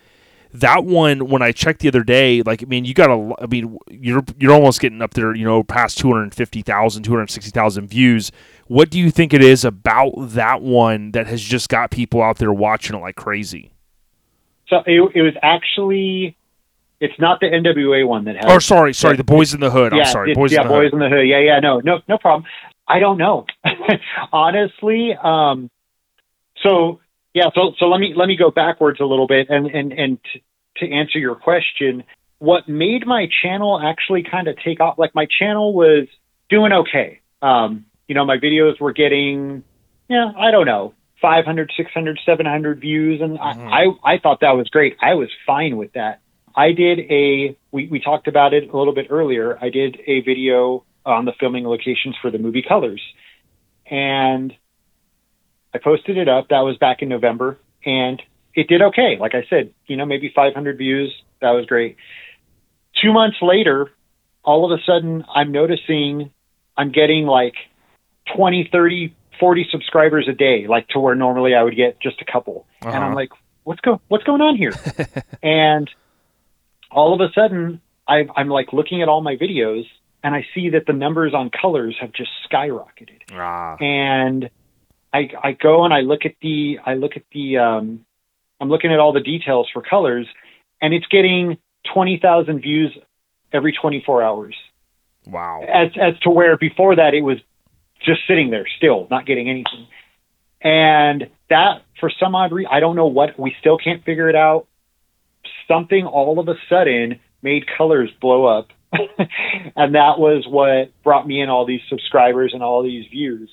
that 0.53 0.85
one 0.85 1.29
when 1.29 1.43
I 1.43 1.53
checked 1.53 1.81
the 1.81 1.89
other 1.89 2.03
day, 2.03 2.43
like 2.43 2.61
I 2.63 2.67
mean, 2.67 2.85
you 2.85 2.93
got 2.93 3.09
a, 3.09 3.35
I 3.41 3.47
mean, 3.47 3.79
you're 3.89 4.25
you're 4.37 4.53
almost 4.53 4.81
getting 4.81 5.01
up 5.01 5.15
there, 5.15 5.33
you 5.35 5.45
know, 5.45 5.63
past 5.63 5.97
250,000, 5.99 7.05
260,000 7.05 7.87
views. 7.87 8.33
What 8.67 8.91
do 8.91 8.99
you 8.99 9.13
think 9.13 9.33
it 9.33 9.45
is 9.45 9.65
about 9.65 10.13
that 10.17 10.61
one 10.61 11.13
that 11.13 11.29
has 11.29 11.41
just 11.41 11.69
got 11.69 11.93
people 11.93 12.21
out 12.21 12.39
there 12.39 12.53
watching 12.53 12.97
it 12.97 13.01
like 13.01 13.15
crazy? 13.15 13.73
So 14.71 14.79
it, 14.87 15.01
it 15.15 15.23
was 15.23 15.35
actually 15.43 16.37
it's 17.01 17.19
not 17.19 17.41
the 17.41 17.47
nwa 17.47 18.07
one 18.07 18.25
that 18.25 18.37
has 18.37 18.45
Or 18.47 18.61
sorry, 18.61 18.95
sorry, 18.95 19.17
the 19.17 19.25
Boys 19.25 19.53
in 19.53 19.61
the 19.61 19.71
Hood. 19.71 19.93
I'm 19.93 20.05
sorry, 20.07 20.35
Boys 20.35 20.53
yeah, 20.53 20.63
in 20.63 20.69
the 20.69 20.75
hood. 20.75 20.83
Yeah, 20.85 20.89
boys 20.91 20.91
Hood. 20.93 21.03
in 21.03 21.11
the 21.11 21.17
hood. 21.17 21.29
Yeah, 21.29 21.39
yeah, 21.41 21.61
no, 21.61 21.81
no, 21.81 22.01
no 22.09 22.19
problem. 22.19 22.49
I 22.87 22.99
don't 22.99 23.19
know, 23.19 23.47
honestly. 24.33 25.15
Um, 25.23 25.71
so 26.63 27.01
yeah, 27.35 27.51
so 27.55 27.73
so 27.79 27.87
let 27.87 28.01
me 28.01 28.15
let 28.17 28.27
me 28.27 28.37
go 28.37 28.51
backwards 28.51 29.01
a 29.01 29.05
little 29.05 29.27
bit 29.27 29.49
and 29.51 29.67
and 29.67 29.93
and 29.93 30.19
t- 30.33 30.43
to 30.79 30.91
answer 30.91 31.19
your 31.19 31.35
question, 31.35 32.05
what 32.39 32.69
made 32.69 33.07
my 33.07 33.29
channel 33.43 33.81
actually 33.83 34.25
kind 34.29 34.49
of 34.49 34.57
take 34.65 34.81
off? 34.81 34.99
Like 34.99 35.15
my 35.15 35.27
channel 35.39 35.73
was 35.73 36.07
doing 36.49 36.73
okay. 36.73 37.21
Um, 37.43 37.87
you 38.09 38.15
know, 38.15 38.25
my 38.25 38.39
videos 38.39 38.81
were 38.81 38.93
getting, 38.93 39.63
yeah, 40.09 40.33
I 40.37 40.51
don't 40.51 40.67
know, 40.67 40.95
500, 41.21 41.73
600, 41.77 42.19
700 42.25 42.81
views, 42.81 43.21
and 43.21 43.39
I, 43.39 43.53
mm-hmm. 43.53 43.69
I 43.69 44.15
I 44.15 44.19
thought 44.19 44.41
that 44.41 44.57
was 44.57 44.69
great. 44.69 44.97
I 45.03 45.15
was 45.15 45.29
fine 45.47 45.77
with 45.77 45.93
that. 45.93 46.21
I 46.55 46.73
did 46.73 47.01
a 47.11 47.57
we, 47.71 47.87
we 47.89 48.01
talked 48.01 48.29
about 48.29 48.55
it 48.55 48.71
a 48.71 48.77
little 48.77 48.95
bit 48.95 49.07
earlier. 49.11 49.59
I 49.61 49.71
did 49.71 49.99
a 50.07 50.21
video 50.21 50.85
on 51.05 51.25
the 51.25 51.33
filming 51.39 51.65
locations 51.65 52.17
for 52.21 52.31
the 52.31 52.39
movie 52.39 52.63
Colors. 52.67 53.03
And 53.87 54.53
I 55.75 55.79
posted 55.79 56.17
it 56.17 56.29
up. 56.29 56.49
That 56.49 56.61
was 56.61 56.77
back 56.79 57.03
in 57.03 57.09
November 57.09 57.59
and 57.85 58.21
it 58.55 58.69
did 58.69 58.83
okay. 58.83 59.17
Like 59.19 59.35
I 59.35 59.45
said, 59.49 59.73
you 59.87 59.97
know, 59.97 60.05
maybe 60.05 60.33
500 60.35 60.77
views. 60.77 61.15
That 61.41 61.51
was 61.51 61.67
great. 61.67 61.97
2 63.03 63.13
months 63.13 63.39
later, 63.41 63.91
all 64.43 64.71
of 64.71 64.79
a 64.79 64.83
sudden 64.85 65.25
I'm 65.33 65.53
noticing 65.53 66.31
I'm 66.77 66.93
getting 66.93 67.27
like 67.27 67.55
20, 68.37 68.69
30, 68.71 69.15
40 69.41 69.67
subscribers 69.71 70.29
a 70.29 70.33
day, 70.33 70.67
like 70.69 70.87
to 70.89 71.01
where 71.01 71.15
normally 71.15 71.55
I 71.55 71.63
would 71.63 71.75
get 71.77 71.99
just 72.01 72.21
a 72.21 72.31
couple. 72.31 72.67
And 72.83 72.95
I'm 72.95 73.03
Uh-huh. 73.05 73.15
like, 73.17 73.31
what's 73.65 73.81
go 73.81 74.01
what's 74.09 74.25
going 74.25 74.41
on 74.43 74.57
here? 74.57 74.73
and 75.43 75.91
all 76.91 77.15
of 77.15 77.21
a 77.21 77.33
sudden, 77.33 77.81
I, 78.07 78.27
I'm 78.37 78.49
like 78.49 78.73
looking 78.73 79.03
at 79.03 79.09
all 79.09 79.21
my 79.23 79.37
videos, 79.37 79.85
and 80.23 80.35
I 80.35 80.47
see 80.55 80.71
that 80.71 80.87
the 80.87 80.93
numbers 80.93 81.33
on 81.35 81.51
colors 81.51 81.97
have 82.01 82.13
just 82.13 82.31
skyrocketed. 82.51 83.23
Ah. 83.33 83.77
And 83.81 84.51
I 85.13 85.31
I 85.43 85.53
go 85.53 85.85
and 85.85 85.95
I 85.95 86.01
look 86.01 86.25
at 86.25 86.35
the 86.43 86.79
I 86.85 86.95
look 86.95 87.13
at 87.17 87.23
the 87.33 87.59
um, 87.59 88.05
I'm 88.61 88.69
looking 88.69 88.93
at 88.93 88.99
all 88.99 89.13
the 89.13 89.21
details 89.21 89.69
for 89.73 89.83
colors, 89.83 90.27
and 90.83 90.93
it's 90.93 91.07
getting 91.07 91.59
twenty 91.93 92.19
thousand 92.21 92.61
views 92.61 92.97
every 93.53 93.73
24 93.73 94.23
hours. 94.23 94.55
Wow. 95.27 95.63
As 95.69 95.91
as 96.01 96.19
to 96.21 96.31
where 96.31 96.57
before 96.57 96.95
that 96.97 97.15
it 97.15 97.23
was 97.23 97.39
just 98.05 98.21
sitting 98.27 98.51
there 98.51 98.67
still, 98.77 99.07
not 99.11 99.27
getting 99.27 99.49
anything. 99.49 99.87
And 100.63 101.31
that, 101.49 101.83
for 101.99 102.11
some 102.21 102.35
odd 102.35 102.53
reason, 102.53 102.71
I 102.73 102.81
don't 102.81 102.97
know 102.97 103.07
what, 103.07 103.39
we 103.39 103.55
still 103.61 103.79
can't 103.79 104.05
figure 104.05 104.29
it 104.29 104.37
out. 104.37 104.67
Something 105.69 106.07
all 106.07 106.39
of 106.39 106.49
a 106.49 106.55
sudden 106.69 107.21
made 107.43 107.65
colors 107.79 108.11
blow 108.21 108.45
up. 108.47 108.69
and 108.93 109.95
that 109.95 110.19
was 110.19 110.45
what 110.49 110.93
brought 111.03 111.27
me 111.27 111.41
in 111.41 111.49
all 111.49 111.65
these 111.65 111.81
subscribers 111.89 112.53
and 112.53 112.63
all 112.63 112.83
these 112.83 113.07
views. 113.11 113.51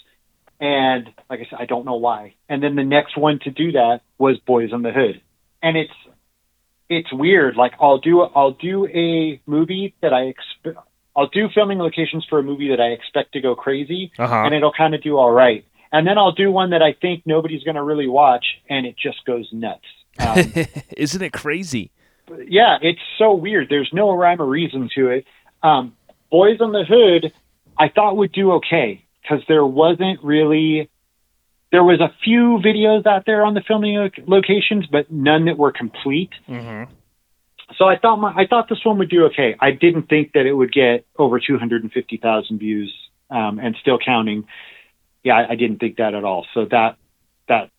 And 0.60 1.10
like 1.30 1.40
I 1.42 1.48
said, 1.50 1.60
I 1.60 1.66
don't 1.66 1.86
know 1.86 1.96
why. 1.96 2.34
And 2.50 2.64
then 2.64 2.76
the 2.76 2.84
next 2.84 3.18
one 3.18 3.40
to 3.44 3.52
do 3.52 3.74
that 3.74 4.02
was 4.18 4.38
Boyz 4.48 4.74
n 4.74 4.82
the 4.82 4.92
Hood. 4.92 5.22
And 5.62 5.78
it's, 5.78 5.94
it's 6.90 7.14
weird. 7.14 7.56
Like 7.56 7.74
I'll 7.80 8.00
do, 8.00 8.22
I'll 8.22 8.52
do 8.52 8.88
a 8.88 9.40
movie 9.46 9.94
that 10.02 10.14
I 10.14 10.24
expect, 10.24 10.80
I'll 11.18 11.28
do 11.28 11.50
filming 11.54 11.80
locations 11.80 12.24
for 12.30 12.38
a 12.40 12.44
movie 12.44 12.70
that 12.70 12.80
I 12.80 12.90
expect 12.90 13.34
to 13.34 13.42
go 13.42 13.56
crazy 13.56 14.12
Uh 14.20 14.28
huh. 14.28 14.44
and 14.46 14.54
it'll 14.54 14.72
kind 14.72 14.94
of 14.96 15.02
do 15.02 15.18
all 15.18 15.32
right. 15.32 15.66
And 15.92 16.06
then 16.06 16.18
I'll 16.18 16.32
do 16.34 16.52
one 16.52 16.70
that 16.72 16.82
I 16.84 16.94
think 16.94 17.24
nobody's 17.26 17.64
going 17.64 17.76
to 17.76 17.84
really 17.84 18.08
watch, 18.08 18.46
and 18.70 18.86
it 18.86 18.96
just 19.02 19.26
goes 19.26 19.48
nuts. 19.52 19.86
Um, 20.20 20.54
Isn't 20.98 21.22
it 21.22 21.34
crazy? 21.34 21.92
yeah, 22.48 22.78
it's 22.82 23.00
so 23.18 23.34
weird. 23.34 23.68
There's 23.70 23.90
no 23.94 24.12
rhyme 24.12 24.42
or 24.42 24.46
reason 24.46 24.90
to 24.96 25.08
it. 25.10 25.26
Um, 25.64 25.94
Boyz 26.32 26.62
n 26.62 26.72
the 26.74 26.84
Hood, 26.84 27.32
I 27.80 27.88
thought 27.90 28.18
would 28.18 28.34
do 28.34 28.52
okay 28.54 29.06
because 29.22 29.42
there 29.48 29.66
wasn't 29.66 30.22
really. 30.24 30.90
There 31.72 31.84
was 31.84 32.00
a 32.02 32.14
few 32.24 32.60
videos 32.64 33.06
out 33.06 33.26
there 33.26 33.46
on 33.46 33.54
the 33.54 33.62
filming 33.62 33.96
lo- 33.96 34.10
locations, 34.26 34.86
but 34.88 35.12
none 35.12 35.46
that 35.46 35.58
were 35.58 35.72
complete. 35.72 36.32
Mm-hmm. 36.50 36.92
So 37.78 37.86
I 37.86 37.98
thought 37.98 38.18
my, 38.18 38.34
I 38.34 38.48
thought 38.48 38.70
this 38.70 38.84
one 38.84 38.98
would 39.00 39.10
do 39.10 39.26
okay. 39.26 39.56
I 39.60 39.72
didn't 39.72 40.04
think 40.04 40.34
that 40.34 40.46
it 40.46 40.54
would 40.54 40.72
get 40.72 41.06
over 41.18 41.40
250,000 41.40 42.58
views 42.58 42.94
um, 43.30 43.60
and 43.60 43.76
still 43.82 44.00
counting. 44.04 44.48
Yeah, 45.24 45.36
I, 45.36 45.52
I 45.52 45.56
didn't 45.56 45.80
think 45.80 45.98
that 45.98 46.14
at 46.14 46.24
all. 46.24 46.46
So 46.54 46.66
that 46.72 46.98
that 47.48 47.72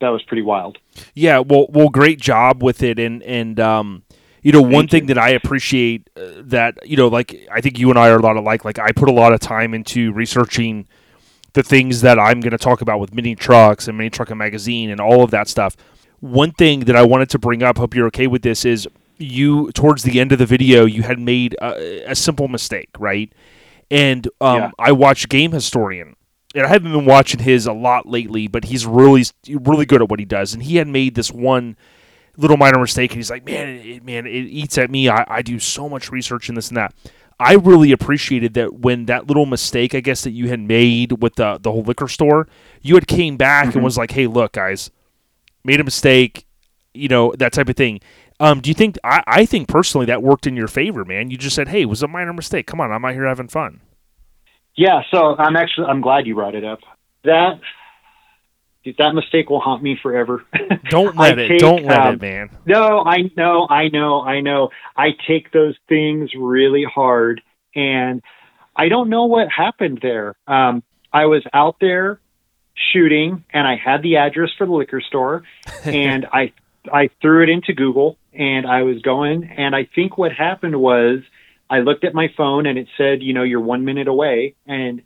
that 0.00 0.08
was 0.08 0.22
pretty 0.22 0.42
wild. 0.42 0.78
Yeah, 1.14 1.40
well, 1.40 1.66
well, 1.70 1.88
great 1.88 2.20
job 2.20 2.62
with 2.62 2.82
it, 2.82 2.98
and 2.98 3.22
and 3.22 3.58
um, 3.58 4.02
you 4.42 4.52
know, 4.52 4.62
one 4.62 4.72
Thank 4.72 4.90
thing 4.90 5.02
you. 5.02 5.14
that 5.14 5.18
I 5.18 5.30
appreciate 5.30 6.08
uh, 6.16 6.42
that 6.42 6.88
you 6.88 6.96
know, 6.96 7.08
like 7.08 7.46
I 7.50 7.60
think 7.60 7.78
you 7.78 7.90
and 7.90 7.98
I 7.98 8.10
are 8.10 8.16
a 8.16 8.22
lot 8.22 8.36
alike. 8.36 8.64
Like 8.64 8.78
I 8.78 8.92
put 8.92 9.08
a 9.08 9.12
lot 9.12 9.32
of 9.32 9.40
time 9.40 9.74
into 9.74 10.12
researching 10.12 10.86
the 11.52 11.62
things 11.62 12.02
that 12.02 12.18
I'm 12.18 12.40
going 12.40 12.52
to 12.52 12.58
talk 12.58 12.80
about 12.80 13.00
with 13.00 13.14
mini 13.14 13.34
trucks 13.34 13.88
and 13.88 13.96
mini 13.98 14.10
trucking 14.10 14.36
magazine 14.36 14.90
and 14.90 15.00
all 15.00 15.22
of 15.22 15.30
that 15.32 15.48
stuff. 15.48 15.76
One 16.20 16.52
thing 16.52 16.80
that 16.80 16.96
I 16.96 17.02
wanted 17.02 17.30
to 17.30 17.38
bring 17.38 17.62
up, 17.62 17.78
hope 17.78 17.94
you're 17.94 18.06
okay 18.08 18.26
with 18.26 18.42
this, 18.42 18.64
is 18.64 18.86
you 19.20 19.70
towards 19.72 20.02
the 20.02 20.18
end 20.20 20.32
of 20.32 20.38
the 20.38 20.46
video 20.46 20.84
you 20.86 21.02
had 21.02 21.18
made 21.18 21.54
a, 21.60 22.10
a 22.10 22.14
simple 22.14 22.48
mistake, 22.48 22.88
right? 22.98 23.32
And 23.90 24.26
um, 24.40 24.56
Yeah. 24.56 24.70
I 24.78 24.92
watched 24.92 25.28
Gaming 25.28 25.54
Historian, 25.54 26.16
and 26.54 26.64
I 26.64 26.68
haven't 26.68 26.92
been 26.92 27.04
watching 27.06 27.40
his 27.40 27.66
a 27.66 27.72
lot 27.72 28.06
lately, 28.06 28.48
but 28.48 28.64
he's 28.64 28.86
really 28.86 29.24
really 29.48 29.84
good 29.86 30.02
at 30.02 30.08
what 30.08 30.18
he 30.18 30.24
does. 30.24 30.54
And 30.54 30.62
he 30.62 30.76
had 30.76 30.88
made 30.88 31.14
this 31.14 31.30
one 31.30 31.76
little 32.36 32.56
minor 32.56 32.78
mistake, 32.80 33.10
and 33.10 33.18
he's 33.18 33.30
like, 33.30 33.44
"Man, 33.44 33.68
it, 33.68 34.04
man, 34.04 34.26
it 34.26 34.30
eats 34.30 34.78
at 34.78 34.90
me. 34.90 35.08
I, 35.08 35.24
I 35.28 35.42
do 35.42 35.58
so 35.58 35.88
much 35.88 36.10
research 36.10 36.48
in 36.48 36.54
this 36.54 36.68
and 36.68 36.76
that." 36.76 36.94
I 37.42 37.54
really 37.54 37.90
appreciated 37.90 38.52
that 38.54 38.74
when 38.80 39.06
that 39.06 39.26
little 39.26 39.46
mistake, 39.46 39.94
I 39.94 40.00
guess, 40.00 40.22
that 40.24 40.32
you 40.32 40.48
had 40.48 40.60
made 40.60 41.22
with 41.22 41.36
the 41.36 41.58
the 41.60 41.72
whole 41.72 41.82
liquor 41.82 42.08
store, 42.08 42.46
you 42.82 42.94
had 42.94 43.06
came 43.06 43.36
back 43.36 43.74
and 43.74 43.82
was 43.82 43.96
like, 43.98 44.10
"Hey, 44.12 44.26
look, 44.26 44.52
guys, 44.52 44.90
made 45.64 45.80
a 45.80 45.84
mistake," 45.84 46.46
you 46.94 47.08
know, 47.08 47.32
that 47.38 47.52
type 47.52 47.68
of 47.68 47.76
thing. 47.76 48.00
Um, 48.40 48.60
do 48.60 48.70
you 48.70 48.74
think? 48.74 48.96
I, 49.04 49.22
I 49.26 49.44
think 49.44 49.68
personally 49.68 50.06
that 50.06 50.22
worked 50.22 50.46
in 50.46 50.56
your 50.56 50.66
favor, 50.66 51.04
man. 51.04 51.30
You 51.30 51.36
just 51.36 51.54
said, 51.54 51.68
"Hey, 51.68 51.82
it 51.82 51.88
was 51.88 52.02
a 52.02 52.08
minor 52.08 52.32
mistake. 52.32 52.66
Come 52.66 52.80
on, 52.80 52.90
I'm 52.90 53.04
out 53.04 53.12
here 53.12 53.26
having 53.26 53.48
fun." 53.48 53.80
Yeah, 54.74 55.02
so 55.10 55.36
I'm 55.36 55.56
actually 55.56 55.88
I'm 55.88 56.00
glad 56.00 56.26
you 56.26 56.34
brought 56.34 56.54
it 56.54 56.64
up. 56.64 56.80
That 57.24 57.60
that 58.96 59.12
mistake 59.14 59.50
will 59.50 59.60
haunt 59.60 59.82
me 59.82 59.98
forever. 60.02 60.42
Don't 60.88 61.16
let 61.16 61.38
it. 61.38 61.48
take, 61.48 61.60
don't 61.60 61.84
let 61.84 61.98
um, 62.00 62.14
it, 62.14 62.22
man. 62.22 62.50
No, 62.64 63.04
I 63.04 63.30
know, 63.36 63.66
I 63.68 63.88
know, 63.88 64.22
I 64.22 64.40
know. 64.40 64.70
I 64.96 65.10
take 65.28 65.52
those 65.52 65.76
things 65.86 66.30
really 66.34 66.84
hard, 66.84 67.42
and 67.74 68.22
I 68.74 68.88
don't 68.88 69.10
know 69.10 69.26
what 69.26 69.48
happened 69.54 69.98
there. 70.00 70.34
Um, 70.46 70.82
I 71.12 71.26
was 71.26 71.42
out 71.52 71.76
there 71.80 72.20
shooting, 72.92 73.44
and 73.52 73.68
I 73.68 73.76
had 73.76 74.02
the 74.02 74.16
address 74.16 74.48
for 74.56 74.66
the 74.66 74.72
liquor 74.72 75.02
store, 75.02 75.42
and 75.84 76.26
I 76.32 76.52
I 76.90 77.10
threw 77.20 77.42
it 77.42 77.50
into 77.50 77.74
Google, 77.74 78.16
and 78.32 78.66
I 78.66 78.82
was 78.82 79.00
going, 79.02 79.44
and 79.56 79.74
I 79.74 79.88
think 79.94 80.16
what 80.18 80.32
happened 80.32 80.80
was 80.80 81.20
I 81.68 81.80
looked 81.80 82.04
at 82.04 82.14
my 82.14 82.28
phone, 82.36 82.66
and 82.66 82.78
it 82.78 82.88
said, 82.96 83.22
you 83.22 83.32
know, 83.32 83.42
you're 83.42 83.60
one 83.60 83.84
minute 83.84 84.08
away, 84.08 84.54
and 84.66 85.02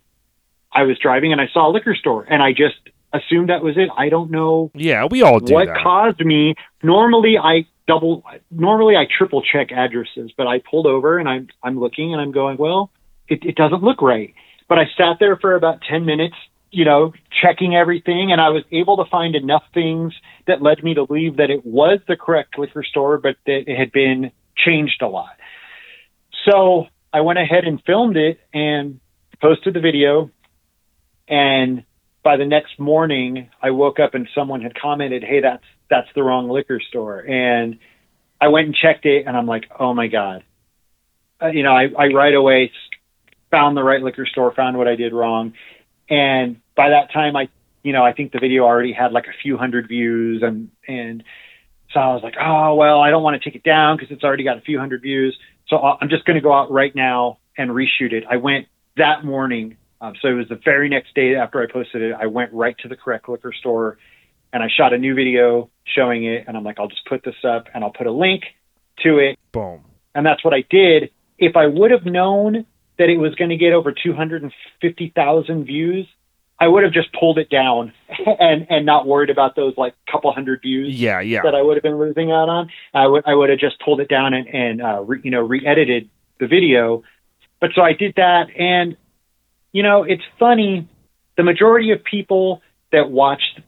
I 0.71 0.83
was 0.83 0.97
driving, 0.99 1.31
and 1.31 1.39
I 1.41 1.47
saw 1.53 1.69
a 1.69 1.71
liquor 1.71 1.95
store, 1.95 2.23
and 2.23 2.41
I 2.43 2.51
just 2.51 2.75
assumed 3.13 3.49
that 3.49 3.63
was 3.63 3.77
it. 3.77 3.89
I 3.97 4.09
don't 4.09 4.29
know 4.29 4.71
Yeah, 4.73 5.05
we 5.09 5.21
all 5.21 5.39
do 5.39 5.53
what 5.53 5.67
that. 5.67 5.77
caused 5.81 6.19
me 6.19 6.55
normally 6.83 7.37
i 7.41 7.65
double 7.87 8.23
normally 8.51 8.95
i 8.97 9.05
triple 9.17 9.41
check 9.41 9.71
addresses 9.71 10.31
but 10.35 10.47
i 10.47 10.59
pulled 10.69 10.85
over 10.85 11.17
and 11.17 11.29
i'm 11.29 11.47
i'm 11.63 11.79
looking 11.79 12.11
and 12.13 12.21
i'm 12.21 12.31
going 12.31 12.57
well 12.57 12.91
it, 13.29 13.43
it 13.45 13.55
doesn't 13.55 13.83
look 13.83 14.01
right 14.01 14.33
but 14.67 14.77
i 14.77 14.83
sat 14.97 15.17
there 15.19 15.37
for 15.37 15.55
about 15.55 15.81
10 15.89 16.03
minutes 16.05 16.35
you 16.71 16.83
know 16.83 17.13
checking 17.41 17.73
everything 17.75 18.31
and 18.33 18.41
i 18.41 18.49
was 18.49 18.63
able 18.71 18.97
to 18.97 19.09
find 19.09 19.33
enough 19.35 19.63
things 19.73 20.13
that 20.47 20.61
led 20.61 20.83
me 20.83 20.93
to 20.93 21.05
believe 21.05 21.37
that 21.37 21.49
it 21.49 21.65
was 21.65 21.99
the 22.07 22.15
correct 22.15 22.57
liquor 22.57 22.83
store 22.83 23.17
but 23.17 23.35
that 23.45 23.63
it 23.67 23.77
had 23.77 23.91
been 23.91 24.31
changed 24.55 25.01
a 25.01 25.07
lot 25.07 25.37
so 26.49 26.87
i 27.13 27.21
went 27.21 27.39
ahead 27.39 27.65
and 27.65 27.81
filmed 27.85 28.17
it 28.17 28.39
and 28.53 28.99
posted 29.41 29.73
the 29.73 29.79
video 29.79 30.29
and 31.27 31.83
by 32.25 32.37
the 32.37 32.45
next 32.45 32.79
morning 32.79 33.49
I 33.61 33.69
woke 33.69 33.99
up 33.99 34.15
and 34.15 34.27
someone 34.33 34.61
had 34.61 34.73
commented, 34.75 35.23
"Hey, 35.23 35.41
that's 35.41 35.63
that's 35.89 36.07
the 36.15 36.23
wrong 36.23 36.49
liquor 36.49 36.81
store." 36.81 37.19
And 37.19 37.77
I 38.41 38.47
went 38.49 38.65
and 38.65 38.75
checked 38.75 39.05
it 39.05 39.27
and 39.27 39.37
I'm 39.37 39.45
like, 39.45 39.65
"Oh 39.79 39.93
my 39.93 40.07
god." 40.07 40.43
Uh, 41.41 41.47
you 41.47 41.63
know, 41.63 41.73
I 41.73 41.89
I 41.97 42.07
right 42.07 42.33
away 42.33 42.71
found 43.51 43.77
the 43.77 43.83
right 43.83 44.01
liquor 44.01 44.25
store, 44.25 44.51
found 44.51 44.77
what 44.77 44.87
I 44.87 44.95
did 44.95 45.13
wrong. 45.13 45.53
And 46.09 46.61
by 46.75 46.89
that 46.89 47.13
time 47.13 47.35
I, 47.35 47.47
you 47.85 47.93
know, 47.93 48.03
I 48.03 48.13
think 48.13 48.31
the 48.31 48.39
video 48.39 48.63
already 48.63 48.93
had 48.93 49.11
like 49.11 49.27
a 49.27 49.37
few 49.41 49.57
hundred 49.57 49.87
views 49.87 50.41
and 50.43 50.69
and 50.87 51.23
so 51.93 51.99
I 51.99 52.13
was 52.13 52.23
like, 52.23 52.35
"Oh, 52.39 52.75
well, 52.75 52.99
I 52.99 53.09
don't 53.09 53.23
want 53.23 53.41
to 53.41 53.49
take 53.49 53.55
it 53.55 53.63
down 53.63 53.95
because 53.95 54.11
it's 54.11 54.23
already 54.23 54.43
got 54.43 54.57
a 54.57 54.61
few 54.61 54.79
hundred 54.79 55.01
views." 55.01 55.37
So 55.67 55.77
I- 55.77 55.97
I'm 56.01 56.09
just 56.09 56.25
going 56.25 56.35
to 56.35 56.41
go 56.41 56.51
out 56.51 56.71
right 56.71 56.93
now 56.93 57.37
and 57.57 57.69
reshoot 57.71 58.11
it. 58.11 58.25
I 58.29 58.37
went 58.37 58.67
that 58.97 59.23
morning 59.23 59.77
um, 60.01 60.13
so 60.21 60.27
it 60.27 60.33
was 60.33 60.47
the 60.49 60.59
very 60.63 60.89
next 60.89 61.15
day 61.15 61.35
after 61.35 61.61
I 61.61 61.71
posted 61.71 62.01
it. 62.01 62.15
I 62.19 62.27
went 62.27 62.53
right 62.53 62.77
to 62.79 62.87
the 62.87 62.95
correct 62.95 63.29
liquor 63.29 63.53
store 63.53 63.97
and 64.53 64.61
I 64.61 64.67
shot 64.67 64.93
a 64.93 64.97
new 64.97 65.15
video 65.15 65.69
showing 65.85 66.25
it. 66.25 66.45
And 66.47 66.55
I'm 66.55 66.63
like, 66.63 66.79
I'll 66.79 66.87
just 66.87 67.05
put 67.07 67.23
this 67.23 67.35
up 67.43 67.65
and 67.73 67.83
I'll 67.83 67.91
put 67.91 68.07
a 68.07 68.11
link 68.11 68.43
to 69.03 69.17
it. 69.17 69.39
Boom. 69.51 69.83
And 70.13 70.25
that's 70.25 70.43
what 70.43 70.53
I 70.53 70.63
did. 70.69 71.11
If 71.37 71.55
I 71.55 71.67
would 71.67 71.91
have 71.91 72.05
known 72.05 72.65
that 72.97 73.09
it 73.09 73.17
was 73.17 73.35
going 73.35 73.49
to 73.49 73.57
get 73.57 73.73
over 73.73 73.91
250,000 73.91 75.65
views, 75.65 76.07
I 76.59 76.67
would 76.67 76.83
have 76.83 76.93
just 76.93 77.09
pulled 77.13 77.37
it 77.37 77.49
down 77.49 77.91
and, 78.39 78.67
and 78.69 78.85
not 78.85 79.05
worried 79.05 79.29
about 79.29 79.55
those 79.55 79.73
like 79.77 79.93
couple 80.09 80.31
hundred 80.31 80.61
views 80.61 80.99
Yeah, 80.99 81.19
yeah. 81.19 81.41
that 81.43 81.53
I 81.53 81.61
would 81.61 81.75
have 81.75 81.83
been 81.83 81.99
losing 81.99 82.31
out 82.31 82.49
on. 82.49 82.69
I 82.93 83.07
would 83.07 83.23
I 83.25 83.35
would 83.35 83.49
have 83.49 83.59
just 83.59 83.79
pulled 83.83 83.99
it 83.99 84.07
down 84.07 84.33
and 84.33 84.47
and 84.47 84.81
uh, 84.81 85.01
re, 85.01 85.19
you 85.23 85.31
know 85.31 85.41
re-edited 85.41 86.09
the 86.39 86.47
video. 86.47 87.03
But 87.59 87.71
so 87.75 87.81
I 87.81 87.93
did 87.93 88.15
that, 88.15 88.47
and 88.57 88.95
you 89.71 89.83
know 89.83 90.03
it's 90.03 90.23
funny. 90.39 90.87
The 91.37 91.43
majority 91.43 91.91
of 91.91 92.03
people 92.03 92.61
that 92.91 93.09
watched 93.09 93.59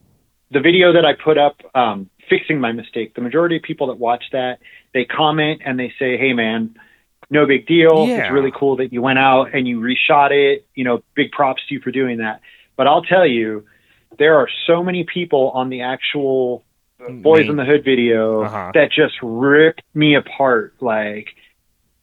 the 0.50 0.60
video 0.60 0.94
that 0.94 1.04
I 1.04 1.12
put 1.12 1.36
up 1.36 1.60
um, 1.74 2.08
fixing 2.30 2.60
my 2.60 2.72
mistake, 2.72 3.14
the 3.14 3.20
majority 3.20 3.56
of 3.56 3.62
people 3.62 3.88
that 3.88 3.98
watch 3.98 4.24
that 4.32 4.60
they 4.94 5.04
comment 5.04 5.60
and 5.64 5.78
they 5.78 5.92
say, 5.98 6.16
"Hey 6.16 6.32
man." 6.32 6.76
No 7.30 7.44
big 7.46 7.66
deal. 7.66 8.06
Yeah. 8.08 8.22
It's 8.22 8.32
really 8.32 8.52
cool 8.58 8.76
that 8.76 8.90
you 8.90 9.02
went 9.02 9.18
out 9.18 9.54
and 9.54 9.68
you 9.68 9.80
reshot 9.80 10.30
it. 10.30 10.66
You 10.74 10.84
know, 10.84 11.02
big 11.14 11.30
props 11.30 11.60
to 11.68 11.74
you 11.74 11.80
for 11.82 11.90
doing 11.90 12.18
that. 12.18 12.40
But 12.78 12.86
I'll 12.86 13.02
tell 13.02 13.26
you, 13.26 13.66
there 14.18 14.36
are 14.36 14.48
so 14.66 14.82
many 14.82 15.04
people 15.04 15.50
on 15.50 15.68
the 15.68 15.82
actual 15.82 16.64
Boys 17.10 17.44
Me. 17.44 17.50
in 17.50 17.56
the 17.56 17.64
Hood 17.64 17.84
video 17.84 18.42
Uh-huh. 18.44 18.70
that 18.74 18.90
just 18.92 19.14
ripped 19.22 19.82
me 19.94 20.14
apart. 20.14 20.74
Like, 20.80 21.28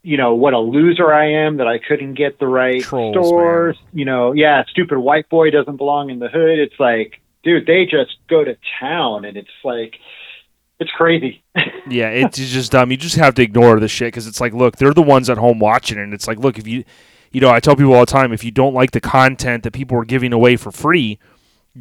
you 0.03 0.17
know 0.17 0.35
what 0.35 0.53
a 0.53 0.59
loser 0.59 1.11
I 1.11 1.31
am 1.45 1.57
that 1.57 1.67
I 1.67 1.79
couldn't 1.79 2.13
get 2.13 2.37
the 2.39 2.47
right 2.47 2.81
Trolls, 2.83 3.13
stores. 3.15 3.77
You 3.93 4.05
know, 4.05 4.33
yeah, 4.33 4.63
stupid 4.69 4.99
white 4.99 5.27
boy 5.29 5.49
doesn't 5.49 5.77
belong 5.77 6.11
in 6.11 6.19
the 6.19 6.27
hood. 6.29 6.59
It's 6.59 6.79
like, 6.79 7.21
dude, 7.43 7.65
they 7.65 7.85
just 7.85 8.17
go 8.29 8.43
to 8.43 8.55
town, 8.79 9.25
and 9.25 9.35
it's 9.37 9.49
like, 9.63 9.95
it's 10.79 10.91
crazy. 10.91 11.41
Yeah, 11.87 12.09
it's 12.09 12.37
just 12.39 12.71
dumb. 12.71 12.89
You 12.89 12.97
just 12.97 13.15
have 13.17 13.35
to 13.35 13.43
ignore 13.43 13.79
the 13.79 13.87
shit 13.87 14.07
because 14.07 14.25
it's 14.25 14.41
like, 14.41 14.53
look, 14.53 14.77
they're 14.77 14.91
the 14.95 15.03
ones 15.03 15.29
at 15.29 15.37
home 15.37 15.59
watching 15.59 15.99
it. 15.99 16.01
And 16.01 16.15
it's 16.15 16.27
like, 16.27 16.39
look, 16.39 16.57
if 16.57 16.65
you, 16.67 16.83
you 17.35 17.41
know, 17.41 17.49
I 17.49 17.59
tell 17.59 17.75
people 17.75 17.93
all 17.93 17.99
the 17.99 18.05
time, 18.19 18.31
if 18.31 18.45
you 18.45 18.51
don't 18.51 18.73
like 18.73 18.91
the 18.91 19.01
content 19.01 19.63
that 19.63 19.73
people 19.73 19.97
are 19.97 20.05
giving 20.05 20.31
away 20.31 20.55
for 20.55 20.71
free, 20.71 21.19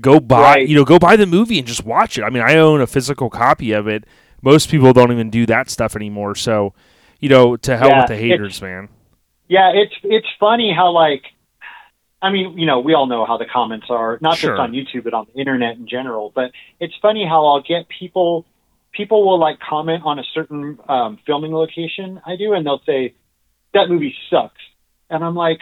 go 0.00 0.18
buy, 0.18 0.40
Right. 0.56 0.68
you 0.68 0.74
know, 0.74 0.84
go 0.84 0.98
buy 0.98 1.14
the 1.14 1.26
movie 1.26 1.58
and 1.60 1.66
just 1.68 1.84
watch 1.84 2.18
it. 2.18 2.24
I 2.24 2.30
mean, 2.30 2.42
I 2.42 2.56
own 2.56 2.80
a 2.80 2.88
physical 2.88 3.30
copy 3.30 3.70
of 3.70 3.86
it. 3.86 4.02
Most 4.42 4.68
people 4.68 4.92
don't 4.92 5.12
even 5.12 5.30
do 5.30 5.46
that 5.46 5.70
stuff 5.70 5.94
anymore. 5.94 6.34
So, 6.34 6.74
you 7.20 7.28
know, 7.28 7.56
to 7.56 7.76
hell 7.76 7.90
Yeah, 7.90 7.98
with 8.00 8.08
the 8.08 8.16
haters, 8.16 8.60
man. 8.60 8.88
Yeah, 9.46 9.70
it's 9.74 9.94
it's 10.02 10.26
funny 10.40 10.74
how 10.76 10.90
like 10.90 11.22
I 12.20 12.30
mean, 12.30 12.58
you 12.58 12.66
know, 12.66 12.80
we 12.80 12.94
all 12.94 13.06
know 13.06 13.24
how 13.24 13.36
the 13.36 13.44
comments 13.46 13.86
are, 13.90 14.18
not 14.20 14.38
Sure. 14.38 14.50
just 14.56 14.60
on 14.60 14.72
YouTube 14.72 15.04
but 15.04 15.14
on 15.14 15.26
the 15.32 15.38
internet 15.38 15.76
in 15.76 15.86
general, 15.86 16.32
but 16.34 16.50
it's 16.80 16.94
funny 17.00 17.24
how 17.28 17.46
I'll 17.46 17.62
get 17.62 17.86
people 17.88 18.44
people 18.92 19.24
will 19.24 19.38
like 19.38 19.60
comment 19.60 20.02
on 20.04 20.18
a 20.18 20.24
certain 20.34 20.78
um 20.88 21.18
filming 21.26 21.52
location 21.54 22.20
I 22.26 22.34
do 22.36 22.54
and 22.54 22.66
they'll 22.66 22.82
say 22.84 23.14
that 23.74 23.88
movie 23.88 24.14
sucks. 24.30 24.60
And 25.14 25.24
I'm 25.24 25.34
like, 25.34 25.60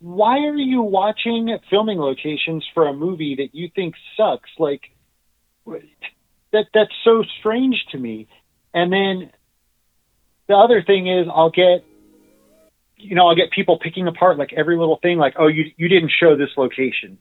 why 0.00 0.38
are 0.46 0.56
you 0.56 0.82
watching 0.82 1.56
filming 1.70 1.98
locations 1.98 2.64
for 2.74 2.86
a 2.88 2.92
movie 2.92 3.36
that 3.36 3.54
you 3.54 3.70
think 3.74 3.94
sucks? 4.16 4.50
Like 4.58 4.82
that 6.52 6.66
that's 6.74 6.92
so 7.04 7.22
strange 7.40 7.84
to 7.92 7.98
me. 7.98 8.28
And 8.74 8.92
then 8.92 9.30
the 10.46 10.54
other 10.54 10.82
thing 10.82 11.06
is 11.08 11.26
I'll 11.32 11.50
get 11.50 11.84
you 13.00 13.14
know, 13.14 13.28
I'll 13.28 13.36
get 13.36 13.52
people 13.52 13.78
picking 13.78 14.08
apart 14.08 14.38
like 14.38 14.52
every 14.52 14.76
little 14.76 14.96
thing, 15.00 15.18
like, 15.18 15.34
oh, 15.38 15.46
you 15.46 15.70
you 15.76 15.88
didn't 15.88 16.10
show 16.18 16.36
this 16.36 16.50
location. 16.56 17.18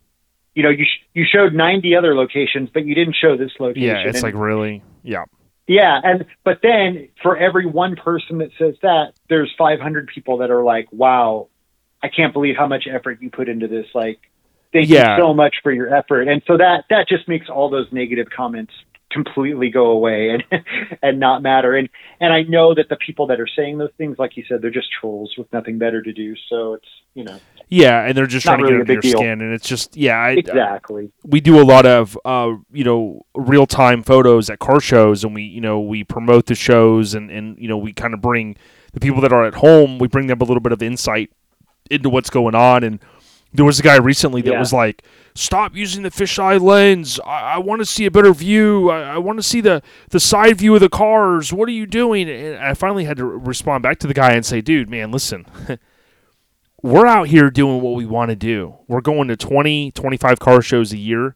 You 0.56 0.64
know, 0.64 0.70
you 0.70 0.86
sh- 0.86 1.06
you 1.14 1.24
showed 1.32 1.54
ninety 1.54 1.96
other 1.96 2.16
locations, 2.16 2.70
but 2.74 2.84
you 2.86 2.96
didn't 2.96 3.16
show 3.16 3.38
this 3.38 3.52
location. 3.60 3.84
Yeah, 3.90 4.00
it's 4.08 4.18
And- 4.18 4.24
like 4.24 4.34
really, 4.34 4.82
yeah. 5.04 5.26
yeah, 5.68 6.02
and 6.04 6.26
but 6.44 6.60
then 6.64 7.10
for 7.22 7.38
every 7.38 7.68
one 7.68 7.96
person 7.96 8.40
that 8.40 8.50
says 8.58 8.74
that, 8.82 9.14
there's 9.30 9.54
500 9.56 10.08
people 10.08 10.38
that 10.38 10.50
are 10.50 10.64
like, 10.64 10.88
wow, 10.92 11.50
I 12.04 12.10
can't 12.10 12.34
believe 12.34 12.56
how 12.58 12.68
much 12.68 12.88
effort 12.92 13.22
you 13.22 13.30
put 13.30 13.50
into 13.50 13.68
this. 13.68 13.86
Like, 13.94 14.20
thank 14.74 14.90
Yeah. 14.90 15.18
you 15.18 15.24
so 15.24 15.34
much 15.34 15.56
for 15.64 15.72
your 15.72 15.94
effort. 15.94 16.28
And 16.28 16.42
so 16.48 16.58
that 16.58 16.86
that 16.90 17.08
just 17.08 17.28
makes 17.28 17.50
all 17.50 17.70
those 17.70 17.88
negative 17.92 18.28
comments 18.30 18.74
completely 19.10 19.70
go 19.70 19.92
away 19.92 20.30
and 20.30 20.44
and 21.02 21.20
not 21.20 21.42
matter. 21.42 21.76
And 21.76 21.90
and 22.20 22.34
I 22.34 22.44
know 22.44 22.74
that 22.76 22.90
the 22.90 22.98
people 22.98 23.28
that 23.28 23.40
are 23.40 23.48
saying 23.48 23.78
those 23.78 23.92
things, 23.98 24.18
like 24.20 24.38
you 24.38 24.44
said, 24.48 24.62
they're 24.62 24.70
just 24.70 24.90
trolls 25.00 25.34
with 25.38 25.52
nothing 25.54 25.78
better 25.78 26.02
to 26.02 26.14
do. 26.14 26.36
So 26.50 26.74
it's 26.76 26.88
you 27.14 27.24
know 27.24 27.40
Yeah, 27.70 28.06
and 28.06 28.16
they're 28.18 28.28
just 28.28 28.46
trying 28.46 28.60
to 28.60 28.68
get 28.68 28.80
under 28.82 28.94
your 28.94 29.02
skin, 29.02 29.42
and 29.42 29.54
it's 29.54 29.68
just 29.68 29.96
yeah. 29.98 30.18
I, 30.18 30.32
exactly. 30.32 31.12
we 31.24 31.40
do 31.42 31.60
a 31.60 31.64
lot 31.64 31.86
of 31.86 32.18
uh, 32.26 32.54
you 32.72 32.84
know 32.84 33.26
real 33.36 33.66
time 33.66 34.04
photos 34.04 34.50
at 34.50 34.60
car 34.60 34.80
shows, 34.80 35.24
and 35.24 35.34
we 35.34 35.44
you 35.44 35.62
know 35.62 35.80
we 35.80 36.04
promote 36.04 36.46
the 36.46 36.56
shows, 36.56 37.14
and 37.14 37.32
and 37.32 37.58
you 37.60 37.68
know 37.68 37.78
we 37.78 37.94
kind 37.94 38.14
of 38.14 38.22
bring 38.22 38.56
the 38.94 39.00
people 39.00 39.22
that 39.22 39.32
are 39.32 39.46
at 39.46 39.56
home, 39.56 40.00
we 40.00 40.08
bring 40.08 40.28
them 40.28 40.40
a 40.42 40.44
little 40.44 40.62
bit 40.62 40.72
of 40.72 40.82
insight 40.82 41.30
into 41.92 42.10
what's 42.10 42.30
going 42.30 42.56
on. 42.56 42.84
And 42.84 43.00
there 43.54 43.66
was 43.66 43.80
a 43.80 43.84
guy 43.84 43.98
recently 43.98 44.42
that 44.44 44.52
Yeah. 44.52 44.60
was 44.60 44.74
like, 44.74 45.04
"Stop 45.34 45.76
using 45.76 46.04
the 46.04 46.10
fisheye 46.12 46.60
lens. 46.62 47.20
I, 47.26 47.54
I 47.54 47.58
want 47.60 47.80
to 47.82 47.86
see 47.86 48.06
a 48.06 48.12
better 48.12 48.34
view. 48.34 48.90
I, 48.90 49.16
I 49.16 49.18
want 49.18 49.40
to 49.40 49.44
see 49.44 49.62
the 49.62 49.82
the 50.10 50.20
side 50.20 50.58
view 50.58 50.76
of 50.76 50.82
the 50.82 50.90
cars. 50.90 51.52
What 51.54 51.68
are 51.70 51.74
you 51.74 51.86
doing?" 51.86 52.30
And 52.30 52.58
I 52.58 52.74
finally 52.74 53.06
had 53.06 53.18
to 53.18 53.26
respond 53.26 53.84
back 53.84 54.00
to 54.00 54.08
the 54.08 54.14
guy 54.14 54.32
and 54.34 54.46
say, 54.46 54.62
"Dude, 54.62 54.90
man, 54.90 55.12
listen." 55.12 55.46
we're 56.84 57.08
out 57.08 57.28
here 57.28 57.50
doing 57.50 57.82
what 57.82 57.96
we 57.96 58.06
want 58.06 58.30
to 58.30 58.36
do. 58.36 58.76
We're 58.88 59.02
going 59.02 59.28
to 59.30 59.36
20, 59.36 59.92
25 59.92 60.40
car 60.40 60.62
shows 60.62 60.94
a 60.94 60.98
year. 60.98 61.36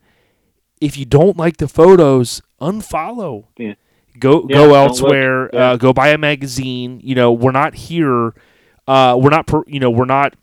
If 0.80 0.98
you 0.98 1.06
don't 1.06 1.38
like 1.38 1.58
the 1.58 1.68
photos, 1.68 2.42
unfollow. 2.60 3.46
Yeah. 3.58 3.74
Go 4.20 4.46
Yeah, 4.48 4.56
go 4.58 4.76
elsewhere. 4.76 5.50
Yeah. 5.54 5.72
Uh, 5.72 5.78
go 5.78 5.94
buy 5.94 6.10
a 6.10 6.18
magazine. 6.18 7.00
You 7.04 7.16
know, 7.16 7.32
we're 7.32 7.52
not 7.52 7.74
here. 7.76 8.34
Uh, 8.88 9.18
we're 9.20 9.30
not. 9.30 9.48
Per, 9.48 9.64
you 9.68 9.80
know, 9.80 9.90
we're 9.90 10.06
not. 10.06 10.36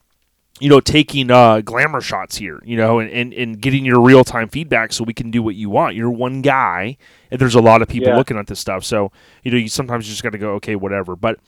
You 0.61 0.69
know, 0.69 0.81
taking 0.81 1.31
uh, 1.31 1.61
glamour 1.61 2.01
shots 2.01 2.37
here. 2.37 2.61
You 2.65 2.77
know, 2.77 2.99
and, 2.99 3.11
and, 3.11 3.33
and 3.33 3.61
getting 3.61 3.85
your 3.85 4.01
real 4.01 4.25
time 4.25 4.49
feedback 4.49 4.93
so 4.93 5.05
we 5.05 5.15
can 5.15 5.31
do 5.31 5.43
what 5.43 5.55
you 5.55 5.71
want. 5.71 5.95
You're 5.95 6.11
one 6.11 6.43
guy, 6.43 6.97
and 7.31 7.41
there's 7.41 7.55
a 7.55 7.61
lot 7.61 7.83
of 7.83 7.89
people 7.89 8.09
Yeah. 8.09 8.17
looking 8.17 8.37
at 8.39 8.47
this 8.49 8.59
stuff. 8.61 8.85
So 8.85 9.13
you 9.45 9.51
know, 9.51 9.57
you 9.59 9.69
sometimes 9.69 10.07
just 10.07 10.23
got 10.23 10.33
to 10.33 10.39
go, 10.39 10.55
okay, 10.55 10.75
whatever. 10.77 11.15
But 11.17 11.39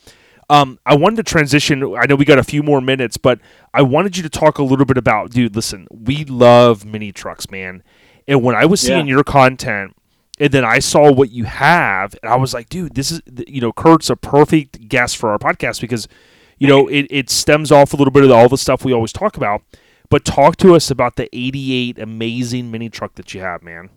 um, 0.49 0.79
I 0.85 0.97
wanted 0.97 1.17
to 1.17 1.23
transition. 1.23 1.83
I 1.97 2.07
know 2.07 2.17
we 2.17 2.25
got 2.25 2.39
a 2.39 2.45
few 2.45 2.63
more 2.63 2.81
minutes, 2.81 3.17
but 3.17 3.41
I 3.73 3.83
wanted 3.83 4.17
you 4.17 4.23
to 4.25 4.29
talk 4.31 4.59
a 4.59 4.63
little 4.65 4.85
bit 4.87 4.97
about, 4.99 5.31
dude. 5.31 5.55
Listen, 5.55 5.87
we 5.91 6.25
love 6.25 6.85
mini 6.85 7.13
trucks, 7.13 7.51
man. 7.51 7.83
And 8.29 8.43
when 8.43 8.55
I 8.55 8.65
was 8.67 8.81
seeing 8.81 9.07
Yeah. 9.07 9.15
your 9.15 9.25
content, 9.25 9.95
and 10.39 10.51
then 10.53 10.65
I 10.65 10.79
saw 10.79 11.13
what 11.13 11.31
you 11.31 11.45
have, 11.45 12.17
and 12.23 12.33
I 12.33 12.37
was 12.37 12.55
like, 12.55 12.69
dude, 12.69 12.95
this 12.95 13.11
is 13.13 13.21
you 13.47 13.61
know, 13.61 13.73
Kurt's 13.73 14.09
a 14.11 14.17
perfect 14.17 14.89
guest 14.89 15.17
for 15.17 15.31
our 15.31 15.39
podcast 15.39 15.81
because 15.81 16.09
you 16.61 16.69
know 16.69 16.87
it, 16.87 17.07
it 17.11 17.31
stems 17.31 17.73
off 17.73 17.93
a 17.93 17.97
little 17.97 18.13
bit 18.13 18.23
of 18.23 18.31
all 18.31 18.49
the 18.49 18.59
stuff 18.59 18.85
we 18.85 18.93
always 18.93 19.13
talk 19.13 19.37
about. 19.37 19.63
But 20.09 20.25
talk 20.25 20.57
to 20.59 20.75
us 20.75 20.91
about 20.91 21.17
the 21.17 21.29
'88 21.33 21.99
amazing 21.99 22.71
mini 22.71 22.89
truck 22.89 23.15
that 23.15 23.35
you 23.35 23.41
have, 23.41 23.63
man. 23.63 23.91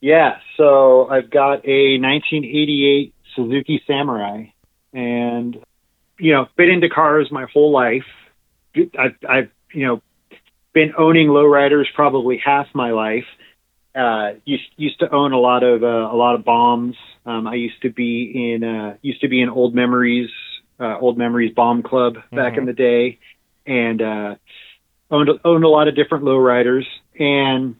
Yeah, 0.00 0.38
so 0.56 1.08
I've 1.08 1.30
got 1.30 1.66
a 1.66 1.98
1988 1.98 3.14
Suzuki 3.34 3.82
Samurai, 3.86 4.44
and 4.92 5.58
you 6.18 6.32
know, 6.32 6.46
been 6.56 6.70
into 6.70 6.88
cars 6.88 7.28
my 7.30 7.46
whole 7.52 7.72
life. 7.72 8.06
I've, 8.76 9.16
I've 9.28 9.50
you 9.72 9.86
know, 9.86 10.02
been 10.72 10.92
owning 10.96 11.28
lowriders 11.28 11.86
probably 11.94 12.40
half 12.44 12.66
my 12.74 12.92
life. 12.92 13.26
Uh, 13.94 14.34
used 14.44 14.70
used 14.76 15.00
to 15.00 15.12
own 15.12 15.32
a 15.32 15.38
lot 15.38 15.64
of 15.64 15.82
uh, 15.82 15.86
a 15.86 16.16
lot 16.16 16.36
of 16.36 16.44
bombs. 16.44 16.94
Um, 17.26 17.46
I 17.46 17.54
used 17.54 17.82
to 17.82 17.90
be 17.90 18.52
in 18.54 18.62
uh, 18.62 18.96
used 19.02 19.22
to 19.22 19.28
be 19.28 19.40
in 19.40 19.48
Old 19.48 19.74
Memories 19.74 20.30
uh, 20.80 20.98
Old 20.98 21.18
Memories 21.18 21.54
Bomb 21.54 21.82
Club 21.82 22.18
back 22.32 22.56
in 22.56 22.66
the 22.66 22.72
day, 22.72 23.18
and 23.66 24.00
uh, 24.00 24.34
owned 25.10 25.30
owned 25.44 25.64
a 25.64 25.68
lot 25.68 25.88
of 25.88 25.96
different 25.96 26.24
lowriders. 26.24 26.84
And 27.18 27.76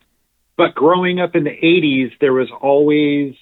but 0.57 0.75
growing 0.75 1.21
up 1.21 1.37
in 1.37 1.45
the 1.45 1.51
80s 1.51 2.19
there 2.21 2.33
was 2.33 2.49
always 2.61 3.35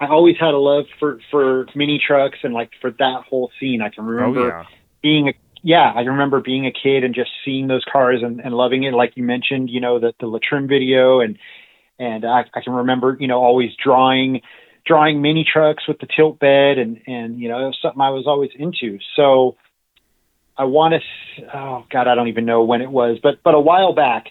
i 0.00 0.06
always 0.06 0.36
had 0.38 0.54
a 0.54 0.58
love 0.58 0.86
for 0.98 1.20
for 1.30 1.66
mini 1.74 2.00
trucks 2.04 2.38
and 2.42 2.54
like 2.54 2.70
for 2.80 2.90
that 2.90 3.24
whole 3.28 3.50
scene. 3.60 3.82
I 3.82 3.90
can 3.90 4.04
remember 4.04 4.40
oh 4.40 4.46
yeah, 4.46 4.64
being 5.02 5.28
a 5.28 5.32
yeah 5.62 5.92
i 5.94 6.00
remember 6.00 6.40
being 6.40 6.66
a 6.66 6.72
kid 6.72 7.04
and 7.04 7.14
just 7.14 7.30
seeing 7.44 7.66
those 7.66 7.84
cars 7.90 8.20
and, 8.22 8.40
and 8.40 8.54
loving 8.54 8.84
it. 8.84 8.94
Like 8.94 9.12
you 9.16 9.22
mentioned 9.22 9.70
you 9.70 9.80
know 9.80 9.98
the 9.98 10.14
the 10.18 10.26
L'Trimm 10.26 10.66
video 10.66 11.20
and 11.20 11.38
and 11.98 12.24
I, 12.24 12.44
I 12.54 12.60
can 12.62 12.72
remember 12.72 13.16
you 13.20 13.28
know 13.28 13.42
always 13.42 13.70
drawing 13.82 14.40
drawing 14.86 15.20
mini 15.20 15.44
trucks 15.44 15.86
with 15.88 15.98
the 15.98 16.06
tilt 16.16 16.38
bed 16.38 16.78
and 16.78 17.00
and 17.06 17.40
you 17.40 17.48
know 17.48 17.58
it 17.58 17.66
was 17.66 17.78
something 17.82 18.00
i 18.00 18.10
was 18.10 18.26
always 18.26 18.50
into 18.56 18.98
so 19.16 19.56
i 20.56 20.64
want 20.64 20.94
to 20.94 21.46
oh 21.54 21.84
god 21.90 22.06
i 22.06 22.14
don't 22.14 22.28
even 22.28 22.44
know 22.44 22.62
when 22.62 22.82
it 22.82 22.90
was 22.90 23.18
but 23.22 23.42
but 23.42 23.54
a 23.54 23.60
while 23.60 23.92
back 23.92 24.26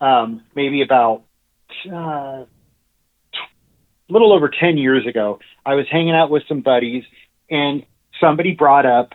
um 0.00 0.42
maybe 0.54 0.82
about 0.82 1.22
uh, 1.90 2.44
a 4.10 4.12
little 4.12 4.32
over 4.32 4.48
10 4.48 4.76
years 4.76 5.06
ago, 5.06 5.38
I 5.64 5.74
was 5.74 5.86
hanging 5.90 6.14
out 6.14 6.30
with 6.30 6.42
some 6.48 6.60
buddies 6.60 7.04
and 7.48 7.84
somebody 8.20 8.52
brought 8.52 8.86
up 8.86 9.14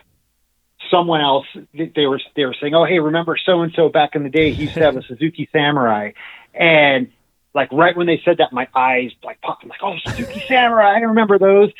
someone 0.90 1.20
else. 1.20 1.46
That 1.74 1.92
they 1.94 2.06
were, 2.06 2.20
they 2.34 2.46
were 2.46 2.56
saying, 2.60 2.74
Oh, 2.74 2.84
hey, 2.84 2.98
remember 2.98 3.36
so 3.44 3.60
and 3.60 3.72
so 3.74 3.88
back 3.88 4.14
in 4.14 4.22
the 4.24 4.30
day, 4.30 4.52
he 4.52 4.62
used 4.62 4.74
to 4.74 4.80
have 4.80 4.96
a 4.96 5.02
Suzuki 5.08 5.48
Samurai. 5.52 6.12
And 6.54 7.12
like 7.56 7.72
right 7.72 7.96
when 7.96 8.06
they 8.06 8.20
said 8.24 8.36
that, 8.38 8.52
my 8.52 8.68
eyes 8.74 9.10
like 9.24 9.40
popped. 9.40 9.64
I'm 9.64 9.68
like, 9.70 9.80
Oh, 9.82 9.96
Suzuki 10.06 10.44
Samurai. 10.46 10.94
I 10.96 11.00
remember 11.00 11.38
those. 11.40 11.70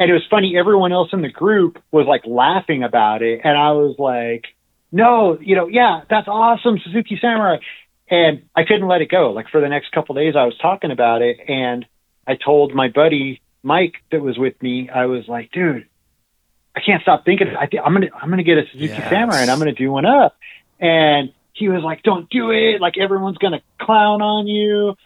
And 0.00 0.10
it 0.10 0.12
was 0.14 0.24
funny. 0.30 0.56
Everyone 0.58 0.90
else 0.92 1.10
in 1.12 1.22
the 1.22 1.28
group 1.30 1.80
was 1.92 2.06
like 2.06 2.22
laughing 2.26 2.82
about 2.82 3.22
it. 3.22 3.40
And 3.44 3.56
I 3.56 3.72
was 3.72 3.94
like, 3.98 4.46
no, 4.90 5.38
you 5.40 5.54
know, 5.54 5.68
yeah, 5.68 6.02
that's 6.10 6.26
awesome. 6.28 6.78
Suzuki 6.82 7.18
Samurai 7.20 7.58
and 8.10 8.42
I 8.56 8.64
couldn't 8.64 8.88
let 8.88 9.02
it 9.02 9.10
go. 9.10 9.32
Like 9.32 9.48
for 9.50 9.60
the 9.60 9.68
next 9.68 9.92
couple 9.92 10.16
of 10.16 10.20
days, 10.22 10.34
I 10.36 10.44
was 10.44 10.56
talking 10.62 10.90
about 10.90 11.20
it, 11.22 11.36
and 11.46 11.84
I 12.26 12.36
told 12.36 12.74
my 12.74 12.88
buddy 12.88 13.42
Mike 13.62 13.96
that 14.10 14.22
was 14.22 14.38
with 14.38 14.60
me. 14.62 14.88
I 14.88 15.06
was 15.06 15.28
like, 15.28 15.52
dude, 15.52 15.86
I 16.74 16.80
can't 16.80 17.02
stop 17.02 17.24
thinking. 17.24 17.48
I 17.48 17.66
think 17.66 17.82
I'm 17.84 17.92
gonna 17.92 18.08
I'm 18.14 18.30
gonna 18.30 18.44
get 18.44 18.58
a 18.58 18.62
Suzuki 18.72 18.92
Yes. 18.94 19.10
Samurai, 19.10 19.42
and 19.42 19.50
I'm 19.50 19.58
gonna 19.58 19.72
do 19.72 19.90
one 19.90 20.06
up. 20.06 20.36
And 20.80 21.32
he 21.52 21.68
was 21.68 21.82
like, 21.82 22.02
don't 22.02 22.30
do 22.30 22.50
it. 22.50 22.80
Like 22.80 22.96
everyone's 22.96 23.38
gonna 23.38 23.60
clown 23.80 24.22
on 24.22 24.46
you. 24.46 24.96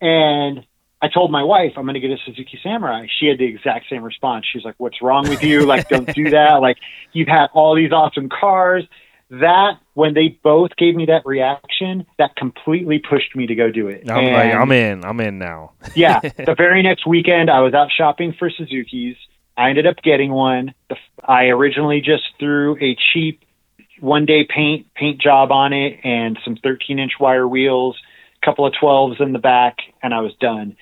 And 0.00 0.64
I 1.02 1.08
told 1.08 1.30
my 1.30 1.42
wife 1.42 1.72
I'm 1.76 1.86
gonna 1.86 2.00
get 2.00 2.10
a 2.10 2.18
Suzuki 2.24 2.58
Samurai. 2.62 3.06
She 3.18 3.26
had 3.26 3.38
the 3.38 3.44
exact 3.44 3.86
same 3.90 4.02
response. 4.02 4.46
She's 4.50 4.64
like, 4.64 4.74
what's 4.78 5.02
wrong 5.02 5.28
with 5.28 5.42
you? 5.42 5.66
Like, 5.66 5.88
don't 5.88 6.12
do 6.14 6.30
that. 6.30 6.56
Like 6.60 6.78
you've 7.12 7.28
had 7.28 7.48
all 7.52 7.76
these 7.76 7.92
awesome 7.92 8.28
cars 8.28 8.84
that 9.30 9.72
when 9.94 10.14
they 10.14 10.38
both 10.42 10.70
gave 10.76 10.94
me 10.94 11.06
that 11.06 11.22
reaction, 11.24 12.06
that 12.18 12.36
completely 12.36 12.98
pushed 12.98 13.34
me 13.34 13.46
to 13.46 13.54
go 13.54 13.70
do 13.70 13.88
it. 13.88 14.10
I'm 14.10 14.32
like, 14.32 14.54
I'm 14.54 14.72
in. 14.72 15.04
I'm 15.04 15.20
in 15.20 15.38
now. 15.38 15.72
yeah, 15.94 16.20
the 16.20 16.54
very 16.56 16.82
next 16.82 17.06
weekend, 17.06 17.50
I 17.50 17.60
was 17.60 17.74
out 17.74 17.88
shopping 17.96 18.34
for 18.38 18.50
Suzuki's, 18.50 19.16
I 19.56 19.70
ended 19.70 19.86
up 19.86 19.96
getting 20.02 20.30
one. 20.30 20.74
The, 20.88 20.96
I 21.24 21.44
originally 21.46 22.00
just 22.00 22.24
threw 22.38 22.76
a 22.76 22.96
cheap 23.12 23.42
one 24.00 24.26
day 24.26 24.46
paint 24.46 24.92
paint 24.94 25.20
job 25.20 25.50
on 25.50 25.72
it 25.72 26.00
and 26.04 26.38
some 26.44 26.56
13 26.62 26.98
inch 26.98 27.12
wire 27.18 27.48
wheels, 27.48 27.96
couple 28.46 28.64
of 28.66 28.72
12s 28.80 29.20
in 29.20 29.32
the 29.34 29.38
back, 29.38 29.76
and 30.02 30.14
I 30.14 30.20
was 30.20 30.32
done. 30.40 30.76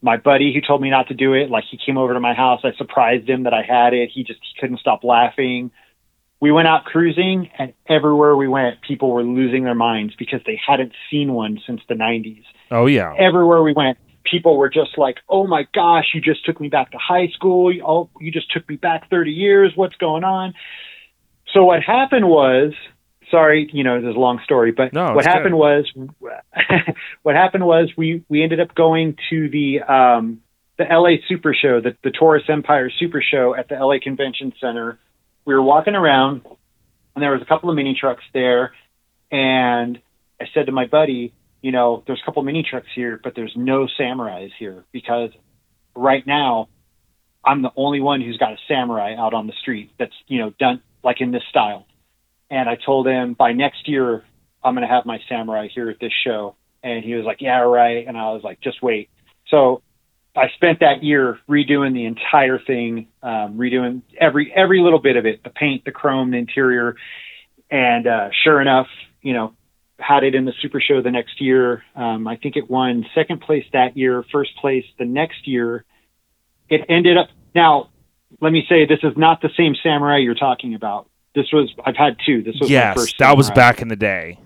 My 0.00 0.16
buddy 0.16 0.54
who 0.54 0.60
told 0.66 0.80
me 0.80 0.88
not 0.90 1.08
to 1.08 1.14
do 1.14 1.34
it, 1.34 1.50
like 1.50 1.64
he 1.70 1.76
came 1.84 1.98
over 1.98 2.14
to 2.14 2.20
my 2.20 2.32
house. 2.32 2.60
I 2.64 2.72
surprised 2.78 3.28
him 3.28 3.42
that 3.42 3.52
I 3.52 3.62
had 3.62 3.92
it. 3.92 4.10
He 4.14 4.22
just 4.24 4.38
he 4.40 4.60
couldn't 4.60 4.78
stop 4.78 5.02
laughing. 5.04 5.70
We 6.40 6.52
went 6.52 6.68
out 6.68 6.84
cruising, 6.84 7.50
and 7.58 7.74
everywhere 7.88 8.36
we 8.36 8.46
went, 8.46 8.80
people 8.80 9.10
were 9.10 9.24
losing 9.24 9.64
their 9.64 9.74
minds 9.74 10.14
because 10.16 10.40
they 10.46 10.58
hadn't 10.64 10.92
seen 11.10 11.32
one 11.34 11.58
since 11.66 11.80
the 11.88 11.94
90s 11.96 12.44
Oh 12.70 12.86
yeah. 12.86 13.12
everywhere 13.18 13.60
we 13.60 13.72
went, 13.72 13.98
people 14.22 14.56
were 14.56 14.68
just 14.68 14.96
like, 14.96 15.16
"Oh 15.28 15.48
my 15.48 15.66
gosh, 15.74 16.04
you 16.14 16.20
just 16.20 16.44
took 16.46 16.60
me 16.60 16.68
back 16.68 16.92
to 16.92 16.98
high 16.98 17.26
school. 17.34 17.72
You- 17.74 17.82
Oh, 17.84 18.08
you 18.20 18.30
just 18.30 18.52
took 18.52 18.68
me 18.68 18.76
back 18.76 19.10
30 19.10 19.32
years. 19.32 19.72
What's 19.74 19.96
going 19.96 20.22
on?" 20.22 20.54
So 21.52 21.64
what 21.64 21.82
happened 21.82 22.28
was, 22.28 22.72
sorry, 23.30 23.68
you 23.72 23.84
know, 23.84 24.00
this 24.00 24.10
is 24.10 24.16
a 24.16 24.18
long 24.18 24.40
story, 24.44 24.72
but 24.72 24.92
No, 24.92 25.14
what 25.14 25.24
happened 25.24 25.56
was, 25.56 25.84
what 27.22 27.34
happened 27.34 27.64
was 27.64 27.90
we 27.96 28.24
we 28.28 28.42
ended 28.42 28.60
up 28.60 28.74
going 28.74 29.16
to 29.30 29.48
the 29.48 29.80
um, 29.82 30.40
the 30.78 30.84
LA 30.84 31.16
Super 31.28 31.54
Show, 31.54 31.80
the 31.80 31.96
the 32.02 32.10
Torres 32.10 32.44
Empire 32.48 32.90
Super 32.98 33.22
Show 33.22 33.54
at 33.54 33.68
the 33.68 33.74
LA 33.74 33.96
Convention 34.02 34.52
Center. 34.60 34.98
We 35.44 35.54
were 35.54 35.62
walking 35.62 35.94
around, 35.94 36.42
and 37.14 37.22
there 37.22 37.32
was 37.32 37.42
a 37.42 37.46
couple 37.46 37.70
of 37.70 37.76
mini 37.76 37.96
trucks 37.98 38.24
there, 38.34 38.72
and 39.30 39.98
I 40.40 40.44
said 40.54 40.66
to 40.66 40.72
my 40.72 40.86
buddy, 40.86 41.32
you 41.62 41.72
know, 41.72 42.02
there's 42.06 42.20
a 42.22 42.24
couple 42.24 42.42
mini 42.42 42.64
trucks 42.68 42.88
here, 42.94 43.20
but 43.22 43.34
there's 43.34 43.52
no 43.56 43.88
samurais 43.98 44.50
here 44.58 44.84
because 44.92 45.30
right 45.94 46.26
now 46.26 46.68
I'm 47.44 47.62
the 47.62 47.72
only 47.76 48.00
one 48.00 48.20
who's 48.20 48.36
got 48.36 48.52
a 48.52 48.56
samurai 48.68 49.14
out 49.16 49.34
on 49.34 49.46
the 49.46 49.52
street 49.60 49.90
that's, 49.98 50.14
you 50.26 50.38
know, 50.38 50.52
done 50.58 50.82
like 51.02 51.20
in 51.20 51.30
this 51.32 51.42
style. 51.50 51.86
And 52.50 52.68
I 52.68 52.76
told 52.76 53.06
him 53.06 53.34
by 53.34 53.52
next 53.52 53.88
year 53.88 54.24
I'm 54.62 54.74
going 54.74 54.86
to 54.86 54.92
have 54.92 55.06
my 55.06 55.20
samurai 55.28 55.68
here 55.72 55.90
at 55.90 56.00
this 56.00 56.12
show. 56.24 56.56
And 56.82 57.04
he 57.04 57.14
was 57.14 57.24
like, 57.24 57.40
yeah, 57.40 57.60
right. 57.60 58.06
And 58.06 58.16
I 58.16 58.32
was 58.32 58.42
like, 58.42 58.60
just 58.60 58.82
wait. 58.82 59.10
So 59.48 59.82
I 60.36 60.48
spent 60.54 60.80
that 60.80 61.02
year 61.02 61.38
redoing 61.48 61.94
the 61.94 62.04
entire 62.04 62.58
thing, 62.58 63.08
um, 63.22 63.58
redoing 63.58 64.02
every, 64.18 64.52
every 64.54 64.80
little 64.80 65.00
bit 65.00 65.16
of 65.16 65.26
it, 65.26 65.42
the 65.42 65.50
paint, 65.50 65.84
the 65.84 65.90
chrome, 65.90 66.30
the 66.30 66.38
interior. 66.38 66.96
And, 67.70 68.06
uh, 68.06 68.30
sure 68.44 68.60
enough, 68.60 68.86
you 69.22 69.32
know, 69.32 69.54
had 69.98 70.22
it 70.22 70.34
in 70.34 70.44
the 70.44 70.52
Super 70.62 70.80
Show 70.80 71.02
the 71.02 71.10
next 71.10 71.40
year. 71.40 71.82
Um, 71.96 72.26
I 72.28 72.36
think 72.36 72.56
it 72.56 72.70
won 72.70 73.04
second 73.14 73.40
place 73.40 73.64
that 73.72 73.96
year, 73.96 74.24
first 74.30 74.56
place 74.56 74.84
the 74.98 75.04
next 75.04 75.46
year. 75.46 75.84
It 76.68 76.82
ended 76.88 77.16
up 77.16 77.28
now. 77.54 77.90
Let 78.40 78.52
me 78.52 78.64
say 78.68 78.84
this 78.86 79.00
is 79.02 79.16
not 79.16 79.40
the 79.40 79.48
same 79.56 79.74
samurai 79.82 80.18
you're 80.18 80.34
talking 80.34 80.74
about. 80.74 81.08
This 81.38 81.52
was 81.52 81.72
I've 81.84 81.96
had 81.96 82.16
two. 82.26 82.42
This 82.42 82.56
was 82.60 82.68
Yes, 82.68 82.96
first. 82.96 83.18
that 83.18 83.36
was 83.36 83.48
back 83.52 83.80
in 83.80 83.86
the 83.88 83.96
day. 83.96 84.40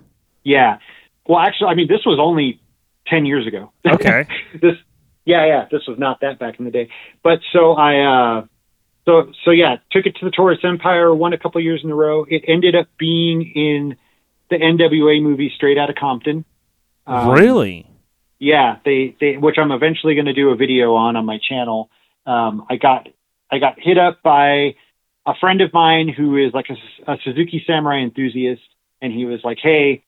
Yeah. 0.44 0.78
Well, 1.26 1.38
actually, 1.38 1.68
I 1.68 1.74
mean 1.74 1.88
this 1.88 2.04
was 2.04 2.18
only 2.20 2.60
ten 3.06 3.24
years 3.24 3.46
ago. 3.46 3.72
Okay. 3.86 4.26
this 4.60 4.76
yeah 5.24 5.46
yeah 5.46 5.66
this 5.70 5.82
was 5.88 5.98
not 5.98 6.20
that 6.20 6.38
back 6.38 6.58
in 6.58 6.66
the 6.66 6.70
day. 6.70 6.88
But 7.22 7.40
so 7.52 7.72
I 7.72 8.00
uh 8.00 8.46
so 9.06 9.32
so 9.44 9.50
yeah 9.52 9.76
took 9.90 10.04
it 10.04 10.16
to 10.16 10.24
the 10.26 10.30
Torres 10.30 10.58
Empire, 10.62 11.14
won 11.14 11.32
a 11.32 11.38
couple 11.38 11.60
years 11.62 11.80
in 11.82 11.90
a 11.90 11.94
row. 11.94 12.26
It 12.28 12.42
ended 12.46 12.74
up 12.74 12.88
being 12.98 13.42
in 13.54 13.96
the 14.50 14.56
NWA 14.56 15.22
movie 15.22 15.50
Straight 15.56 15.78
Outta 15.78 15.94
Compton. 15.94 16.44
Um, 17.06 17.30
really? 17.30 17.86
yeah, 18.38 18.76
they, 18.84 19.16
they 19.18 19.36
which 19.38 19.56
I'm 19.58 19.72
eventually 19.72 20.14
going 20.14 20.26
to 20.26 20.34
do 20.34 20.50
a 20.50 20.56
video 20.56 20.94
on 20.94 21.16
on 21.16 21.24
my 21.24 21.38
channel. 21.38 21.88
Um, 22.26 22.66
I 22.68 22.76
got 22.76 23.08
I 23.50 23.58
got 23.58 23.78
hit 23.78 23.98
up 23.98 24.22
by 24.22 24.74
a 25.26 25.34
friend 25.40 25.60
of 25.60 25.72
mine 25.72 26.08
who 26.08 26.36
is 26.36 26.52
like 26.52 26.66
a, 26.70 27.12
a 27.12 27.16
Suzuki 27.24 27.62
Samurai 27.66 28.02
enthusiast, 28.02 28.62
and 29.00 29.12
he 29.12 29.24
was 29.24 29.40
like, 29.44 29.58
"Hey, 29.62 30.04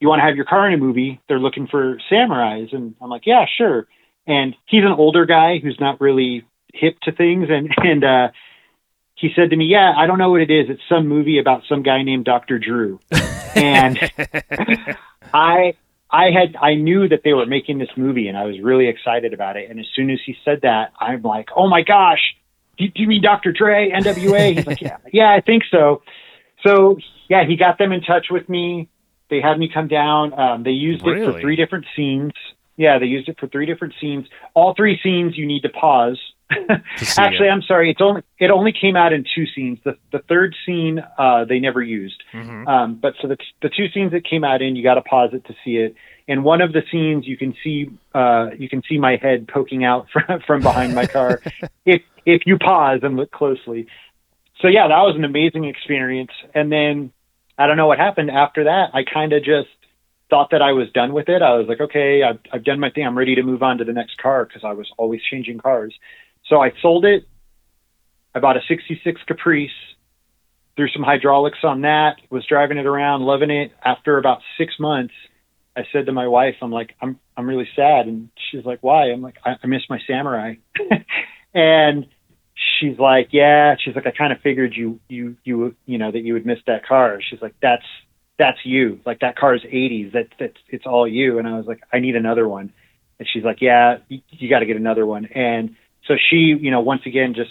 you 0.00 0.08
want 0.08 0.20
to 0.20 0.24
have 0.24 0.36
your 0.36 0.44
car 0.44 0.66
in 0.68 0.74
a 0.74 0.78
movie? 0.78 1.20
They're 1.28 1.38
looking 1.38 1.66
for 1.66 1.98
samurais." 2.10 2.74
And 2.74 2.94
I'm 3.00 3.10
like, 3.10 3.26
"Yeah, 3.26 3.46
sure." 3.56 3.86
And 4.26 4.54
he's 4.66 4.84
an 4.84 4.92
older 4.92 5.26
guy 5.26 5.58
who's 5.58 5.78
not 5.80 6.00
really 6.00 6.44
hip 6.72 6.98
to 7.02 7.12
things, 7.12 7.48
and 7.50 7.74
and 7.78 8.04
uh, 8.04 8.28
he 9.14 9.30
said 9.34 9.50
to 9.50 9.56
me, 9.56 9.66
"Yeah, 9.66 9.92
I 9.96 10.06
don't 10.06 10.18
know 10.18 10.30
what 10.30 10.40
it 10.40 10.50
is. 10.50 10.70
It's 10.70 10.82
some 10.88 11.08
movie 11.08 11.38
about 11.38 11.62
some 11.68 11.82
guy 11.82 12.02
named 12.02 12.24
Doctor 12.24 12.58
Drew." 12.58 13.00
and 13.54 13.98
I 15.32 15.74
I 16.10 16.30
had 16.30 16.56
I 16.60 16.74
knew 16.74 17.08
that 17.08 17.22
they 17.24 17.32
were 17.32 17.46
making 17.46 17.78
this 17.78 17.88
movie 17.96 18.28
and 18.28 18.36
I 18.36 18.44
was 18.44 18.60
really 18.60 18.86
excited 18.86 19.34
about 19.34 19.56
it. 19.56 19.68
And 19.68 19.80
as 19.80 19.86
soon 19.94 20.10
as 20.10 20.20
he 20.24 20.36
said 20.44 20.60
that, 20.62 20.92
I'm 21.00 21.22
like, 21.22 21.48
oh 21.56 21.68
my 21.68 21.82
gosh, 21.82 22.20
do, 22.76 22.88
do 22.88 23.02
you 23.02 23.08
mean 23.08 23.22
Dr. 23.22 23.52
Dre, 23.52 23.90
NWA? 23.90 24.56
He's 24.56 24.66
like, 24.66 24.80
yeah, 24.80 24.98
yeah, 25.12 25.32
I 25.32 25.40
think 25.40 25.64
so. 25.70 26.02
So 26.66 26.98
yeah, 27.28 27.44
he 27.46 27.56
got 27.56 27.78
them 27.78 27.92
in 27.92 28.00
touch 28.00 28.26
with 28.30 28.48
me. 28.48 28.88
They 29.30 29.40
had 29.40 29.58
me 29.58 29.70
come 29.72 29.88
down. 29.88 30.38
Um, 30.38 30.62
they 30.62 30.70
used 30.70 31.02
it 31.06 31.24
for 31.24 31.40
three 31.40 31.56
different 31.56 31.86
scenes. 31.96 32.32
Yeah, 32.76 32.98
they 32.98 33.06
used 33.06 33.28
it 33.28 33.38
for 33.38 33.46
three 33.46 33.66
different 33.66 33.94
scenes. 34.00 34.26
All 34.54 34.74
three 34.74 34.98
scenes 35.02 35.36
you 35.36 35.46
need 35.46 35.62
to 35.62 35.68
pause. 35.68 36.18
To 36.50 36.82
Actually, 37.16 37.48
it. 37.48 37.50
I'm 37.50 37.62
sorry. 37.62 37.90
It's 37.90 38.00
only 38.02 38.22
it 38.38 38.50
only 38.50 38.72
came 38.72 38.96
out 38.96 39.12
in 39.12 39.24
two 39.34 39.46
scenes. 39.54 39.78
The 39.84 39.96
the 40.12 40.20
third 40.28 40.54
scene 40.66 41.02
uh, 41.18 41.44
they 41.46 41.58
never 41.58 41.82
used. 41.82 42.22
Mhm. 42.32 42.68
Um, 42.68 42.94
but 42.96 43.14
so 43.20 43.28
the 43.28 43.38
the 43.62 43.70
two 43.70 43.88
scenes 43.88 44.12
that 44.12 44.24
came 44.24 44.44
out 44.44 44.60
in, 44.60 44.76
you 44.76 44.82
got 44.82 44.94
to 44.94 45.02
pause 45.02 45.30
it 45.32 45.44
to 45.46 45.54
see 45.64 45.76
it. 45.76 45.94
In 46.26 46.42
one 46.42 46.62
of 46.62 46.72
the 46.72 46.82
scenes, 46.90 47.26
you 47.26 47.36
can 47.36 47.54
see 47.62 47.90
uh, 48.14 48.50
you 48.58 48.68
can 48.68 48.82
see 48.88 48.98
my 48.98 49.16
head 49.16 49.46
poking 49.46 49.84
out 49.84 50.06
from 50.12 50.40
from 50.46 50.62
behind 50.62 50.94
my 50.94 51.06
car. 51.06 51.40
if 51.84 52.02
if 52.24 52.42
you 52.46 52.58
pause 52.58 53.00
and 53.02 53.16
look 53.16 53.30
closely. 53.30 53.86
So 54.60 54.68
yeah, 54.68 54.88
that 54.88 55.00
was 55.00 55.16
an 55.16 55.24
amazing 55.24 55.64
experience. 55.64 56.30
And 56.54 56.70
then 56.72 57.12
I 57.58 57.66
don't 57.66 57.76
know 57.76 57.86
what 57.86 57.98
happened 57.98 58.30
after 58.30 58.64
that. 58.64 58.90
I 58.94 59.02
kind 59.04 59.32
of 59.32 59.44
just 59.44 59.68
thought 60.30 60.50
that 60.50 60.62
I 60.62 60.72
was 60.72 60.90
done 60.92 61.12
with 61.12 61.28
it. 61.28 61.42
I 61.42 61.54
was 61.56 61.66
like, 61.68 61.80
okay, 61.80 62.22
I've, 62.22 62.38
I've 62.52 62.64
done 62.64 62.80
my 62.80 62.90
thing. 62.90 63.06
I'm 63.06 63.16
ready 63.16 63.34
to 63.34 63.42
move 63.42 63.62
on 63.62 63.78
to 63.78 63.84
the 63.84 63.92
next 63.92 64.16
car 64.18 64.44
because 64.44 64.62
I 64.64 64.72
was 64.72 64.90
always 64.96 65.20
changing 65.30 65.58
cars. 65.58 65.94
So 66.46 66.60
I 66.62 66.72
sold 66.80 67.04
it. 67.04 67.26
I 68.34 68.40
bought 68.40 68.56
a 68.56 68.60
66 68.66 69.20
Caprice, 69.28 69.70
threw 70.76 70.88
some 70.88 71.02
hydraulics 71.04 71.58
on 71.62 71.82
that, 71.82 72.16
was 72.30 72.44
driving 72.46 72.78
it 72.78 72.86
around, 72.86 73.22
loving 73.22 73.50
it. 73.50 73.70
After 73.84 74.18
about 74.18 74.40
six 74.58 74.74
months, 74.80 75.14
I 75.76 75.84
said 75.92 76.06
to 76.06 76.12
my 76.12 76.28
wife, 76.28 76.56
I'm 76.62 76.70
like, 76.70 76.94
I'm, 77.00 77.18
I'm 77.36 77.48
really 77.48 77.68
sad. 77.74 78.06
And 78.06 78.30
she's 78.50 78.64
like, 78.64 78.78
why? 78.82 79.10
I'm 79.10 79.22
like, 79.22 79.36
I, 79.44 79.56
I 79.62 79.66
miss 79.66 79.82
my 79.90 79.98
Samurai. 80.06 80.54
and 81.54 82.06
she's 82.54 82.98
like, 82.98 83.28
yeah, 83.32 83.74
she's 83.82 83.94
like, 83.94 84.06
I 84.06 84.12
kind 84.12 84.32
of 84.32 84.40
figured 84.40 84.74
you, 84.76 85.00
you, 85.08 85.36
you, 85.44 85.74
you 85.86 85.98
know, 85.98 86.10
that 86.10 86.20
you 86.20 86.34
would 86.34 86.46
miss 86.46 86.60
that 86.66 86.86
car. 86.86 87.20
She's 87.28 87.42
like, 87.42 87.54
that's, 87.60 87.84
that's 88.38 88.58
you. 88.64 89.00
Like 89.04 89.20
that 89.20 89.36
car 89.36 89.54
is 89.54 89.62
80s. 89.62 90.12
That, 90.12 90.28
that's, 90.38 90.56
it's 90.68 90.86
all 90.86 91.08
you. 91.08 91.38
And 91.38 91.48
I 91.48 91.56
was 91.56 91.66
like, 91.66 91.82
I 91.92 91.98
need 91.98 92.16
another 92.16 92.48
one. 92.48 92.72
And 93.18 93.28
she's 93.32 93.44
like, 93.44 93.60
yeah, 93.60 93.98
you, 94.08 94.20
you 94.30 94.48
got 94.48 94.60
to 94.60 94.66
get 94.66 94.76
another 94.76 95.06
one. 95.06 95.26
And 95.26 95.76
so 96.06 96.14
she, 96.30 96.36
you 96.36 96.70
know, 96.70 96.80
once 96.80 97.02
again, 97.06 97.34
just 97.34 97.50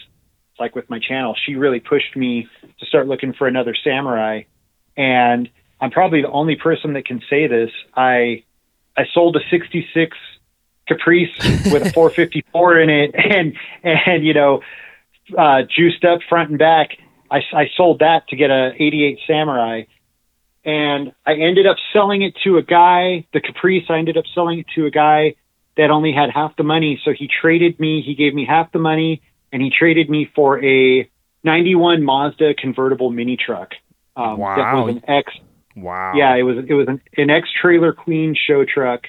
like 0.59 0.75
with 0.75 0.89
my 0.89 0.99
channel, 0.99 1.35
she 1.45 1.55
really 1.55 1.79
pushed 1.79 2.15
me 2.15 2.47
to 2.79 2.85
start 2.85 3.07
looking 3.07 3.33
for 3.33 3.47
another 3.47 3.75
samurai. 3.83 4.43
And 4.95 5.49
I'm 5.83 5.91
probably 5.91 6.21
the 6.21 6.31
only 6.31 6.55
person 6.55 6.93
that 6.93 7.05
can 7.05 7.21
say 7.29 7.47
this. 7.47 7.69
I, 7.93 8.45
I 8.95 9.03
sold 9.13 9.35
a 9.35 9.41
66 9.51 10.17
Caprice 10.87 11.29
with 11.73 11.87
a 11.87 11.89
454 11.93 12.79
in 12.79 12.89
it 12.89 13.11
and, 13.13 13.57
and, 13.83 14.25
you 14.25 14.33
know, 14.33 14.61
uh, 15.37 15.63
juiced 15.63 16.05
up 16.05 16.21
front 16.29 16.51
and 16.51 16.57
back. 16.57 16.91
I, 17.29 17.41
I 17.53 17.69
sold 17.75 17.99
that 17.99 18.29
to 18.29 18.37
get 18.37 18.49
a 18.49 18.71
88 18.75 19.19
Samurai. 19.27 19.81
And 20.63 21.11
I 21.25 21.33
ended 21.33 21.67
up 21.67 21.75
selling 21.91 22.21
it 22.21 22.35
to 22.45 22.55
a 22.55 22.61
guy, 22.61 23.27
the 23.33 23.41
Caprice, 23.41 23.83
I 23.89 23.97
ended 23.97 24.15
up 24.15 24.23
selling 24.33 24.59
it 24.59 24.67
to 24.75 24.85
a 24.85 24.89
guy 24.89 25.35
that 25.75 25.91
only 25.91 26.13
had 26.13 26.29
half 26.29 26.55
the 26.55 26.63
money. 26.63 27.01
So 27.03 27.11
he 27.11 27.27
traded 27.27 27.77
me, 27.77 28.01
he 28.01 28.15
gave 28.15 28.33
me 28.33 28.45
half 28.45 28.71
the 28.71 28.79
money 28.79 29.21
and 29.51 29.61
he 29.61 29.69
traded 29.69 30.09
me 30.09 30.31
for 30.33 30.63
a 30.63 31.09
91 31.43 32.03
Mazda 32.03 32.53
convertible 32.53 33.11
mini 33.11 33.35
truck. 33.35 33.73
Um, 34.15 34.39
That 34.55 34.73
was 34.75 34.95
an 34.95 35.09
X 35.09 35.33
Wow. 35.75 36.13
yeah, 36.15 36.35
it 36.35 36.43
was 36.43 36.57
it 36.67 36.73
was 36.73 36.87
an, 36.87 37.01
an 37.17 37.29
X 37.29 37.49
trailer 37.61 37.93
queen 37.93 38.35
show 38.47 38.63
truck. 38.65 39.03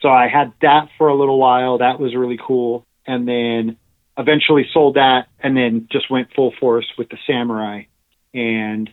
So 0.00 0.08
I 0.08 0.28
had 0.28 0.52
that 0.62 0.88
for 0.98 1.08
a 1.08 1.14
little 1.14 1.38
while. 1.38 1.78
That 1.78 1.98
was 1.98 2.14
really 2.14 2.38
cool. 2.44 2.86
And 3.06 3.26
then 3.26 3.76
eventually 4.18 4.66
sold 4.72 4.94
that 4.96 5.26
and 5.40 5.56
then 5.56 5.88
just 5.90 6.10
went 6.10 6.28
full 6.34 6.52
force 6.60 6.86
with 6.98 7.08
the 7.08 7.18
Samurai. 7.26 7.82
And 8.34 8.90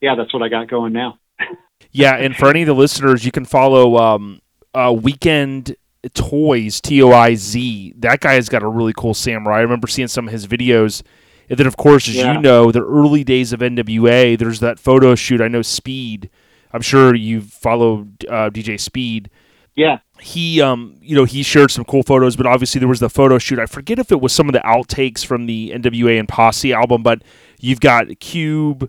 yeah, 0.00 0.14
that's 0.16 0.32
what 0.32 0.42
I 0.42 0.48
got 0.48 0.68
going 0.68 0.92
now. 0.92 1.18
Yeah, 1.90 2.16
and 2.16 2.34
for 2.34 2.48
any 2.50 2.62
of 2.62 2.66
the 2.66 2.74
listeners, 2.74 3.24
you 3.24 3.30
can 3.30 3.44
follow 3.44 3.96
um, 3.98 4.40
uh, 4.74 4.92
Weekend 5.00 5.76
Toys 6.14 6.80
T 6.80 7.00
O 7.02 7.12
I 7.12 7.34
Z. 7.36 7.94
That 7.98 8.20
guy 8.20 8.34
has 8.34 8.48
got 8.48 8.62
a 8.64 8.68
really 8.68 8.92
cool 8.96 9.14
samurai. 9.14 9.58
I 9.58 9.60
remember 9.60 9.86
seeing 9.86 10.08
some 10.08 10.26
of 10.26 10.32
his 10.32 10.46
videos. 10.48 11.02
And 11.48 11.56
then, 11.58 11.66
of 11.68 11.76
course, 11.76 12.08
as 12.08 12.16
Yeah. 12.16 12.32
you 12.34 12.40
know, 12.40 12.72
the 12.72 12.82
early 12.84 13.22
days 13.22 13.52
of 13.52 13.60
NWA, 13.60 14.36
there's 14.36 14.58
that 14.60 14.80
photo 14.80 15.14
shoot. 15.14 15.40
I 15.40 15.46
know 15.46 15.62
Speed. 15.62 16.30
I'm 16.74 16.82
sure 16.82 17.14
you 17.14 17.40
follow 17.40 18.00
uh, 18.28 18.50
DJ 18.50 18.78
Speed. 18.78 19.30
Yeah. 19.76 19.98
he 20.20 20.60
um 20.62 20.94
you 21.00 21.16
know 21.16 21.24
he 21.24 21.42
shared 21.42 21.72
some 21.72 21.84
cool 21.84 22.04
photos 22.04 22.36
but 22.36 22.46
obviously 22.46 22.78
there 22.78 22.86
was 22.86 23.00
the 23.00 23.08
photo 23.10 23.38
shoot 23.38 23.58
i 23.58 23.66
forget 23.66 23.98
if 23.98 24.12
it 24.12 24.20
was 24.20 24.32
some 24.32 24.48
of 24.48 24.52
the 24.52 24.60
outtakes 24.60 25.26
from 25.26 25.46
the 25.46 25.72
nwa 25.74 26.16
and 26.16 26.28
posse 26.28 26.72
album 26.72 27.02
but 27.02 27.22
you've 27.58 27.80
got 27.80 28.06
cube 28.20 28.88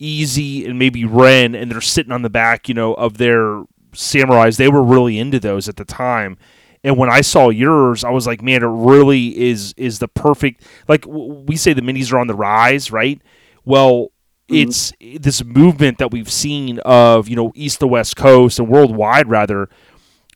Eazy 0.00 0.66
and 0.66 0.78
maybe 0.78 1.04
ren 1.04 1.54
and 1.54 1.70
they're 1.70 1.82
sitting 1.82 2.12
on 2.12 2.22
the 2.22 2.30
back 2.30 2.66
you 2.66 2.72
know 2.74 2.94
of 2.94 3.18
their 3.18 3.62
samurais 3.92 4.56
they 4.56 4.68
were 4.68 4.82
really 4.82 5.18
into 5.18 5.38
those 5.38 5.68
at 5.68 5.76
the 5.76 5.84
time 5.84 6.38
and 6.82 6.96
when 6.96 7.10
i 7.10 7.20
saw 7.20 7.50
yours 7.50 8.02
i 8.02 8.08
was 8.10 8.26
like 8.26 8.40
man 8.40 8.62
it 8.62 8.66
really 8.66 9.38
is 9.38 9.74
is 9.76 9.98
the 9.98 10.08
perfect 10.08 10.64
like 10.88 11.02
w- 11.02 11.44
we 11.46 11.56
say 11.56 11.74
the 11.74 11.82
minis 11.82 12.10
are 12.10 12.18
on 12.18 12.26
the 12.26 12.34
rise 12.34 12.90
right 12.90 13.20
well 13.66 14.11
it's 14.48 14.92
this 15.00 15.44
movement 15.44 15.98
that 15.98 16.10
we've 16.10 16.30
seen 16.30 16.78
of 16.80 17.28
you 17.28 17.36
know 17.36 17.52
east 17.54 17.80
to 17.80 17.86
west 17.86 18.16
coast 18.16 18.58
and 18.58 18.68
worldwide 18.68 19.28
rather 19.28 19.68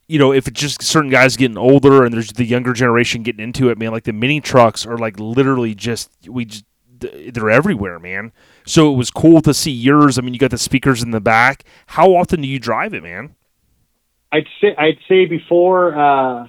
you 0.09 0.19
know, 0.19 0.33
if 0.33 0.47
it's 0.47 0.61
just 0.61 0.83
certain 0.83 1.11
guys 1.11 1.37
getting 1.37 1.59
older 1.59 2.05
and 2.05 2.15
there's 2.15 2.33
the 2.33 2.45
younger 2.45 2.73
generation 2.73 3.23
getting 3.23 3.43
into 3.43 3.71
it, 3.71 3.79
man, 3.79 3.91
like 3.91 4.05
the 4.05 4.13
mini 4.13 4.41
trucks 4.41 4.87
are 4.87 4.99
like 4.99 5.19
literally 5.19 5.75
just 5.75 6.11
we 6.29 6.45
just 6.45 6.65
they're 6.99 7.51
everywhere, 7.51 7.99
man. 7.99 8.33
So 8.65 8.93
it 8.93 8.97
was 8.97 9.11
cool 9.11 9.43
to 9.43 9.53
see 9.53 9.73
yours. 9.73 10.19
I 10.19 10.23
mean, 10.23 10.33
you 10.33 10.41
got 10.41 10.51
the 10.51 10.59
speakers 10.59 11.03
in 11.03 11.11
the 11.11 11.21
back. 11.21 11.65
How 11.87 12.15
often 12.15 12.41
do 12.41 12.49
you 12.49 12.59
drive 12.59 12.95
it, 12.95 13.03
man? 13.03 13.35
I'd 14.33 14.47
say 14.61 14.75
I'd 14.77 14.99
say 15.09 15.27
before 15.27 15.97
uh, 15.97 16.47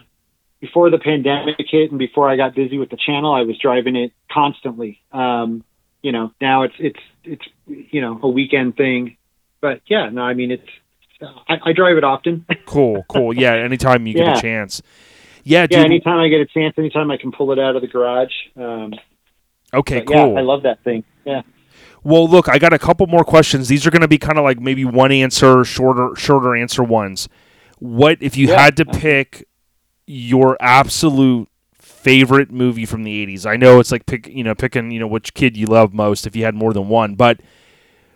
before 0.60 0.90
the 0.90 1.00
pandemic 1.00 1.56
hit 1.58 1.90
and 1.90 2.00
before 2.00 2.30
I 2.30 2.38
got 2.38 2.56
busy 2.56 2.78
with 2.78 2.90
the 2.90 2.98
channel, 2.98 3.34
I 3.34 3.42
was 3.42 3.58
driving 3.58 3.96
it 3.96 4.12
constantly. 4.32 5.02
Um, 5.12 5.64
you 6.02 6.12
know, 6.12 6.32
now 6.40 6.64
it's 6.64 6.76
it's 6.80 7.00
it's 7.28 7.46
you 7.92 8.02
know 8.02 8.20
a 8.24 8.28
weekend 8.30 8.76
thing, 8.78 9.18
but 9.62 9.82
yeah, 9.88 10.10
no, 10.10 10.22
I 10.22 10.34
mean 10.34 10.52
it's 10.52 10.68
I, 11.50 11.58
I 11.66 11.74
drive 11.74 11.98
it 11.98 12.04
often. 12.04 12.46
Cool, 12.66 13.04
cool. 13.08 13.34
Yeah, 13.34 13.54
anytime 13.54 14.06
you 14.06 14.14
get 14.14 14.38
a 14.38 14.42
chance. 14.42 14.82
Yeah, 15.44 15.66
dude. 15.66 15.80
yeah, 15.80 15.86
anytime 15.86 16.18
I 16.20 16.28
get 16.28 16.42
a 16.42 16.46
chance, 16.46 16.76
anytime 16.78 17.10
I 17.10 17.18
can 17.18 17.32
pull 17.32 17.52
it 17.54 17.60
out 17.60 17.76
of 17.78 17.82
the 17.82 17.88
garage. 17.88 18.34
Um, 18.58 18.94
okay, 19.74 20.02
cool. 20.02 20.34
Yeah, 20.34 20.40
I 20.40 20.42
love 20.42 20.64
that 20.64 20.84
thing. 20.84 21.06
Yeah. 21.26 21.44
Well, 22.04 22.28
look, 22.28 22.50
I 22.50 22.58
got 22.60 22.74
a 22.74 22.80
couple 22.80 23.08
more 23.08 23.24
questions. 23.24 23.70
These 23.70 23.88
are 23.88 23.92
going 23.92 24.02
to 24.02 24.08
be 24.08 24.18
kind 24.18 24.38
of 24.38 24.44
like 24.44 24.60
maybe 24.60 24.84
one 24.84 25.12
answer, 25.14 25.64
shorter, 25.64 26.10
shorter 26.18 26.56
answer 26.56 26.84
ones. 26.84 27.30
What 27.80 28.18
if 28.22 28.36
you 28.38 28.50
Yeah. 28.50 28.62
had 28.62 28.78
to 28.78 28.86
pick 28.86 29.48
your 30.06 30.58
absolute 30.60 31.48
favorite 31.98 32.52
movie 32.52 32.86
from 32.86 33.04
the 33.04 33.26
'80s? 33.26 33.46
I 33.46 33.58
know 33.58 33.80
it's 33.80 33.92
like 33.92 34.06
pick, 34.06 34.28
you 34.28 34.44
know, 34.44 34.56
picking, 34.56 34.92
you 34.92 35.00
know, 35.00 35.08
which 35.08 35.34
kid 35.34 35.58
you 35.58 35.66
love 35.68 35.94
most 35.94 36.26
if 36.28 36.36
you 36.36 36.44
had 36.46 36.56
more 36.56 36.74
than 36.74 36.88
one. 36.90 37.16
But 37.16 37.40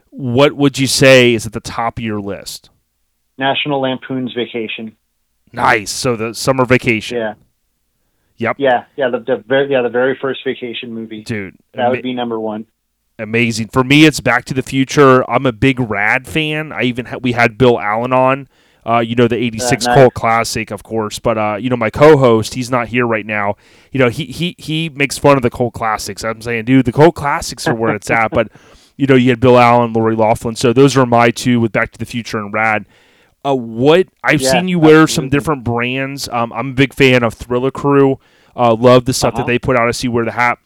what 0.10 0.54
would 0.54 0.78
you 0.80 0.88
say 0.88 1.34
is 1.34 1.46
at 1.46 1.54
the 1.54 1.60
top 1.60 1.98
of 1.98 2.04
your 2.04 2.20
list? 2.22 2.70
National 3.38 3.82
Lampoon's 3.82 4.34
Vacation. 4.34 4.96
Nice. 5.54 5.92
So 5.92 6.16
the 6.16 6.34
summer 6.34 6.64
vacation, 6.66 7.18
Yeah. 7.18 7.34
Yep. 8.38 8.56
Yeah, 8.60 8.86
yeah, 8.96 9.10
the, 9.10 9.20
the 9.20 9.44
very 9.46 9.70
yeah 9.72 9.82
the 9.84 9.90
very 9.90 10.18
first 10.20 10.44
vacation 10.44 10.94
movie. 10.94 11.24
dude. 11.24 11.56
That 11.74 11.82
ama- 11.82 11.92
would 11.92 12.02
be 12.04 12.14
number 12.14 12.40
one. 12.40 12.66
amazing. 13.20 13.68
For 13.68 13.84
me, 13.84 14.06
it's 14.06 14.20
Back 14.20 14.46
to 14.46 14.54
the 14.56 14.64
Future. 14.64 15.30
I'm 15.30 15.46
a 15.46 15.52
big 15.52 15.80
Rad 15.80 16.28
fan. 16.28 16.72
I 16.72 16.84
even 16.84 17.06
ha- 17.06 17.18
we 17.22 17.34
had 17.34 17.58
Bill 17.58 17.80
Allen 17.80 18.14
on. 18.14 18.48
Uh, 18.86 19.00
you 19.00 19.16
know 19.16 19.28
the 19.28 19.36
'86 19.36 19.86
nice. 19.86 19.88
cult 19.88 20.14
classic, 20.14 20.72
of 20.72 20.84
course. 20.84 21.20
But 21.20 21.38
uh, 21.38 21.58
you 21.60 21.70
know 21.70 21.78
my 21.78 21.90
co-host, 21.90 22.54
he's 22.56 22.70
not 22.72 22.88
here 22.90 23.06
right 23.06 23.26
now. 23.26 23.56
You 23.92 24.00
know 24.00 24.10
he 24.10 24.26
he 24.26 24.56
he 24.58 24.90
makes 24.90 25.18
fun 25.18 25.38
of 25.38 25.44
the 25.44 25.50
cult 25.52 25.74
classics. 25.74 26.24
I'm 26.24 26.42
saying, 26.42 26.66
dude, 26.66 26.86
the 26.86 26.92
cult 26.92 27.16
classics 27.16 27.68
are 27.68 27.76
where 27.76 27.96
it's 27.96 28.10
at. 28.10 28.34
But 28.34 28.50
you 28.98 29.08
know 29.08 29.16
you 29.16 29.30
had 29.30 29.40
Bill 29.40 29.58
Allen, 29.58 29.94
Lori 29.94 30.16
Loughlin. 30.16 30.56
So 30.56 30.74
those 30.74 30.98
are 30.98 31.06
my 31.06 31.32
two 31.32 31.60
with 31.60 31.72
Back 31.72 31.92
to 31.92 32.00
the 32.00 32.06
Future 32.06 32.40
and 32.40 32.54
Rad. 32.54 32.86
Uh, 33.46 33.56
what 33.56 34.08
I've 34.24 34.42
Yeah, 34.42 34.44
seen 34.44 34.68
you 34.68 34.80
wear 34.80 35.08
some 35.08 35.30
different 35.30 35.64
brands. 35.64 36.28
Um, 36.30 36.54
I'm 36.54 36.70
a 36.70 36.74
big 36.74 36.94
fan 36.94 37.24
of 37.24 37.34
Thriller 37.34 37.72
Crew. 37.72 38.20
Uh, 38.56 38.74
love 38.76 39.06
the 39.06 39.14
stuff 39.14 39.36
that 39.36 39.46
Uh-huh. 39.46 39.48
they 39.48 39.58
put 39.60 39.78
out. 39.78 39.88
I 39.88 39.92
see 39.92 40.08
you 40.08 40.12
wear 40.12 40.26
the 40.26 40.32
hat 40.32 40.60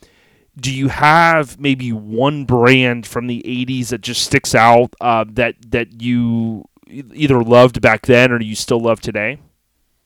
do 0.59 0.73
you 0.73 0.87
have 0.87 1.59
maybe 1.59 1.91
one 1.91 2.45
brand 2.45 3.05
from 3.05 3.27
the 3.27 3.41
80s 3.45 3.89
that 3.89 4.01
just 4.01 4.23
sticks 4.23 4.55
out 4.55 4.93
uh, 5.01 5.25
that 5.29 5.55
that 5.71 6.01
you 6.01 6.65
either 6.87 7.41
loved 7.43 7.81
back 7.81 8.05
then 8.05 8.31
or 8.31 8.41
you 8.41 8.55
still 8.55 8.79
love 8.79 8.99
today 9.01 9.39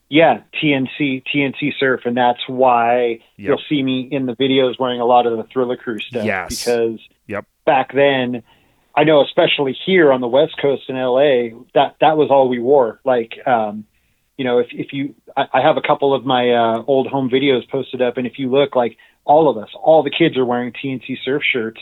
Yeah, 0.10 0.42
TNC 0.62 1.24
TNC 1.34 1.74
Surf, 1.80 2.02
and 2.06 2.18
that's 2.18 2.40
why 2.48 3.20
Yep. 3.38 3.48
you'll 3.48 3.62
see 3.70 3.84
me 3.84 4.08
in 4.12 4.26
the 4.26 4.36
videos 4.36 4.80
wearing 4.80 5.00
a 5.00 5.06
lot 5.06 5.28
of 5.28 5.38
the 5.38 5.44
Thriller 5.52 5.78
Crew 5.78 6.00
stuff. 6.00 6.26
Yes. 6.26 6.64
because 6.66 7.00
Yep. 7.28 7.46
back 7.66 7.94
then, 7.94 8.42
I 8.96 9.04
know 9.04 9.22
especially 9.24 9.74
here 9.86 10.12
on 10.12 10.20
the 10.20 10.28
West 10.28 10.56
Coast 10.62 10.90
in 10.90 10.96
LA, 10.96 11.50
that 11.76 11.96
that 12.02 12.18
was 12.18 12.30
all 12.32 12.50
we 12.50 12.60
wore. 12.60 13.00
Like, 13.06 13.34
um, 13.46 13.86
you 14.38 14.44
know, 14.46 14.58
if 14.60 14.68
if 14.72 14.94
you, 14.94 15.14
I, 15.38 15.46
I 15.54 15.62
have 15.62 15.78
a 15.78 15.82
couple 15.82 16.14
of 16.14 16.26
my 16.26 16.50
uh, 16.52 16.84
old 16.88 17.08
home 17.08 17.30
videos 17.30 17.70
posted 17.70 18.02
up, 18.02 18.18
and 18.18 18.26
if 18.26 18.40
you 18.40 18.50
look, 18.50 18.76
like 18.76 18.98
all 19.26 19.48
of 19.48 19.58
us, 19.58 19.70
all 19.76 20.02
the 20.02 20.10
kids 20.10 20.38
are 20.38 20.46
wearing 20.46 20.72
TNC 20.74 21.18
Surf 21.24 21.44
shirts. 21.44 21.80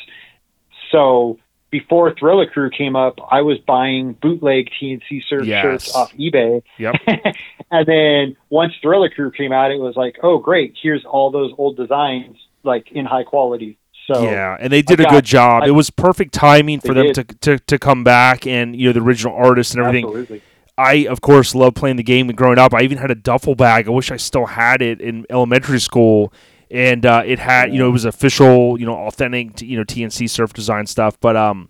So 0.91 1.39
before 1.69 2.13
Thriller 2.17 2.47
Crew 2.47 2.69
came 2.69 2.95
up, 2.95 3.15
I 3.29 3.41
was 3.41 3.57
buying 3.67 4.13
bootleg 4.13 4.69
TNC 4.81 5.21
Surf 5.27 5.45
Yes. 5.45 5.61
shirts 5.63 5.95
off 5.95 6.13
eBay. 6.13 6.61
Yep. 6.77 6.95
and 7.71 7.85
then 7.87 8.37
once 8.49 8.73
Thriller 8.81 9.09
Crew 9.09 9.31
came 9.31 9.51
out, 9.51 9.71
it 9.71 9.79
was 9.79 9.95
like, 9.95 10.17
oh 10.23 10.37
great, 10.37 10.75
here's 10.81 11.03
all 11.05 11.31
those 11.31 11.51
old 11.57 11.75
designs 11.77 12.37
like 12.63 12.91
in 12.91 13.05
high 13.05 13.23
quality. 13.23 13.77
So 14.11 14.23
yeah 14.23 14.55
and 14.59 14.71
they 14.71 14.81
did 14.81 15.01
a 15.01 15.03
got- 15.03 15.11
good 15.11 15.25
job 15.25 15.63
I- 15.63 15.67
it 15.67 15.71
was 15.71 15.89
perfect 15.89 16.33
timing 16.33 16.79
for 16.79 16.93
them 16.93 17.11
to, 17.13 17.23
to, 17.25 17.59
to 17.59 17.77
come 17.77 18.05
back 18.05 18.47
and 18.47 18.73
you 18.73 18.87
know 18.87 18.93
the 18.93 19.01
original 19.01 19.35
artists 19.35 19.73
and 19.73 19.83
everything 19.83 20.05
absolutely. 20.05 20.41
I, 20.79 21.07
of 21.07 21.21
course, 21.21 21.55
love 21.55 21.73
playing 21.73 21.95
the 21.95 22.03
game 22.03 22.29
and 22.29 22.37
growing 22.37 22.59
up. 22.59 22.71
I 22.71 22.81
even 22.83 22.99
had 22.99 23.09
a 23.09 23.15
duffel 23.15 23.55
bag. 23.55 23.87
I 23.87 23.89
wish 23.89 24.11
I 24.11 24.17
still 24.17 24.45
had 24.45 24.83
it 24.83 25.01
in 25.01 25.25
elementary 25.31 25.79
school. 25.79 26.31
And 26.69 27.05
uh, 27.05 27.23
it 27.25 27.39
had, 27.39 27.71
you 27.71 27.79
know, 27.79 27.87
it 27.87 27.91
was 27.91 28.05
official, 28.05 28.79
you 28.79 28.85
know, 28.85 28.95
authentic, 28.95 29.61
you 29.61 29.77
know, 29.77 29.83
TNC 29.83 30.29
surf 30.29 30.53
design 30.53 30.85
stuff. 30.85 31.17
But, 31.19 31.37
um, 31.37 31.69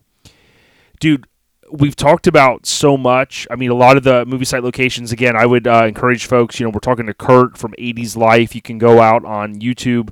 dude, 1.00 1.28
we've 1.72 1.96
talked 1.96 2.28
about 2.28 2.66
so 2.66 2.98
much. 2.98 3.48
I 3.52 3.56
mean, 3.56 3.70
a 3.70 3.76
lot 3.76 3.98
of 3.98 4.04
the 4.04 4.26
movie 4.26 4.46
site 4.46 4.64
locations. 4.64 5.12
Again, 5.12 5.36
I 5.36 5.46
would 5.46 5.68
uh, 5.68 5.86
encourage 5.86 6.26
folks. 6.26 6.60
You 6.60 6.66
know, 6.66 6.72
we're 6.72 6.80
talking 6.80 7.06
to 7.06 7.14
Kurt 7.14 7.58
from 7.58 7.74
80s 7.78 8.16
Life. 8.18 8.56
You 8.56 8.62
can 8.62 8.78
go 8.78 9.02
out 9.02 9.26
on 9.26 9.56
YouTube. 9.56 10.10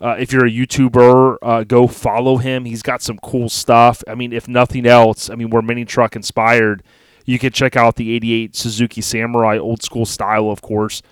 Uh, 0.00 0.16
if 0.18 0.32
you're 0.32 0.44
a 0.44 0.50
YouTuber, 0.50 1.38
uh, 1.40 1.64
go 1.64 1.86
follow 1.86 2.36
him. 2.36 2.66
He's 2.66 2.82
got 2.82 3.00
some 3.00 3.18
cool 3.18 3.48
stuff. 3.48 4.04
I 4.06 4.14
mean, 4.14 4.32
if 4.32 4.46
nothing 4.46 4.86
else, 4.86 5.30
I 5.30 5.36
mean, 5.36 5.48
we're 5.48 5.62
mini 5.62 5.84
truck 5.84 6.14
inspired. 6.16 6.82
You 7.24 7.38
can 7.38 7.50
check 7.50 7.76
out 7.76 7.96
the 7.96 8.14
88 8.14 8.54
Suzuki 8.54 9.00
Samurai 9.00 9.58
old 9.58 9.82
school 9.82 10.06
style, 10.06 10.50
of 10.50 10.60
course. 10.60 11.02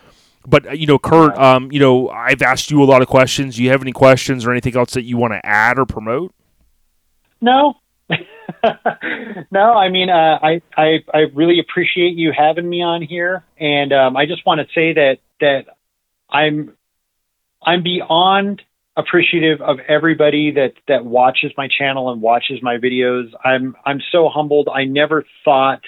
But, 0.47 0.67
uh, 0.67 0.73
you 0.73 0.87
know, 0.87 0.99
Kurt, 0.99 1.37
um, 1.39 1.73
you 1.73 1.81
know, 1.81 2.09
I've 2.11 2.43
asked 2.43 2.71
you 2.71 2.83
a 2.83 2.85
lot 2.85 3.03
of 3.03 3.09
questions. 3.09 3.57
Do 3.57 3.63
you 3.63 3.71
have 3.71 3.83
any 3.83 3.93
questions 3.93 4.45
or 4.45 4.51
anything 4.51 4.77
else 4.77 4.93
that 4.93 5.03
you 5.03 5.17
want 5.17 5.33
to 5.33 5.45
add 5.45 5.79
or 5.79 5.87
promote? 5.87 6.35
No. 7.41 7.75
no, 9.51 9.73
I 9.73 9.89
mean, 9.89 10.11
uh, 10.11 10.39
I, 10.43 10.61
I 10.77 10.99
I 11.13 11.19
really 11.35 11.59
appreciate 11.59 12.15
you 12.17 12.33
having 12.37 12.69
me 12.69 12.83
on 12.83 13.01
here, 13.01 13.43
and 13.59 13.93
um, 13.93 14.17
I 14.17 14.27
just 14.27 14.45
want 14.45 14.61
to 14.61 14.67
say 14.75 14.93
that 14.93 15.17
that 15.41 15.65
I'm 16.31 16.75
I'm 17.63 17.83
beyond 17.83 18.63
appreciative 18.97 19.61
of 19.61 19.79
everybody 19.89 20.53
that 20.53 20.75
that 20.89 21.05
watches 21.05 21.53
my 21.57 21.69
channel 21.69 22.13
and 22.13 22.21
watches 22.21 22.63
my 22.63 22.77
videos. 22.77 23.31
I'm 23.43 23.75
I'm 23.85 24.01
so 24.13 24.29
humbled. 24.29 24.69
I 24.73 24.85
never 24.85 25.25
thought 25.45 25.81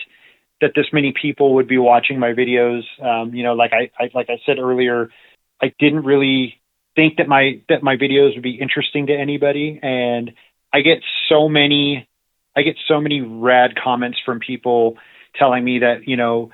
that 0.60 0.72
this 0.74 0.86
many 0.92 1.12
people 1.20 1.54
would 1.54 1.68
be 1.68 1.78
watching 1.78 2.18
my 2.18 2.32
videos. 2.32 2.82
Um, 3.02 3.34
you 3.34 3.42
know, 3.42 3.54
like 3.54 3.72
I, 3.72 3.90
I 3.98 4.10
like 4.14 4.30
I 4.30 4.38
said 4.46 4.58
earlier, 4.58 5.10
I 5.60 5.72
didn't 5.78 6.04
really 6.04 6.60
think 6.94 7.16
that 7.18 7.28
my 7.28 7.60
that 7.68 7.82
my 7.82 7.96
videos 7.96 8.34
would 8.34 8.42
be 8.42 8.58
interesting 8.60 9.06
to 9.08 9.14
anybody, 9.14 9.78
and 9.82 10.32
I 10.72 10.80
get 10.80 10.98
so 11.28 11.48
many 11.48 12.08
I 12.56 12.62
get 12.62 12.76
so 12.88 13.00
many 13.00 13.20
rad 13.20 13.76
comments 13.76 14.18
from 14.24 14.40
people 14.40 14.96
telling 15.38 15.62
me 15.62 15.80
that 15.80 16.08
you 16.08 16.16
know 16.16 16.50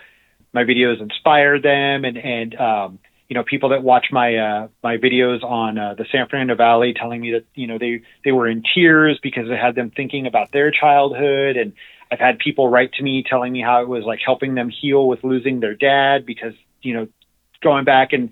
my 0.53 0.65
videos 0.65 1.01
inspired 1.01 1.63
them, 1.63 2.05
and 2.05 2.19
and 2.19 2.55
um, 2.57 2.99
you 3.29 3.35
know 3.35 3.45
people 3.45 3.71
that 3.71 3.83
watch 3.83 4.07
my 4.11 4.37
uh, 4.37 4.69
my 4.83 4.97
videos 4.97 5.43
on 5.45 5.79
uh, 5.79 5.95
the 5.97 6.05
San 6.11 6.27
Fernando 6.29 6.57
Valley 6.57 6.93
telling 6.93 7.21
me 7.21 7.33
that 7.33 7.45
you 7.55 7.69
know 7.69 7.79
they 7.79 8.03
they 8.25 8.33
were 8.33 8.49
in 8.49 8.63
tears 8.75 9.19
because 9.23 9.45
it 9.49 9.59
had 9.59 9.77
them 9.77 9.93
thinking 9.95 10.27
about 10.27 10.51
their 10.53 10.73
childhood, 10.73 11.57
and 11.57 11.73
I've 12.13 12.21
had 12.21 12.39
people 12.39 12.69
write 12.69 12.93
to 12.95 13.03
me 13.03 13.25
telling 13.27 13.53
me 13.53 13.63
how 13.63 13.81
it 13.81 13.89
was 13.89 14.05
like 14.05 14.21
helping 14.25 14.55
them 14.55 14.69
heal 14.69 15.09
with 15.09 15.25
losing 15.25 15.61
their 15.61 15.75
dad 15.75 16.27
because 16.27 16.53
you 16.83 16.93
know 16.93 17.09
going 17.63 17.85
back 17.85 18.13
and 18.13 18.31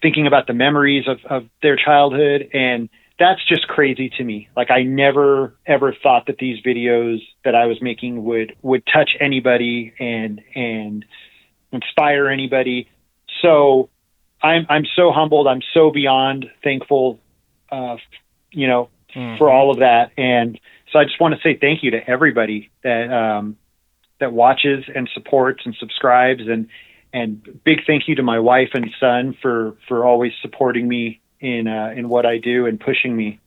thinking 0.00 0.28
about 0.28 0.46
the 0.46 0.52
memories 0.52 1.08
of, 1.08 1.18
of 1.28 1.48
their 1.60 1.74
childhood 1.76 2.48
and 2.54 2.88
that's 3.18 3.42
just 3.48 3.66
crazy 3.66 4.10
to 4.10 4.24
me. 4.24 4.48
Like 4.56 4.70
I 4.70 4.82
never 4.82 5.54
ever 5.66 5.94
thought 6.02 6.26
that 6.26 6.38
these 6.38 6.62
videos 6.62 7.18
that 7.44 7.54
I 7.54 7.66
was 7.66 7.80
making 7.80 8.24
would 8.24 8.54
would 8.62 8.84
touch 8.86 9.16
anybody 9.18 9.92
and 9.98 10.42
and 10.54 11.04
inspire 11.72 12.28
anybody. 12.28 12.88
So 13.42 13.88
I'm 14.42 14.66
I'm 14.68 14.84
so 14.94 15.12
humbled. 15.12 15.48
I'm 15.48 15.62
so 15.72 15.90
beyond 15.90 16.46
thankful, 16.62 17.18
uh, 17.72 17.96
you 18.52 18.66
know, 18.66 18.90
for 19.38 19.50
all 19.50 19.70
of 19.70 19.78
that. 19.78 20.10
And 20.18 20.60
so 20.92 20.98
I 20.98 21.04
just 21.04 21.20
want 21.20 21.34
to 21.34 21.40
say 21.40 21.58
thank 21.58 21.82
you 21.82 21.92
to 21.92 22.08
everybody 22.08 22.70
that 22.82 23.12
um, 23.12 23.56
that 24.20 24.32
watches 24.32 24.84
and 24.94 25.08
supports 25.14 25.62
and 25.64 25.74
subscribes 25.78 26.42
and 26.46 26.68
and 27.12 27.60
big 27.64 27.80
thank 27.86 28.08
you 28.08 28.14
to 28.16 28.22
my 28.22 28.38
wife 28.38 28.70
and 28.74 28.90
son 29.00 29.36
for 29.40 29.76
for 29.88 30.04
always 30.04 30.32
supporting 30.42 30.86
me 30.88 31.20
in 31.40 31.66
uh, 31.66 31.92
in 31.96 32.08
what 32.08 32.26
I 32.26 32.38
do 32.38 32.66
and 32.66 32.80
pushing 32.80 33.16
me. 33.16 33.40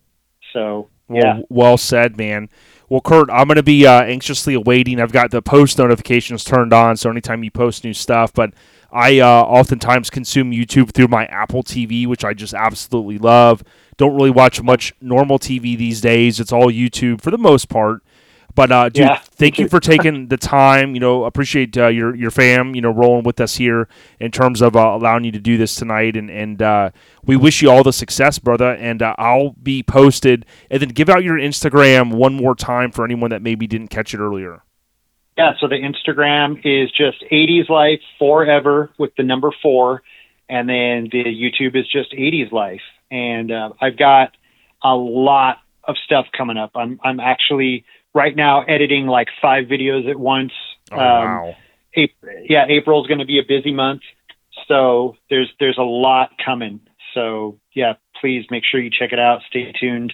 So 0.54 0.90
Well, 1.36 1.44
well 1.50 1.78
said, 1.78 2.18
man. 2.18 2.50
Well, 2.88 3.02
Kurt, 3.02 3.30
I'm 3.30 3.48
going 3.48 3.58
to 3.58 3.64
be 3.64 3.86
uh, 3.86 4.02
anxiously 4.02 4.56
awaiting. 4.56 5.00
I've 5.00 5.12
got 5.12 5.30
the 5.30 5.42
post 5.42 5.78
notifications 5.78 6.44
turned 6.44 6.74
on, 6.74 6.98
so 6.98 7.10
anytime 7.10 7.44
you 7.44 7.52
post 7.52 7.84
new 7.84 7.94
stuff, 7.94 8.34
but 8.34 8.52
I 8.92 9.20
uh, 9.20 9.28
oftentimes 9.28 10.10
consume 10.10 10.52
YouTube 10.52 10.92
through 10.92 11.08
my 11.08 11.26
Apple 11.26 11.62
TV, 11.62 12.08
which 12.08 12.26
I 12.26 12.34
just 12.34 12.54
absolutely 12.54 13.20
love. 13.20 13.64
Don't 14.00 14.16
really 14.16 14.30
watch 14.30 14.64
much 14.64 14.94
normal 15.02 15.38
TV 15.38 15.78
these 15.78 16.00
days. 16.00 16.40
It's 16.40 16.54
all 16.54 16.68
YouTube 16.68 17.20
for 17.20 17.32
the 17.32 17.38
most 17.38 17.68
part. 17.68 18.02
But 18.56 18.72
uh, 18.72 18.88
dude, 18.88 19.06
Yeah, 19.06 19.18
thank 19.18 19.60
you 19.60 19.68
for 19.68 19.80
taking 19.92 20.30
the 20.30 20.38
time. 20.38 20.94
You 20.94 21.02
know, 21.02 21.26
appreciate 21.26 21.78
uh, 21.78 21.88
your 21.88 22.16
your 22.16 22.32
fam. 22.32 22.76
You 22.76 22.82
know, 22.82 22.92
rolling 22.92 23.24
with 23.24 23.42
us 23.42 23.58
here 23.58 23.90
in 24.22 24.32
terms 24.32 24.62
of 24.62 24.78
uh, 24.78 24.96
allowing 24.96 25.26
you 25.26 25.34
to 25.34 25.40
do 25.40 25.58
this 25.58 25.76
tonight, 25.76 26.16
and 26.16 26.32
and 26.32 26.62
uh, 26.62 26.92
we 27.26 27.36
wish 27.36 27.62
you 27.62 27.70
all 27.70 27.84
the 27.84 27.92
success, 27.92 28.40
brother. 28.40 28.74
And 28.74 29.02
uh, 29.02 29.16
I'll 29.18 29.52
be 29.62 29.84
posted, 29.84 30.46
and 30.72 30.82
then 30.82 30.90
give 30.90 31.10
out 31.10 31.22
your 31.22 31.38
Instagram 31.38 32.14
one 32.14 32.36
more 32.36 32.56
time 32.56 32.92
for 32.92 33.04
anyone 33.04 33.32
that 33.32 33.42
maybe 33.42 33.68
didn't 33.68 33.90
catch 33.90 34.14
it 34.14 34.20
earlier. 34.20 34.64
yeah. 35.38 35.52
So 35.60 35.68
the 35.68 35.76
Instagram 35.76 36.62
is 36.64 36.90
just 36.92 37.22
80s 37.30 37.68
Life 37.68 38.02
Forever 38.18 38.92
with 38.98 39.14
the 39.18 39.24
number 39.24 39.52
four, 39.62 40.04
and 40.48 40.70
then 40.70 41.10
the 41.12 41.26
YouTube 41.26 41.76
is 41.76 41.86
just 41.92 42.14
80s 42.14 42.54
Life. 42.54 42.82
And 43.12 43.52
uh, 43.52 43.72
I've 43.82 43.98
got 43.98 44.36
a 44.84 44.94
lot 44.96 45.58
of 45.84 45.96
stuff 46.06 46.28
coming 46.38 46.58
up. 46.58 46.72
I'm 46.76 47.00
I'm 47.04 47.20
actually 47.20 47.86
right 48.14 48.36
now 48.36 48.64
editing 48.64 49.08
like 49.08 49.28
five 49.42 49.66
videos 49.66 50.10
at 50.10 50.20
once. 50.20 50.52
Oh, 50.92 50.96
Um, 50.96 51.26
wow. 51.26 51.56
April, 51.96 52.34
yeah, 52.48 52.66
April 52.70 53.02
is 53.02 53.08
going 53.08 53.20
to 53.20 53.26
be 53.26 53.40
a 53.40 53.44
busy 53.48 53.74
month, 53.74 54.02
so 54.68 55.16
there's 55.30 55.50
there's 55.60 55.78
a 55.78 55.84
lot 55.84 56.32
coming. 56.44 56.82
So 57.16 57.60
yeah, 57.74 57.94
please 58.22 58.46
make 58.52 58.64
sure 58.64 58.80
you 58.80 58.92
check 58.92 59.12
it 59.12 59.20
out. 59.20 59.42
Stay 59.50 59.72
tuned. 59.80 60.14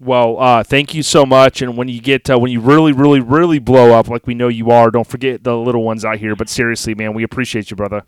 Well, 0.00 0.40
uh, 0.40 0.64
thank 0.64 0.94
you 0.94 1.04
so 1.04 1.24
much. 1.24 1.62
And 1.62 1.76
when 1.76 1.86
you 1.86 2.00
get 2.00 2.28
uh, 2.28 2.36
when 2.36 2.50
you 2.50 2.60
really, 2.60 2.92
really, 2.92 3.20
really 3.20 3.60
blow 3.60 3.96
up 3.96 4.08
like 4.08 4.26
we 4.26 4.34
know 4.34 4.48
you 4.48 4.70
are, 4.70 4.90
don't 4.90 5.06
forget 5.06 5.44
the 5.44 5.56
little 5.56 5.84
ones 5.84 6.04
out 6.04 6.18
here. 6.18 6.34
But 6.34 6.48
seriously, 6.48 6.96
man, 6.96 7.14
we 7.14 7.22
appreciate 7.22 7.70
you, 7.70 7.76
brother. 7.76 8.02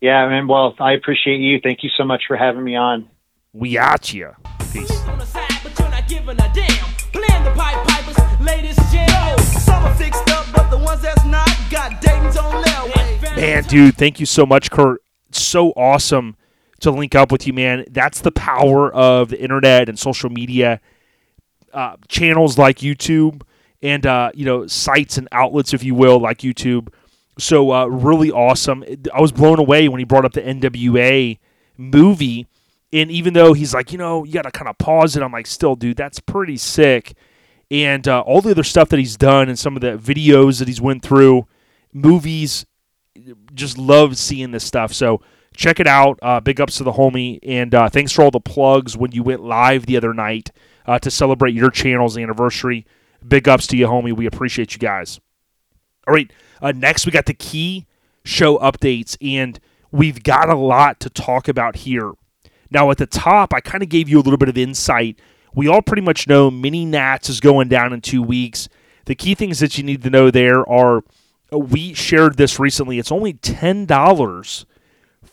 Yeah, 0.00 0.28
man. 0.28 0.46
Well, 0.46 0.76
I 0.78 0.92
appreciate 0.92 1.38
you. 1.38 1.58
Thank 1.60 1.82
you 1.82 1.90
so 1.96 2.04
much 2.04 2.22
for 2.28 2.36
having 2.36 2.62
me 2.62 2.76
on. 2.76 3.08
We 3.54 3.76
at 3.76 4.14
you. 4.14 4.30
Peace. 4.72 4.90
on 5.02 5.18
the 5.18 5.26
side, 5.26 5.50
but 5.62 5.78
you're 5.78 5.90
not 5.90 6.08
giving 6.08 6.30
a 6.30 6.52
damn. 6.54 6.94
Playing 7.12 7.44
the 7.44 7.52
pipe 7.54 7.86
pipers, 7.86 8.40
latest 8.40 8.80
jam. 8.90 9.38
Some 9.38 9.84
are 9.84 9.94
fixed 9.94 10.30
up, 10.30 10.46
but 10.54 10.70
the 10.70 10.78
ones 10.78 11.02
that's 11.02 11.24
not 11.26 11.50
got 11.70 12.00
Dayton's 12.00 12.36
on. 12.38 12.62
Man, 13.36 13.64
dude, 13.64 13.96
thank 13.96 14.20
you 14.20 14.26
so 14.26 14.46
much, 14.46 14.70
Kurt. 14.70 15.02
So 15.32 15.70
awesome 15.72 16.36
to 16.80 16.90
link 16.90 17.14
up 17.14 17.32
with 17.32 17.46
you, 17.46 17.52
man. 17.52 17.84
That's 17.90 18.20
the 18.20 18.30
power 18.30 18.92
of 18.92 19.28
the 19.30 19.40
internet 19.42 19.88
and 19.88 19.98
social 19.98 20.30
media 20.30 20.80
uh, 21.72 21.96
channels 22.08 22.56
like 22.56 22.78
YouTube 22.78 23.42
and 23.82 24.06
uh, 24.06 24.30
you 24.34 24.46
know 24.46 24.66
sites 24.66 25.18
and 25.18 25.28
outlets, 25.32 25.74
if 25.74 25.82
you 25.82 25.94
will, 25.94 26.18
like 26.18 26.38
YouTube. 26.38 26.88
So 27.38 27.72
uh, 27.72 27.86
really 27.86 28.30
awesome. 28.30 28.82
I 29.12 29.20
was 29.20 29.32
blown 29.32 29.58
away 29.58 29.88
when 29.88 29.98
he 29.98 30.04
brought 30.04 30.24
up 30.24 30.32
the 30.32 30.42
NWA 30.42 31.38
movie, 31.76 32.46
and 32.92 33.10
even 33.10 33.32
though 33.32 33.52
he's 33.52 33.72
like, 33.72 33.92
you 33.92 33.98
know, 33.98 34.24
you 34.24 34.32
got 34.32 34.42
to 34.42 34.50
kind 34.50 34.68
of 34.68 34.76
pause 34.78 35.16
it. 35.16 35.22
I'm 35.22 35.32
like, 35.32 35.46
still, 35.46 35.76
dude, 35.76 35.96
that's 35.96 36.20
pretty 36.20 36.56
sick. 36.56 37.14
And 37.70 38.06
uh, 38.06 38.20
all 38.20 38.42
the 38.42 38.50
other 38.50 38.64
stuff 38.64 38.90
that 38.90 38.98
he's 38.98 39.16
done 39.16 39.48
and 39.48 39.58
some 39.58 39.76
of 39.76 39.80
the 39.80 39.96
videos 39.96 40.58
that 40.58 40.68
he's 40.68 40.80
went 40.80 41.02
through, 41.02 41.46
movies, 41.92 42.66
just 43.54 43.78
love 43.78 44.18
seeing 44.18 44.50
this 44.50 44.64
stuff. 44.64 44.92
So 44.92 45.22
check 45.54 45.80
it 45.80 45.86
out. 45.86 46.18
Uh, 46.22 46.40
big 46.40 46.60
ups 46.60 46.76
to 46.78 46.84
the 46.84 46.92
homie, 46.92 47.38
and 47.42 47.74
uh, 47.74 47.88
thanks 47.88 48.12
for 48.12 48.22
all 48.22 48.30
the 48.30 48.40
plugs 48.40 48.96
when 48.96 49.12
you 49.12 49.22
went 49.22 49.42
live 49.42 49.86
the 49.86 49.96
other 49.96 50.12
night 50.12 50.50
uh, 50.86 50.98
to 50.98 51.10
celebrate 51.10 51.54
your 51.54 51.70
channel's 51.70 52.18
anniversary. 52.18 52.86
Big 53.26 53.48
ups 53.48 53.66
to 53.68 53.76
you, 53.76 53.86
homie. 53.86 54.14
We 54.14 54.26
appreciate 54.26 54.72
you 54.72 54.78
guys. 54.78 55.20
All 56.06 56.14
right, 56.14 56.30
uh, 56.60 56.72
next 56.72 57.06
we 57.06 57.12
got 57.12 57.26
the 57.26 57.34
key 57.34 57.86
show 58.24 58.58
updates, 58.58 59.16
and 59.20 59.60
we've 59.90 60.22
got 60.22 60.48
a 60.48 60.56
lot 60.56 61.00
to 61.00 61.10
talk 61.10 61.48
about 61.48 61.76
here. 61.76 62.12
Now, 62.72 62.90
at 62.90 62.98
the 62.98 63.06
top, 63.06 63.52
I 63.52 63.60
kind 63.60 63.82
of 63.82 63.88
gave 63.88 64.08
you 64.08 64.18
a 64.18 64.22
little 64.22 64.38
bit 64.38 64.48
of 64.48 64.56
insight. 64.56 65.18
We 65.54 65.68
all 65.68 65.82
pretty 65.82 66.02
much 66.02 66.26
know 66.26 66.50
Mini 66.50 66.84
Nats 66.84 67.28
is 67.28 67.40
going 67.40 67.68
down 67.68 67.92
in 67.92 68.00
two 68.00 68.22
weeks. 68.22 68.68
The 69.04 69.14
key 69.14 69.34
things 69.34 69.58
that 69.60 69.76
you 69.76 69.84
need 69.84 70.02
to 70.02 70.10
know 70.10 70.30
there 70.30 70.68
are 70.68 71.04
uh, 71.52 71.58
we 71.58 71.92
shared 71.92 72.36
this 72.36 72.58
recently. 72.58 72.98
It's 72.98 73.12
only 73.12 73.34
$10 73.34 74.64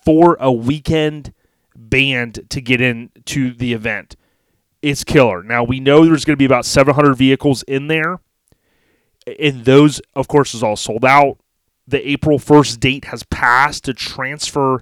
for 0.05 0.37
a 0.39 0.51
weekend 0.51 1.33
band 1.75 2.41
to 2.49 2.61
get 2.61 2.81
into 2.81 3.53
the 3.53 3.73
event. 3.73 4.15
It's 4.81 5.03
killer. 5.03 5.43
Now, 5.43 5.63
we 5.63 5.79
know 5.79 6.05
there's 6.05 6.25
going 6.25 6.35
to 6.35 6.37
be 6.37 6.45
about 6.45 6.65
700 6.65 7.15
vehicles 7.15 7.63
in 7.63 7.87
there, 7.87 8.19
and 9.39 9.65
those, 9.65 10.01
of 10.15 10.27
course, 10.27 10.53
is 10.53 10.63
all 10.63 10.75
sold 10.75 11.05
out. 11.05 11.37
The 11.87 12.07
April 12.07 12.37
1st 12.37 12.79
date 12.79 13.05
has 13.05 13.23
passed 13.23 13.85
to 13.85 13.93
transfer 13.93 14.81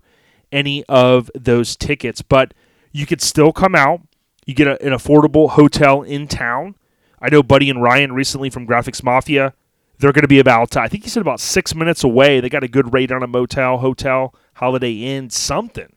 any 0.52 0.84
of 0.86 1.30
those 1.36 1.76
tickets, 1.76 2.22
but 2.22 2.54
you 2.92 3.06
could 3.06 3.22
still 3.22 3.52
come 3.52 3.76
out. 3.76 4.02
You 4.46 4.54
get 4.54 4.68
a, 4.68 4.82
an 4.84 4.94
affordable 4.94 5.52
hotel 5.52 6.02
in 6.02 6.28
town. 6.28 6.76
I 7.22 7.30
know 7.30 7.44
Buddy 7.44 7.70
and 7.70 7.82
Ryan 7.82 8.14
recently 8.14 8.50
from 8.50 8.68
Graphix 8.68 9.04
Mafia. 9.04 9.54
They're 10.00 10.14
going 10.14 10.24
to 10.24 10.28
be 10.28 10.40
about, 10.40 10.78
I 10.78 10.88
think 10.88 11.04
he 11.04 11.10
said 11.10 11.22
about 11.22 11.40
six 11.40 11.74
minutes 11.74 12.04
away. 12.04 12.40
They 12.40 12.50
got 12.50 12.64
a 12.64 12.68
good 12.68 12.94
rate 12.94 13.12
on 13.12 13.24
a 13.24 13.28
motel, 13.28 13.80
hotel, 13.80 14.36
Holiday 14.54 14.94
Inn, 14.94 15.30
something. 15.32 15.94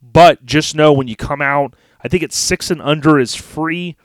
But 0.00 0.46
just 0.46 0.74
know 0.74 0.92
when 0.92 1.08
you 1.08 1.16
come 1.16 1.42
out, 1.42 1.74
I 2.02 2.08
think 2.08 2.22
it's 2.22 2.36
six 2.36 2.70
and 2.70 2.80
under 2.80 3.18
is 3.18 3.34
free. 3.34 3.96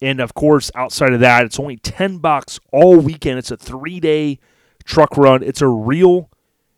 And 0.00 0.20
of 0.20 0.34
course, 0.34 0.70
outside 0.76 1.12
of 1.12 1.20
that, 1.20 1.44
it's 1.44 1.58
only 1.58 1.76
10 1.76 2.18
bucks 2.18 2.60
all 2.72 2.96
weekend. 2.98 3.38
It's 3.38 3.50
a 3.50 3.56
three 3.56 3.98
day 3.98 4.38
truck 4.84 5.16
run. 5.16 5.42
It's 5.42 5.60
a 5.60 5.66
real 5.66 6.30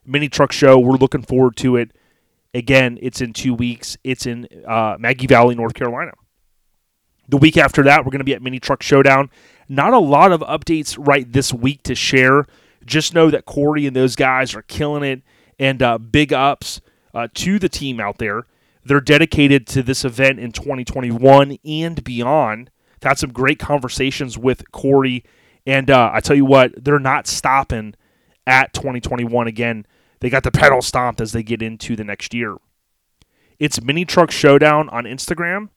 mini 0.06 0.28
truck 0.28 0.52
show. 0.52 0.78
We're 0.78 0.96
looking 0.96 1.22
forward 1.22 1.56
to 1.58 1.76
it. 1.76 1.92
Again, 2.52 2.98
it's 3.00 3.20
in 3.20 3.32
two 3.32 3.54
weeks. 3.54 3.96
It's 4.02 4.26
in 4.26 4.48
uh, 4.66 4.96
Maggie 4.98 5.26
Valley, 5.26 5.54
North 5.54 5.74
Carolina. 5.74 6.12
The 7.28 7.36
week 7.36 7.56
after 7.56 7.84
that, 7.84 8.04
we're 8.04 8.10
going 8.10 8.20
to 8.20 8.24
be 8.24 8.34
at 8.34 8.42
Mini 8.42 8.58
Truck 8.58 8.82
Showdown. 8.82 9.30
Not 9.68 9.92
a 9.92 9.98
lot 9.98 10.32
of 10.32 10.40
updates 10.40 10.96
right 10.98 11.30
this 11.32 11.54
week 11.54 11.84
to 11.84 11.94
share. 11.94 12.46
Just 12.84 13.14
know 13.14 13.30
that 13.30 13.44
Corey 13.44 13.86
and 13.86 13.94
those 13.94 14.16
guys 14.16 14.54
are 14.56 14.62
killing 14.62 15.04
it, 15.04 15.22
and 15.58 15.80
uh, 15.80 15.98
big 15.98 16.32
ups 16.32 16.80
uh, 17.14 17.28
to 17.34 17.60
the 17.60 17.68
team 17.68 18.00
out 18.00 18.18
there. 18.18 18.46
They're 18.84 19.00
dedicated 19.00 19.66
to 19.68 19.82
this 19.82 20.04
event 20.04 20.40
in 20.40 20.50
2021 20.50 21.58
and 21.64 22.02
beyond. 22.02 22.70
I've 22.96 23.08
Had 23.10 23.18
some 23.18 23.32
great 23.32 23.60
conversations 23.60 24.36
with 24.36 24.70
Corey, 24.72 25.22
and 25.66 25.88
uh, 25.88 26.10
I 26.12 26.20
tell 26.20 26.36
you 26.36 26.44
what, 26.44 26.72
they're 26.82 26.98
not 26.98 27.28
stopping 27.28 27.94
at 28.46 28.72
2021 28.72 29.46
again. 29.46 29.86
They 30.20 30.30
got 30.30 30.42
the 30.42 30.50
pedal 30.50 30.82
stomped 30.82 31.20
as 31.20 31.32
they 31.32 31.42
get 31.42 31.62
into 31.62 31.96
the 31.96 32.04
next 32.04 32.34
year. 32.34 32.56
It's 33.58 33.82
Mini 33.82 34.04
Truck 34.04 34.30
Showdown 34.30 34.88
on 34.90 35.04
Instagram. 35.04 35.70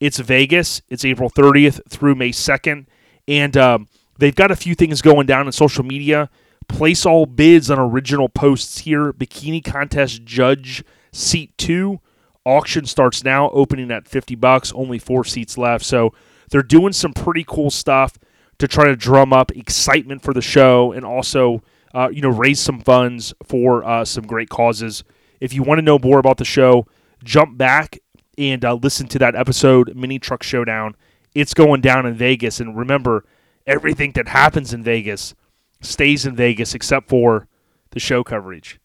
It's 0.00 0.18
Vegas. 0.18 0.82
It's 0.88 1.04
April 1.04 1.30
30th 1.30 1.80
through 1.88 2.14
May 2.14 2.30
2nd. 2.30 2.86
And 3.28 3.56
um, 3.56 3.88
they've 4.18 4.34
got 4.34 4.50
a 4.50 4.56
few 4.56 4.74
things 4.74 5.02
going 5.02 5.26
down 5.26 5.46
in 5.46 5.52
social 5.52 5.84
media. 5.84 6.30
Place 6.68 7.06
all 7.06 7.26
bids 7.26 7.70
on 7.70 7.78
original 7.78 8.28
posts 8.28 8.78
here. 8.78 9.12
Bikini 9.12 9.64
contest 9.64 10.24
judge 10.24 10.84
seat 11.12 11.56
two. 11.56 12.00
Auction 12.44 12.86
starts 12.86 13.24
now, 13.24 13.50
opening 13.50 13.90
at 13.90 14.06
50 14.06 14.34
bucks. 14.36 14.72
Only 14.74 14.98
four 14.98 15.24
seats 15.24 15.58
left. 15.58 15.84
So 15.84 16.12
they're 16.50 16.62
doing 16.62 16.92
some 16.92 17.12
pretty 17.12 17.44
cool 17.46 17.70
stuff 17.70 18.18
to 18.58 18.68
try 18.68 18.84
to 18.84 18.96
drum 18.96 19.32
up 19.32 19.50
excitement 19.52 20.22
for 20.22 20.32
the 20.32 20.42
show 20.42 20.92
and 20.92 21.04
also, 21.04 21.62
uh, 21.96 22.10
you 22.10 22.20
know, 22.20 22.28
raise 22.28 22.60
some 22.60 22.78
funds 22.78 23.32
for 23.42 23.82
uh, 23.82 24.04
some 24.04 24.26
great 24.26 24.50
causes. 24.50 25.02
If 25.40 25.54
you 25.54 25.62
want 25.62 25.78
to 25.78 25.82
know 25.82 25.98
more 25.98 26.18
about 26.18 26.36
the 26.36 26.44
show, 26.44 26.86
jump 27.24 27.56
back 27.56 27.98
and 28.36 28.62
uh, 28.66 28.74
listen 28.74 29.08
to 29.08 29.18
that 29.20 29.34
episode, 29.34 29.96
Mini 29.96 30.18
Truck 30.18 30.42
Showdown. 30.42 30.94
It's 31.34 31.54
going 31.54 31.80
down 31.80 32.04
in 32.04 32.12
Vegas. 32.12 32.60
And 32.60 32.76
remember, 32.76 33.24
everything 33.66 34.12
that 34.12 34.28
happens 34.28 34.74
in 34.74 34.82
Vegas 34.82 35.34
stays 35.80 36.26
in 36.26 36.36
Vegas 36.36 36.74
except 36.74 37.08
for 37.08 37.48
the 37.92 38.00
show 38.00 38.22
coverage. 38.22 38.78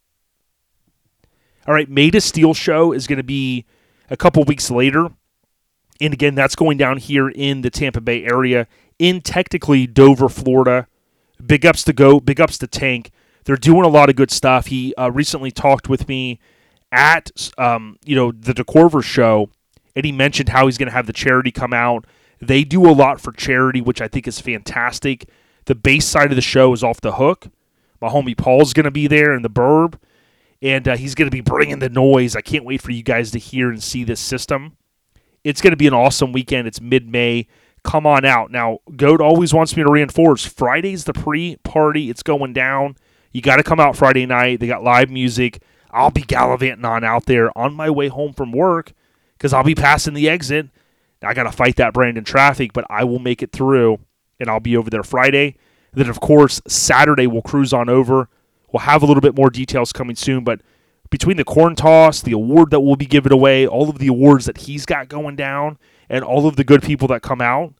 All 1.67 1.73
right, 1.73 1.89
Made 1.89 2.15
of 2.15 2.23
Steel 2.23 2.53
show 2.53 2.93
is 2.93 3.07
going 3.07 3.17
to 3.17 3.23
be 3.23 3.65
a 4.09 4.15
couple 4.15 4.41
weeks 4.45 4.71
later. 4.71 5.09
And 5.99 6.13
again, 6.13 6.33
that's 6.33 6.55
going 6.55 6.77
down 6.77 6.95
here 6.95 7.27
in 7.27 7.59
the 7.59 7.69
Tampa 7.69 7.99
Bay 7.99 8.23
area, 8.23 8.67
in 8.99 9.19
technically 9.19 9.85
Dover, 9.85 10.29
Florida. 10.29 10.87
Big 11.45 11.65
ups 11.65 11.83
to 11.83 11.93
Go, 11.93 12.19
big 12.19 12.39
ups 12.39 12.57
to 12.59 12.67
Tank. 12.67 13.11
They're 13.45 13.55
doing 13.55 13.83
a 13.83 13.89
lot 13.89 14.09
of 14.09 14.15
good 14.15 14.31
stuff. 14.31 14.67
He 14.67 14.93
uh, 14.95 15.11
recently 15.11 15.51
talked 15.51 15.89
with 15.89 16.07
me 16.07 16.39
at 16.91 17.31
um, 17.57 17.97
you 18.05 18.15
know 18.15 18.31
the 18.31 18.53
DeCorver 18.53 19.03
show, 19.03 19.49
and 19.95 20.05
he 20.05 20.11
mentioned 20.11 20.49
how 20.49 20.65
he's 20.65 20.77
going 20.77 20.87
to 20.87 20.93
have 20.93 21.07
the 21.07 21.13
charity 21.13 21.51
come 21.51 21.73
out. 21.73 22.05
They 22.39 22.63
do 22.63 22.89
a 22.89 22.91
lot 22.91 23.21
for 23.21 23.31
charity, 23.31 23.81
which 23.81 24.01
I 24.01 24.07
think 24.07 24.27
is 24.27 24.39
fantastic. 24.39 25.29
The 25.65 25.75
bass 25.75 26.05
side 26.05 26.31
of 26.31 26.35
the 26.35 26.41
show 26.41 26.73
is 26.73 26.83
off 26.83 27.01
the 27.01 27.13
hook. 27.13 27.47
My 28.01 28.09
homie 28.09 28.37
Paul's 28.37 28.73
going 28.73 28.85
to 28.85 28.91
be 28.91 29.07
there 29.07 29.33
in 29.33 29.43
the 29.43 29.49
Burb, 29.49 29.99
and 30.61 30.87
uh, 30.87 30.97
he's 30.97 31.13
going 31.13 31.29
to 31.29 31.35
be 31.35 31.41
bringing 31.41 31.79
the 31.79 31.89
noise. 31.89 32.35
I 32.35 32.41
can't 32.41 32.65
wait 32.65 32.81
for 32.81 32.91
you 32.91 33.03
guys 33.03 33.31
to 33.31 33.39
hear 33.39 33.69
and 33.69 33.81
see 33.81 34.03
this 34.03 34.19
system. 34.19 34.75
It's 35.43 35.61
going 35.61 35.71
to 35.71 35.77
be 35.77 35.87
an 35.87 35.93
awesome 35.93 36.31
weekend. 36.31 36.67
It's 36.67 36.81
mid 36.81 37.07
May. 37.07 37.47
Come 37.83 38.05
on 38.05 38.25
out. 38.25 38.51
Now, 38.51 38.79
Goat 38.95 39.21
always 39.21 39.53
wants 39.53 39.75
me 39.75 39.83
to 39.83 39.91
reinforce 39.91 40.45
Friday's 40.45 41.05
the 41.05 41.13
pre 41.13 41.57
party. 41.57 42.09
It's 42.09 42.23
going 42.23 42.53
down. 42.53 42.95
You 43.31 43.41
got 43.41 43.57
to 43.57 43.63
come 43.63 43.79
out 43.79 43.95
Friday 43.95 44.25
night. 44.25 44.59
They 44.59 44.67
got 44.67 44.83
live 44.83 45.09
music. 45.09 45.61
I'll 45.89 46.11
be 46.11 46.21
gallivanting 46.21 46.85
on 46.85 47.03
out 47.03 47.25
there 47.25 47.55
on 47.57 47.73
my 47.73 47.89
way 47.89 48.07
home 48.07 48.33
from 48.33 48.51
work 48.51 48.93
because 49.37 49.53
I'll 49.53 49.63
be 49.63 49.75
passing 49.75 50.13
the 50.13 50.29
exit. 50.29 50.69
I 51.23 51.33
got 51.33 51.43
to 51.43 51.51
fight 51.51 51.75
that 51.75 51.93
Brandon 51.93 52.23
traffic, 52.23 52.71
but 52.73 52.85
I 52.89 53.03
will 53.03 53.19
make 53.19 53.43
it 53.43 53.51
through 53.51 53.99
and 54.39 54.49
I'll 54.49 54.59
be 54.59 54.77
over 54.77 54.89
there 54.89 55.03
Friday. 55.03 55.57
Then, 55.93 56.09
of 56.09 56.19
course, 56.19 56.61
Saturday 56.67 57.27
we'll 57.27 57.41
cruise 57.41 57.73
on 57.73 57.89
over. 57.89 58.29
We'll 58.71 58.81
have 58.81 59.03
a 59.03 59.05
little 59.05 59.21
bit 59.21 59.35
more 59.35 59.49
details 59.49 59.91
coming 59.91 60.15
soon, 60.15 60.43
but 60.43 60.61
between 61.09 61.37
the 61.37 61.43
corn 61.43 61.75
toss, 61.75 62.21
the 62.21 62.31
award 62.31 62.71
that 62.71 62.79
will 62.79 62.95
be 62.95 63.05
given 63.05 63.33
away, 63.33 63.67
all 63.67 63.89
of 63.89 63.99
the 63.99 64.07
awards 64.07 64.45
that 64.45 64.59
he's 64.59 64.85
got 64.85 65.09
going 65.09 65.35
down, 65.35 65.77
and 66.11 66.25
all 66.25 66.45
of 66.45 66.57
the 66.57 66.65
good 66.65 66.83
people 66.83 67.07
that 67.07 67.21
come 67.21 67.41
out, 67.41 67.73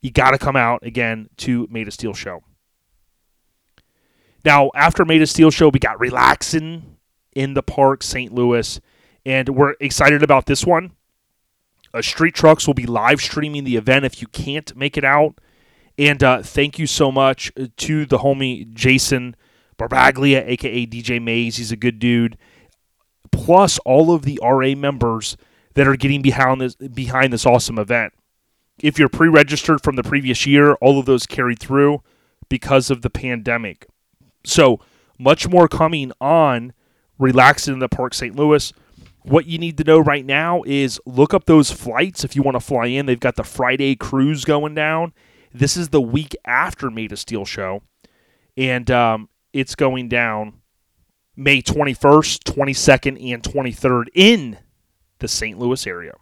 you 0.00 0.10
got 0.12 0.30
to 0.30 0.38
come 0.38 0.54
out 0.54 0.86
again 0.86 1.28
to 1.38 1.66
Made 1.70 1.88
of 1.88 1.92
Steel 1.92 2.14
show. 2.14 2.44
Now, 4.44 4.70
after 4.76 5.04
Made 5.04 5.22
of 5.22 5.28
Steel 5.28 5.50
show, 5.50 5.68
we 5.68 5.80
got 5.80 5.98
relaxing 5.98 6.96
in 7.34 7.54
the 7.54 7.64
park, 7.64 8.04
St. 8.04 8.32
Louis, 8.32 8.80
and 9.26 9.48
we're 9.48 9.74
excited 9.80 10.22
about 10.22 10.46
this 10.46 10.64
one. 10.64 10.92
Uh, 11.92 12.00
Street 12.00 12.34
Trucks 12.34 12.66
will 12.66 12.74
be 12.74 12.86
live 12.86 13.20
streaming 13.20 13.64
the 13.64 13.76
event 13.76 14.04
if 14.04 14.22
you 14.22 14.28
can't 14.28 14.74
make 14.76 14.96
it 14.96 15.04
out. 15.04 15.40
And 15.98 16.22
uh, 16.22 16.42
thank 16.42 16.78
you 16.78 16.86
so 16.86 17.10
much 17.10 17.50
uh, 17.58 17.66
to 17.78 18.06
the 18.06 18.18
homie 18.18 18.72
Jason 18.72 19.34
Barbaglia, 19.76 20.44
aka 20.46 20.86
DJ 20.86 21.20
Mays. 21.20 21.56
He's 21.56 21.72
a 21.72 21.76
good 21.76 21.98
dude. 21.98 22.36
Plus 23.32 23.80
all 23.80 24.14
of 24.14 24.22
the 24.22 24.38
RA 24.42 24.74
members 24.76 25.36
that 25.74 25.86
are 25.86 25.96
getting 25.96 26.22
behind 26.22 26.60
this 26.60 26.74
behind 26.74 27.32
this 27.32 27.46
awesome 27.46 27.78
event. 27.78 28.12
If 28.80 28.98
you're 28.98 29.08
pre-registered 29.08 29.82
from 29.82 29.96
the 29.96 30.02
previous 30.02 30.46
year, 30.46 30.74
all 30.74 30.98
of 30.98 31.06
those 31.06 31.26
carried 31.26 31.60
through 31.60 32.02
because 32.48 32.90
of 32.90 33.02
the 33.02 33.10
pandemic. 33.10 33.86
So 34.44 34.80
much 35.18 35.48
more 35.48 35.68
coming 35.68 36.12
on 36.20 36.72
Relaxing 37.18 37.74
in 37.74 37.80
the 37.80 37.88
Park 37.88 38.12
St. 38.14 38.34
Louis. 38.34 38.72
What 39.22 39.46
you 39.46 39.56
need 39.58 39.78
to 39.78 39.84
know 39.84 40.00
right 40.00 40.26
now 40.26 40.64
is 40.66 41.00
look 41.06 41.32
up 41.32 41.44
those 41.44 41.70
flights 41.70 42.24
if 42.24 42.34
you 42.34 42.42
want 42.42 42.56
to 42.56 42.60
fly 42.60 42.86
in. 42.86 43.06
They've 43.06 43.18
got 43.18 43.36
the 43.36 43.44
Friday 43.44 43.94
cruise 43.94 44.44
going 44.44 44.74
down. 44.74 45.14
This 45.52 45.76
is 45.76 45.90
the 45.90 46.00
week 46.00 46.34
after 46.44 46.90
Made 46.90 47.12
of 47.12 47.20
Steel 47.20 47.44
show, 47.44 47.82
and 48.56 48.90
um, 48.90 49.28
it's 49.52 49.76
going 49.76 50.08
down 50.08 50.54
May 51.36 51.62
21st, 51.62 52.42
22nd, 52.42 53.32
and 53.32 53.42
23rd 53.42 54.06
in 54.14 54.58
the 55.18 55.28
St. 55.28 55.58
Louis 55.58 55.86
area. 55.86 56.14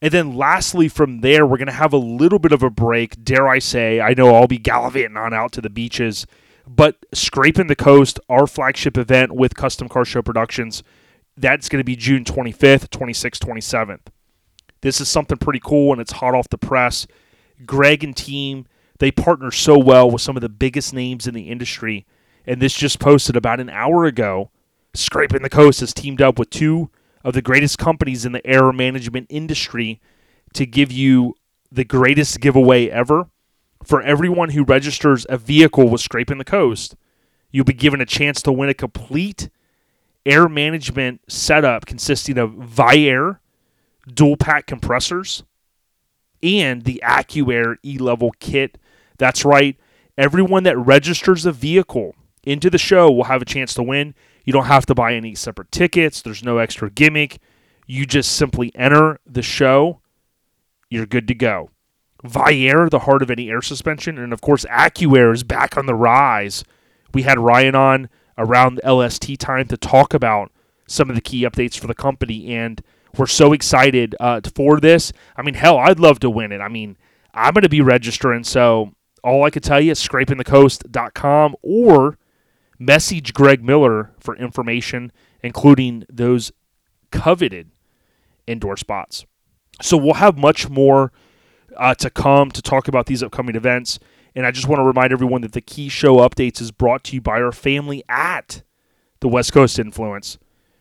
And 0.00 0.12
then 0.12 0.36
lastly, 0.36 0.88
from 0.88 1.20
there, 1.22 1.44
we're 1.44 1.56
going 1.56 1.66
to 1.66 1.72
have 1.72 1.92
a 1.92 1.98
little 1.98 2.38
bit 2.38 2.52
of 2.52 2.62
a 2.62 2.70
break. 2.70 3.24
Dare 3.24 3.48
I 3.48 3.58
say, 3.58 4.00
I 4.00 4.14
know 4.14 4.34
I'll 4.34 4.46
be 4.46 4.58
gallivanting 4.58 5.16
on 5.16 5.34
out 5.34 5.52
to 5.52 5.60
the 5.60 5.70
beaches, 5.70 6.26
but 6.66 6.96
Scraping 7.12 7.66
the 7.66 7.74
Coast, 7.74 8.20
our 8.28 8.46
flagship 8.46 8.96
event 8.96 9.32
with 9.32 9.56
Custom 9.56 9.88
Car 9.88 10.04
Show 10.04 10.22
Productions, 10.22 10.82
that's 11.36 11.68
going 11.68 11.80
to 11.80 11.84
be 11.84 11.96
June 11.96 12.24
25th, 12.24 12.88
26th, 12.88 13.38
27th. 13.38 14.06
This 14.80 15.00
is 15.00 15.08
something 15.08 15.38
pretty 15.38 15.60
cool, 15.60 15.92
and 15.92 16.00
it's 16.00 16.12
hot 16.12 16.34
off 16.34 16.48
the 16.48 16.58
press. 16.58 17.06
Greg 17.66 18.04
and 18.04 18.16
team, 18.16 18.66
they 18.98 19.10
partner 19.10 19.50
so 19.50 19.78
well 19.78 20.08
with 20.10 20.22
some 20.22 20.36
of 20.36 20.42
the 20.42 20.48
biggest 20.48 20.94
names 20.94 21.26
in 21.26 21.34
the 21.34 21.48
industry. 21.48 22.06
And 22.46 22.62
this 22.62 22.74
just 22.74 23.00
posted 23.00 23.36
about 23.36 23.60
an 23.60 23.70
hour 23.70 24.04
ago. 24.04 24.50
Scraping 24.94 25.42
the 25.42 25.50
Coast 25.50 25.80
has 25.80 25.92
teamed 25.92 26.22
up 26.22 26.38
with 26.38 26.50
two 26.50 26.90
of 27.28 27.34
the 27.34 27.42
greatest 27.42 27.76
companies 27.76 28.24
in 28.24 28.32
the 28.32 28.46
air 28.46 28.72
management 28.72 29.26
industry 29.28 30.00
to 30.54 30.64
give 30.64 30.90
you 30.90 31.34
the 31.70 31.84
greatest 31.84 32.40
giveaway 32.40 32.88
ever. 32.88 33.28
For 33.84 34.00
everyone 34.00 34.50
who 34.50 34.64
registers 34.64 35.26
a 35.28 35.36
vehicle 35.36 35.90
with 35.90 36.00
Scraping 36.00 36.38
the 36.38 36.44
Coast, 36.44 36.96
you'll 37.50 37.66
be 37.66 37.74
given 37.74 38.00
a 38.00 38.06
chance 38.06 38.40
to 38.40 38.50
win 38.50 38.70
a 38.70 38.74
complete 38.74 39.50
air 40.24 40.48
management 40.48 41.20
setup 41.28 41.84
consisting 41.84 42.38
of 42.38 42.52
Viair 42.52 43.40
dual 44.10 44.38
pack 44.38 44.66
compressors 44.66 45.42
and 46.42 46.84
the 46.84 47.02
AccuAir 47.04 47.76
E 47.84 47.98
level 47.98 48.32
kit. 48.40 48.78
That's 49.18 49.44
right. 49.44 49.76
Everyone 50.16 50.62
that 50.62 50.78
registers 50.78 51.44
a 51.44 51.52
vehicle 51.52 52.14
into 52.42 52.70
the 52.70 52.78
show 52.78 53.10
will 53.10 53.24
have 53.24 53.42
a 53.42 53.44
chance 53.44 53.74
to 53.74 53.82
win. 53.82 54.14
You 54.44 54.52
don't 54.52 54.66
have 54.66 54.86
to 54.86 54.94
buy 54.94 55.14
any 55.14 55.34
separate 55.34 55.70
tickets, 55.70 56.22
there's 56.22 56.44
no 56.44 56.58
extra 56.58 56.90
gimmick. 56.90 57.38
You 57.86 58.04
just 58.04 58.32
simply 58.32 58.70
enter 58.74 59.18
the 59.26 59.42
show. 59.42 60.00
You're 60.90 61.06
good 61.06 61.26
to 61.28 61.34
go. 61.34 61.70
Viair, 62.24 62.90
the 62.90 63.00
heart 63.00 63.22
of 63.22 63.30
any 63.30 63.48
air 63.48 63.62
suspension, 63.62 64.18
and 64.18 64.32
of 64.32 64.40
course, 64.40 64.64
AccuAir 64.66 65.32
is 65.32 65.44
back 65.44 65.76
on 65.76 65.86
the 65.86 65.94
rise. 65.94 66.64
We 67.14 67.22
had 67.22 67.38
Ryan 67.38 67.74
on 67.74 68.08
around 68.36 68.80
LST 68.84 69.38
time 69.38 69.66
to 69.68 69.76
talk 69.76 70.12
about 70.12 70.52
some 70.86 71.08
of 71.08 71.16
the 71.16 71.22
key 71.22 71.42
updates 71.42 71.78
for 71.78 71.86
the 71.86 71.94
company, 71.94 72.54
and 72.54 72.82
we're 73.16 73.26
so 73.26 73.52
excited 73.52 74.16
uh, 74.20 74.40
for 74.54 74.80
this. 74.80 75.12
I 75.36 75.42
mean, 75.42 75.54
hell, 75.54 75.78
I'd 75.78 76.00
love 76.00 76.20
to 76.20 76.30
win 76.30 76.52
it. 76.52 76.60
I 76.60 76.68
mean, 76.68 76.96
I'm 77.32 77.54
going 77.54 77.62
to 77.62 77.68
be 77.68 77.80
registering, 77.80 78.44
so 78.44 78.92
all 79.22 79.44
I 79.44 79.50
can 79.50 79.62
tell 79.62 79.80
you 79.80 79.92
is 79.92 80.00
scrapingthecoast.com 80.00 81.56
or 81.62 82.18
message 82.78 83.34
Greg 83.34 83.64
Miller 83.64 84.12
for 84.18 84.36
information, 84.36 85.12
including 85.42 86.04
those 86.08 86.52
coveted 87.10 87.70
indoor 88.46 88.76
spots. 88.76 89.26
So 89.80 89.96
we'll 89.96 90.14
have 90.14 90.36
much 90.36 90.68
more 90.68 91.12
uh, 91.76 91.94
to 91.96 92.10
come 92.10 92.50
to 92.50 92.62
talk 92.62 92.88
about 92.88 93.06
these 93.06 93.22
upcoming 93.22 93.56
events. 93.56 93.98
And 94.34 94.46
I 94.46 94.50
just 94.50 94.68
want 94.68 94.80
to 94.80 94.84
remind 94.84 95.12
everyone 95.12 95.40
that 95.42 95.52
the 95.52 95.60
key 95.60 95.88
show 95.88 96.16
updates 96.16 96.60
is 96.60 96.70
brought 96.70 97.04
to 97.04 97.14
you 97.14 97.20
by 97.20 97.40
our 97.40 97.52
family 97.52 98.02
at 98.08 98.62
the 99.20 99.28
West 99.28 99.52
Coast 99.52 99.78
Influence. 99.78 100.38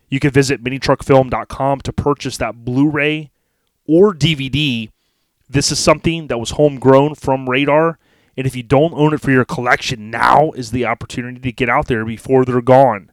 You 0.10 0.20
can 0.20 0.32
visit 0.32 0.64
minitruckfilm.com 0.64 1.82
to 1.82 1.94
purchase 1.94 2.38
that 2.38 2.64
Blu 2.64 2.90
ray 2.90 3.32
or 3.86 4.14
DVD. 4.14 4.90
This 5.50 5.72
is 5.72 5.80
something 5.80 6.28
that 6.28 6.40
was 6.40 6.52
homegrown 6.52 7.16
from 7.16 7.50
Radar. 7.50 8.00
And 8.38 8.46
if 8.46 8.56
you 8.56 8.62
don't 8.62 8.94
own 8.94 9.16
it 9.16 9.22
for 9.22 9.32
your 9.32 9.46
collection, 9.46 10.12
now 10.12 10.52
is 10.52 10.70
the 10.70 10.86
opportunity 10.86 11.40
to 11.40 11.52
get 11.52 11.70
out 11.70 11.88
there 11.88 12.06
before 12.06 12.46
they're 12.46 12.62
gone. 12.62 13.12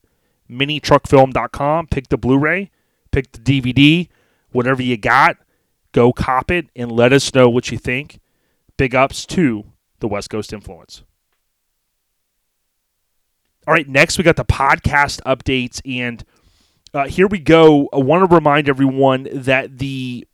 Minitruckfilm.com, 0.50 1.86
pick 1.86 2.08
the 2.08 2.18
Blu 2.18 2.38
ray, 2.38 2.70
pick 3.10 3.32
the 3.32 3.38
DVD, 3.38 4.08
whatever 4.52 4.82
you 4.82 4.98
got, 4.98 5.38
go 5.92 6.12
cop 6.12 6.50
it 6.50 6.68
and 6.76 6.92
let 6.92 7.12
us 7.12 7.34
know 7.34 7.48
what 7.48 7.70
you 7.70 7.78
think. 7.78 8.20
Big 8.76 8.94
ups 8.94 9.24
to 9.26 9.64
the 10.00 10.08
West 10.08 10.28
Coast 10.28 10.52
Influence. 10.52 11.02
All 13.66 13.72
right, 13.72 13.88
next 13.88 14.18
we 14.18 14.24
got 14.24 14.36
the 14.36 14.44
podcast 14.44 15.22
updates, 15.22 15.80
and 15.86 16.22
uh, 16.92 17.08
here 17.08 17.26
we 17.26 17.38
go. 17.38 17.88
I 17.94 17.96
want 17.96 18.28
to 18.28 18.34
remind 18.34 18.68
everyone 18.68 19.26
that 19.32 19.78
the 19.78 20.26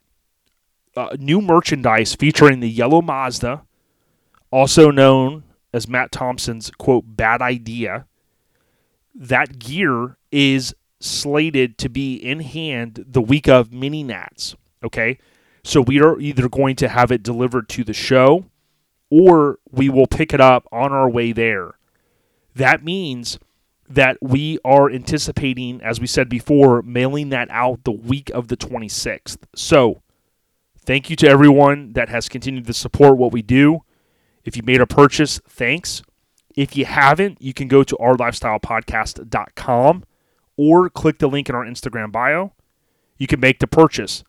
uh, 0.97 1.15
new 1.17 1.41
merchandise 1.41 2.13
featuring 2.13 2.59
the 2.59 2.69
yellow 2.69 3.01
Mazda, 3.01 3.63
also 4.51 4.91
known 4.91 5.43
as 5.73 5.87
Matt 5.87 6.11
Thompson's 6.11 6.69
quote 6.71 7.05
bad 7.07 7.41
idea, 7.41 8.05
that 9.15 9.59
gear 9.59 10.17
is 10.31 10.75
slated 10.99 11.77
to 11.79 11.89
be 11.89 12.15
in 12.15 12.41
hand 12.41 13.03
the 13.07 13.21
week 13.21 13.47
of 13.47 13.71
mini 13.71 14.03
nats. 14.03 14.55
Okay, 14.83 15.17
so 15.63 15.81
we 15.81 16.01
are 16.01 16.19
either 16.19 16.49
going 16.49 16.75
to 16.77 16.89
have 16.89 17.11
it 17.11 17.23
delivered 17.23 17.69
to 17.69 17.83
the 17.83 17.93
show 17.93 18.45
or 19.09 19.59
we 19.69 19.89
will 19.89 20.07
pick 20.07 20.33
it 20.33 20.41
up 20.41 20.67
on 20.71 20.91
our 20.91 21.09
way 21.09 21.31
there. 21.31 21.77
That 22.55 22.83
means 22.83 23.37
that 23.89 24.17
we 24.21 24.57
are 24.63 24.89
anticipating, 24.89 25.81
as 25.81 25.99
we 25.99 26.07
said 26.07 26.29
before, 26.29 26.81
mailing 26.81 27.29
that 27.29 27.49
out 27.51 27.83
the 27.83 27.91
week 27.91 28.31
of 28.33 28.47
the 28.47 28.55
26th. 28.55 29.37
So, 29.53 30.01
thank 30.79 31.09
you 31.09 31.17
to 31.17 31.27
everyone 31.27 31.91
that 31.93 32.07
has 32.07 32.29
continued 32.29 32.67
to 32.67 32.73
support 32.73 33.17
what 33.17 33.33
we 33.33 33.41
do. 33.41 33.81
If 34.43 34.57
you 34.57 34.63
made 34.63 34.81
a 34.81 34.87
purchase, 34.87 35.39
thanks. 35.47 36.01
If 36.55 36.75
you 36.75 36.85
haven't, 36.85 37.41
you 37.41 37.53
can 37.53 37.67
go 37.67 37.83
to 37.83 37.95
ourlifestylepodcast.com 37.95 40.03
or 40.57 40.89
click 40.89 41.19
the 41.19 41.27
link 41.27 41.49
in 41.49 41.55
our 41.55 41.65
Instagram 41.65 42.11
bio. 42.11 42.53
You 43.17 43.27
can 43.27 43.39
make 43.39 43.59
the 43.59 43.67
purchase. 43.67 44.23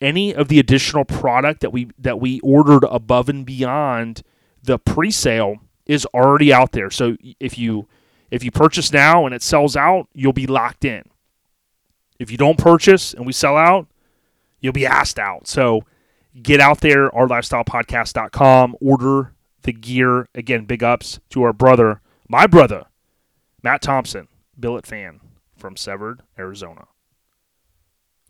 Any 0.00 0.34
of 0.34 0.48
the 0.48 0.58
additional 0.58 1.04
product 1.04 1.60
that 1.60 1.72
we 1.72 1.88
that 1.98 2.20
we 2.20 2.40
ordered 2.40 2.84
above 2.84 3.28
and 3.28 3.46
beyond 3.46 4.22
the 4.62 4.78
pre-sale 4.78 5.56
is 5.86 6.04
already 6.06 6.52
out 6.52 6.72
there. 6.72 6.90
So 6.90 7.16
if 7.40 7.56
you 7.56 7.88
if 8.30 8.44
you 8.44 8.50
purchase 8.50 8.92
now 8.92 9.24
and 9.24 9.34
it 9.34 9.42
sells 9.42 9.76
out, 9.76 10.08
you'll 10.12 10.32
be 10.32 10.46
locked 10.46 10.84
in. 10.84 11.04
If 12.18 12.30
you 12.30 12.36
don't 12.36 12.58
purchase 12.58 13.14
and 13.14 13.26
we 13.26 13.32
sell 13.32 13.56
out, 13.56 13.86
you'll 14.60 14.72
be 14.72 14.86
asked 14.86 15.18
out. 15.18 15.46
So 15.46 15.82
get 16.42 16.60
out 16.60 16.80
there, 16.80 17.10
ourlifestylepodcast.com, 17.10 18.76
order 18.80 19.32
the 19.66 19.72
gear. 19.72 20.28
Again, 20.34 20.64
big 20.64 20.82
ups 20.82 21.20
to 21.30 21.42
our 21.42 21.52
brother, 21.52 22.00
my 22.28 22.46
brother, 22.46 22.86
Matt 23.62 23.82
Thompson, 23.82 24.28
billet 24.58 24.86
fan 24.86 25.20
from 25.56 25.76
Severed, 25.76 26.22
Arizona. 26.38 26.86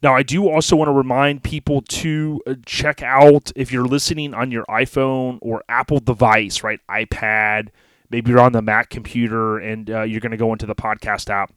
Now, 0.02 0.14
I 0.14 0.22
do 0.22 0.48
also 0.48 0.76
want 0.76 0.88
to 0.88 0.92
remind 0.92 1.42
people 1.42 1.80
to 1.80 2.40
uh, 2.46 2.54
check 2.66 3.02
out 3.02 3.50
if 3.56 3.72
you're 3.72 3.86
listening 3.86 4.34
on 4.34 4.50
your 4.50 4.64
iPhone 4.66 5.38
or 5.40 5.64
Apple 5.68 6.00
device, 6.00 6.62
right? 6.62 6.80
iPad, 6.90 7.68
maybe 8.10 8.30
you're 8.30 8.40
on 8.40 8.52
the 8.52 8.62
Mac 8.62 8.90
computer 8.90 9.58
and 9.58 9.90
uh, 9.90 10.02
you're 10.02 10.20
going 10.20 10.32
to 10.32 10.36
go 10.36 10.52
into 10.52 10.66
the 10.66 10.74
podcast 10.74 11.30
app. 11.30 11.52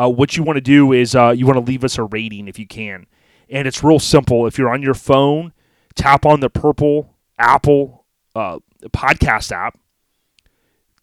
Uh, 0.00 0.08
what 0.08 0.36
you 0.36 0.42
want 0.42 0.56
to 0.56 0.62
do 0.62 0.92
is 0.92 1.14
uh, 1.14 1.30
you 1.30 1.46
want 1.46 1.56
to 1.56 1.64
leave 1.64 1.84
us 1.84 1.98
a 1.98 2.04
rating 2.04 2.48
if 2.48 2.58
you 2.58 2.66
can. 2.66 3.06
And 3.50 3.68
it's 3.68 3.84
real 3.84 3.98
simple. 3.98 4.46
If 4.46 4.58
you're 4.58 4.70
on 4.70 4.82
your 4.82 4.94
phone, 4.94 5.52
tap 5.94 6.24
on 6.24 6.40
the 6.40 6.50
purple 6.50 7.14
Apple 7.38 8.04
uh, 8.34 8.58
podcast 8.90 9.52
app, 9.52 9.78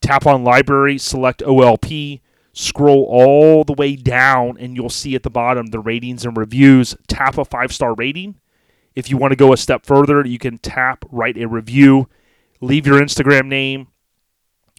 tap 0.01 0.25
on 0.25 0.43
library, 0.43 0.97
select 0.97 1.41
OLP, 1.41 2.21
scroll 2.53 3.05
all 3.09 3.63
the 3.63 3.73
way 3.73 3.95
down, 3.95 4.57
and 4.59 4.75
you'll 4.75 4.89
see 4.89 5.15
at 5.15 5.23
the 5.23 5.29
bottom 5.29 5.67
the 5.67 5.79
ratings 5.79 6.25
and 6.25 6.35
reviews. 6.37 6.95
Tap 7.07 7.37
a 7.37 7.45
five 7.45 7.71
star 7.71 7.93
rating. 7.93 8.35
If 8.95 9.09
you 9.09 9.17
want 9.17 9.31
to 9.31 9.37
go 9.37 9.53
a 9.53 9.57
step 9.57 9.85
further, 9.85 10.25
you 10.25 10.37
can 10.37 10.57
tap 10.57 11.05
write 11.11 11.37
a 11.37 11.47
review, 11.47 12.09
leave 12.59 12.85
your 12.85 12.99
Instagram 12.99 13.45
name, 13.45 13.87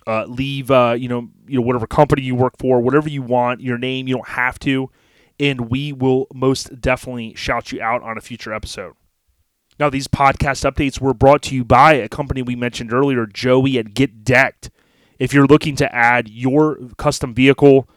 uh, 0.07 0.25
leave 0.27 0.71
uh, 0.71 0.95
you 0.99 1.09
know 1.09 1.29
you 1.47 1.57
know 1.57 1.63
whatever 1.63 1.87
company 1.87 2.23
you 2.23 2.35
work 2.35 2.55
for, 2.59 2.81
whatever 2.81 3.09
you 3.09 3.23
want, 3.23 3.61
your 3.61 3.79
name. 3.79 4.09
You 4.09 4.17
don't 4.17 4.29
have 4.29 4.59
to, 4.61 4.91
and 5.41 5.71
we 5.71 5.93
will 5.93 6.27
most 6.35 6.81
definitely 6.81 7.35
shout 7.35 7.73
you 7.73 7.81
out 7.81 8.03
on 8.03 8.19
a 8.19 8.21
future 8.21 8.53
episode. 8.53 8.95
Now, 9.83 9.91
these 9.91 10.07
podcast 10.07 10.63
updates 10.63 11.01
were 11.01 11.13
brought 11.13 11.43
to 11.43 11.57
you 11.57 11.65
by 11.65 11.95
a 11.95 12.09
company 12.09 12.41
we 12.41 12.55
mentioned 12.55 12.93
earlier, 12.93 13.27
Joey 13.27 13.79
at 13.79 13.95
Get 13.95 14.23
Decked. 14.23 14.71
If 15.19 15.35
you're 15.35 15.49
looking 15.49 15.75
to 15.75 15.93
add 15.93 16.29
your 16.29 16.79
custom 16.99 17.35
vehicle 17.35 17.89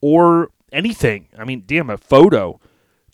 or 0.00 0.50
anything, 0.70 1.26
I 1.36 1.44
mean, 1.44 1.64
damn, 1.66 1.90
a 1.90 1.96
photo 1.96 2.60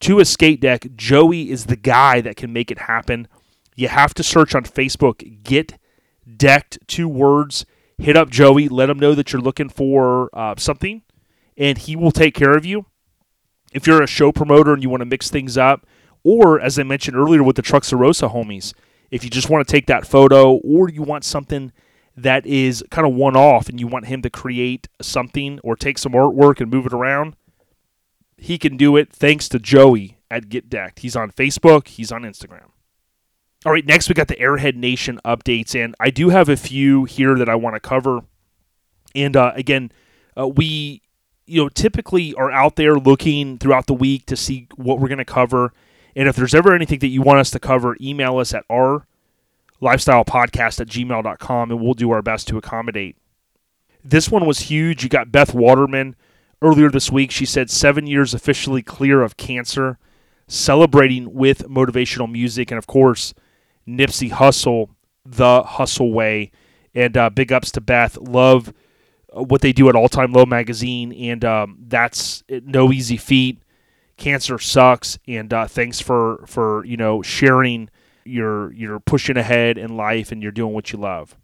to 0.00 0.20
a 0.20 0.26
skate 0.26 0.60
deck, 0.60 0.88
Joey 0.94 1.48
is 1.48 1.64
the 1.64 1.76
guy 1.76 2.20
that 2.20 2.36
can 2.36 2.52
make 2.52 2.70
it 2.70 2.80
happen. 2.80 3.28
You 3.76 3.88
have 3.88 4.12
to 4.12 4.22
search 4.22 4.54
on 4.54 4.64
Facebook, 4.64 5.42
Get 5.42 5.78
Decked, 6.36 6.80
two 6.86 7.08
words. 7.08 7.64
Hit 7.96 8.14
up 8.14 8.28
Joey, 8.28 8.68
let 8.68 8.90
him 8.90 8.98
know 8.98 9.14
that 9.14 9.32
you're 9.32 9.40
looking 9.40 9.70
for 9.70 10.28
uh, 10.34 10.54
something, 10.58 11.00
and 11.56 11.78
he 11.78 11.96
will 11.96 12.12
take 12.12 12.34
care 12.34 12.54
of 12.54 12.66
you. 12.66 12.84
If 13.72 13.86
you're 13.86 14.02
a 14.02 14.06
show 14.06 14.32
promoter 14.32 14.74
and 14.74 14.82
you 14.82 14.90
want 14.90 15.00
to 15.00 15.06
mix 15.06 15.30
things 15.30 15.56
up, 15.56 15.86
or 16.28 16.60
as 16.60 16.78
I 16.78 16.82
mentioned 16.82 17.16
earlier 17.16 17.42
with 17.42 17.56
the 17.56 17.62
Truxarosa 17.62 18.30
homies, 18.34 18.74
if 19.10 19.24
you 19.24 19.30
just 19.30 19.48
want 19.48 19.66
to 19.66 19.72
take 19.72 19.86
that 19.86 20.06
photo 20.06 20.56
or 20.56 20.90
you 20.90 21.00
want 21.00 21.24
something 21.24 21.72
that 22.14 22.44
is 22.44 22.84
kind 22.90 23.06
of 23.06 23.14
one 23.14 23.34
off 23.34 23.70
and 23.70 23.80
you 23.80 23.86
want 23.86 24.06
him 24.06 24.20
to 24.20 24.28
create 24.28 24.88
something 25.00 25.58
or 25.64 25.74
take 25.74 25.96
some 25.96 26.12
artwork 26.12 26.60
and 26.60 26.70
move 26.70 26.84
it 26.84 26.92
around, 26.92 27.34
he 28.36 28.58
can 28.58 28.76
do 28.76 28.94
it 28.94 29.10
thanks 29.10 29.48
to 29.48 29.58
Joey 29.58 30.18
at 30.30 30.50
Get 30.50 30.68
Decked. 30.68 30.98
He's 30.98 31.16
on 31.16 31.30
Facebook, 31.30 31.88
he's 31.88 32.12
on 32.12 32.24
Instagram. 32.24 32.68
All 33.64 33.72
right, 33.72 33.86
next 33.86 34.10
we 34.10 34.14
got 34.14 34.28
the 34.28 34.36
Airhead 34.36 34.76
Nation 34.76 35.18
updates, 35.24 35.74
and 35.74 35.94
I 35.98 36.10
do 36.10 36.28
have 36.28 36.50
a 36.50 36.58
few 36.58 37.06
here 37.06 37.36
that 37.36 37.48
I 37.48 37.54
want 37.54 37.74
to 37.74 37.80
cover. 37.80 38.20
And 39.14 39.34
uh, 39.34 39.52
again, 39.56 39.90
uh, 40.38 40.46
we 40.46 41.00
you 41.46 41.62
know 41.62 41.70
typically 41.70 42.34
are 42.34 42.50
out 42.50 42.76
there 42.76 42.96
looking 42.96 43.56
throughout 43.56 43.86
the 43.86 43.94
week 43.94 44.26
to 44.26 44.36
see 44.36 44.68
what 44.76 45.00
we're 45.00 45.08
going 45.08 45.18
to 45.18 45.24
cover. 45.24 45.72
And 46.18 46.26
if 46.26 46.34
there's 46.34 46.52
ever 46.52 46.74
anything 46.74 46.98
that 46.98 47.06
you 47.06 47.22
want 47.22 47.38
us 47.38 47.52
to 47.52 47.60
cover, 47.60 47.96
email 48.00 48.38
us 48.38 48.52
at 48.52 48.64
our 48.68 49.06
lifestyle 49.80 50.24
podcast 50.24 50.80
at 50.80 50.88
gmail.com 50.88 51.70
and 51.70 51.80
we'll 51.80 51.94
do 51.94 52.10
our 52.10 52.22
best 52.22 52.48
to 52.48 52.58
accommodate. 52.58 53.16
This 54.02 54.28
one 54.28 54.44
was 54.44 54.62
huge. 54.62 55.04
You 55.04 55.08
got 55.08 55.30
Beth 55.30 55.54
Waterman 55.54 56.16
earlier 56.60 56.90
this 56.90 57.12
week. 57.12 57.30
She 57.30 57.46
said 57.46 57.70
seven 57.70 58.08
years 58.08 58.34
officially 58.34 58.82
clear 58.82 59.22
of 59.22 59.36
cancer, 59.36 59.96
celebrating 60.48 61.34
with 61.34 61.68
motivational 61.68 62.28
music. 62.28 62.72
And 62.72 62.78
of 62.78 62.88
course, 62.88 63.32
Nipsey 63.86 64.32
Hussle, 64.32 64.88
the 65.24 65.62
Hustle 65.62 66.12
Way. 66.12 66.50
And 66.96 67.16
uh, 67.16 67.30
big 67.30 67.52
ups 67.52 67.70
to 67.70 67.80
Beth. 67.80 68.16
Love 68.16 68.74
uh, 69.32 69.44
what 69.44 69.60
they 69.60 69.72
do 69.72 69.88
at 69.88 69.94
All 69.94 70.08
Time 70.08 70.32
Low 70.32 70.46
magazine. 70.46 71.12
And 71.12 71.44
um, 71.44 71.78
that's 71.86 72.42
no 72.48 72.90
easy 72.90 73.18
feat. 73.18 73.62
Cancer 74.18 74.58
sucks. 74.58 75.18
And 75.26 75.52
uh, 75.54 75.66
thanks 75.66 76.00
for, 76.00 76.44
for, 76.46 76.84
you 76.84 76.96
know, 76.98 77.22
sharing 77.22 77.88
you're 78.28 78.72
you're 78.72 79.00
pushing 79.00 79.36
ahead 79.36 79.78
in 79.78 79.96
life 79.96 80.30
and 80.30 80.42
you're 80.42 80.52
doing 80.52 80.74
what 80.74 80.92
you 80.92 80.98
love. 80.98 81.36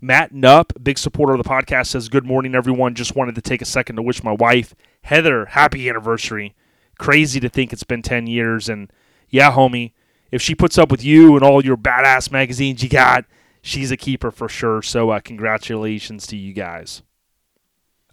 Matt 0.00 0.32
Nupp, 0.32 0.82
big 0.82 0.98
supporter 0.98 1.34
of 1.34 1.42
the 1.42 1.48
podcast, 1.48 1.88
says, 1.88 2.08
Good 2.08 2.24
morning, 2.24 2.54
everyone. 2.54 2.94
Just 2.94 3.16
wanted 3.16 3.34
to 3.34 3.42
take 3.42 3.62
a 3.62 3.66
second 3.66 3.96
to 3.96 4.02
wish 4.02 4.22
my 4.22 4.32
wife, 4.32 4.74
Heather, 5.02 5.46
happy 5.46 5.88
anniversary. 5.88 6.54
Crazy 6.98 7.40
to 7.40 7.48
think 7.48 7.72
it's 7.72 7.84
been 7.84 8.02
10 8.02 8.26
years. 8.26 8.68
And 8.68 8.90
yeah, 9.28 9.52
homie, 9.52 9.92
if 10.30 10.42
she 10.42 10.54
puts 10.54 10.78
up 10.78 10.90
with 10.90 11.04
you 11.04 11.34
and 11.34 11.44
all 11.44 11.64
your 11.64 11.76
badass 11.76 12.30
magazines 12.30 12.82
you 12.82 12.88
got, 12.88 13.24
she's 13.62 13.90
a 13.90 13.96
keeper 13.96 14.30
for 14.30 14.48
sure. 14.48 14.82
So, 14.82 15.10
uh, 15.10 15.20
congratulations 15.20 16.26
to 16.28 16.36
you 16.36 16.52
guys. 16.52 17.02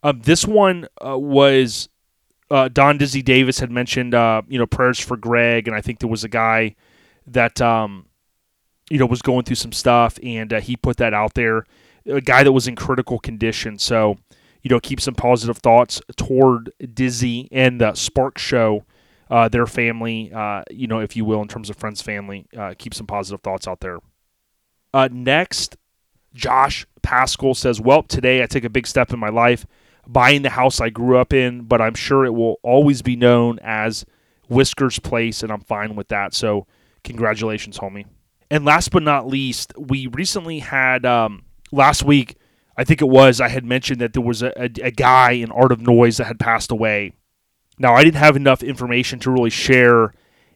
Um, 0.01 0.21
this 0.21 0.45
one 0.45 0.87
uh, 1.05 1.17
was 1.17 1.87
uh, 2.51 2.67
Don 2.67 2.97
Dizzy 2.97 3.21
Davis 3.21 3.59
had 3.59 3.71
mentioned, 3.71 4.13
uh, 4.13 4.41
you 4.47 4.59
know, 4.59 4.65
prayers 4.65 4.99
for 4.99 5.17
Greg. 5.17 5.67
And 5.67 5.75
I 5.75 5.81
think 5.81 5.99
there 5.99 6.09
was 6.09 6.23
a 6.23 6.29
guy 6.29 6.75
that 7.27 7.61
um, 7.61 8.07
you 8.89 8.97
know 8.97 9.05
was 9.05 9.21
going 9.21 9.43
through 9.43 9.55
some 9.55 9.71
stuff, 9.71 10.19
and 10.23 10.53
uh, 10.53 10.59
he 10.59 10.75
put 10.75 10.97
that 10.97 11.13
out 11.13 11.33
there. 11.33 11.65
A 12.05 12.21
guy 12.21 12.43
that 12.43 12.51
was 12.51 12.67
in 12.67 12.75
critical 12.75 13.19
condition, 13.19 13.79
so 13.79 14.17
you 14.61 14.69
know 14.69 14.79
keep 14.79 14.99
some 14.99 15.15
positive 15.15 15.57
thoughts 15.57 16.01
toward 16.15 16.71
Dizzy 16.93 17.47
and 17.51 17.79
the 17.79 17.93
Spark 17.93 18.37
Show, 18.37 18.85
uh, 19.29 19.47
their 19.47 19.65
family, 19.65 20.31
uh, 20.33 20.63
you 20.69 20.87
know, 20.87 20.99
if 20.99 21.15
you 21.15 21.25
will, 21.25 21.41
in 21.41 21.47
terms 21.47 21.69
of 21.69 21.77
friends, 21.77 22.01
family. 22.01 22.45
Uh, 22.57 22.73
keep 22.77 22.93
some 22.93 23.07
positive 23.07 23.41
thoughts 23.41 23.67
out 23.67 23.79
there. 23.79 23.99
Next, 25.09 25.77
Josh 26.33 26.85
Pascal 27.01 27.55
says, 27.55 27.79
"Well, 27.79 28.03
today 28.03 28.43
I 28.43 28.45
take 28.45 28.63
a 28.63 28.69
big 28.69 28.87
step 28.87 29.13
in 29.13 29.19
my 29.19 29.29
life." 29.29 29.65
Buying 30.05 30.41
the 30.41 30.49
house 30.49 30.81
I 30.81 30.89
grew 30.89 31.17
up 31.17 31.33
in, 31.33 31.61
but 31.61 31.81
I'm 31.81 31.95
sure 31.95 32.25
it 32.25 32.33
will 32.33 32.59
always 32.61 33.01
be 33.01 33.15
known 33.15 33.59
as 33.63 34.05
Whiskers 34.49 34.99
Place, 34.99 35.43
and 35.43 35.51
I'm 35.51 35.61
fine 35.61 35.95
with 35.95 36.09
that. 36.09 36.33
So, 36.33 36.67
Congratulations, 37.03 37.77
homie. 37.79 38.05
And 38.49 38.65
last 38.65 38.91
but 38.91 39.03
not 39.03 39.27
least, 39.27 39.73
we 39.77 40.07
recently 40.07 40.59
had 40.59 41.05
um, 41.05 41.43
last 41.71 42.03
week. 42.03 42.37
I 42.75 42.83
think 42.83 43.01
it 43.01 43.09
was 43.09 43.39
I 43.39 43.49
had 43.49 43.65
mentioned 43.65 44.01
that 44.01 44.13
there 44.13 44.21
was 44.21 44.41
a, 44.41 44.51
a, 44.59 44.69
a 44.81 44.91
guy 44.91 45.31
in 45.31 45.51
Art 45.51 45.71
of 45.71 45.81
Noise 45.81 46.17
that 46.17 46.25
had 46.25 46.39
passed 46.39 46.71
away. 46.71 47.13
Now 47.77 47.93
I 47.93 48.03
didn't 48.03 48.17
have 48.17 48.35
enough 48.35 48.63
information 48.63 49.19
to 49.19 49.31
really 49.31 49.49
share 49.49 50.13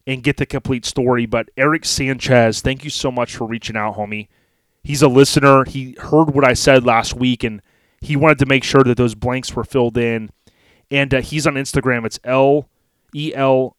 and 0.07 0.23
get 0.23 0.37
the 0.37 0.45
complete 0.45 0.85
story, 0.85 1.25
but 1.25 1.49
Eric 1.57 1.85
Sanchez, 1.85 2.61
thank 2.61 2.83
you 2.83 2.89
so 2.89 3.11
much 3.11 3.35
for 3.35 3.45
reaching 3.45 3.75
out, 3.75 3.97
homie. 3.97 4.29
He's 4.83 5.01
a 5.01 5.07
listener. 5.09 5.65
He 5.65 5.95
heard 5.99 6.33
what 6.33 6.47
I 6.47 6.53
said 6.53 6.85
last 6.85 7.13
week, 7.13 7.43
and 7.43 7.61
he 8.01 8.15
wanted 8.15 8.39
to 8.39 8.45
make 8.45 8.63
sure 8.63 8.83
that 8.83 8.97
those 8.97 9.15
blanks 9.15 9.55
were 9.55 9.63
filled 9.63 9.97
in. 9.97 10.29
And 10.89 11.13
uh, 11.13 11.21
he's 11.21 11.45
on 11.45 11.55
Instagram. 11.55 12.05
It's 12.05 12.19
L 12.23 12.69
E 13.13 13.33
L 13.35 13.75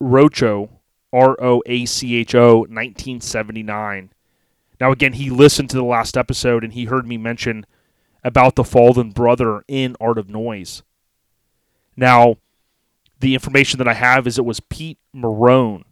Rocho 0.00 0.70
R 1.12 1.36
O 1.40 1.62
A 1.66 1.84
C 1.84 2.16
H 2.16 2.34
O 2.34 2.60
1979. 2.60 4.12
Now, 4.80 4.90
again, 4.90 5.12
he 5.12 5.30
listened 5.30 5.70
to 5.70 5.76
the 5.76 5.84
last 5.84 6.16
episode 6.16 6.64
and 6.64 6.72
he 6.72 6.86
heard 6.86 7.06
me 7.06 7.16
mention 7.16 7.66
about 8.24 8.56
the 8.56 8.64
fallen 8.64 9.10
brother 9.10 9.62
in 9.68 9.96
Art 10.00 10.18
of 10.18 10.28
Noise. 10.28 10.82
Now, 11.96 12.36
the 13.20 13.34
information 13.34 13.78
that 13.78 13.88
I 13.88 13.94
have 13.94 14.26
is 14.26 14.38
it 14.38 14.44
was 14.44 14.60
Pete 14.60 14.98
Marone. 15.14 15.84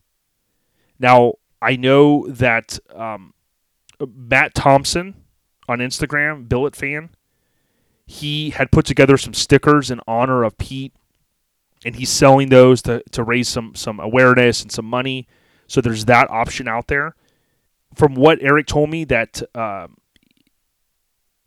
Now, 0.98 1.34
I 1.62 1.76
know 1.76 2.26
that 2.28 2.78
um, 2.94 3.34
Matt 4.00 4.54
Thompson 4.54 5.14
on 5.68 5.78
Instagram, 5.78 6.48
Billet 6.48 6.74
fan, 6.74 7.10
he 8.10 8.50
had 8.50 8.72
put 8.72 8.84
together 8.84 9.16
some 9.16 9.32
stickers 9.32 9.88
in 9.88 10.00
honor 10.04 10.42
of 10.42 10.58
Pete 10.58 10.92
and 11.84 11.94
he's 11.94 12.10
selling 12.10 12.48
those 12.48 12.82
to, 12.82 13.04
to 13.12 13.22
raise 13.22 13.48
some 13.48 13.76
some 13.76 14.00
awareness 14.00 14.62
and 14.62 14.72
some 14.72 14.84
money. 14.84 15.28
So 15.68 15.80
there's 15.80 16.06
that 16.06 16.28
option 16.28 16.66
out 16.66 16.88
there. 16.88 17.14
From 17.94 18.16
what 18.16 18.42
Eric 18.42 18.66
told 18.66 18.90
me, 18.90 19.04
that 19.04 19.42
um, 19.54 19.96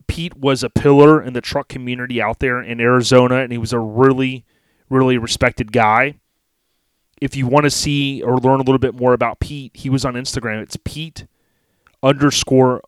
Pete 0.07 0.37
was 0.37 0.63
a 0.63 0.69
pillar 0.69 1.21
in 1.21 1.33
the 1.33 1.41
truck 1.41 1.67
community 1.67 2.21
out 2.21 2.39
there 2.39 2.61
in 2.61 2.79
Arizona, 2.79 3.39
and 3.39 3.51
he 3.51 3.57
was 3.57 3.73
a 3.73 3.79
really, 3.79 4.45
really 4.89 5.17
respected 5.17 5.73
guy. 5.73 6.15
If 7.21 7.35
you 7.35 7.45
want 7.45 7.65
to 7.65 7.69
see 7.69 8.21
or 8.21 8.37
learn 8.37 8.61
a 8.61 8.63
little 8.63 8.79
bit 8.79 8.95
more 8.95 9.13
about 9.13 9.41
Pete, 9.41 9.71
he 9.75 9.89
was 9.89 10.05
on 10.05 10.13
Instagram. 10.13 10.61
It's 10.61 10.77
Pete 10.85 11.27
underscore 12.01 12.81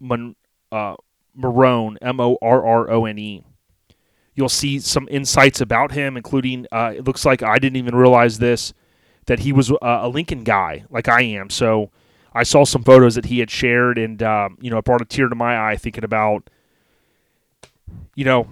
Mon, 0.00 0.34
uh, 0.72 0.96
Marone, 1.36 1.96
M 2.02 2.20
O 2.20 2.38
R 2.42 2.64
R 2.64 2.90
O 2.90 3.04
N 3.04 3.18
E. 3.18 3.44
You'll 4.34 4.48
see 4.48 4.78
some 4.80 5.08
insights 5.10 5.60
about 5.60 5.92
him, 5.92 6.16
including 6.16 6.66
uh, 6.72 6.94
it 6.96 7.04
looks 7.04 7.24
like 7.26 7.42
I 7.42 7.58
didn't 7.58 7.76
even 7.76 7.94
realize 7.94 8.38
this 8.38 8.72
that 9.26 9.40
he 9.40 9.52
was 9.52 9.70
uh, 9.70 9.76
a 9.82 10.08
Lincoln 10.08 10.42
guy, 10.42 10.84
like 10.90 11.06
I 11.06 11.22
am. 11.22 11.50
So 11.50 11.90
I 12.32 12.42
saw 12.42 12.64
some 12.64 12.82
photos 12.82 13.14
that 13.14 13.26
he 13.26 13.38
had 13.40 13.50
shared, 13.50 13.98
and 13.98 14.22
um, 14.22 14.58
you 14.60 14.70
know, 14.70 14.78
it 14.78 14.84
brought 14.84 15.02
a 15.02 15.04
tear 15.04 15.28
to 15.28 15.34
my 15.34 15.70
eye 15.70 15.76
thinking 15.76 16.02
about, 16.04 16.48
you 18.14 18.24
know, 18.24 18.48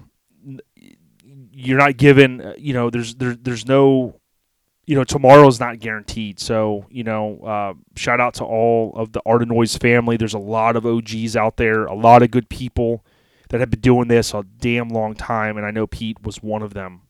you're 1.51 1.77
not 1.77 1.97
given. 1.97 2.41
uh, 2.41 2.53
You 2.57 2.73
know, 2.73 2.89
there's 2.89 3.15
there, 3.15 3.35
there's 3.35 3.65
no. 3.65 4.20
You 4.85 4.95
know, 4.95 5.03
tomorrow's 5.03 5.59
not 5.59 5.79
guaranteed. 5.79 6.39
So, 6.39 6.85
you 6.89 7.03
know, 7.03 7.39
uh, 7.41 7.73
shout 7.95 8.19
out 8.19 8.33
to 8.35 8.43
all 8.43 8.93
of 8.95 9.13
the 9.13 9.21
Artenoise 9.25 9.79
family. 9.79 10.17
There's 10.17 10.33
a 10.33 10.39
lot 10.39 10.75
of 10.75 10.85
OGs 10.85 11.35
out 11.35 11.57
there, 11.57 11.85
a 11.85 11.95
lot 11.95 12.23
of 12.23 12.31
good 12.31 12.49
people 12.49 13.05
that 13.49 13.59
have 13.59 13.69
been 13.69 13.81
doing 13.81 14.07
this 14.07 14.33
a 14.33 14.43
damn 14.59 14.89
long 14.89 15.13
time, 15.13 15.57
and 15.57 15.65
I 15.65 15.71
know 15.71 15.85
Pete 15.85 16.23
was 16.23 16.41
one 16.41 16.61
of 16.61 16.73
them. 16.73 17.01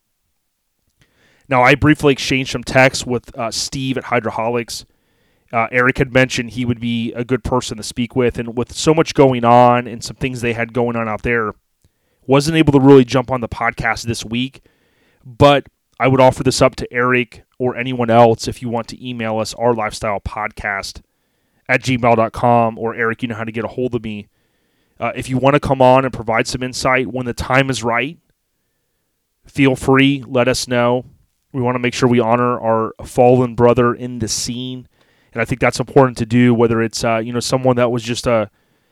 Now, 1.47 1.61
I 1.63 1.75
briefly 1.75 2.13
exchanged 2.13 2.51
some 2.51 2.63
texts 2.63 3.05
with 3.05 3.37
uh, 3.37 3.51
Steve 3.51 3.97
at 3.97 4.05
Hydroholics. 4.05 4.85
Uh, 5.53 5.67
Eric 5.71 5.97
had 5.97 6.13
mentioned 6.13 6.51
he 6.51 6.65
would 6.65 6.79
be 6.79 7.13
a 7.13 7.25
good 7.25 7.43
person 7.43 7.77
to 7.77 7.83
speak 7.83 8.15
with, 8.15 8.39
and 8.39 8.57
with 8.57 8.71
so 8.73 8.93
much 8.93 9.13
going 9.13 9.45
on 9.45 9.85
and 9.85 10.03
some 10.03 10.15
things 10.15 10.41
they 10.41 10.53
had 10.53 10.73
going 10.73 10.95
on 10.95 11.07
out 11.07 11.23
there, 11.23 11.53
wasn't 12.25 12.57
able 12.57 12.73
to 12.73 12.79
really 12.79 13.05
jump 13.05 13.29
on 13.29 13.41
the 13.41 13.49
podcast 13.49 14.03
this 14.03 14.25
week. 14.25 14.63
But 15.23 15.67
I 16.01 16.07
would 16.07 16.19
offer 16.19 16.41
this 16.41 16.63
up 16.63 16.75
to 16.77 16.91
Eric 16.91 17.43
or 17.59 17.77
anyone 17.77 18.09
else 18.09 18.47
if 18.47 18.59
you 18.59 18.69
want 18.69 18.87
to 18.87 19.07
email 19.07 19.37
us 19.37 19.53
our 19.53 19.75
lifestyle 19.75 20.19
podcast 20.19 21.03
at 21.69 21.83
gmail.com 21.83 22.79
or 22.79 22.95
Eric, 22.95 23.21
you 23.21 23.27
know 23.27 23.35
how 23.35 23.43
to 23.43 23.51
get 23.51 23.63
a 23.63 23.67
hold 23.67 23.93
of 23.93 24.03
me. 24.03 24.27
Uh, 24.99 25.11
if 25.15 25.29
you 25.29 25.37
want 25.37 25.53
to 25.53 25.59
come 25.59 25.79
on 25.79 26.03
and 26.03 26.11
provide 26.11 26.47
some 26.47 26.63
insight 26.63 27.05
when 27.05 27.27
the 27.27 27.35
time 27.35 27.69
is 27.69 27.83
right, 27.83 28.17
feel 29.45 29.75
free. 29.75 30.23
Let 30.25 30.47
us 30.47 30.67
know. 30.67 31.05
We 31.53 31.61
want 31.61 31.75
to 31.75 31.79
make 31.79 31.93
sure 31.93 32.09
we 32.09 32.19
honor 32.19 32.59
our 32.59 32.95
fallen 33.05 33.53
brother 33.53 33.93
in 33.93 34.17
the 34.17 34.27
scene, 34.27 34.87
and 35.33 35.41
I 35.41 35.45
think 35.45 35.61
that's 35.61 35.79
important 35.79 36.17
to 36.17 36.25
do. 36.25 36.51
Whether 36.55 36.81
it's 36.81 37.03
uh, 37.03 37.17
you 37.17 37.31
know 37.31 37.39
someone 37.39 37.75
that 37.75 37.91
was 37.91 38.01
just 38.01 38.25
a 38.25 38.49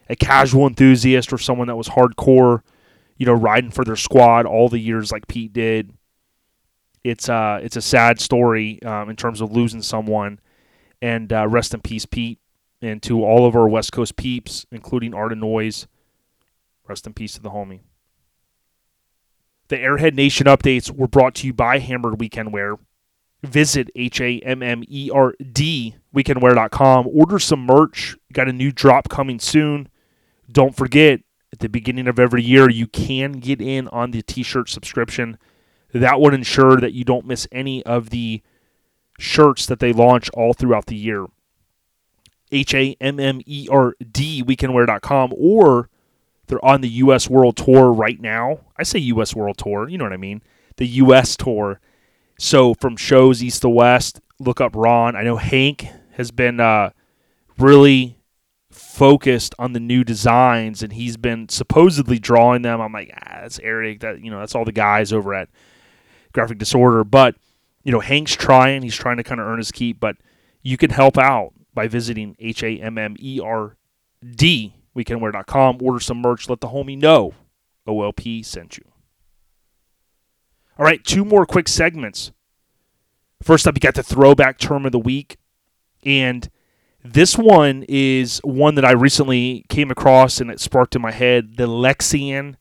a 0.09 0.15
casual 0.15 0.67
enthusiast 0.67 1.33
or 1.33 1.39
someone 1.39 1.67
that 1.69 1.75
was 1.75 1.89
hardcore, 1.89 2.61
you 3.17 3.25
know, 3.25 3.33
riding 3.33 3.71
for 3.71 3.83
their 3.83 3.95
squad 3.95 4.45
all 4.45 4.69
the 4.69 4.77
years 4.77 5.11
like 5.11 5.27
Pete 5.27 5.53
did. 5.53 5.91
It's 7.03 7.29
uh 7.29 7.59
it's 7.61 7.75
a 7.75 7.81
sad 7.81 8.19
story 8.19 8.81
um, 8.83 9.09
in 9.09 9.15
terms 9.15 9.41
of 9.41 9.51
losing 9.51 9.81
someone, 9.81 10.39
and 11.01 11.31
uh, 11.31 11.47
rest 11.47 11.73
in 11.73 11.81
peace, 11.81 12.05
Pete, 12.05 12.39
and 12.81 13.01
to 13.03 13.23
all 13.23 13.45
of 13.45 13.55
our 13.55 13.67
West 13.67 13.91
Coast 13.91 14.15
peeps, 14.15 14.65
including 14.71 15.13
Art 15.13 15.31
and 15.31 15.41
Noise. 15.41 15.87
Rest 16.87 17.05
in 17.05 17.13
peace 17.13 17.33
to 17.33 17.41
the 17.41 17.51
homie. 17.51 17.81
The 19.69 19.77
Airhead 19.77 20.15
Nation 20.15 20.47
updates 20.47 20.91
were 20.91 21.07
brought 21.07 21.35
to 21.35 21.47
you 21.47 21.53
by 21.53 21.79
Hammerd 21.79 22.17
Weekend 22.17 22.51
Wear. 22.51 22.77
Visit 23.43 23.89
H 23.95 24.19
A 24.19 24.39
M 24.39 24.61
M 24.61 24.83
E 24.87 25.09
R 25.13 25.33
D 25.51 25.95
weekendwear.com. 26.13 27.07
Order 27.07 27.39
some 27.39 27.65
merch. 27.65 28.17
Got 28.33 28.49
a 28.49 28.53
new 28.53 28.71
drop 28.71 29.07
coming 29.07 29.39
soon. 29.39 29.87
Don't 30.51 30.75
forget, 30.75 31.21
at 31.53 31.59
the 31.59 31.69
beginning 31.69 32.07
of 32.07 32.19
every 32.19 32.43
year, 32.43 32.69
you 32.69 32.87
can 32.87 33.33
get 33.33 33.61
in 33.61 33.87
on 33.89 34.11
the 34.11 34.21
t 34.21 34.43
shirt 34.43 34.69
subscription. 34.69 35.37
That 35.93 36.19
would 36.19 36.33
ensure 36.33 36.77
that 36.77 36.93
you 36.93 37.03
don't 37.03 37.25
miss 37.25 37.47
any 37.51 37.83
of 37.85 38.09
the 38.09 38.41
shirts 39.17 39.65
that 39.65 39.79
they 39.79 39.91
launch 39.93 40.29
all 40.31 40.53
throughout 40.53 40.85
the 40.85 40.95
year. 40.95 41.25
H 42.51 42.73
A 42.73 42.95
M 42.99 43.19
M 43.19 43.41
E 43.45 43.67
R 43.71 43.95
D 44.11 44.43
weekendwear.com 44.43 45.33
or 45.37 45.89
they're 46.47 46.63
on 46.65 46.81
the 46.81 46.89
US 46.89 47.29
World 47.29 47.57
Tour 47.57 47.91
right 47.91 48.19
now. 48.19 48.61
I 48.77 48.83
say 48.83 48.99
US 48.99 49.35
World 49.35 49.57
Tour, 49.57 49.87
you 49.87 49.97
know 49.97 50.05
what 50.05 50.13
I 50.13 50.17
mean? 50.17 50.41
The 50.77 50.87
US 50.87 51.37
Tour. 51.37 51.79
So 52.39 52.73
from 52.73 52.95
shows 52.95 53.43
east 53.43 53.61
to 53.61 53.69
west, 53.69 54.21
look 54.39 54.61
up 54.61 54.75
Ron. 54.75 55.15
I 55.15 55.23
know 55.23 55.37
Hank 55.37 55.87
has 56.13 56.31
been 56.31 56.59
uh, 56.59 56.91
really 57.57 58.17
focused 58.71 59.53
on 59.59 59.73
the 59.73 59.79
new 59.79 60.03
designs 60.03 60.81
and 60.81 60.93
he's 60.93 61.17
been 61.17 61.49
supposedly 61.49 62.17
drawing 62.17 62.61
them. 62.61 62.81
I'm 62.81 62.93
like, 62.93 63.11
ah, 63.15 63.39
that's 63.41 63.59
Eric. 63.59 63.99
That 63.99 64.23
you 64.23 64.31
know, 64.31 64.39
that's 64.39 64.55
all 64.55 64.65
the 64.65 64.71
guys 64.71 65.13
over 65.13 65.33
at 65.33 65.49
Graphic 66.39 66.57
Disorder. 66.57 67.03
But 67.03 67.35
you 67.83 67.91
know, 67.91 67.99
Hank's 67.99 68.35
trying. 68.35 68.81
He's 68.81 68.95
trying 68.95 69.17
to 69.17 69.23
kind 69.23 69.41
of 69.41 69.47
earn 69.47 69.57
his 69.57 69.71
keep. 69.71 69.99
But 69.99 70.17
you 70.61 70.77
can 70.77 70.89
help 70.89 71.17
out 71.17 71.53
by 71.73 71.87
visiting 71.87 72.35
H 72.39 72.63
A 72.63 72.77
M 72.77 72.97
M 72.97 73.15
E 73.19 73.39
R 73.43 73.75
D 74.35 74.73
weekendwear.com. 74.95 75.79
Order 75.81 75.99
some 75.99 76.21
merch. 76.21 76.49
Let 76.49 76.61
the 76.61 76.67
homie 76.67 76.97
know 76.97 77.33
OLP 77.87 78.45
sent 78.45 78.77
you. 78.77 78.85
All 80.77 80.85
right, 80.85 81.03
two 81.03 81.25
more 81.25 81.45
quick 81.45 81.67
segments. 81.67 82.31
First 83.41 83.67
up, 83.67 83.75
you 83.75 83.79
got 83.79 83.95
the 83.95 84.03
throwback 84.03 84.57
term 84.57 84.85
of 84.85 84.91
the 84.91 84.99
week. 84.99 85.37
And 86.05 86.49
this 87.03 87.37
one 87.37 87.85
is 87.89 88.39
one 88.43 88.75
that 88.75 88.85
I 88.85 88.91
recently 88.91 89.65
came 89.69 89.91
across 89.91 90.39
and 90.39 90.51
it 90.51 90.59
sparked 90.59 90.95
in 90.95 91.01
my 91.01 91.11
head 91.11 91.57
the 91.57 91.67
Lexian 91.67 92.55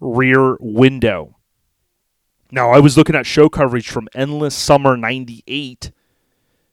rear 0.00 0.56
window. 0.60 1.36
Now, 2.54 2.70
I 2.70 2.80
was 2.80 2.98
looking 2.98 3.16
at 3.16 3.24
show 3.24 3.48
coverage 3.48 3.88
from 3.88 4.08
Endless 4.14 4.54
Summer 4.54 4.94
98. 4.94 5.90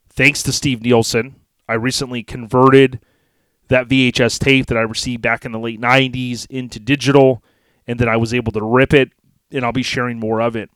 Thanks 0.09 0.43
to 0.43 0.51
Steve 0.51 0.81
Nielsen, 0.81 1.35
I 1.69 1.75
recently 1.75 2.21
converted 2.21 2.99
that 3.69 3.87
VHS 3.87 4.39
tape 4.39 4.65
that 4.65 4.77
I 4.77 4.81
received 4.81 5.21
back 5.21 5.45
in 5.45 5.53
the 5.53 5.59
late 5.59 5.79
90s 5.79 6.45
into 6.49 6.81
digital, 6.81 7.41
and 7.87 7.97
then 7.97 8.09
I 8.09 8.17
was 8.17 8.33
able 8.33 8.51
to 8.51 8.61
rip 8.61 8.93
it, 8.93 9.13
and 9.51 9.63
I'll 9.63 9.71
be 9.71 9.81
sharing 9.81 10.19
more 10.19 10.41
of 10.41 10.57
it. 10.57 10.69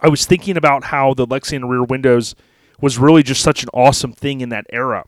I 0.00 0.08
was 0.08 0.24
thinking 0.24 0.56
about 0.56 0.84
how 0.84 1.12
the 1.12 1.26
Lexian 1.26 1.68
rear 1.68 1.84
windows 1.84 2.34
was 2.80 2.96
really 2.96 3.22
just 3.22 3.42
such 3.42 3.62
an 3.62 3.68
awesome 3.74 4.14
thing 4.14 4.40
in 4.40 4.48
that 4.48 4.64
era. 4.70 5.04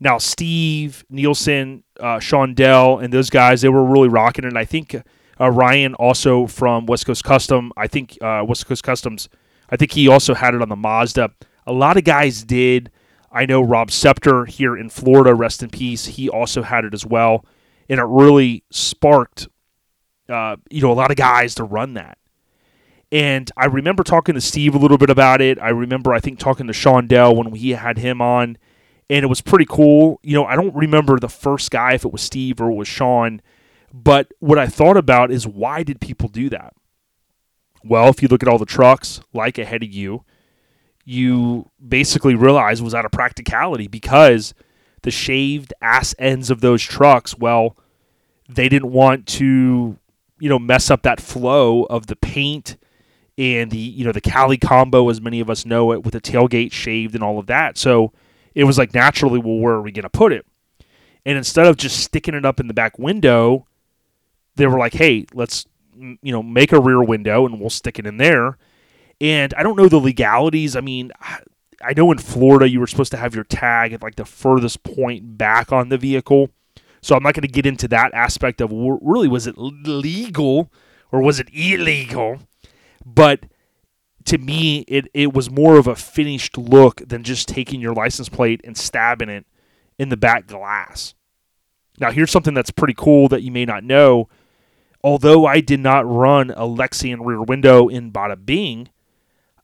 Now, 0.00 0.18
Steve, 0.18 1.04
Nielsen, 1.08 1.84
uh, 2.00 2.18
Sean 2.18 2.52
Dell, 2.52 2.98
and 2.98 3.12
those 3.12 3.30
guys, 3.30 3.60
they 3.60 3.68
were 3.68 3.84
really 3.84 4.08
rocking 4.08 4.44
it. 4.44 4.56
I 4.56 4.64
think 4.64 4.96
uh, 5.40 5.50
Ryan, 5.50 5.94
also 5.94 6.46
from 6.46 6.86
West 6.86 7.06
Coast 7.06 7.24
Custom, 7.24 7.72
I 7.76 7.86
think 7.86 8.18
uh, 8.22 8.44
West 8.46 8.66
Coast 8.66 8.82
Customs, 8.82 9.28
I 9.70 9.76
think 9.76 9.92
he 9.92 10.08
also 10.08 10.34
had 10.34 10.54
it 10.54 10.62
on 10.62 10.68
the 10.68 10.76
Mazda. 10.76 11.30
A 11.66 11.72
lot 11.72 11.96
of 11.96 12.04
guys 12.04 12.44
did. 12.44 12.90
I 13.30 13.44
know 13.44 13.60
Rob 13.60 13.90
Scepter 13.90 14.46
here 14.46 14.76
in 14.76 14.88
Florida, 14.88 15.34
rest 15.34 15.62
in 15.62 15.70
peace. 15.70 16.06
He 16.06 16.28
also 16.28 16.62
had 16.62 16.84
it 16.84 16.94
as 16.94 17.04
well, 17.04 17.44
and 17.88 18.00
it 18.00 18.04
really 18.04 18.64
sparked, 18.70 19.48
uh, 20.28 20.56
you 20.70 20.80
know, 20.80 20.92
a 20.92 20.94
lot 20.94 21.10
of 21.10 21.16
guys 21.16 21.54
to 21.56 21.64
run 21.64 21.94
that. 21.94 22.18
And 23.12 23.50
I 23.56 23.66
remember 23.66 24.02
talking 24.02 24.34
to 24.34 24.40
Steve 24.40 24.74
a 24.74 24.78
little 24.78 24.98
bit 24.98 25.10
about 25.10 25.40
it. 25.40 25.58
I 25.60 25.68
remember, 25.68 26.12
I 26.12 26.20
think, 26.20 26.38
talking 26.38 26.66
to 26.66 26.72
Sean 26.72 27.06
Dell 27.06 27.36
when 27.36 27.50
we 27.50 27.70
had 27.70 27.98
him 27.98 28.20
on, 28.20 28.58
and 29.08 29.22
it 29.22 29.28
was 29.28 29.40
pretty 29.40 29.66
cool. 29.68 30.18
You 30.22 30.34
know, 30.34 30.44
I 30.44 30.56
don't 30.56 30.74
remember 30.74 31.18
the 31.18 31.28
first 31.28 31.70
guy 31.70 31.92
if 31.94 32.04
it 32.04 32.12
was 32.12 32.22
Steve 32.22 32.60
or 32.60 32.70
it 32.70 32.74
was 32.74 32.88
Sean, 32.88 33.42
but 33.92 34.32
what 34.38 34.58
I 34.58 34.66
thought 34.66 34.96
about 34.96 35.30
is 35.30 35.46
why 35.46 35.82
did 35.82 36.00
people 36.00 36.28
do 36.28 36.48
that? 36.50 36.74
Well, 37.84 38.08
if 38.08 38.22
you 38.22 38.28
look 38.28 38.42
at 38.42 38.48
all 38.48 38.58
the 38.58 38.66
trucks 38.66 39.20
like 39.32 39.58
ahead 39.58 39.82
of 39.82 39.92
you, 39.92 40.24
you 41.04 41.70
basically 41.86 42.34
realize 42.34 42.82
was 42.82 42.94
out 42.94 43.04
of 43.04 43.12
practicality 43.12 43.86
because 43.86 44.54
the 45.02 45.10
shaved 45.10 45.72
ass 45.80 46.14
ends 46.18 46.50
of 46.50 46.60
those 46.60 46.82
trucks, 46.82 47.38
well, 47.38 47.76
they 48.48 48.68
didn't 48.68 48.90
want 48.90 49.26
to, 49.26 49.96
you 50.40 50.48
know, 50.48 50.58
mess 50.58 50.90
up 50.90 51.02
that 51.02 51.20
flow 51.20 51.84
of 51.84 52.08
the 52.08 52.16
paint 52.16 52.76
and 53.38 53.70
the, 53.70 53.78
you 53.78 54.04
know, 54.04 54.12
the 54.12 54.20
Cali 54.20 54.56
combo, 54.56 55.08
as 55.08 55.20
many 55.20 55.40
of 55.40 55.48
us 55.48 55.64
know 55.64 55.92
it, 55.92 56.02
with 56.02 56.12
the 56.12 56.20
tailgate 56.20 56.72
shaved 56.72 57.14
and 57.14 57.22
all 57.22 57.38
of 57.38 57.46
that. 57.46 57.78
So 57.78 58.12
it 58.54 58.64
was 58.64 58.78
like 58.78 58.94
naturally, 58.94 59.38
well, 59.38 59.58
where 59.58 59.74
are 59.74 59.82
we 59.82 59.92
going 59.92 60.02
to 60.02 60.10
put 60.10 60.32
it? 60.32 60.44
And 61.24 61.36
instead 61.38 61.66
of 61.66 61.76
just 61.76 62.00
sticking 62.00 62.34
it 62.34 62.44
up 62.44 62.58
in 62.58 62.66
the 62.66 62.74
back 62.74 62.98
window, 62.98 63.66
they 64.56 64.66
were 64.66 64.78
like, 64.78 64.94
hey, 64.94 65.26
let's, 65.34 65.66
you 65.96 66.32
know, 66.32 66.42
make 66.42 66.72
a 66.72 66.80
rear 66.80 67.02
window 67.02 67.46
and 67.46 67.60
we'll 67.60 67.70
stick 67.70 67.98
it 67.98 68.06
in 68.06 68.16
there. 68.16 68.58
And 69.20 69.54
I 69.54 69.62
don't 69.62 69.76
know 69.76 69.88
the 69.88 69.98
legalities. 69.98 70.76
I 70.76 70.80
mean, 70.80 71.12
I 71.82 71.92
know 71.96 72.10
in 72.12 72.18
Florida 72.18 72.68
you 72.68 72.80
were 72.80 72.86
supposed 72.86 73.12
to 73.12 73.18
have 73.18 73.34
your 73.34 73.44
tag 73.44 73.92
at 73.92 74.02
like 74.02 74.16
the 74.16 74.24
furthest 74.24 74.82
point 74.82 75.38
back 75.38 75.72
on 75.72 75.88
the 75.88 75.98
vehicle. 75.98 76.50
So 77.00 77.14
I'm 77.14 77.22
not 77.22 77.34
going 77.34 77.42
to 77.42 77.48
get 77.48 77.66
into 77.66 77.88
that 77.88 78.12
aspect 78.14 78.60
of 78.60 78.70
really 78.72 79.28
was 79.28 79.46
it 79.46 79.56
legal 79.56 80.72
or 81.12 81.22
was 81.22 81.38
it 81.38 81.48
illegal? 81.52 82.40
But 83.04 83.44
to 84.24 84.38
me, 84.38 84.80
it, 84.88 85.06
it 85.14 85.32
was 85.32 85.50
more 85.50 85.78
of 85.78 85.86
a 85.86 85.94
finished 85.94 86.58
look 86.58 87.00
than 87.06 87.22
just 87.22 87.48
taking 87.48 87.80
your 87.80 87.94
license 87.94 88.28
plate 88.28 88.60
and 88.64 88.76
stabbing 88.76 89.28
it 89.28 89.46
in 89.98 90.08
the 90.08 90.16
back 90.16 90.46
glass. 90.46 91.14
Now, 91.98 92.10
here's 92.10 92.30
something 92.30 92.54
that's 92.54 92.70
pretty 92.70 92.94
cool 92.94 93.28
that 93.28 93.42
you 93.42 93.50
may 93.50 93.64
not 93.64 93.84
know. 93.84 94.28
Although 95.06 95.46
I 95.46 95.60
did 95.60 95.78
not 95.78 96.04
run 96.04 96.50
a 96.50 96.62
Lexian 96.62 97.24
rear 97.24 97.40
window 97.40 97.86
in 97.86 98.10
Bada 98.10 98.44
Bing, 98.44 98.88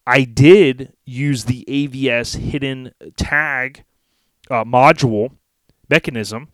I 0.06 0.22
did 0.22 0.92
use 1.04 1.46
the 1.46 1.64
AVS 1.66 2.36
hidden 2.36 2.92
tag 3.16 3.82
uh, 4.48 4.62
module 4.62 5.32
mechanism. 5.90 6.52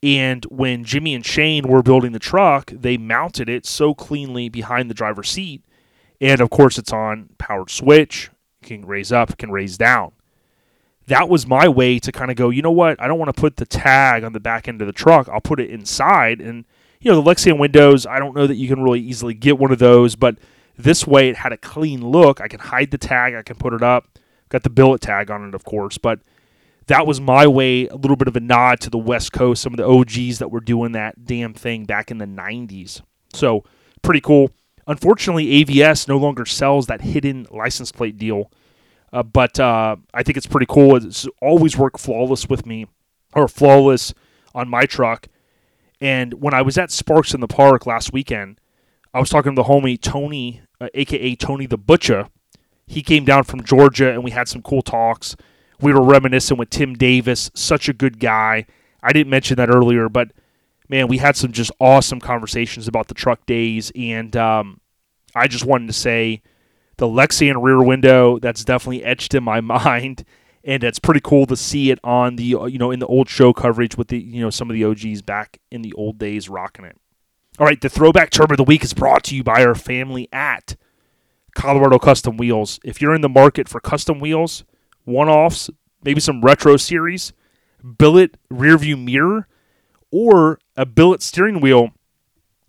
And 0.00 0.44
when 0.44 0.84
Jimmy 0.84 1.16
and 1.16 1.26
Shane 1.26 1.66
were 1.66 1.82
building 1.82 2.12
the 2.12 2.20
truck, 2.20 2.70
they 2.70 2.96
mounted 2.96 3.48
it 3.48 3.66
so 3.66 3.94
cleanly 3.94 4.48
behind 4.48 4.88
the 4.88 4.94
driver's 4.94 5.30
seat. 5.30 5.64
And 6.20 6.40
of 6.40 6.50
course, 6.50 6.78
it's 6.78 6.92
on 6.92 7.30
powered 7.38 7.68
switch, 7.68 8.30
can 8.62 8.86
raise 8.86 9.10
up, 9.10 9.36
can 9.38 9.50
raise 9.50 9.76
down. 9.76 10.12
That 11.08 11.28
was 11.28 11.48
my 11.48 11.66
way 11.66 11.98
to 11.98 12.12
kind 12.12 12.30
of 12.30 12.36
go, 12.36 12.50
you 12.50 12.62
know 12.62 12.70
what? 12.70 13.02
I 13.02 13.08
don't 13.08 13.18
want 13.18 13.34
to 13.34 13.40
put 13.40 13.56
the 13.56 13.66
tag 13.66 14.22
on 14.22 14.34
the 14.34 14.38
back 14.38 14.68
end 14.68 14.80
of 14.80 14.86
the 14.86 14.92
truck. 14.92 15.28
I'll 15.28 15.40
put 15.40 15.58
it 15.58 15.68
inside. 15.68 16.40
And, 16.40 16.64
you 17.04 17.12
know, 17.12 17.20
the 17.20 17.30
Lexian 17.30 17.58
windows, 17.58 18.06
I 18.06 18.18
don't 18.18 18.34
know 18.34 18.46
that 18.46 18.56
you 18.56 18.66
can 18.66 18.82
really 18.82 19.00
easily 19.00 19.34
get 19.34 19.58
one 19.58 19.70
of 19.70 19.78
those, 19.78 20.16
but 20.16 20.36
This 20.76 21.06
way, 21.06 21.28
it 21.28 21.36
had 21.36 21.52
a 21.52 21.56
clean 21.56 22.04
look. 22.04 22.40
I 22.40 22.48
can 22.48 22.58
hide 22.58 22.90
the 22.90 22.98
tag. 22.98 23.34
I 23.34 23.42
can 23.42 23.56
put 23.56 23.72
it 23.72 23.82
up. 23.82 24.18
Got 24.48 24.64
the 24.64 24.70
billet 24.70 25.00
tag 25.00 25.30
on 25.30 25.46
it, 25.48 25.54
of 25.54 25.64
course, 25.64 25.98
but 25.98 26.18
that 26.86 27.06
was 27.06 27.20
my 27.20 27.46
way. 27.46 27.86
A 27.86 27.94
little 27.94 28.16
bit 28.16 28.28
of 28.28 28.36
a 28.36 28.40
nod 28.40 28.80
to 28.80 28.90
the 28.90 28.98
West 28.98 29.32
Coast, 29.32 29.62
some 29.62 29.72
of 29.72 29.76
the 29.76 29.86
OGs 29.86 30.38
that 30.40 30.50
were 30.50 30.60
doing 30.60 30.92
that 30.92 31.24
damn 31.24 31.54
thing 31.54 31.84
back 31.84 32.10
in 32.10 32.18
the 32.18 32.26
'90s. 32.26 33.02
So 33.32 33.64
pretty 34.02 34.20
cool. 34.20 34.50
Unfortunately, 34.86 35.64
AVS 35.64 36.08
no 36.08 36.18
longer 36.18 36.44
sells 36.44 36.86
that 36.88 37.00
hidden 37.00 37.46
license 37.50 37.90
plate 37.92 38.18
deal, 38.18 38.50
uh, 39.12 39.22
but 39.22 39.58
uh, 39.58 39.96
I 40.12 40.22
think 40.22 40.36
it's 40.36 40.46
pretty 40.46 40.66
cool. 40.68 40.96
It's 40.96 41.26
always 41.40 41.78
worked 41.78 42.00
flawless 42.00 42.48
with 42.48 42.66
me, 42.66 42.86
or 43.32 43.48
flawless 43.48 44.12
on 44.54 44.68
my 44.68 44.86
truck. 44.86 45.28
And 46.04 46.34
when 46.34 46.52
I 46.52 46.60
was 46.60 46.76
at 46.76 46.90
Sparks 46.90 47.32
in 47.32 47.40
the 47.40 47.48
Park 47.48 47.86
last 47.86 48.12
weekend, 48.12 48.60
I 49.14 49.20
was 49.20 49.30
talking 49.30 49.54
to 49.54 49.62
the 49.62 49.68
homie 49.68 49.98
Tony, 49.98 50.60
uh, 50.78 50.88
aka 50.92 51.34
Tony 51.34 51.64
the 51.64 51.78
Butcher. 51.78 52.28
He 52.86 53.02
came 53.02 53.24
down 53.24 53.44
from 53.44 53.64
Georgia, 53.64 54.12
and 54.12 54.22
we 54.22 54.32
had 54.32 54.46
some 54.46 54.60
cool 54.60 54.82
talks. 54.82 55.34
We 55.80 55.94
were 55.94 56.02
reminiscing 56.02 56.58
with 56.58 56.68
Tim 56.68 56.92
Davis, 56.92 57.50
such 57.54 57.88
a 57.88 57.94
good 57.94 58.20
guy. 58.20 58.66
I 59.02 59.14
didn't 59.14 59.30
mention 59.30 59.56
that 59.56 59.70
earlier, 59.70 60.10
but 60.10 60.32
man, 60.90 61.08
we 61.08 61.16
had 61.16 61.36
some 61.36 61.52
just 61.52 61.70
awesome 61.80 62.20
conversations 62.20 62.86
about 62.86 63.08
the 63.08 63.14
truck 63.14 63.46
days, 63.46 63.90
and 63.96 64.36
um, 64.36 64.82
I 65.34 65.46
just 65.46 65.64
wanted 65.64 65.86
to 65.86 65.94
say 65.94 66.42
the 66.98 67.06
Lexi 67.06 67.50
Lexian 67.50 67.62
rear 67.62 67.82
window 67.82 68.38
that's 68.40 68.62
definitely 68.62 69.04
etched 69.04 69.32
in 69.32 69.42
my 69.42 69.60
mind, 69.62 70.26
and 70.64 70.82
it's 70.82 70.98
pretty 70.98 71.20
cool 71.22 71.46
to 71.46 71.56
see 71.56 71.90
it 71.90 71.98
on 72.02 72.36
the 72.36 72.54
uh, 72.54 72.64
you 72.64 72.78
know 72.78 72.90
in 72.90 72.98
the 72.98 73.06
old 73.06 73.28
show 73.28 73.52
coverage 73.52 73.96
with 73.96 74.08
the 74.08 74.18
you 74.18 74.40
know 74.40 74.50
some 74.50 74.70
of 74.70 74.74
the 74.74 74.84
OGs 74.84 75.22
back 75.22 75.58
in 75.70 75.82
the 75.82 75.92
old 75.92 76.18
days 76.18 76.48
rocking 76.48 76.84
it. 76.84 76.96
All 77.58 77.66
right, 77.66 77.80
the 77.80 77.88
throwback 77.88 78.30
term 78.30 78.50
of 78.50 78.56
the 78.56 78.64
week 78.64 78.82
is 78.82 78.94
brought 78.94 79.22
to 79.24 79.36
you 79.36 79.44
by 79.44 79.64
our 79.64 79.76
family 79.76 80.28
at 80.32 80.76
Colorado 81.54 81.98
Custom 81.98 82.36
Wheels. 82.36 82.80
If 82.82 83.00
you're 83.00 83.14
in 83.14 83.20
the 83.20 83.28
market 83.28 83.68
for 83.68 83.78
custom 83.78 84.18
wheels, 84.18 84.64
one 85.04 85.28
offs, 85.28 85.70
maybe 86.02 86.20
some 86.20 86.40
retro 86.40 86.76
series, 86.76 87.32
billet 87.98 88.36
rear 88.50 88.76
view 88.76 88.96
mirror, 88.96 89.46
or 90.10 90.58
a 90.76 90.84
billet 90.84 91.22
steering 91.22 91.60
wheel, 91.60 91.90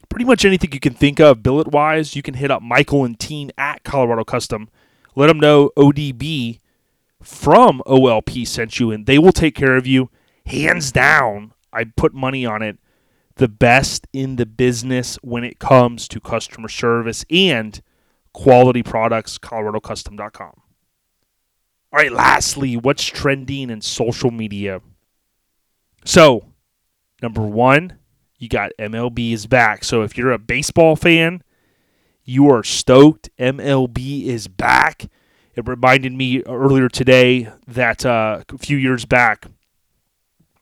pretty 0.10 0.26
much 0.26 0.46
anything 0.46 0.72
you 0.72 0.80
can 0.80 0.94
think 0.94 1.20
of 1.20 1.42
billet 1.42 1.70
wise, 1.70 2.16
you 2.16 2.22
can 2.22 2.36
hit 2.36 2.52
up 2.52 2.62
Michael 2.62 3.06
and 3.06 3.20
team 3.20 3.50
at 3.58 3.84
Colorado 3.84 4.24
Custom. 4.24 4.70
Let 5.16 5.28
them 5.28 5.40
know 5.40 5.72
ODB 5.76 6.60
from 7.26 7.82
OLP 7.86 8.48
sent 8.48 8.80
you, 8.80 8.92
and 8.92 9.06
they 9.06 9.18
will 9.18 9.32
take 9.32 9.56
care 9.56 9.76
of 9.76 9.88
you. 9.88 10.10
Hands 10.46 10.92
down, 10.92 11.54
I 11.74 11.86
put 11.86 12.14
money 12.14 12.46
on 12.46 12.62
it. 12.62 12.78
The 13.38 13.48
best 13.48 14.08
in 14.14 14.38
the 14.38 14.46
business 14.46 15.18
when 15.22 15.44
it 15.44 15.60
comes 15.60 16.08
to 16.10 16.20
customer 16.20 16.70
service 16.70 17.26
and 17.30 17.82
quality 18.32 18.84
products, 18.84 19.38
coloradocustom.com. 19.38 20.62
All 21.92 22.00
right, 22.00 22.12
lastly, 22.12 22.78
what's 22.78 23.06
trending 23.06 23.70
in 23.70 23.82
social 23.82 24.32
media? 24.32 24.82
So, 26.06 26.46
number 27.22 27.42
one, 27.42 27.98
you 28.38 28.50
got 28.50 28.72
MLB 28.80 29.34
is 29.34 29.48
back. 29.48 29.84
So, 29.84 30.04
if 30.04 30.18
you're 30.18 30.32
a 30.32 30.38
baseball 30.38 30.96
fan, 30.96 31.42
you 32.24 32.50
are 32.50 32.64
stoked. 32.64 33.30
MLB 33.40 34.26
is 34.26 34.48
back. 34.48 35.08
It 35.56 35.68
reminded 35.68 36.14
me 36.14 36.44
earlier 36.44 36.90
today 36.90 37.50
that 37.68 38.06
uh, 38.06 38.44
a 38.50 38.58
few 38.58 38.78
years 38.78 39.06
back, 39.06 39.48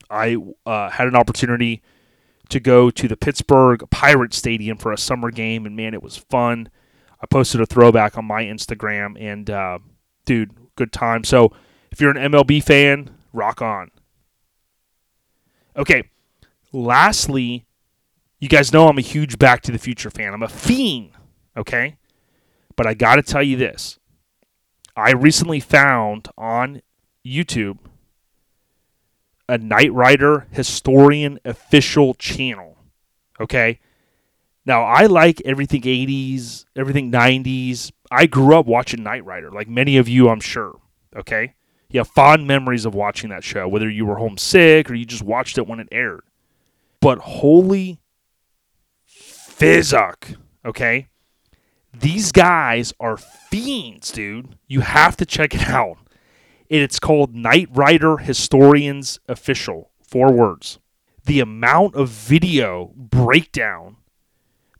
I 0.10 0.38
uh, 0.68 0.92
had 0.92 1.08
an 1.08 1.16
opportunity 1.16 1.82
to 2.50 2.60
go 2.60 2.92
to 2.92 3.08
the 3.08 3.18
Pittsburgh 3.18 3.84
Pirate 3.90 4.34
Stadium 4.34 4.78
for 4.78 4.92
a 4.92 4.98
summer 4.98 5.32
game, 5.32 5.66
and 5.66 5.76
man, 5.76 5.96
it 5.96 6.04
was 6.04 6.18
fun. 6.18 6.70
I 7.20 7.26
posted 7.26 7.60
a 7.60 7.66
throwback 7.66 8.18
on 8.18 8.26
my 8.26 8.44
Instagram, 8.44 9.20
and 9.20 9.50
uh, 9.50 9.80
dude, 10.26 10.52
good 10.76 10.92
time. 10.92 11.24
So 11.24 11.52
if 11.92 12.00
you're 12.00 12.16
an 12.16 12.32
MLB 12.32 12.64
fan, 12.64 13.10
rock 13.32 13.64
on. 13.64 13.90
Okay, 15.76 16.10
lastly, 16.72 17.66
you 18.40 18.48
guys 18.48 18.72
know 18.72 18.88
I'm 18.88 19.00
a 19.00 19.02
huge 19.02 19.40
Back 19.40 19.62
to 19.64 19.72
the 19.72 19.80
Future 19.80 20.12
fan. 20.12 20.36
I'm 20.36 20.44
a 20.44 20.48
fiend, 20.48 21.12
okay? 21.58 21.96
But 22.76 22.86
I 22.86 22.94
got 22.94 23.16
to 23.16 23.24
tell 23.24 23.42
you 23.42 23.58
this. 23.58 23.98
I 24.96 25.12
recently 25.12 25.60
found 25.60 26.28
on 26.38 26.82
YouTube 27.26 27.80
a 29.50 29.58
Knight 29.58 29.92
Rider 29.92 30.48
historian 30.52 31.40
official 31.44 32.14
channel. 32.14 32.78
Okay? 33.40 33.80
Now, 34.66 34.84
I 34.84 35.08
like 35.08 35.42
everything 35.44 35.82
80s, 35.82 36.66
everything 36.76 37.12
90s. 37.12 37.92
I 38.10 38.28
grew 38.28 38.58
up 38.58 38.66
watching 38.66 39.04
Knight 39.04 39.26
Rider, 39.26 39.52
like 39.52 39.68
many 39.68 39.98
of 39.98 40.08
you, 40.08 40.30
I'm 40.30 40.40
sure. 40.40 40.80
Okay? 41.16 41.56
You 41.90 42.00
have 42.00 42.08
fond 42.08 42.48
memories 42.48 42.86
of 42.86 42.96
watching 42.96 43.30
that 43.30 43.44
show, 43.44 43.68
whether 43.68 43.90
you 43.90 44.06
were 44.06 44.18
homesick 44.18 44.90
or 44.90 44.96
you 44.96 45.06
just 45.06 45.24
watched 45.24 45.58
it 45.58 45.68
when 45.68 45.80
it 45.80 45.90
aired. 45.92 46.24
But 47.02 47.20
holy 47.20 48.00
fizzuck, 49.08 50.38
okay? 50.66 51.08
These 51.94 52.32
guys 52.32 52.94
are 53.00 53.18
fiends, 53.18 54.12
dude. 54.12 54.58
You 54.68 54.82
have 54.82 55.16
to 55.18 55.26
check 55.26 55.54
it 55.54 55.68
out. 55.70 55.98
It's 56.68 57.00
called 57.00 57.36
Knight 57.36 57.70
Rider 57.72 58.18
Historians 58.18 59.20
Official. 59.28 59.92
Four 60.02 60.32
words. 60.32 60.80
The 61.26 61.40
amount 61.40 61.96
of 61.96 62.10
video 62.10 62.92
breakdown 62.96 63.98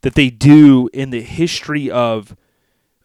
that 0.02 0.14
they 0.14 0.28
do 0.28 0.90
in 0.92 1.10
the 1.10 1.22
history 1.22 1.90
of 1.90 2.36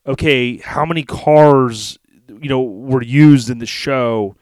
okay, 0.07 0.57
how 0.57 0.85
many 0.85 1.03
cars 1.03 1.99
you 2.27 2.49
know 2.49 2.61
were 2.61 3.03
used 3.03 3.49
in 3.49 3.59
the 3.59 3.65
show? 3.65 4.35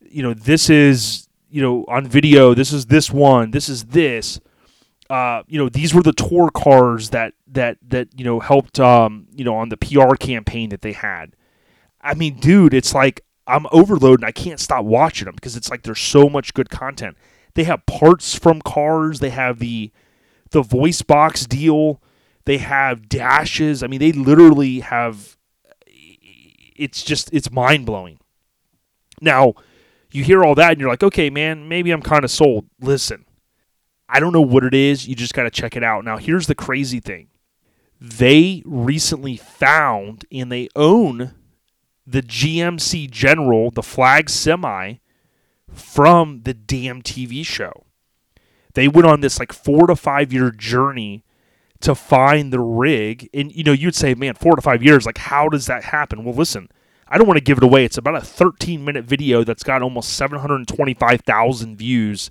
You 0.00 0.22
know, 0.22 0.34
this 0.34 0.70
is 0.70 1.28
you 1.50 1.60
know 1.60 1.84
on 1.88 2.06
video. 2.06 2.54
This 2.54 2.72
is 2.72 2.86
this 2.86 3.10
one. 3.10 3.50
This 3.50 3.68
is 3.68 3.84
this. 3.84 4.40
Uh, 5.10 5.42
you 5.46 5.58
know, 5.58 5.68
these 5.68 5.94
were 5.94 6.02
the 6.02 6.12
tour 6.12 6.50
cars 6.50 7.10
that 7.10 7.34
that 7.48 7.78
that 7.86 8.08
you 8.16 8.24
know 8.24 8.40
helped 8.40 8.80
um, 8.80 9.26
you 9.34 9.44
know 9.44 9.56
on 9.56 9.68
the 9.68 9.76
PR 9.76 10.14
campaign 10.14 10.70
that 10.70 10.82
they 10.82 10.92
had. 10.92 11.36
I 12.00 12.14
mean, 12.14 12.38
dude, 12.38 12.74
it's 12.74 12.94
like 12.94 13.22
I'm 13.46 13.66
overloaded 13.72 14.24
I 14.24 14.32
can't 14.32 14.60
stop 14.60 14.84
watching 14.84 15.26
them 15.26 15.34
because 15.34 15.56
it's 15.56 15.70
like 15.70 15.82
there's 15.82 16.00
so 16.00 16.28
much 16.28 16.54
good 16.54 16.70
content. 16.70 17.16
They 17.54 17.64
have 17.64 17.86
parts 17.86 18.36
from 18.36 18.60
cars. 18.60 19.20
They 19.20 19.30
have 19.30 19.58
the 19.58 19.92
the 20.50 20.62
voice 20.62 21.02
box 21.02 21.46
deal. 21.46 22.00
They 22.46 22.58
have 22.58 23.08
dashes. 23.08 23.82
I 23.82 23.86
mean, 23.86 24.00
they 24.00 24.12
literally 24.12 24.80
have. 24.80 25.36
It's 26.76 27.02
just 27.02 27.32
it's 27.32 27.50
mind 27.50 27.86
blowing. 27.86 28.18
Now, 29.20 29.54
you 30.10 30.24
hear 30.24 30.44
all 30.44 30.54
that 30.54 30.72
and 30.72 30.80
you're 30.80 30.90
like, 30.90 31.02
okay, 31.02 31.30
man, 31.30 31.68
maybe 31.68 31.90
I'm 31.90 32.02
kind 32.02 32.24
of 32.24 32.30
sold. 32.30 32.66
Listen, 32.80 33.24
I 34.14 34.20
don't 34.20 34.32
know 34.32 34.40
what 34.40 34.62
it 34.62 34.74
is. 34.74 35.08
You 35.08 35.16
just 35.16 35.34
got 35.34 35.42
to 35.42 35.50
check 35.50 35.76
it 35.76 35.82
out. 35.82 36.04
Now, 36.04 36.18
here's 36.18 36.46
the 36.46 36.54
crazy 36.54 37.00
thing. 37.00 37.26
They 38.00 38.62
recently 38.64 39.36
found 39.36 40.24
and 40.30 40.52
they 40.52 40.68
own 40.76 41.34
the 42.06 42.22
GMC 42.22 43.10
General, 43.10 43.72
the 43.72 43.82
flag 43.82 44.30
semi, 44.30 44.94
from 45.68 46.42
the 46.44 46.54
damn 46.54 47.02
TV 47.02 47.44
show. 47.44 47.86
They 48.74 48.86
went 48.86 49.08
on 49.08 49.20
this 49.20 49.40
like 49.40 49.52
four 49.52 49.88
to 49.88 49.96
five 49.96 50.32
year 50.32 50.52
journey 50.52 51.24
to 51.80 51.96
find 51.96 52.52
the 52.52 52.60
rig. 52.60 53.28
And, 53.34 53.50
you 53.50 53.64
know, 53.64 53.72
you'd 53.72 53.96
say, 53.96 54.14
man, 54.14 54.34
four 54.34 54.54
to 54.54 54.62
five 54.62 54.80
years, 54.80 55.06
like, 55.06 55.18
how 55.18 55.48
does 55.48 55.66
that 55.66 55.82
happen? 55.82 56.22
Well, 56.22 56.34
listen, 56.34 56.68
I 57.08 57.18
don't 57.18 57.26
want 57.26 57.38
to 57.38 57.44
give 57.44 57.58
it 57.58 57.64
away. 57.64 57.84
It's 57.84 57.98
about 57.98 58.14
a 58.14 58.20
13 58.20 58.84
minute 58.84 59.06
video 59.06 59.42
that's 59.42 59.64
got 59.64 59.82
almost 59.82 60.12
725,000 60.12 61.76
views. 61.76 62.30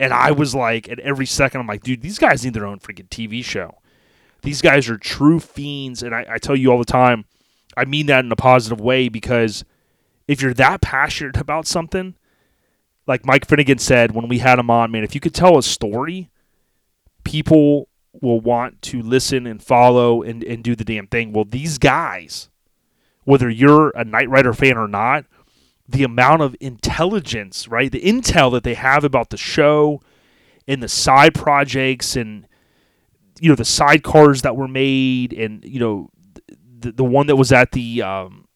And 0.00 0.12
I 0.12 0.30
was 0.30 0.54
like, 0.54 0.88
at 0.88 1.00
every 1.00 1.26
second, 1.26 1.60
I'm 1.60 1.66
like, 1.66 1.82
dude, 1.82 2.02
these 2.02 2.18
guys 2.18 2.44
need 2.44 2.54
their 2.54 2.66
own 2.66 2.78
freaking 2.78 3.08
TV 3.08 3.44
show. 3.44 3.78
These 4.42 4.62
guys 4.62 4.88
are 4.88 4.96
true 4.96 5.40
fiends. 5.40 6.02
And 6.02 6.14
I, 6.14 6.24
I 6.28 6.38
tell 6.38 6.54
you 6.56 6.70
all 6.70 6.78
the 6.78 6.84
time, 6.84 7.24
I 7.76 7.84
mean 7.84 8.06
that 8.06 8.24
in 8.24 8.32
a 8.32 8.36
positive 8.36 8.80
way 8.80 9.08
because 9.08 9.64
if 10.26 10.40
you're 10.40 10.54
that 10.54 10.80
passionate 10.80 11.36
about 11.40 11.66
something, 11.66 12.14
like 13.06 13.26
Mike 13.26 13.46
Finnegan 13.46 13.78
said 13.78 14.12
when 14.12 14.28
we 14.28 14.38
had 14.38 14.58
him 14.58 14.70
on, 14.70 14.90
man, 14.90 15.02
if 15.02 15.14
you 15.14 15.20
could 15.20 15.34
tell 15.34 15.58
a 15.58 15.62
story, 15.62 16.30
people 17.24 17.88
will 18.20 18.40
want 18.40 18.80
to 18.82 19.02
listen 19.02 19.46
and 19.46 19.62
follow 19.62 20.22
and, 20.22 20.44
and 20.44 20.62
do 20.62 20.74
the 20.76 20.84
damn 20.84 21.06
thing. 21.06 21.32
Well, 21.32 21.44
these 21.44 21.78
guys, 21.78 22.48
whether 23.24 23.48
you're 23.48 23.90
a 23.90 24.04
Knight 24.04 24.28
Rider 24.28 24.52
fan 24.52 24.76
or 24.76 24.88
not, 24.88 25.24
the 25.88 26.04
amount 26.04 26.42
of 26.42 26.54
intelligence, 26.60 27.66
right? 27.66 27.90
The 27.90 28.00
intel 28.00 28.52
that 28.52 28.62
they 28.62 28.74
have 28.74 29.04
about 29.04 29.30
the 29.30 29.36
show 29.36 30.00
and 30.66 30.82
the 30.82 30.88
side 30.88 31.34
projects 31.34 32.14
and 32.14 32.46
you 33.40 33.48
know 33.48 33.54
the 33.54 33.62
sidecars 33.62 34.42
that 34.42 34.56
were 34.56 34.68
made 34.68 35.32
and 35.32 35.64
you 35.64 35.80
know 35.80 36.10
the, 36.80 36.92
the 36.92 37.04
one 37.04 37.26
that 37.28 37.36
was 37.36 37.52
at 37.52 37.72
the 37.72 38.02
um, 38.02 38.46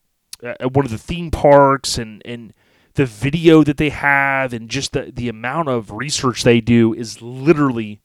at 0.43 0.73
one 0.73 0.85
of 0.85 0.91
the 0.91 0.99
theme 0.99 1.31
parks 1.31 1.99
and 1.99 2.21
and 2.25 2.53
the 2.95 3.07
video 3.07 3.65
that 3.65 3.79
they 3.79 3.89
have 3.89 4.53
and 4.53 4.69
just 4.69 4.93
the, 4.93 5.11
the 5.15 5.29
amount 5.29 5.69
of 5.69 5.91
research 5.91 6.43
they 6.43 6.61
do 6.61 6.93
is 6.93 7.23
literally 7.23 8.03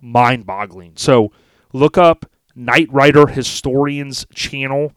mind 0.00 0.46
boggling. 0.46 0.92
So 0.96 1.32
look 1.74 1.98
up 1.98 2.24
Knight 2.54 2.88
Rider 2.90 3.26
Historians 3.26 4.26
channel. 4.34 4.92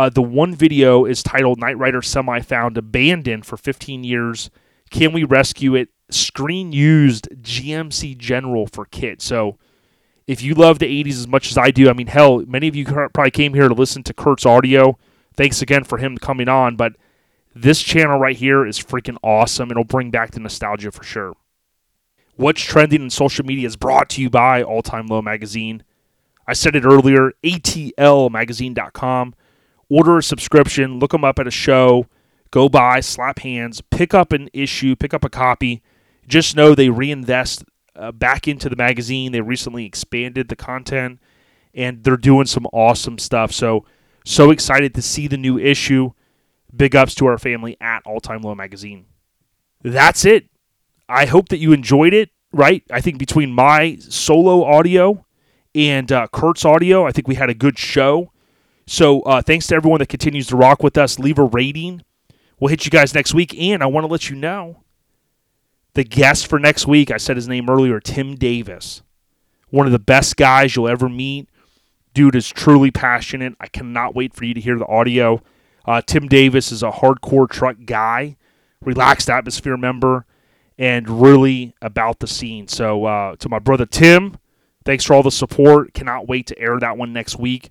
Uh, 0.00 0.08
the 0.08 0.22
one 0.22 0.54
video 0.54 1.04
is 1.04 1.22
titled 1.22 1.60
Knight 1.60 1.76
Rider 1.76 2.00
Semi 2.00 2.40
Found 2.40 2.78
Abandoned 2.78 3.44
for 3.44 3.58
15 3.58 4.02
Years. 4.02 4.48
Can 4.88 5.12
we 5.12 5.24
rescue 5.24 5.74
it? 5.74 5.90
Screen 6.08 6.72
used 6.72 7.28
GMC 7.42 8.16
General 8.16 8.66
for 8.66 8.86
kit. 8.86 9.20
So 9.20 9.58
if 10.26 10.40
you 10.40 10.54
love 10.54 10.78
the 10.78 11.04
80s 11.04 11.18
as 11.18 11.28
much 11.28 11.50
as 11.50 11.58
I 11.58 11.70
do, 11.70 11.90
I 11.90 11.92
mean, 11.92 12.06
hell, 12.06 12.38
many 12.46 12.66
of 12.66 12.74
you 12.74 12.86
probably 12.86 13.30
came 13.30 13.52
here 13.52 13.68
to 13.68 13.74
listen 13.74 14.02
to 14.04 14.14
Kurt's 14.14 14.46
audio. 14.46 14.96
Thanks 15.34 15.60
again 15.60 15.84
for 15.84 15.98
him 15.98 16.16
coming 16.16 16.48
on. 16.48 16.76
But 16.76 16.96
this 17.54 17.82
channel 17.82 18.18
right 18.18 18.38
here 18.38 18.64
is 18.64 18.78
freaking 18.78 19.18
awesome. 19.22 19.70
It'll 19.70 19.84
bring 19.84 20.10
back 20.10 20.30
the 20.30 20.40
nostalgia 20.40 20.92
for 20.92 21.04
sure. 21.04 21.34
What's 22.36 22.62
trending 22.62 23.02
in 23.02 23.10
social 23.10 23.44
media 23.44 23.66
is 23.66 23.76
brought 23.76 24.08
to 24.10 24.22
you 24.22 24.30
by 24.30 24.62
All 24.62 24.80
Time 24.80 25.08
Low 25.08 25.20
Magazine. 25.20 25.84
I 26.46 26.54
said 26.54 26.74
it 26.74 26.86
earlier, 26.86 27.34
atlmagazine.com. 27.44 29.34
Order 29.90 30.18
a 30.18 30.22
subscription, 30.22 30.98
look 30.98 31.10
them 31.10 31.24
up 31.24 31.38
at 31.38 31.46
a 31.48 31.50
show, 31.50 32.06
go 32.50 32.68
by, 32.68 33.00
slap 33.00 33.40
hands, 33.40 33.82
pick 33.90 34.14
up 34.14 34.32
an 34.32 34.48
issue, 34.52 34.96
pick 34.96 35.12
up 35.12 35.24
a 35.24 35.28
copy. 35.28 35.82
Just 36.28 36.56
know 36.56 36.74
they 36.74 36.88
reinvest 36.88 37.64
uh, 37.96 38.12
back 38.12 38.46
into 38.46 38.68
the 38.68 38.76
magazine. 38.76 39.32
They 39.32 39.40
recently 39.40 39.84
expanded 39.84 40.48
the 40.48 40.56
content 40.56 41.18
and 41.74 42.04
they're 42.04 42.16
doing 42.16 42.46
some 42.46 42.66
awesome 42.72 43.18
stuff. 43.18 43.52
So, 43.52 43.84
so 44.24 44.50
excited 44.50 44.94
to 44.94 45.02
see 45.02 45.26
the 45.26 45.36
new 45.36 45.58
issue. 45.58 46.12
Big 46.74 46.94
ups 46.94 47.14
to 47.16 47.26
our 47.26 47.38
family 47.38 47.76
at 47.80 48.02
All 48.06 48.20
Time 48.20 48.42
Low 48.42 48.54
Magazine. 48.54 49.06
That's 49.82 50.24
it. 50.24 50.48
I 51.08 51.26
hope 51.26 51.48
that 51.48 51.58
you 51.58 51.72
enjoyed 51.72 52.14
it, 52.14 52.30
right? 52.52 52.84
I 52.92 53.00
think 53.00 53.18
between 53.18 53.52
my 53.52 53.96
solo 54.00 54.62
audio 54.62 55.26
and 55.74 56.12
uh, 56.12 56.28
Kurt's 56.32 56.64
audio, 56.64 57.06
I 57.06 57.12
think 57.12 57.26
we 57.26 57.34
had 57.34 57.50
a 57.50 57.54
good 57.54 57.76
show. 57.76 58.30
So 58.90 59.20
uh, 59.22 59.40
thanks 59.40 59.68
to 59.68 59.76
everyone 59.76 60.00
that 60.00 60.08
continues 60.08 60.48
to 60.48 60.56
rock 60.56 60.82
with 60.82 60.98
us. 60.98 61.20
Leave 61.20 61.38
a 61.38 61.44
rating. 61.44 62.02
We'll 62.58 62.70
hit 62.70 62.84
you 62.84 62.90
guys 62.90 63.14
next 63.14 63.32
week. 63.32 63.56
And 63.56 63.84
I 63.84 63.86
want 63.86 64.02
to 64.02 64.10
let 64.10 64.28
you 64.28 64.34
know 64.34 64.82
the 65.94 66.02
guest 66.02 66.48
for 66.48 66.58
next 66.58 66.88
week, 66.88 67.12
I 67.12 67.16
said 67.16 67.36
his 67.36 67.46
name 67.46 67.70
earlier, 67.70 68.00
Tim 68.00 68.34
Davis. 68.34 69.02
One 69.68 69.86
of 69.86 69.92
the 69.92 70.00
best 70.00 70.36
guys 70.36 70.74
you'll 70.74 70.88
ever 70.88 71.08
meet. 71.08 71.48
Dude 72.14 72.34
is 72.34 72.48
truly 72.48 72.90
passionate. 72.90 73.54
I 73.60 73.68
cannot 73.68 74.16
wait 74.16 74.34
for 74.34 74.44
you 74.44 74.54
to 74.54 74.60
hear 74.60 74.76
the 74.76 74.88
audio. 74.88 75.40
Uh, 75.84 76.02
Tim 76.04 76.26
Davis 76.26 76.72
is 76.72 76.82
a 76.82 76.90
hardcore 76.90 77.48
truck 77.48 77.76
guy, 77.86 78.36
relaxed 78.80 79.30
atmosphere 79.30 79.76
member, 79.76 80.26
and 80.76 81.22
really 81.22 81.76
about 81.80 82.18
the 82.18 82.26
scene. 82.26 82.66
So, 82.66 83.04
uh, 83.04 83.36
to 83.36 83.48
my 83.48 83.60
brother 83.60 83.86
Tim, 83.86 84.36
thanks 84.84 85.04
for 85.04 85.14
all 85.14 85.22
the 85.22 85.30
support. 85.30 85.94
Cannot 85.94 86.26
wait 86.26 86.48
to 86.48 86.58
air 86.58 86.76
that 86.80 86.96
one 86.96 87.12
next 87.12 87.38
week. 87.38 87.70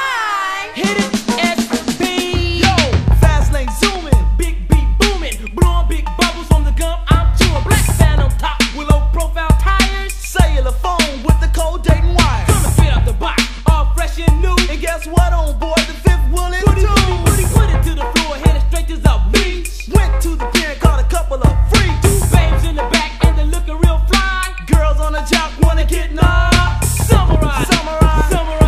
Dayton 11.83 12.13
wire. 12.13 12.45
Coming 12.45 12.71
straight 12.71 12.91
out 12.91 13.05
the 13.05 13.13
box, 13.13 13.43
all 13.67 13.93
fresh 13.95 14.19
and 14.19 14.41
new. 14.41 14.55
And 14.69 14.79
guess 14.79 15.07
what, 15.07 15.33
on 15.33 15.57
board 15.59 15.79
the 15.79 15.93
fifth 16.05 16.25
wheel 16.31 16.51
and 16.53 16.65
two. 16.65 16.87
Put 17.27 17.39
it, 17.39 17.49
put 17.57 17.69
it 17.69 17.81
to 17.89 17.95
the 17.95 18.07
floor, 18.15 18.35
headed 18.43 18.63
straight 18.69 18.87
to 18.87 18.97
the 18.97 19.15
beach. 19.31 19.89
Went 19.93 20.21
to 20.23 20.35
the 20.35 20.45
pier, 20.53 20.75
caught 20.79 20.99
a 20.99 21.07
couple 21.07 21.41
of 21.41 21.53
free. 21.71 21.91
Two 22.03 22.19
babes 22.31 22.63
in 22.65 22.75
the 22.75 22.87
back, 22.91 23.23
and 23.25 23.37
they're 23.37 23.45
looking 23.45 23.77
real 23.79 23.99
fly. 24.09 24.53
Girls 24.67 24.99
on 24.99 25.13
the 25.13 25.21
jock 25.31 25.51
wanna 25.61 25.85
get 25.85 26.13
knocked. 26.13 26.85
Samurai, 26.85 27.63
samurai, 27.63 28.29
samurai, 28.29 28.60